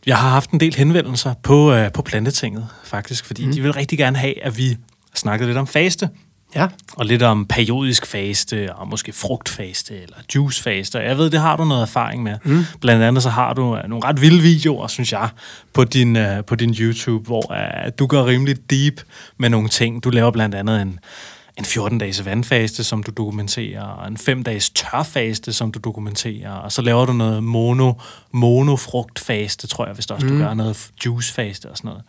Jeg 0.05 0.17
har 0.17 0.29
haft 0.29 0.49
en 0.49 0.59
del 0.59 0.75
henvendelser 0.75 1.33
på, 1.43 1.73
øh, 1.73 1.91
på 1.91 2.01
plantetinget, 2.01 2.67
faktisk, 2.83 3.25
fordi 3.25 3.45
mm. 3.45 3.51
de 3.51 3.61
vil 3.61 3.73
rigtig 3.73 3.97
gerne 3.97 4.17
have, 4.17 4.43
at 4.43 4.57
vi 4.57 4.77
snakkede 5.15 5.49
lidt 5.49 5.57
om 5.57 5.67
faste. 5.67 6.09
Ja. 6.55 6.67
Og 6.93 7.05
lidt 7.05 7.21
om 7.21 7.45
periodisk 7.45 8.05
faste, 8.05 8.73
og 8.73 8.87
måske 8.87 9.13
frugtfaste, 9.13 10.01
eller 10.01 10.15
juicefaste. 10.35 10.99
Jeg 10.99 11.17
ved, 11.17 11.29
det 11.29 11.39
har 11.39 11.57
du 11.57 11.65
noget 11.65 11.81
erfaring 11.81 12.23
med. 12.23 12.37
Mm. 12.43 12.63
Blandt 12.81 13.03
andet 13.03 13.23
så 13.23 13.29
har 13.29 13.53
du 13.53 13.77
øh, 13.77 13.89
nogle 13.89 14.05
ret 14.05 14.21
vilde 14.21 14.41
videoer, 14.41 14.87
synes 14.87 15.11
jeg, 15.11 15.29
på 15.73 15.83
din, 15.83 16.15
uh, 16.15 16.45
på 16.47 16.55
din 16.55 16.75
YouTube, 16.79 17.25
hvor 17.25 17.51
uh, 17.51 17.91
du 17.99 18.07
går 18.07 18.25
rimelig 18.25 18.69
deep 18.69 19.01
med 19.37 19.49
nogle 19.49 19.69
ting. 19.69 20.03
Du 20.03 20.09
laver 20.09 20.31
blandt 20.31 20.55
andet 20.55 20.81
en, 20.81 20.99
en 21.57 21.65
14-dages 21.65 22.25
vandfaste, 22.25 22.83
som 22.83 23.03
du 23.03 23.11
dokumenterer, 23.11 23.83
og 23.83 24.07
en 24.07 24.17
5-dages 24.17 24.69
tørfaste, 24.69 25.53
som 25.53 25.71
du 25.71 25.79
dokumenterer, 25.79 26.51
og 26.51 26.71
så 26.71 26.81
laver 26.81 27.05
du 27.05 27.13
noget 27.13 27.43
mono, 27.43 27.93
monofrugtfaste, 28.31 29.67
tror 29.67 29.85
jeg, 29.85 29.93
hvis 29.93 30.05
du 30.05 30.13
også 30.13 30.27
mm. 30.27 30.33
du 30.33 30.37
gør 30.37 30.53
noget 30.53 30.91
juicefaste 31.05 31.69
og 31.69 31.77
sådan 31.77 31.87
noget. 31.87 32.03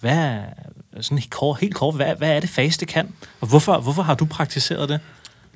Hvad, 0.00 0.38
sådan 1.00 1.18
helt 1.18 1.30
kort, 1.30 1.60
helt 1.60 1.74
kort 1.74 1.94
hvad, 1.94 2.14
hvad 2.16 2.36
er 2.36 2.40
det 2.40 2.50
faste 2.50 2.86
kan? 2.86 3.08
Og 3.40 3.48
hvorfor, 3.48 3.80
hvorfor 3.80 4.02
har 4.02 4.14
du 4.14 4.24
praktiseret 4.24 4.88
det? 4.88 5.00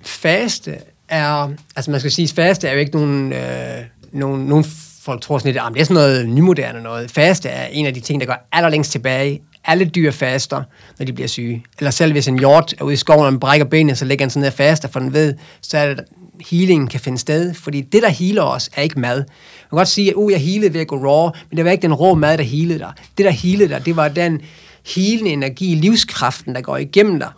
Faste 0.03 0.79
er, 1.09 1.51
altså 1.77 1.91
man 1.91 2.01
skal 2.01 2.13
sige, 2.13 2.29
faste 2.29 2.69
er 2.69 2.73
jo 2.73 2.79
ikke 2.79 2.97
nogen, 2.97 3.33
øh, 3.33 3.85
nogen, 4.13 4.47
nogen 4.47 4.65
folk 5.03 5.23
tror 5.23 5.39
sådan 5.39 5.53
lidt, 5.53 5.63
at 5.65 5.73
det 5.75 5.81
er 5.81 5.85
sådan 5.85 5.95
noget 5.95 6.29
nymoderne 6.29 6.83
noget. 6.83 7.11
Faste 7.11 7.49
er 7.49 7.67
en 7.67 7.87
af 7.87 7.95
de 7.95 8.01
ting, 8.01 8.21
der 8.21 8.27
går 8.27 8.49
allerlængst 8.53 8.93
tilbage 8.93 9.41
alle 9.69 9.85
dyr 9.85 10.11
faster, 10.11 10.63
når 10.99 11.07
de 11.07 11.13
bliver 11.13 11.29
syge. 11.29 11.65
Eller 11.79 11.91
selv 11.91 12.13
hvis 12.13 12.29
en 12.29 12.39
hjort 12.39 12.75
er 12.79 12.85
ude 12.85 12.95
i 12.95 12.97
skoven, 12.97 13.27
og 13.27 13.33
man 13.33 13.41
brækker 13.41 13.67
benet, 13.67 13.99
så 13.99 14.05
ligger 14.05 14.25
den 14.25 14.31
sådan 14.31 14.41
ned 14.41 14.49
og 14.49 14.55
faster, 14.55 14.89
for 14.89 15.01
den 15.01 15.13
ved, 15.13 15.35
så 15.61 15.79
er 15.79 15.95
det, 15.95 16.05
healing 16.51 16.91
kan 16.91 17.01
finde 17.01 17.19
sted. 17.19 17.55
Fordi 17.55 17.81
det, 17.81 18.03
der 18.03 18.09
healer 18.09 18.43
os, 18.43 18.71
er 18.77 18.83
ikke 18.83 19.01
mad. 19.01 19.17
Man 19.17 19.27
kan 19.71 19.77
godt 19.77 19.89
sige, 19.89 20.11
at 20.11 20.15
uh, 20.15 20.33
jeg 20.33 20.41
healede 20.41 20.75
ved 20.75 20.81
at 20.81 20.87
gå 20.87 20.97
raw, 20.97 21.31
men 21.51 21.57
det 21.57 21.65
var 21.65 21.71
ikke 21.71 21.83
den 21.83 21.95
rå 21.95 22.15
mad, 22.15 22.39
der 22.39 22.45
healede 22.45 22.79
dig. 22.79 22.93
Det, 23.19 23.25
der 23.25 23.31
healede 23.31 23.69
dig, 23.69 23.87
det 23.87 23.97
var 23.97 24.09
den 24.09 24.41
healende 24.95 25.31
energi, 25.31 25.75
livskraften, 25.75 26.55
der 26.55 26.61
går 26.61 26.77
igennem 26.77 27.19
dig, 27.19 27.31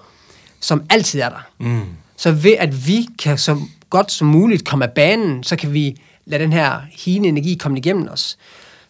som 0.60 0.82
altid 0.90 1.20
er 1.20 1.28
der. 1.28 1.48
Mm. 1.58 1.80
Så 2.16 2.30
ved 2.30 2.54
at 2.58 2.86
vi 2.86 3.06
kan 3.18 3.38
så 3.38 3.60
godt 3.90 4.12
som 4.12 4.28
muligt 4.28 4.64
komme 4.64 4.84
af 4.84 4.90
banen, 4.90 5.42
så 5.42 5.56
kan 5.56 5.74
vi 5.74 5.96
lade 6.24 6.42
den 6.42 6.52
her 6.52 6.80
healende 7.04 7.28
energi 7.28 7.54
komme 7.54 7.78
igennem 7.78 8.08
os. 8.12 8.38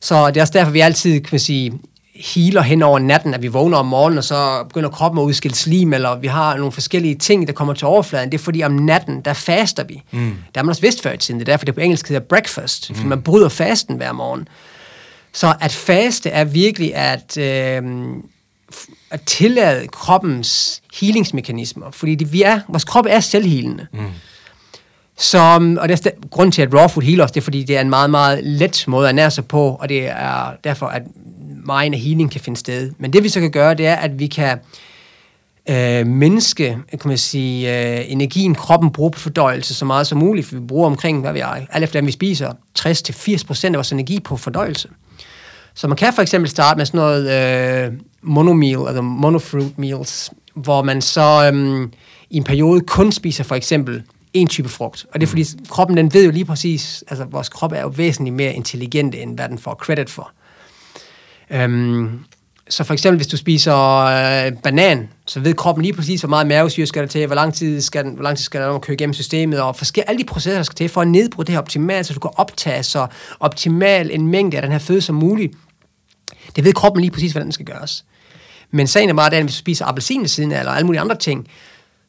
Så 0.01 0.29
det 0.29 0.37
er 0.37 0.41
også 0.41 0.53
derfor, 0.53 0.71
vi 0.73 0.81
altid 0.81 1.21
kan 1.21 1.39
sige, 1.39 1.73
healer 2.21 2.63
hen 2.63 2.83
over 2.83 2.99
natten, 2.99 3.35
at 3.35 3.43
vi 3.43 3.49
vågner 3.49 3.79
om 3.79 3.87
morgenen, 3.87 4.19
og 4.19 4.25
så 4.25 4.65
begynder 4.65 4.91
kroppen 4.91 5.21
at 5.21 5.25
udskille 5.25 5.55
slim, 5.55 5.93
eller 5.93 6.17
vi 6.17 6.27
har 6.27 6.57
nogle 6.57 6.73
forskellige 6.73 7.15
ting, 7.15 7.47
der 7.47 7.53
kommer 7.53 7.75
til 7.75 7.87
overfladen. 7.87 8.33
Det 8.33 8.39
er 8.39 8.43
fordi, 8.43 8.63
om 8.63 8.73
natten, 8.73 9.21
der 9.21 9.33
faster 9.33 9.85
vi. 9.85 10.03
Mm. 10.11 10.21
Der 10.55 10.61
har 10.61 10.63
man 10.63 10.71
også 10.71 10.83
vidst 10.83 11.03
før 11.03 11.13
i 11.13 11.17
tiden. 11.17 11.41
Det 11.41 11.49
er 11.49 11.53
derfor, 11.53 11.65
det 11.65 11.75
på 11.75 11.81
engelsk 11.81 12.09
hedder 12.09 12.27
breakfast, 12.27 12.87
fordi 12.87 13.03
mm. 13.03 13.09
man 13.09 13.23
bryder 13.23 13.49
fasten 13.49 13.97
hver 13.97 14.13
morgen. 14.13 14.49
Så 15.33 15.55
at 15.61 15.73
faste 15.73 16.31
er 16.31 16.45
virkelig 16.45 16.95
at, 16.95 17.37
øh, 17.39 17.83
at 19.11 19.21
tillade 19.27 19.87
kroppens 19.87 20.83
healingsmekanismer, 21.01 21.91
fordi 21.91 22.15
det, 22.15 22.33
vi 22.33 22.43
er, 22.43 22.61
vores 22.69 22.85
krop 22.85 23.07
er 23.09 23.21
selvhealende. 23.21 23.87
Mm. 23.93 23.99
Som, 25.21 25.79
og 25.81 25.89
det 25.89 26.07
er 26.07 26.11
grund 26.31 26.53
til, 26.53 26.63
at 26.63 26.75
raw 26.75 26.89
food 26.89 27.03
healer 27.03 27.25
os, 27.25 27.31
det 27.31 27.41
er, 27.41 27.45
fordi 27.45 27.63
det 27.63 27.77
er 27.77 27.81
en 27.81 27.91
meget, 27.91 28.11
meget 28.11 28.41
let 28.45 28.85
måde 28.89 29.09
at 29.09 29.15
nære 29.15 29.31
sig 29.31 29.47
på, 29.47 29.79
og 29.81 29.89
det 29.89 30.09
er 30.09 30.53
derfor, 30.65 30.87
at 30.87 31.03
meget 31.65 31.93
af 31.93 31.99
healing 31.99 32.31
kan 32.31 32.41
finde 32.41 32.59
sted. 32.59 32.93
Men 32.99 33.13
det 33.13 33.25
vi 33.25 33.29
så 33.29 33.41
kan 33.41 33.51
gøre, 33.51 33.75
det 33.75 33.87
er, 33.87 33.95
at 33.95 34.19
vi 34.19 34.27
kan 34.27 34.59
øh, 35.69 36.07
mindske 36.07 36.79
kan 36.91 37.09
man 37.09 37.19
sige, 37.19 37.81
øh, 37.99 38.13
energien, 38.13 38.55
kroppen 38.55 38.93
bruger 38.93 39.11
på 39.11 39.19
fordøjelse 39.19 39.75
så 39.75 39.85
meget 39.85 40.07
som 40.07 40.19
muligt, 40.19 40.47
for 40.47 40.55
vi 40.55 40.61
bruger 40.61 40.87
omkring, 40.87 41.21
hvad 41.21 41.33
vi 41.33 41.41
er, 41.41 41.57
alt 41.71 41.85
efter 41.85 42.03
vi 42.03 42.13
spiser, 42.13 42.53
60-80% 42.79 43.67
af 43.67 43.75
vores 43.75 43.93
energi 43.93 44.21
på 44.21 44.37
fordøjelse. 44.37 44.89
Så 45.75 45.89
man 45.89 45.97
kan 45.97 46.13
for 46.13 46.23
eksempel 46.23 46.51
starte 46.51 46.79
med 46.79 46.87
sådan 46.87 46.99
noget 46.99 47.31
øh, 47.87 47.93
monomeal, 48.23 48.87
altså 48.87 49.03
monofruit 49.03 49.79
meals, 49.79 50.31
hvor 50.55 50.83
man 50.83 51.03
så 51.03 51.51
øh, 51.55 51.89
i 52.31 52.37
en 52.37 52.45
periode 52.45 52.81
kun 52.81 53.13
spiser 53.13 53.45
for 53.45 53.55
eksempel 53.55 54.03
en 54.33 54.49
type 54.49 54.69
frugt. 54.69 55.07
Og 55.13 55.21
det 55.21 55.27
er 55.27 55.29
fordi, 55.29 55.47
kroppen 55.69 55.97
den 55.97 56.15
ved 56.15 56.25
jo 56.25 56.31
lige 56.31 56.45
præcis, 56.45 57.05
altså 57.09 57.25
vores 57.25 57.49
krop 57.49 57.73
er 57.73 57.81
jo 57.81 57.89
væsentligt 57.89 58.37
mere 58.37 58.55
intelligent, 58.55 59.15
end 59.15 59.35
hvad 59.35 59.49
den 59.49 59.59
får 59.59 59.75
credit 59.75 60.11
for. 60.11 60.33
Øhm, 61.51 62.25
så 62.69 62.85
for 62.85 62.93
eksempel, 62.93 63.17
hvis 63.17 63.27
du 63.27 63.37
spiser 63.37 63.77
øh, 63.77 64.53
banan, 64.63 65.09
så 65.27 65.41
ved 65.41 65.55
kroppen 65.55 65.83
lige 65.83 65.93
præcis, 65.93 66.21
hvor 66.21 66.29
meget 66.29 66.47
mavesyre 66.47 66.87
skal 66.87 67.03
der 67.03 67.09
til, 67.09 67.27
hvor 67.27 67.35
lang 67.35 67.55
tid 67.55 67.81
skal, 67.81 68.05
den, 68.05 68.15
hvor 68.15 68.23
lang 68.23 68.37
tid 68.37 68.45
skal 68.45 68.61
der 68.61 68.79
køre 68.79 68.95
igennem 68.95 69.15
systemet, 69.15 69.61
og 69.61 69.77
forskellige, 69.77 70.09
alle 70.09 70.19
de 70.19 70.27
processer, 70.27 70.59
der 70.59 70.63
skal 70.63 70.77
til 70.77 70.89
for 70.89 71.01
at 71.01 71.09
nedbryde 71.09 71.47
det 71.47 71.53
her 71.53 71.61
optimalt, 71.61 72.07
så 72.07 72.15
du 72.15 72.21
kan 72.21 72.31
optage 72.37 72.83
så 72.83 73.07
optimal 73.41 74.11
en 74.13 74.29
mængde 74.29 74.57
af 74.57 74.63
den 74.63 74.73
her 74.73 74.79
føde 74.79 75.01
som 75.01 75.15
muligt. 75.15 75.55
Det 76.57 76.65
ved 76.65 76.73
kroppen 76.73 77.01
lige 77.01 77.11
præcis, 77.11 77.33
hvordan 77.33 77.47
den 77.47 77.53
skal 77.53 77.67
gøres. 77.67 78.05
Men 78.71 78.87
sagen 78.87 79.09
er 79.09 79.15
bare, 79.15 79.35
at 79.35 79.43
hvis 79.43 79.55
du 79.55 79.59
spiser 79.59 79.85
appelsin 79.85 80.29
siden 80.29 80.53
eller 80.53 80.73
alle 80.73 80.87
mulige 80.87 81.01
andre 81.01 81.17
ting, 81.17 81.49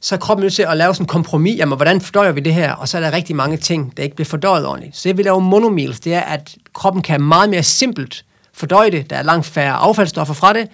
så 0.01 0.15
er 0.15 0.19
kroppen 0.19 0.41
nødt 0.43 0.53
til 0.53 0.63
at 0.63 0.77
lave 0.77 0.93
sådan 0.93 1.03
en 1.03 1.07
kompromis, 1.07 1.57
jamen 1.57 1.75
hvordan 1.75 2.01
fordøjer 2.01 2.31
vi 2.31 2.39
det 2.39 2.53
her? 2.53 2.73
Og 2.73 2.87
så 2.87 2.97
er 2.97 3.01
der 3.01 3.11
rigtig 3.11 3.35
mange 3.35 3.57
ting, 3.57 3.97
der 3.97 4.03
ikke 4.03 4.15
bliver 4.15 4.25
fordøjet 4.25 4.65
ordentligt. 4.65 4.97
Så 4.97 5.09
det 5.09 5.17
vi 5.17 5.23
laver 5.23 5.39
monomils, 5.39 5.99
det 5.99 6.13
er, 6.13 6.21
at 6.21 6.55
kroppen 6.73 7.01
kan 7.01 7.21
meget 7.21 7.49
mere 7.49 7.63
simpelt 7.63 8.25
fordøje 8.53 8.91
det, 8.91 9.09
der 9.09 9.15
er 9.15 9.23
langt 9.23 9.45
færre 9.45 9.73
affaldsstoffer 9.73 10.33
fra 10.33 10.53
det, 10.53 10.67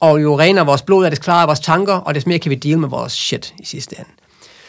og 0.00 0.22
jo 0.22 0.38
renere 0.38 0.66
vores 0.66 0.82
blod 0.82 1.04
er, 1.04 1.10
det 1.10 1.20
klarer 1.20 1.46
vores 1.46 1.60
tanker, 1.60 1.94
og 1.94 2.14
des 2.14 2.26
mere 2.26 2.38
kan 2.38 2.50
vi 2.50 2.54
deal 2.54 2.78
med 2.78 2.88
vores 2.88 3.12
shit 3.12 3.54
i 3.58 3.64
sidste 3.64 3.96
ende. 3.98 4.10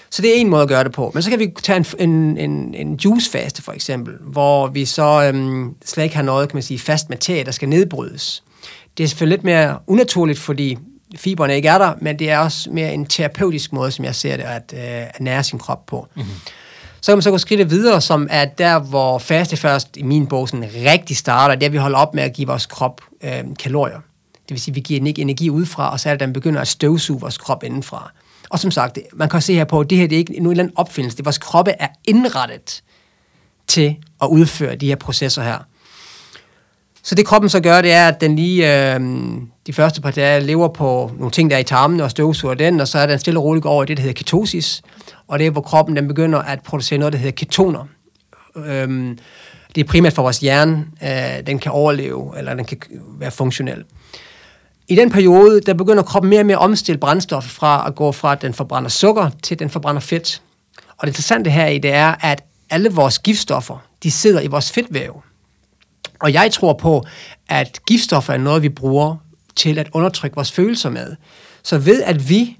Så 0.09 0.21
det 0.21 0.29
er 0.31 0.35
en 0.35 0.49
måde 0.49 0.61
at 0.61 0.67
gøre 0.67 0.83
det 0.83 0.91
på. 0.91 1.11
Men 1.13 1.23
så 1.23 1.29
kan 1.29 1.39
vi 1.39 1.53
tage 1.63 1.85
en, 1.99 2.09
en, 2.09 2.37
en, 2.37 2.75
en 2.75 2.95
juicefaste 2.95 3.61
for 3.61 3.71
eksempel, 3.71 4.13
hvor 4.21 4.67
vi 4.67 4.85
så 4.85 5.31
øhm, 5.33 5.75
slet 5.85 6.03
ikke 6.03 6.15
har 6.15 6.23
noget, 6.23 6.49
kan 6.49 6.55
man 6.55 6.63
sige, 6.63 6.79
fast 6.79 7.09
materie, 7.09 7.43
der 7.43 7.51
skal 7.51 7.69
nedbrydes. 7.69 8.43
Det 8.97 9.03
er 9.03 9.07
selvfølgelig 9.07 9.37
lidt 9.37 9.43
mere 9.43 9.79
unaturligt, 9.87 10.39
fordi 10.39 10.77
fiberne 11.15 11.55
ikke 11.55 11.67
er 11.67 11.77
der, 11.77 11.93
men 12.01 12.19
det 12.19 12.29
er 12.29 12.39
også 12.39 12.69
mere 12.71 12.93
en 12.93 13.05
terapeutisk 13.05 13.73
måde, 13.73 13.91
som 13.91 14.05
jeg 14.05 14.15
ser 14.15 14.37
det, 14.37 14.43
at, 14.43 14.73
øh, 14.73 14.81
at 14.83 15.21
nære 15.21 15.43
sin 15.43 15.59
krop 15.59 15.85
på. 15.85 16.07
Mm-hmm. 16.15 16.31
Så 17.01 17.11
kan 17.11 17.17
man 17.17 17.21
så 17.21 17.31
gå 17.31 17.37
skridtet 17.37 17.69
videre, 17.69 18.01
som 18.01 18.27
er 18.31 18.45
der, 18.45 18.79
hvor 18.79 19.17
faste 19.17 19.57
først 19.57 19.97
i 19.97 20.03
min 20.03 20.27
bog 20.27 20.49
sådan 20.49 20.69
rigtig 20.85 21.17
starter, 21.17 21.55
det 21.55 21.63
er, 21.63 21.67
at 21.67 21.73
vi 21.73 21.77
holder 21.77 21.97
op 21.97 22.13
med 22.13 22.23
at 22.23 22.33
give 22.33 22.47
vores 22.47 22.65
krop 22.65 23.01
øh, 23.23 23.43
kalorier. 23.59 23.99
Det 24.33 24.49
vil 24.49 24.59
sige, 24.59 24.71
at 24.71 24.75
vi 24.75 24.81
giver 24.81 24.99
den 24.99 25.07
ikke 25.07 25.21
energi 25.21 25.49
udefra, 25.49 25.91
og 25.91 25.99
så 25.99 26.09
er 26.09 26.13
det, 26.13 26.21
at 26.21 26.25
den 26.25 26.33
begynder 26.33 26.61
at 26.61 26.67
støvsuge 26.67 27.19
vores 27.19 27.37
krop 27.37 27.63
indenfra. 27.63 28.11
Og 28.49 28.59
som 28.59 28.71
sagt, 28.71 28.99
man 29.13 29.29
kan 29.29 29.41
se 29.41 29.53
her 29.53 29.65
på, 29.65 29.79
at 29.79 29.89
det 29.89 29.97
her 29.97 30.07
det 30.07 30.15
er 30.15 30.19
ikke 30.19 30.37
en 30.37 30.45
eller 30.47 30.63
anden 30.63 30.77
opfindelse. 30.77 31.17
Det 31.17 31.25
vores 31.25 31.37
kroppe 31.37 31.71
er 31.79 31.87
indrettet 32.05 32.83
til 33.67 33.95
at 34.21 34.27
udføre 34.27 34.75
de 34.75 34.87
her 34.87 34.95
processer 34.95 35.43
her. 35.43 35.57
Så 37.03 37.15
det 37.15 37.25
kroppen 37.25 37.49
så 37.49 37.59
gør, 37.59 37.81
det 37.81 37.91
er, 37.91 38.07
at 38.07 38.21
den 38.21 38.35
lige 38.35 38.93
øh, 38.93 39.01
de 39.67 39.73
første 39.73 40.01
par 40.01 40.11
dage 40.11 40.39
lever 40.39 40.67
på 40.67 41.11
nogle 41.17 41.31
ting, 41.31 41.49
der 41.49 41.55
er 41.55 41.59
i 41.59 41.63
tarmen 41.63 41.99
og 41.99 42.11
støvsuger 42.11 42.53
den, 42.53 42.79
og 42.79 42.87
så 42.87 42.99
er 42.99 43.05
den 43.05 43.19
stille 43.19 43.39
og 43.39 43.43
roligt 43.43 43.65
over 43.65 43.83
i 43.83 43.85
det, 43.85 43.97
der 43.97 44.01
hedder 44.01 44.13
ketosis. 44.13 44.81
Og 45.27 45.39
det 45.39 45.47
er, 45.47 45.51
hvor 45.51 45.61
kroppen 45.61 45.95
den 45.95 46.07
begynder 46.07 46.39
at 46.39 46.63
producere 46.63 46.99
noget, 46.99 47.13
der 47.13 47.19
hedder 47.19 47.35
ketoner. 47.35 47.85
Øhm, 48.55 49.17
det 49.75 49.83
er 49.83 49.87
primært 49.87 50.13
for 50.13 50.21
vores 50.21 50.39
hjerne, 50.39 50.85
øh, 51.03 51.47
den 51.47 51.59
kan 51.59 51.71
overleve, 51.71 52.33
eller 52.37 52.53
den 52.53 52.65
kan 52.65 52.77
være 53.19 53.31
funktionel. 53.31 53.83
I 54.87 54.95
den 54.95 55.11
periode, 55.11 55.61
der 55.61 55.73
begynder 55.73 56.03
kroppen 56.03 56.29
mere 56.29 56.39
og 56.41 56.45
mere 56.45 56.57
at 56.57 56.63
omstille 56.63 56.99
brændstof 56.99 57.43
fra 57.43 57.83
at 57.87 57.95
gå 57.95 58.11
fra, 58.11 58.31
at 58.31 58.41
den 58.41 58.53
forbrænder 58.53 58.89
sukker, 58.89 59.29
til 59.43 59.55
at 59.55 59.59
den 59.59 59.69
forbrænder 59.69 60.01
fedt. 60.01 60.41
Og 60.97 61.01
det 61.01 61.07
interessante 61.07 61.49
her 61.49 61.67
i 61.67 61.77
det 61.77 61.93
er, 61.93 62.15
at 62.21 62.43
alle 62.69 62.89
vores 62.89 63.19
giftstoffer, 63.19 63.77
de 64.03 64.11
sidder 64.11 64.41
i 64.41 64.47
vores 64.47 64.71
fedtvæv. 64.71 65.23
Og 66.23 66.33
jeg 66.33 66.51
tror 66.51 66.73
på, 66.73 67.05
at 67.49 67.79
giftstoffer 67.87 68.33
er 68.33 68.37
noget, 68.37 68.63
vi 68.63 68.69
bruger 68.69 69.15
til 69.55 69.79
at 69.79 69.89
undertrykke 69.93 70.35
vores 70.35 70.51
følelser 70.51 70.89
med. 70.89 71.15
Så 71.63 71.77
ved 71.77 72.03
at 72.03 72.29
vi, 72.29 72.57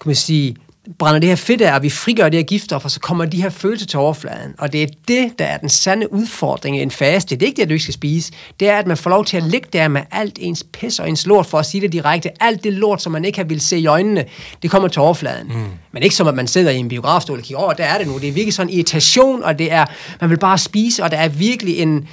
kan 0.00 0.08
man 0.08 0.14
sige, 0.14 0.56
brænder 0.98 1.20
det 1.20 1.28
her 1.28 1.36
fedt 1.36 1.60
af, 1.60 1.74
og 1.74 1.82
vi 1.82 1.90
frigør 1.90 2.28
det 2.28 2.38
her 2.38 2.44
giftstoffer, 2.44 2.88
så 2.88 3.00
kommer 3.00 3.24
de 3.24 3.42
her 3.42 3.50
følelser 3.50 3.86
til 3.86 3.98
overfladen. 3.98 4.54
Og 4.58 4.72
det 4.72 4.82
er 4.82 4.86
det, 5.08 5.38
der 5.38 5.44
er 5.44 5.56
den 5.56 5.68
sande 5.68 6.12
udfordring 6.12 6.78
i 6.78 6.82
en 6.82 6.90
faste. 6.90 7.36
Det 7.36 7.42
er 7.42 7.46
ikke 7.46 7.56
det, 7.56 7.62
at 7.62 7.68
du 7.68 7.72
ikke 7.72 7.82
skal 7.82 7.94
spise. 7.94 8.32
Det 8.60 8.68
er, 8.68 8.78
at 8.78 8.86
man 8.86 8.96
får 8.96 9.10
lov 9.10 9.24
til 9.24 9.36
at 9.36 9.42
ligge 9.42 9.68
der 9.72 9.88
med 9.88 10.02
alt 10.10 10.38
ens 10.40 10.64
pis 10.72 10.98
og 10.98 11.08
ens 11.08 11.26
lort, 11.26 11.46
for 11.46 11.58
at 11.58 11.66
sige 11.66 11.80
det 11.80 11.92
direkte. 11.92 12.42
Alt 12.42 12.64
det 12.64 12.72
lort, 12.72 13.02
som 13.02 13.12
man 13.12 13.24
ikke 13.24 13.38
har 13.38 13.44
vil 13.44 13.60
se 13.60 13.78
i 13.78 13.86
øjnene, 13.86 14.24
det 14.62 14.70
kommer 14.70 14.88
til 14.88 15.02
overfladen. 15.02 15.46
Mm. 15.46 15.64
Men 15.92 16.02
ikke 16.02 16.14
som, 16.14 16.26
at 16.26 16.34
man 16.34 16.46
sidder 16.46 16.70
i 16.70 16.76
en 16.76 16.88
biografstol 16.88 17.38
og 17.38 17.44
kigger 17.44 17.62
over, 17.62 17.72
der 17.72 17.84
er 17.84 17.98
det 17.98 18.06
nu. 18.06 18.18
Det 18.18 18.28
er 18.28 18.32
virkelig 18.32 18.54
sådan 18.54 18.72
irritation, 18.72 19.42
og 19.42 19.58
det 19.58 19.72
er, 19.72 19.86
man 20.20 20.30
vil 20.30 20.38
bare 20.38 20.58
spise, 20.58 21.04
og 21.04 21.10
der 21.10 21.16
er 21.16 21.28
virkelig 21.28 21.78
en, 21.78 22.08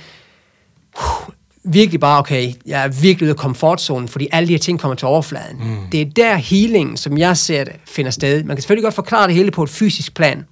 virkelig 1.63 1.99
bare, 1.99 2.19
okay, 2.19 2.53
jeg 2.65 2.83
er 2.83 2.87
virkelig 2.87 3.25
ude 3.25 3.29
af 3.29 3.37
komfortzonen, 3.37 4.07
fordi 4.07 4.27
alle 4.31 4.47
de 4.47 4.53
her 4.53 4.59
ting 4.59 4.79
kommer 4.79 4.95
til 4.95 5.07
overfladen. 5.07 5.57
Mm. 5.59 5.77
Det 5.91 6.01
er 6.01 6.05
der 6.05 6.35
healing, 6.35 6.99
som 6.99 7.17
jeg 7.17 7.37
ser 7.37 7.63
det, 7.63 7.73
finder 7.85 8.11
sted. 8.11 8.43
Man 8.43 8.55
kan 8.55 8.61
selvfølgelig 8.61 8.83
godt 8.83 8.95
forklare 8.95 9.27
det 9.27 9.35
hele 9.35 9.51
på 9.51 9.63
et 9.63 9.69
fysisk 9.69 10.13
plan, 10.13 10.45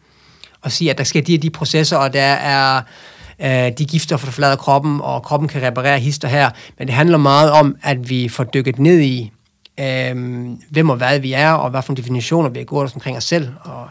og 0.61 0.71
sige, 0.71 0.91
at 0.91 0.97
der 0.97 1.03
sker 1.03 1.21
de 1.21 1.31
her 1.31 1.39
de 1.39 1.49
processer, 1.49 1.97
og 1.97 2.13
der 2.13 2.21
er 2.21 2.81
øh, 3.41 3.77
de 3.77 3.85
gifter, 3.85 4.17
der 4.17 4.31
forlader 4.31 4.55
kroppen, 4.55 5.01
og 5.01 5.23
kroppen 5.23 5.49
kan 5.49 5.61
reparere 5.61 5.99
hister 5.99 6.27
her, 6.27 6.49
men 6.77 6.87
det 6.87 6.95
handler 6.95 7.17
meget 7.17 7.51
om, 7.51 7.75
at 7.83 8.09
vi 8.09 8.29
får 8.29 8.43
dykket 8.43 8.79
ned 8.79 8.99
i, 8.99 9.31
øh, 9.79 10.15
hvem 10.69 10.89
og 10.89 10.97
hvad 10.97 11.19
vi 11.19 11.33
er, 11.33 11.51
og 11.51 11.69
hvad 11.69 11.81
for 11.81 11.93
definitioner 11.93 12.49
vi 12.49 12.59
har 12.59 12.65
gået 12.65 12.91
omkring 12.95 13.17
os 13.17 13.23
selv, 13.23 13.49
og 13.61 13.89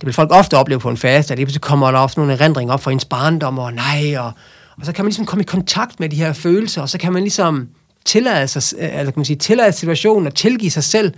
det 0.00 0.06
vil 0.06 0.14
folk 0.14 0.30
ofte 0.32 0.56
opleve 0.56 0.80
på 0.80 0.90
en 0.90 0.96
fast, 0.96 1.30
at 1.30 1.38
lige 1.38 1.46
pludselig 1.46 1.62
kommer 1.62 1.90
der 1.90 1.98
også 1.98 2.20
nogle 2.20 2.32
erindringer 2.32 2.74
op 2.74 2.82
fra 2.82 2.90
ens 2.90 3.04
barndom, 3.04 3.58
og 3.58 3.72
nej, 3.72 4.16
og 4.18 4.32
og 4.80 4.86
så 4.86 4.92
kan 4.92 5.04
man 5.04 5.08
ligesom 5.08 5.26
komme 5.26 5.42
i 5.42 5.46
kontakt 5.46 6.00
med 6.00 6.08
de 6.08 6.16
her 6.16 6.32
følelser, 6.32 6.82
og 6.82 6.88
så 6.88 6.98
kan 6.98 7.12
man 7.12 7.22
ligesom 7.22 7.68
tillade, 8.04 8.48
sig, 8.48 8.78
eller 8.78 9.04
kan 9.04 9.12
man 9.16 9.24
sige, 9.24 9.36
tillade 9.36 9.72
situationen 9.72 10.26
og 10.26 10.34
tilgive 10.34 10.70
sig 10.70 10.84
selv 10.84 11.14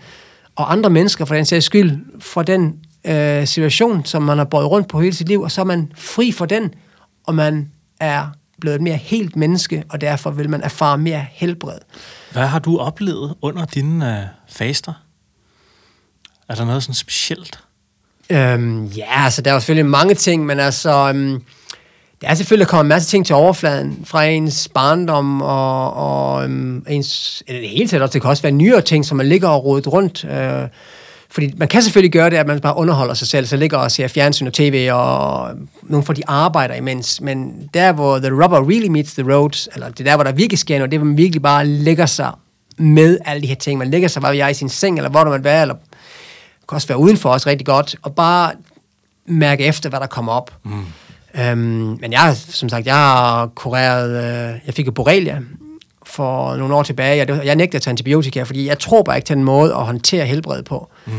og 0.56 0.72
andre 0.72 0.90
mennesker 0.90 1.24
for 1.24 1.34
den 1.34 1.44
sags 1.44 1.66
skyld 1.66 2.20
for 2.20 2.42
den 2.42 2.74
øh, 3.04 3.46
situation, 3.46 4.04
som 4.04 4.22
man 4.22 4.38
har 4.38 4.44
båret 4.44 4.70
rundt 4.70 4.88
på 4.88 5.00
hele 5.00 5.14
sit 5.14 5.28
liv, 5.28 5.40
og 5.40 5.50
så 5.50 5.60
er 5.60 5.64
man 5.64 5.92
fri 5.96 6.32
for 6.32 6.46
den, 6.46 6.74
og 7.26 7.34
man 7.34 7.70
er 8.00 8.26
blevet 8.60 8.74
et 8.74 8.82
mere 8.82 8.96
helt 8.96 9.36
menneske, 9.36 9.84
og 9.88 10.00
derfor 10.00 10.30
vil 10.30 10.50
man 10.50 10.62
erfare 10.62 10.98
mere 10.98 11.26
helbred. 11.32 11.78
Hvad 12.32 12.46
har 12.46 12.58
du 12.58 12.78
oplevet 12.78 13.34
under 13.42 13.64
dine 13.64 14.20
øh, 14.20 14.26
faster? 14.48 14.92
Er 16.48 16.54
der 16.54 16.64
noget 16.64 16.82
sådan 16.82 16.94
specielt? 16.94 17.60
Øhm, 18.30 18.84
ja, 18.84 19.24
altså 19.24 19.42
der 19.42 19.52
er 19.52 19.58
selvfølgelig 19.58 19.86
mange 19.86 20.14
ting, 20.14 20.46
men 20.46 20.60
altså... 20.60 21.12
Øhm, 21.14 21.42
det 22.20 22.30
er 22.30 22.34
selvfølgelig 22.34 22.68
kommet 22.68 22.84
en 22.84 22.88
masse 22.88 23.08
ting 23.08 23.26
til 23.26 23.34
overfladen 23.34 24.00
fra 24.04 24.24
ens 24.24 24.68
barndom 24.74 25.42
og, 25.42 25.92
og 25.94 26.44
øhm, 26.44 26.84
ens, 26.88 27.42
eller 27.46 27.60
det 27.60 27.70
hele 27.70 27.88
taget 27.88 28.02
også, 28.02 28.12
det 28.12 28.22
kan 28.22 28.30
også 28.30 28.42
være 28.42 28.52
nyere 28.52 28.80
ting, 28.80 29.04
som 29.04 29.16
man 29.16 29.28
ligger 29.28 29.48
og 29.48 29.64
rodet 29.64 29.92
rundt. 29.92 30.24
Øh, 30.24 30.68
fordi 31.30 31.54
man 31.56 31.68
kan 31.68 31.82
selvfølgelig 31.82 32.12
gøre 32.12 32.30
det, 32.30 32.36
at 32.36 32.46
man 32.46 32.60
bare 32.60 32.76
underholder 32.76 33.14
sig 33.14 33.28
selv, 33.28 33.46
så 33.46 33.56
ligger 33.56 33.78
og 33.78 33.90
ser 33.90 34.08
fjernsyn 34.08 34.46
og 34.46 34.52
tv, 34.52 34.88
og 34.92 35.50
øh, 35.50 35.56
nogle 35.82 36.06
for 36.06 36.12
de 36.12 36.22
arbejder 36.26 36.74
imens. 36.74 37.20
Men 37.20 37.68
der, 37.74 37.92
hvor 37.92 38.18
the 38.18 38.42
rubber 38.42 38.68
really 38.68 38.88
meets 38.88 39.14
the 39.14 39.32
road, 39.34 39.68
eller 39.74 39.88
det 39.88 40.06
der, 40.06 40.14
hvor 40.14 40.24
der 40.24 40.32
virkelig 40.32 40.58
sker 40.58 40.78
noget, 40.78 40.90
det 40.90 40.96
er, 40.96 40.98
hvor 40.98 41.06
man 41.06 41.16
virkelig 41.16 41.42
bare 41.42 41.66
lægger 41.66 42.06
sig 42.06 42.32
med 42.78 43.18
alle 43.24 43.42
de 43.42 43.46
her 43.46 43.54
ting. 43.54 43.78
Man 43.78 43.90
lægger 43.90 44.08
sig, 44.08 44.20
hvor 44.20 44.28
jeg 44.28 44.44
er 44.44 44.48
i 44.48 44.54
sin 44.54 44.68
seng, 44.68 44.96
eller 44.96 45.10
hvor 45.10 45.24
du 45.24 45.30
man 45.30 45.44
være, 45.44 45.62
eller 45.62 45.74
kan 46.68 46.76
også 46.76 46.88
være 46.88 46.98
udenfor 46.98 47.30
os 47.30 47.46
rigtig 47.46 47.66
godt, 47.66 47.96
og 48.02 48.14
bare 48.14 48.52
mærke 49.26 49.64
efter, 49.64 49.88
hvad 49.88 50.00
der 50.00 50.06
kommer 50.06 50.32
op. 50.32 50.54
Mm. 50.64 50.84
Øhm, 51.34 51.98
men 52.00 52.12
jeg, 52.12 52.36
som 52.36 52.68
sagt, 52.68 52.86
jeg 52.86 52.94
har 52.94 53.46
kureret, 53.46 54.10
øh, 54.10 54.58
jeg 54.66 54.74
fik 54.74 54.86
jo 54.86 54.92
borrelia 54.92 55.40
for 56.06 56.56
nogle 56.56 56.74
år 56.74 56.82
tilbage. 56.82 57.16
Jeg, 57.16 57.44
jeg 57.44 57.56
nægter 57.56 57.78
at 57.78 57.82
tage 57.82 57.92
antibiotika, 57.92 58.42
fordi 58.42 58.66
jeg 58.66 58.78
tror 58.78 59.02
bare 59.02 59.16
ikke 59.16 59.26
til 59.26 59.36
en 59.36 59.44
måde 59.44 59.74
at 59.74 59.84
håndtere 59.84 60.26
helbred 60.26 60.62
på. 60.62 60.88
Mm. 61.06 61.12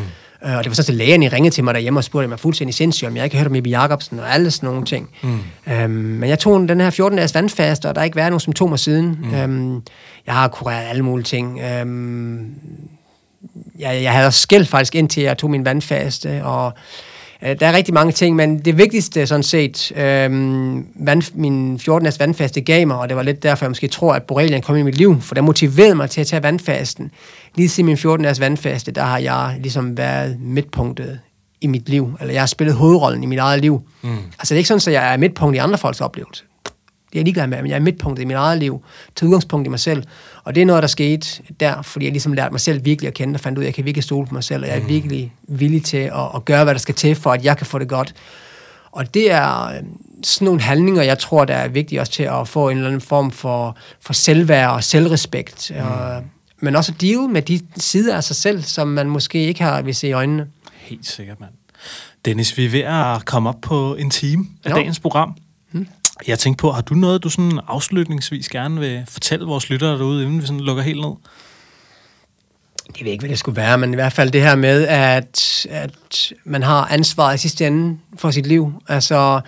Øh, 0.46 0.58
og 0.58 0.64
det 0.64 0.70
var 0.70 0.76
så 0.76 0.84
til 0.84 0.96
lægen, 0.96 1.34
ringede 1.34 1.56
til 1.56 1.64
mig 1.64 1.74
derhjemme 1.74 2.00
og 2.00 2.04
spurgte, 2.04 2.34
er 2.34 2.38
fuldstændig 2.38 2.74
sindssyg, 2.76 3.08
om 3.08 3.16
jeg 3.16 3.24
ikke 3.24 3.36
har 3.36 3.44
hørt 3.44 3.52
om 3.52 3.56
Ibi 3.56 3.70
Jacobsen 3.70 4.20
og 4.20 4.34
alle 4.34 4.52
sådan 4.52 4.70
nogle 4.70 4.86
ting. 4.86 5.10
Mm. 5.22 5.40
Øhm, 5.74 5.92
men 5.92 6.30
jeg 6.30 6.40
tog 6.40 6.70
den 6.70 6.82
her 6.82 6.90
14-dages 6.90 7.36
vandfast, 7.36 7.86
og 7.86 7.96
der 7.96 8.02
har 8.02 8.06
ikke 8.06 8.16
været 8.16 8.32
nogen 8.32 8.40
symptomer 8.40 8.76
siden. 8.76 9.20
Mm. 9.22 9.36
Øhm, 9.36 9.82
jeg 10.26 10.34
har 10.34 10.48
kureret 10.48 10.90
alle 10.90 11.04
mulige 11.04 11.26
ting. 11.26 11.60
Øhm, 11.60 12.54
jeg, 13.80 14.04
jeg 14.04 14.12
havde 14.12 14.28
også 14.28 14.40
skældt 14.40 14.68
faktisk 14.68 14.96
indtil 14.96 15.24
jeg 15.24 15.38
tog 15.38 15.50
min 15.50 15.66
vandfaste, 15.66 16.44
og 16.44 16.74
Øh, 17.44 17.60
der 17.60 17.68
er 17.68 17.74
rigtig 17.74 17.94
mange 17.94 18.12
ting, 18.12 18.36
men 18.36 18.60
det 18.60 18.78
vigtigste 18.78 19.28
sådan 19.28 19.44
set, 19.44 19.92
øhm, 19.96 20.88
vand, 20.96 21.36
min 21.36 21.76
14-års 21.76 22.20
vandfaste 22.20 22.62
gav 22.62 22.88
mig, 22.88 22.98
og 22.98 23.10
det 23.10 23.18
var 23.18 23.24
lidt 23.24 23.44
derfor, 23.44 23.66
jeg 23.66 23.72
måske 23.72 23.88
tror, 23.88 24.14
at 24.14 24.24
borrelian 24.24 24.62
kom 24.62 24.78
i 24.78 24.82
mit 24.82 24.96
liv, 24.96 25.22
for 25.22 25.36
det 25.36 25.44
motiverede 25.44 25.96
mig 25.96 26.10
til 26.10 26.22
at 26.22 26.28
tage 26.28 26.44
vandfasten. 26.44 27.12
Lige 27.56 27.70
siden 27.70 27.86
min 27.86 27.98
14-års 27.98 28.40
vandfaste, 28.40 28.92
der 28.92 29.04
har 29.04 29.18
jeg 29.18 29.58
ligesom 29.60 29.98
været 29.98 30.38
midtpunktet 30.42 31.20
i 31.62 31.68
mit 31.68 31.90
liv, 31.90 32.18
eller 32.20 32.34
jeg 32.34 32.42
har 32.42 32.48
spillet 32.48 32.76
hovedrollen 32.76 33.24
i 33.24 33.26
mit 33.26 33.40
eget 33.40 33.62
liv. 33.62 33.82
Mm. 34.02 34.10
Altså 34.10 34.24
det 34.50 34.52
er 34.52 34.58
ikke 34.58 34.68
sådan, 34.68 34.94
at 34.94 35.02
jeg 35.02 35.14
er 35.14 35.18
midtpunkt 35.18 35.56
i 35.56 35.60
andre 35.60 35.78
folks 35.78 36.02
oplevelse. 36.02 36.44
Det 37.12 37.18
er 37.18 37.20
jeg 37.20 37.24
ligeglad 37.24 37.48
med, 37.48 37.62
men 37.62 37.70
jeg 37.70 37.76
er 37.76 37.80
midtpunktet 37.80 38.24
i 38.24 38.26
mit 38.26 38.36
eget 38.36 38.58
liv, 38.58 38.84
til 39.16 39.28
udgangspunkt 39.28 39.68
i 39.68 39.70
mig 39.70 39.80
selv. 39.80 40.04
Og 40.44 40.56
det 40.56 40.62
er 40.62 40.66
noget, 40.66 40.82
der 40.82 40.88
skete 40.88 41.28
der, 41.60 41.82
fordi 41.82 42.06
jeg 42.06 42.12
ligesom 42.12 42.34
lærte 42.34 42.52
mig 42.52 42.60
selv 42.60 42.86
virkelig 42.86 43.08
at 43.08 43.14
kende, 43.14 43.36
og 43.36 43.40
fandt 43.40 43.58
ud 43.58 43.64
af, 43.64 43.66
at 43.66 43.68
jeg 43.68 43.76
kan 43.76 43.86
virkelig 43.86 44.04
stole 44.04 44.28
på 44.28 44.34
mig 44.34 44.44
selv, 44.44 44.64
og 44.64 44.70
jeg 44.70 44.78
er 44.78 44.82
mm. 44.82 44.88
virkelig 44.90 45.34
villig 45.48 45.84
til 45.84 45.98
at, 45.98 46.30
at 46.36 46.46
gøre, 46.46 46.64
hvad 46.64 46.74
der 46.74 46.80
skal 46.80 46.96
til, 46.96 47.16
for 47.16 47.32
at 47.32 47.46
jeg 47.46 47.58
kan 47.58 47.66
få 47.66 47.80
det 47.80 47.88
godt. 47.88 48.14
Og 48.92 49.14
det 49.14 49.32
er 49.32 49.68
øh, 49.68 49.84
sådan 50.24 50.46
nogle 50.46 50.62
handlinger, 50.62 51.04
jeg 51.04 51.20
tror, 51.20 51.46
der 51.46 51.54
er 51.54 51.68
vigtige 51.68 52.02
også 52.02 52.12
til 52.12 52.24
at 52.24 52.48
få 52.48 52.70
en 52.70 52.78
eller 52.78 52.90
anden 52.90 53.02
form 53.02 53.32
for, 53.32 53.78
for 54.00 54.14
selvværd 54.14 54.70
og 54.70 54.84
selvrespekt. 54.84 55.72
Mm. 55.76 55.82
Og, 55.82 56.24
men 56.60 56.76
også 56.76 56.92
at 56.92 57.02
deal 57.02 57.20
med 57.20 57.42
de 57.42 57.60
sider 57.78 58.16
af 58.16 58.24
sig 58.24 58.36
selv, 58.36 58.64
som 58.64 58.88
man 58.88 59.10
måske 59.10 59.48
ikke 59.48 59.64
har 59.64 59.82
vil 59.82 59.96
se 59.96 60.08
i 60.08 60.12
øjnene. 60.12 60.48
Helt 60.74 61.06
sikkert, 61.06 61.40
mand. 61.40 61.52
Dennis, 62.26 62.58
vi 62.58 62.66
er 62.66 62.70
ved 62.70 62.80
at 62.80 63.26
komme 63.26 63.50
op 63.50 63.62
på 63.62 63.96
en 63.96 64.10
time 64.10 64.46
af 64.64 64.70
jo. 64.70 64.76
dagens 64.76 65.00
program. 65.00 65.36
Jeg 66.28 66.40
tænkte 66.40 66.62
på, 66.62 66.72
har 66.72 66.82
du 66.82 66.94
noget, 66.94 67.24
du 67.24 67.30
sådan 67.30 67.60
afslutningsvis 67.68 68.50
gerne 68.50 68.80
vil 68.80 69.04
fortælle 69.10 69.46
vores 69.46 69.70
lyttere 69.70 69.98
derude, 69.98 70.24
inden 70.24 70.42
vi 70.42 70.46
sådan 70.46 70.60
lukker 70.60 70.84
helt 70.84 71.02
ned? 71.02 71.12
Jeg 73.00 73.06
ved 73.06 73.12
ikke, 73.12 73.22
hvad 73.22 73.30
det 73.30 73.40
skulle 73.40 73.56
være, 73.56 73.78
men 73.78 73.92
i 73.94 73.96
hvert 73.96 74.14
fald 74.14 74.32
det 74.32 74.42
her 74.42 74.56
med, 74.56 74.88
at, 74.88 75.66
at 75.70 76.34
man 76.44 76.64
har 76.64 76.88
ansvaret 76.92 77.36
i 77.36 77.38
sidste 77.38 77.68
ende 77.68 77.98
for 78.18 78.32
sit 78.32 78.46
liv. 78.46 78.74
Altså, 78.88 79.42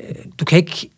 øh, 0.00 0.14
du 0.38 0.44
kan 0.44 0.58
ikke 0.58 0.90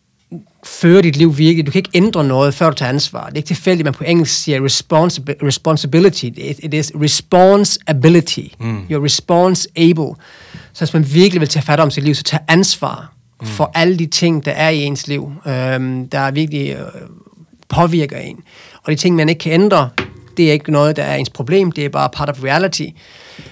føre 0.63 1.01
dit 1.01 1.15
liv 1.15 1.37
virkelig. 1.37 1.65
Du 1.65 1.71
kan 1.71 1.79
ikke 1.79 1.89
ændre 1.93 2.23
noget, 2.23 2.53
før 2.53 2.69
du 2.69 2.75
tager 2.75 2.89
ansvar. 2.89 3.25
Det 3.25 3.31
er 3.31 3.37
ikke 3.37 3.47
tilfældigt, 3.47 3.85
man 3.85 3.93
på 3.93 4.03
engelsk 4.03 4.43
siger 4.43 4.59
responsi- 4.59 5.45
responsibility. 5.47 6.25
It, 6.25 6.59
it 6.63 6.73
is 6.73 6.91
responsibility. 7.01 8.47
Mm. 8.59 8.83
You're 8.83 9.03
responsible. 9.03 10.15
Så 10.73 10.79
hvis 10.79 10.93
man 10.93 11.13
virkelig 11.13 11.41
vil 11.41 11.49
tage 11.49 11.63
fat 11.65 11.79
om 11.79 11.91
sit 11.91 12.03
liv, 12.03 12.15
så 12.15 12.23
tag 12.23 12.39
ansvar 12.47 13.13
mm. 13.41 13.47
for 13.47 13.71
alle 13.73 13.99
de 13.99 14.05
ting, 14.05 14.45
der 14.45 14.51
er 14.51 14.69
i 14.69 14.83
ens 14.83 15.07
liv, 15.07 15.31
øhm, 15.47 16.09
der 16.09 16.31
virkelig 16.31 16.69
øh, 16.69 17.09
påvirker 17.69 18.17
en. 18.17 18.39
Og 18.83 18.91
de 18.91 18.95
ting, 18.95 19.15
man 19.15 19.29
ikke 19.29 19.39
kan 19.39 19.51
ændre, 19.51 19.89
det 20.37 20.49
er 20.49 20.53
ikke 20.53 20.71
noget, 20.71 20.95
der 20.95 21.03
er 21.03 21.15
ens 21.15 21.29
problem, 21.29 21.71
det 21.71 21.85
er 21.85 21.89
bare 21.89 22.09
part 22.09 22.29
of 22.29 22.43
reality. 22.43 22.85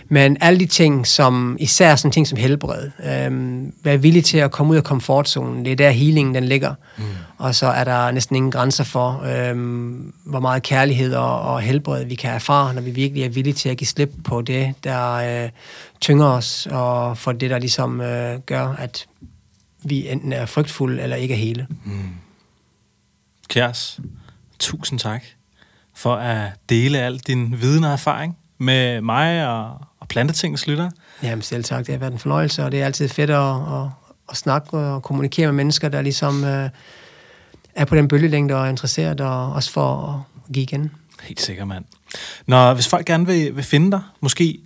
Men 0.09 0.37
alle 0.41 0.59
de 0.59 0.65
ting, 0.65 1.07
som 1.07 1.57
især 1.59 1.95
sådan 1.95 2.11
ting 2.11 2.27
som 2.27 2.37
helbred, 2.37 2.89
øhm, 3.05 3.73
være 3.83 4.01
villig 4.01 4.23
til 4.23 4.37
at 4.37 4.51
komme 4.51 4.71
ud 4.71 4.77
af 4.77 4.83
komfortzonen, 4.83 5.65
det 5.65 5.71
er 5.71 5.75
der 5.75 5.89
healingen 5.89 6.35
den 6.35 6.43
ligger. 6.43 6.73
Mm. 6.97 7.03
Og 7.37 7.55
så 7.55 7.67
er 7.67 7.83
der 7.83 8.11
næsten 8.11 8.35
ingen 8.35 8.51
grænser 8.51 8.83
for, 8.83 9.23
øhm, 9.25 10.13
hvor 10.25 10.39
meget 10.39 10.63
kærlighed 10.63 11.13
og, 11.13 11.41
og 11.41 11.61
helbred 11.61 12.05
vi 12.05 12.15
kan 12.15 12.31
erfare, 12.31 12.73
når 12.73 12.81
vi 12.81 12.91
virkelig 12.91 13.23
er 13.23 13.29
villige 13.29 13.53
til 13.53 13.69
at 13.69 13.77
give 13.77 13.87
slip 13.87 14.11
på 14.23 14.41
det, 14.41 14.73
der 14.83 15.13
øh, 15.13 15.49
tynger 16.01 16.25
os, 16.25 16.67
og 16.71 17.17
for 17.17 17.31
det, 17.31 17.49
der 17.49 17.59
ligesom 17.59 18.01
øh, 18.01 18.39
gør, 18.39 18.75
at 18.79 19.05
vi 19.85 20.09
enten 20.09 20.33
er 20.33 20.45
frygtfulde 20.45 21.03
eller 21.03 21.15
ikke 21.15 21.33
er 21.33 21.37
hele. 21.37 21.67
Mm. 21.83 22.09
Kjærs, 23.47 23.99
tusind 24.59 24.99
tak 24.99 25.23
for 25.95 26.15
at 26.15 26.51
dele 26.69 26.99
al 26.99 27.17
din 27.17 27.61
viden 27.61 27.83
og 27.83 27.91
erfaring 27.91 28.37
med 28.57 29.01
mig 29.01 29.47
og, 29.47 29.77
og 29.99 30.07
plantetingets 30.07 30.67
lytter. 30.67 30.89
Jamen 31.23 31.41
selv 31.41 31.63
tak, 31.63 31.85
det 31.85 31.93
har 31.93 31.99
været 31.99 32.13
en 32.13 32.19
fornøjelse, 32.19 32.63
og 32.63 32.71
det 32.71 32.81
er 32.81 32.85
altid 32.85 33.09
fedt 33.09 33.29
at, 33.29 33.55
at, 33.55 33.89
at 34.29 34.37
snakke 34.37 34.77
og 34.77 35.03
kommunikere 35.03 35.47
med 35.47 35.53
mennesker, 35.53 35.89
der 35.89 36.01
ligesom 36.01 36.43
uh, 36.43 36.69
er 37.75 37.85
på 37.87 37.95
den 37.95 38.07
bølgelængde 38.07 38.55
og 38.55 38.65
er 38.65 38.69
interesseret, 38.69 39.21
og 39.21 39.53
også 39.53 39.71
for 39.71 40.07
at 40.47 40.53
give 40.53 40.63
igen. 40.63 40.91
Helt 41.23 41.41
sikkert, 41.41 41.67
mand. 41.67 41.85
Når, 42.47 42.73
hvis 42.73 42.87
folk 42.87 43.05
gerne 43.05 43.25
vil, 43.25 43.55
vil 43.55 43.63
finde 43.63 43.91
dig, 43.91 44.01
måske 44.21 44.59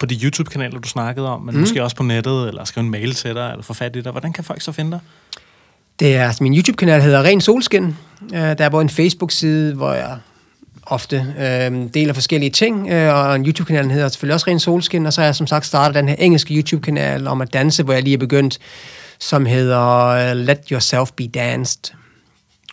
på 0.00 0.06
de 0.06 0.14
YouTube-kanaler, 0.24 0.78
du 0.78 0.88
snakkede 0.88 1.28
om, 1.28 1.40
men 1.42 1.54
mm. 1.54 1.60
måske 1.60 1.82
også 1.82 1.96
på 1.96 2.02
nettet, 2.02 2.48
eller 2.48 2.64
skrive 2.64 2.84
en 2.84 2.90
mail 2.90 3.14
til 3.14 3.34
dig, 3.34 3.50
eller 3.50 3.62
få 3.62 3.74
fat 3.74 3.96
i 3.96 4.00
dig, 4.00 4.12
hvordan 4.12 4.32
kan 4.32 4.44
folk 4.44 4.60
så 4.60 4.72
finde 4.72 4.90
dig? 4.90 5.00
Det 6.00 6.16
er, 6.16 6.32
min 6.40 6.54
YouTube-kanal 6.54 7.02
hedder 7.02 7.22
Ren 7.22 7.40
Solskin. 7.40 7.84
Uh, 8.22 8.30
der 8.30 8.64
er 8.64 8.68
både 8.68 8.82
en 8.82 8.90
Facebook-side, 8.90 9.74
hvor 9.74 9.92
jeg 9.92 10.18
ofte 10.86 11.34
øh, 11.38 11.94
deler 11.94 12.12
forskellige 12.12 12.50
ting, 12.50 12.88
øh, 12.88 13.14
og 13.14 13.36
en 13.36 13.46
YouTube-kanal 13.46 13.90
hedder 13.90 14.08
selvfølgelig 14.08 14.34
også 14.34 14.50
Ren 14.50 14.60
Solskin, 14.60 15.06
og 15.06 15.12
så 15.12 15.20
har 15.20 15.26
jeg 15.26 15.34
som 15.34 15.46
sagt 15.46 15.66
startet 15.66 15.94
den 15.94 16.08
her 16.08 16.16
engelske 16.18 16.54
YouTube-kanal 16.54 17.26
om 17.26 17.40
at 17.40 17.52
danse, 17.52 17.82
hvor 17.82 17.92
jeg 17.92 18.02
lige 18.02 18.14
er 18.14 18.18
begyndt, 18.18 18.58
som 19.18 19.46
hedder 19.46 20.30
uh, 20.32 20.36
Let 20.36 20.68
Yourself 20.70 21.10
Be 21.16 21.28
Danced. 21.28 21.94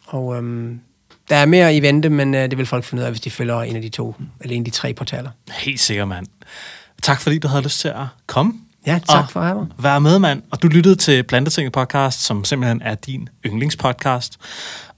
Og 0.08 0.44
øh, 0.44 0.72
der 1.30 1.36
er 1.36 1.46
mere 1.46 1.76
i 1.76 1.82
vente, 1.82 2.10
men 2.10 2.36
øh, 2.36 2.50
det 2.50 2.58
vil 2.58 2.66
folk 2.66 2.84
finde 2.84 3.02
ud 3.02 3.06
af, 3.06 3.12
hvis 3.12 3.22
de 3.22 3.30
følger 3.30 3.62
en 3.62 3.76
af 3.76 3.82
de 3.82 3.90
to, 3.90 4.16
eller 4.42 4.56
en 4.56 4.62
af 4.62 4.66
de 4.66 4.72
tre 4.72 4.94
portaler. 4.94 5.30
Helt 5.52 5.80
sikkert, 5.80 6.08
mand. 6.08 6.28
Tak 7.04 7.22
fordi 7.22 7.40
du 7.40 7.48
havde 7.48 7.64
lyst 7.64 7.80
til 7.80 7.88
at 7.88 8.06
komme. 8.28 8.54
Ja, 8.86 9.00
tak 9.10 9.32
for 9.32 9.40
at 9.40 9.48
have. 9.48 9.68
Være 9.78 10.02
med, 10.02 10.20
mand. 10.20 10.44
Og 10.52 10.62
du 10.62 10.68
lyttede 10.68 10.96
til 10.96 11.24
Plantetinget 11.24 11.74
podcast, 11.74 12.22
som 12.22 12.44
simpelthen 12.44 12.82
er 12.82 12.96
din 12.96 13.30
yndlingspodcast 13.46 14.38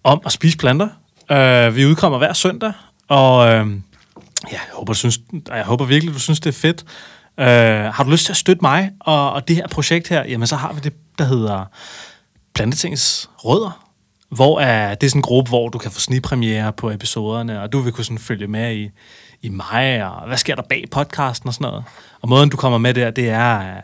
om 0.03 0.21
at 0.25 0.31
spise 0.31 0.57
planter. 0.57 0.87
Uh, 1.31 1.75
vi 1.75 1.85
udkommer 1.85 2.17
hver 2.17 2.33
søndag, 2.33 2.73
og 3.07 3.47
øh, 3.47 3.51
ja, 3.51 3.61
jeg, 4.51 4.59
håber, 4.73 4.93
du 4.93 4.97
synes, 4.97 5.19
jeg 5.47 5.63
håber 5.63 5.85
virkelig, 5.85 6.13
du 6.13 6.19
synes, 6.19 6.39
det 6.39 6.49
er 6.49 6.59
fedt. 6.59 6.85
Øh, 7.39 7.93
har 7.93 8.03
du 8.03 8.09
lyst 8.09 8.25
til 8.25 8.33
at 8.33 8.37
støtte 8.37 8.61
mig 8.61 8.91
og, 8.99 9.33
og 9.33 9.47
det 9.47 9.55
her 9.55 9.67
projekt 9.67 10.07
her, 10.07 10.25
jamen 10.25 10.47
så 10.47 10.55
har 10.55 10.73
vi 10.73 10.79
det, 10.79 10.93
der 11.17 11.23
hedder 11.23 11.65
Plantetingets 12.55 13.29
Rødder, 13.37 13.85
hvor 14.29 14.59
er, 14.59 14.95
det 14.95 15.07
er 15.07 15.09
sådan 15.09 15.19
en 15.19 15.23
gruppe, 15.23 15.49
hvor 15.49 15.69
du 15.69 15.77
kan 15.77 15.91
få 15.91 15.99
snigpremiere 15.99 16.73
på 16.73 16.91
episoderne, 16.91 17.61
og 17.61 17.71
du 17.71 17.79
vil 17.79 17.93
kunne 17.93 18.05
sådan 18.05 18.17
følge 18.17 18.47
med 18.47 18.75
i, 18.75 18.89
i 19.41 19.49
mig, 19.49 20.05
og 20.05 20.27
hvad 20.27 20.37
sker 20.37 20.55
der 20.55 20.61
bag 20.61 20.85
podcasten 20.91 21.47
og 21.47 21.53
sådan 21.53 21.65
noget. 21.65 21.83
Og 22.21 22.29
måden, 22.29 22.49
du 22.49 22.57
kommer 22.57 22.77
med 22.77 22.93
der, 22.93 23.11
det 23.11 23.29
er, 23.29 23.81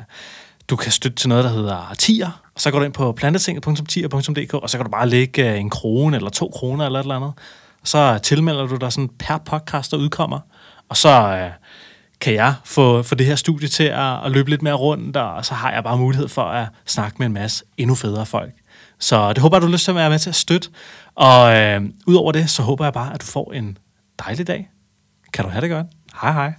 du 0.70 0.76
kan 0.76 0.92
støtte 0.92 1.18
til 1.18 1.30
noget, 1.30 1.44
der 1.44 1.50
hedder 1.50 1.94
tier, 1.98 2.42
og 2.56 2.62
så 2.62 2.72
går 2.72 2.80
du 2.80 2.86
ind 2.86 2.94
på 2.94 3.12
plantetinget.tier.dk, 3.12 4.54
og 4.54 4.70
så 4.70 4.78
kan 4.78 4.86
du 4.86 4.92
bare 4.92 5.10
lægge 5.10 5.52
øh, 5.52 5.60
en 5.60 5.70
krone 5.70 6.18
eller 6.18 6.30
to 6.30 6.52
kroner 6.56 6.86
eller 6.86 7.00
et 7.00 7.04
eller 7.04 7.16
andet, 7.16 7.34
så 7.84 8.20
tilmelder 8.24 8.68
du 8.68 8.76
dig 8.76 8.92
sådan 8.92 9.10
per 9.20 9.38
podcast, 9.38 9.92
der 9.92 9.98
udkommer, 9.98 10.40
og 10.90 10.98
så 10.98 11.10
øh, 11.10 11.52
kan 12.22 12.34
jeg 12.34 12.54
få, 12.66 13.04
få 13.04 13.16
det 13.16 13.26
her 13.26 13.36
studie 13.36 13.68
til 13.68 13.84
at, 13.84 14.26
at 14.26 14.32
løbe 14.32 14.50
lidt 14.50 14.62
mere 14.62 14.74
rundt, 14.74 15.18
og 15.18 15.46
så 15.46 15.54
har 15.54 15.72
jeg 15.72 15.84
bare 15.84 15.98
mulighed 15.98 16.28
for 16.28 16.44
at 16.44 16.68
snakke 16.86 17.16
med 17.20 17.28
en 17.28 17.34
masse 17.34 17.66
endnu 17.78 17.96
federe 17.96 18.26
folk. 18.26 18.52
Så 19.00 19.34
det 19.34 19.38
håber 19.38 19.58
jeg, 19.58 19.62
du 19.62 19.68
har 19.68 19.72
lyst 19.72 19.84
til 19.84 19.92
at 19.92 19.96
være 19.96 20.10
med 20.10 20.20
til 20.20 20.30
at 20.30 20.36
støtte. 20.36 20.70
Og 21.16 21.58
øh, 21.58 21.82
udover 22.08 22.32
det, 22.32 22.50
så 22.50 22.64
håber 22.64 22.86
jeg 22.86 22.94
bare, 22.94 23.14
at 23.14 23.22
du 23.22 23.26
får 23.26 23.54
en 23.54 23.78
dejlig 24.20 24.48
dag. 24.48 24.70
Kan 25.36 25.46
du 25.46 25.52
have 25.52 25.62
det 25.62 25.70
godt? 25.70 25.88
Hej 26.22 26.32
hej. 26.32 26.56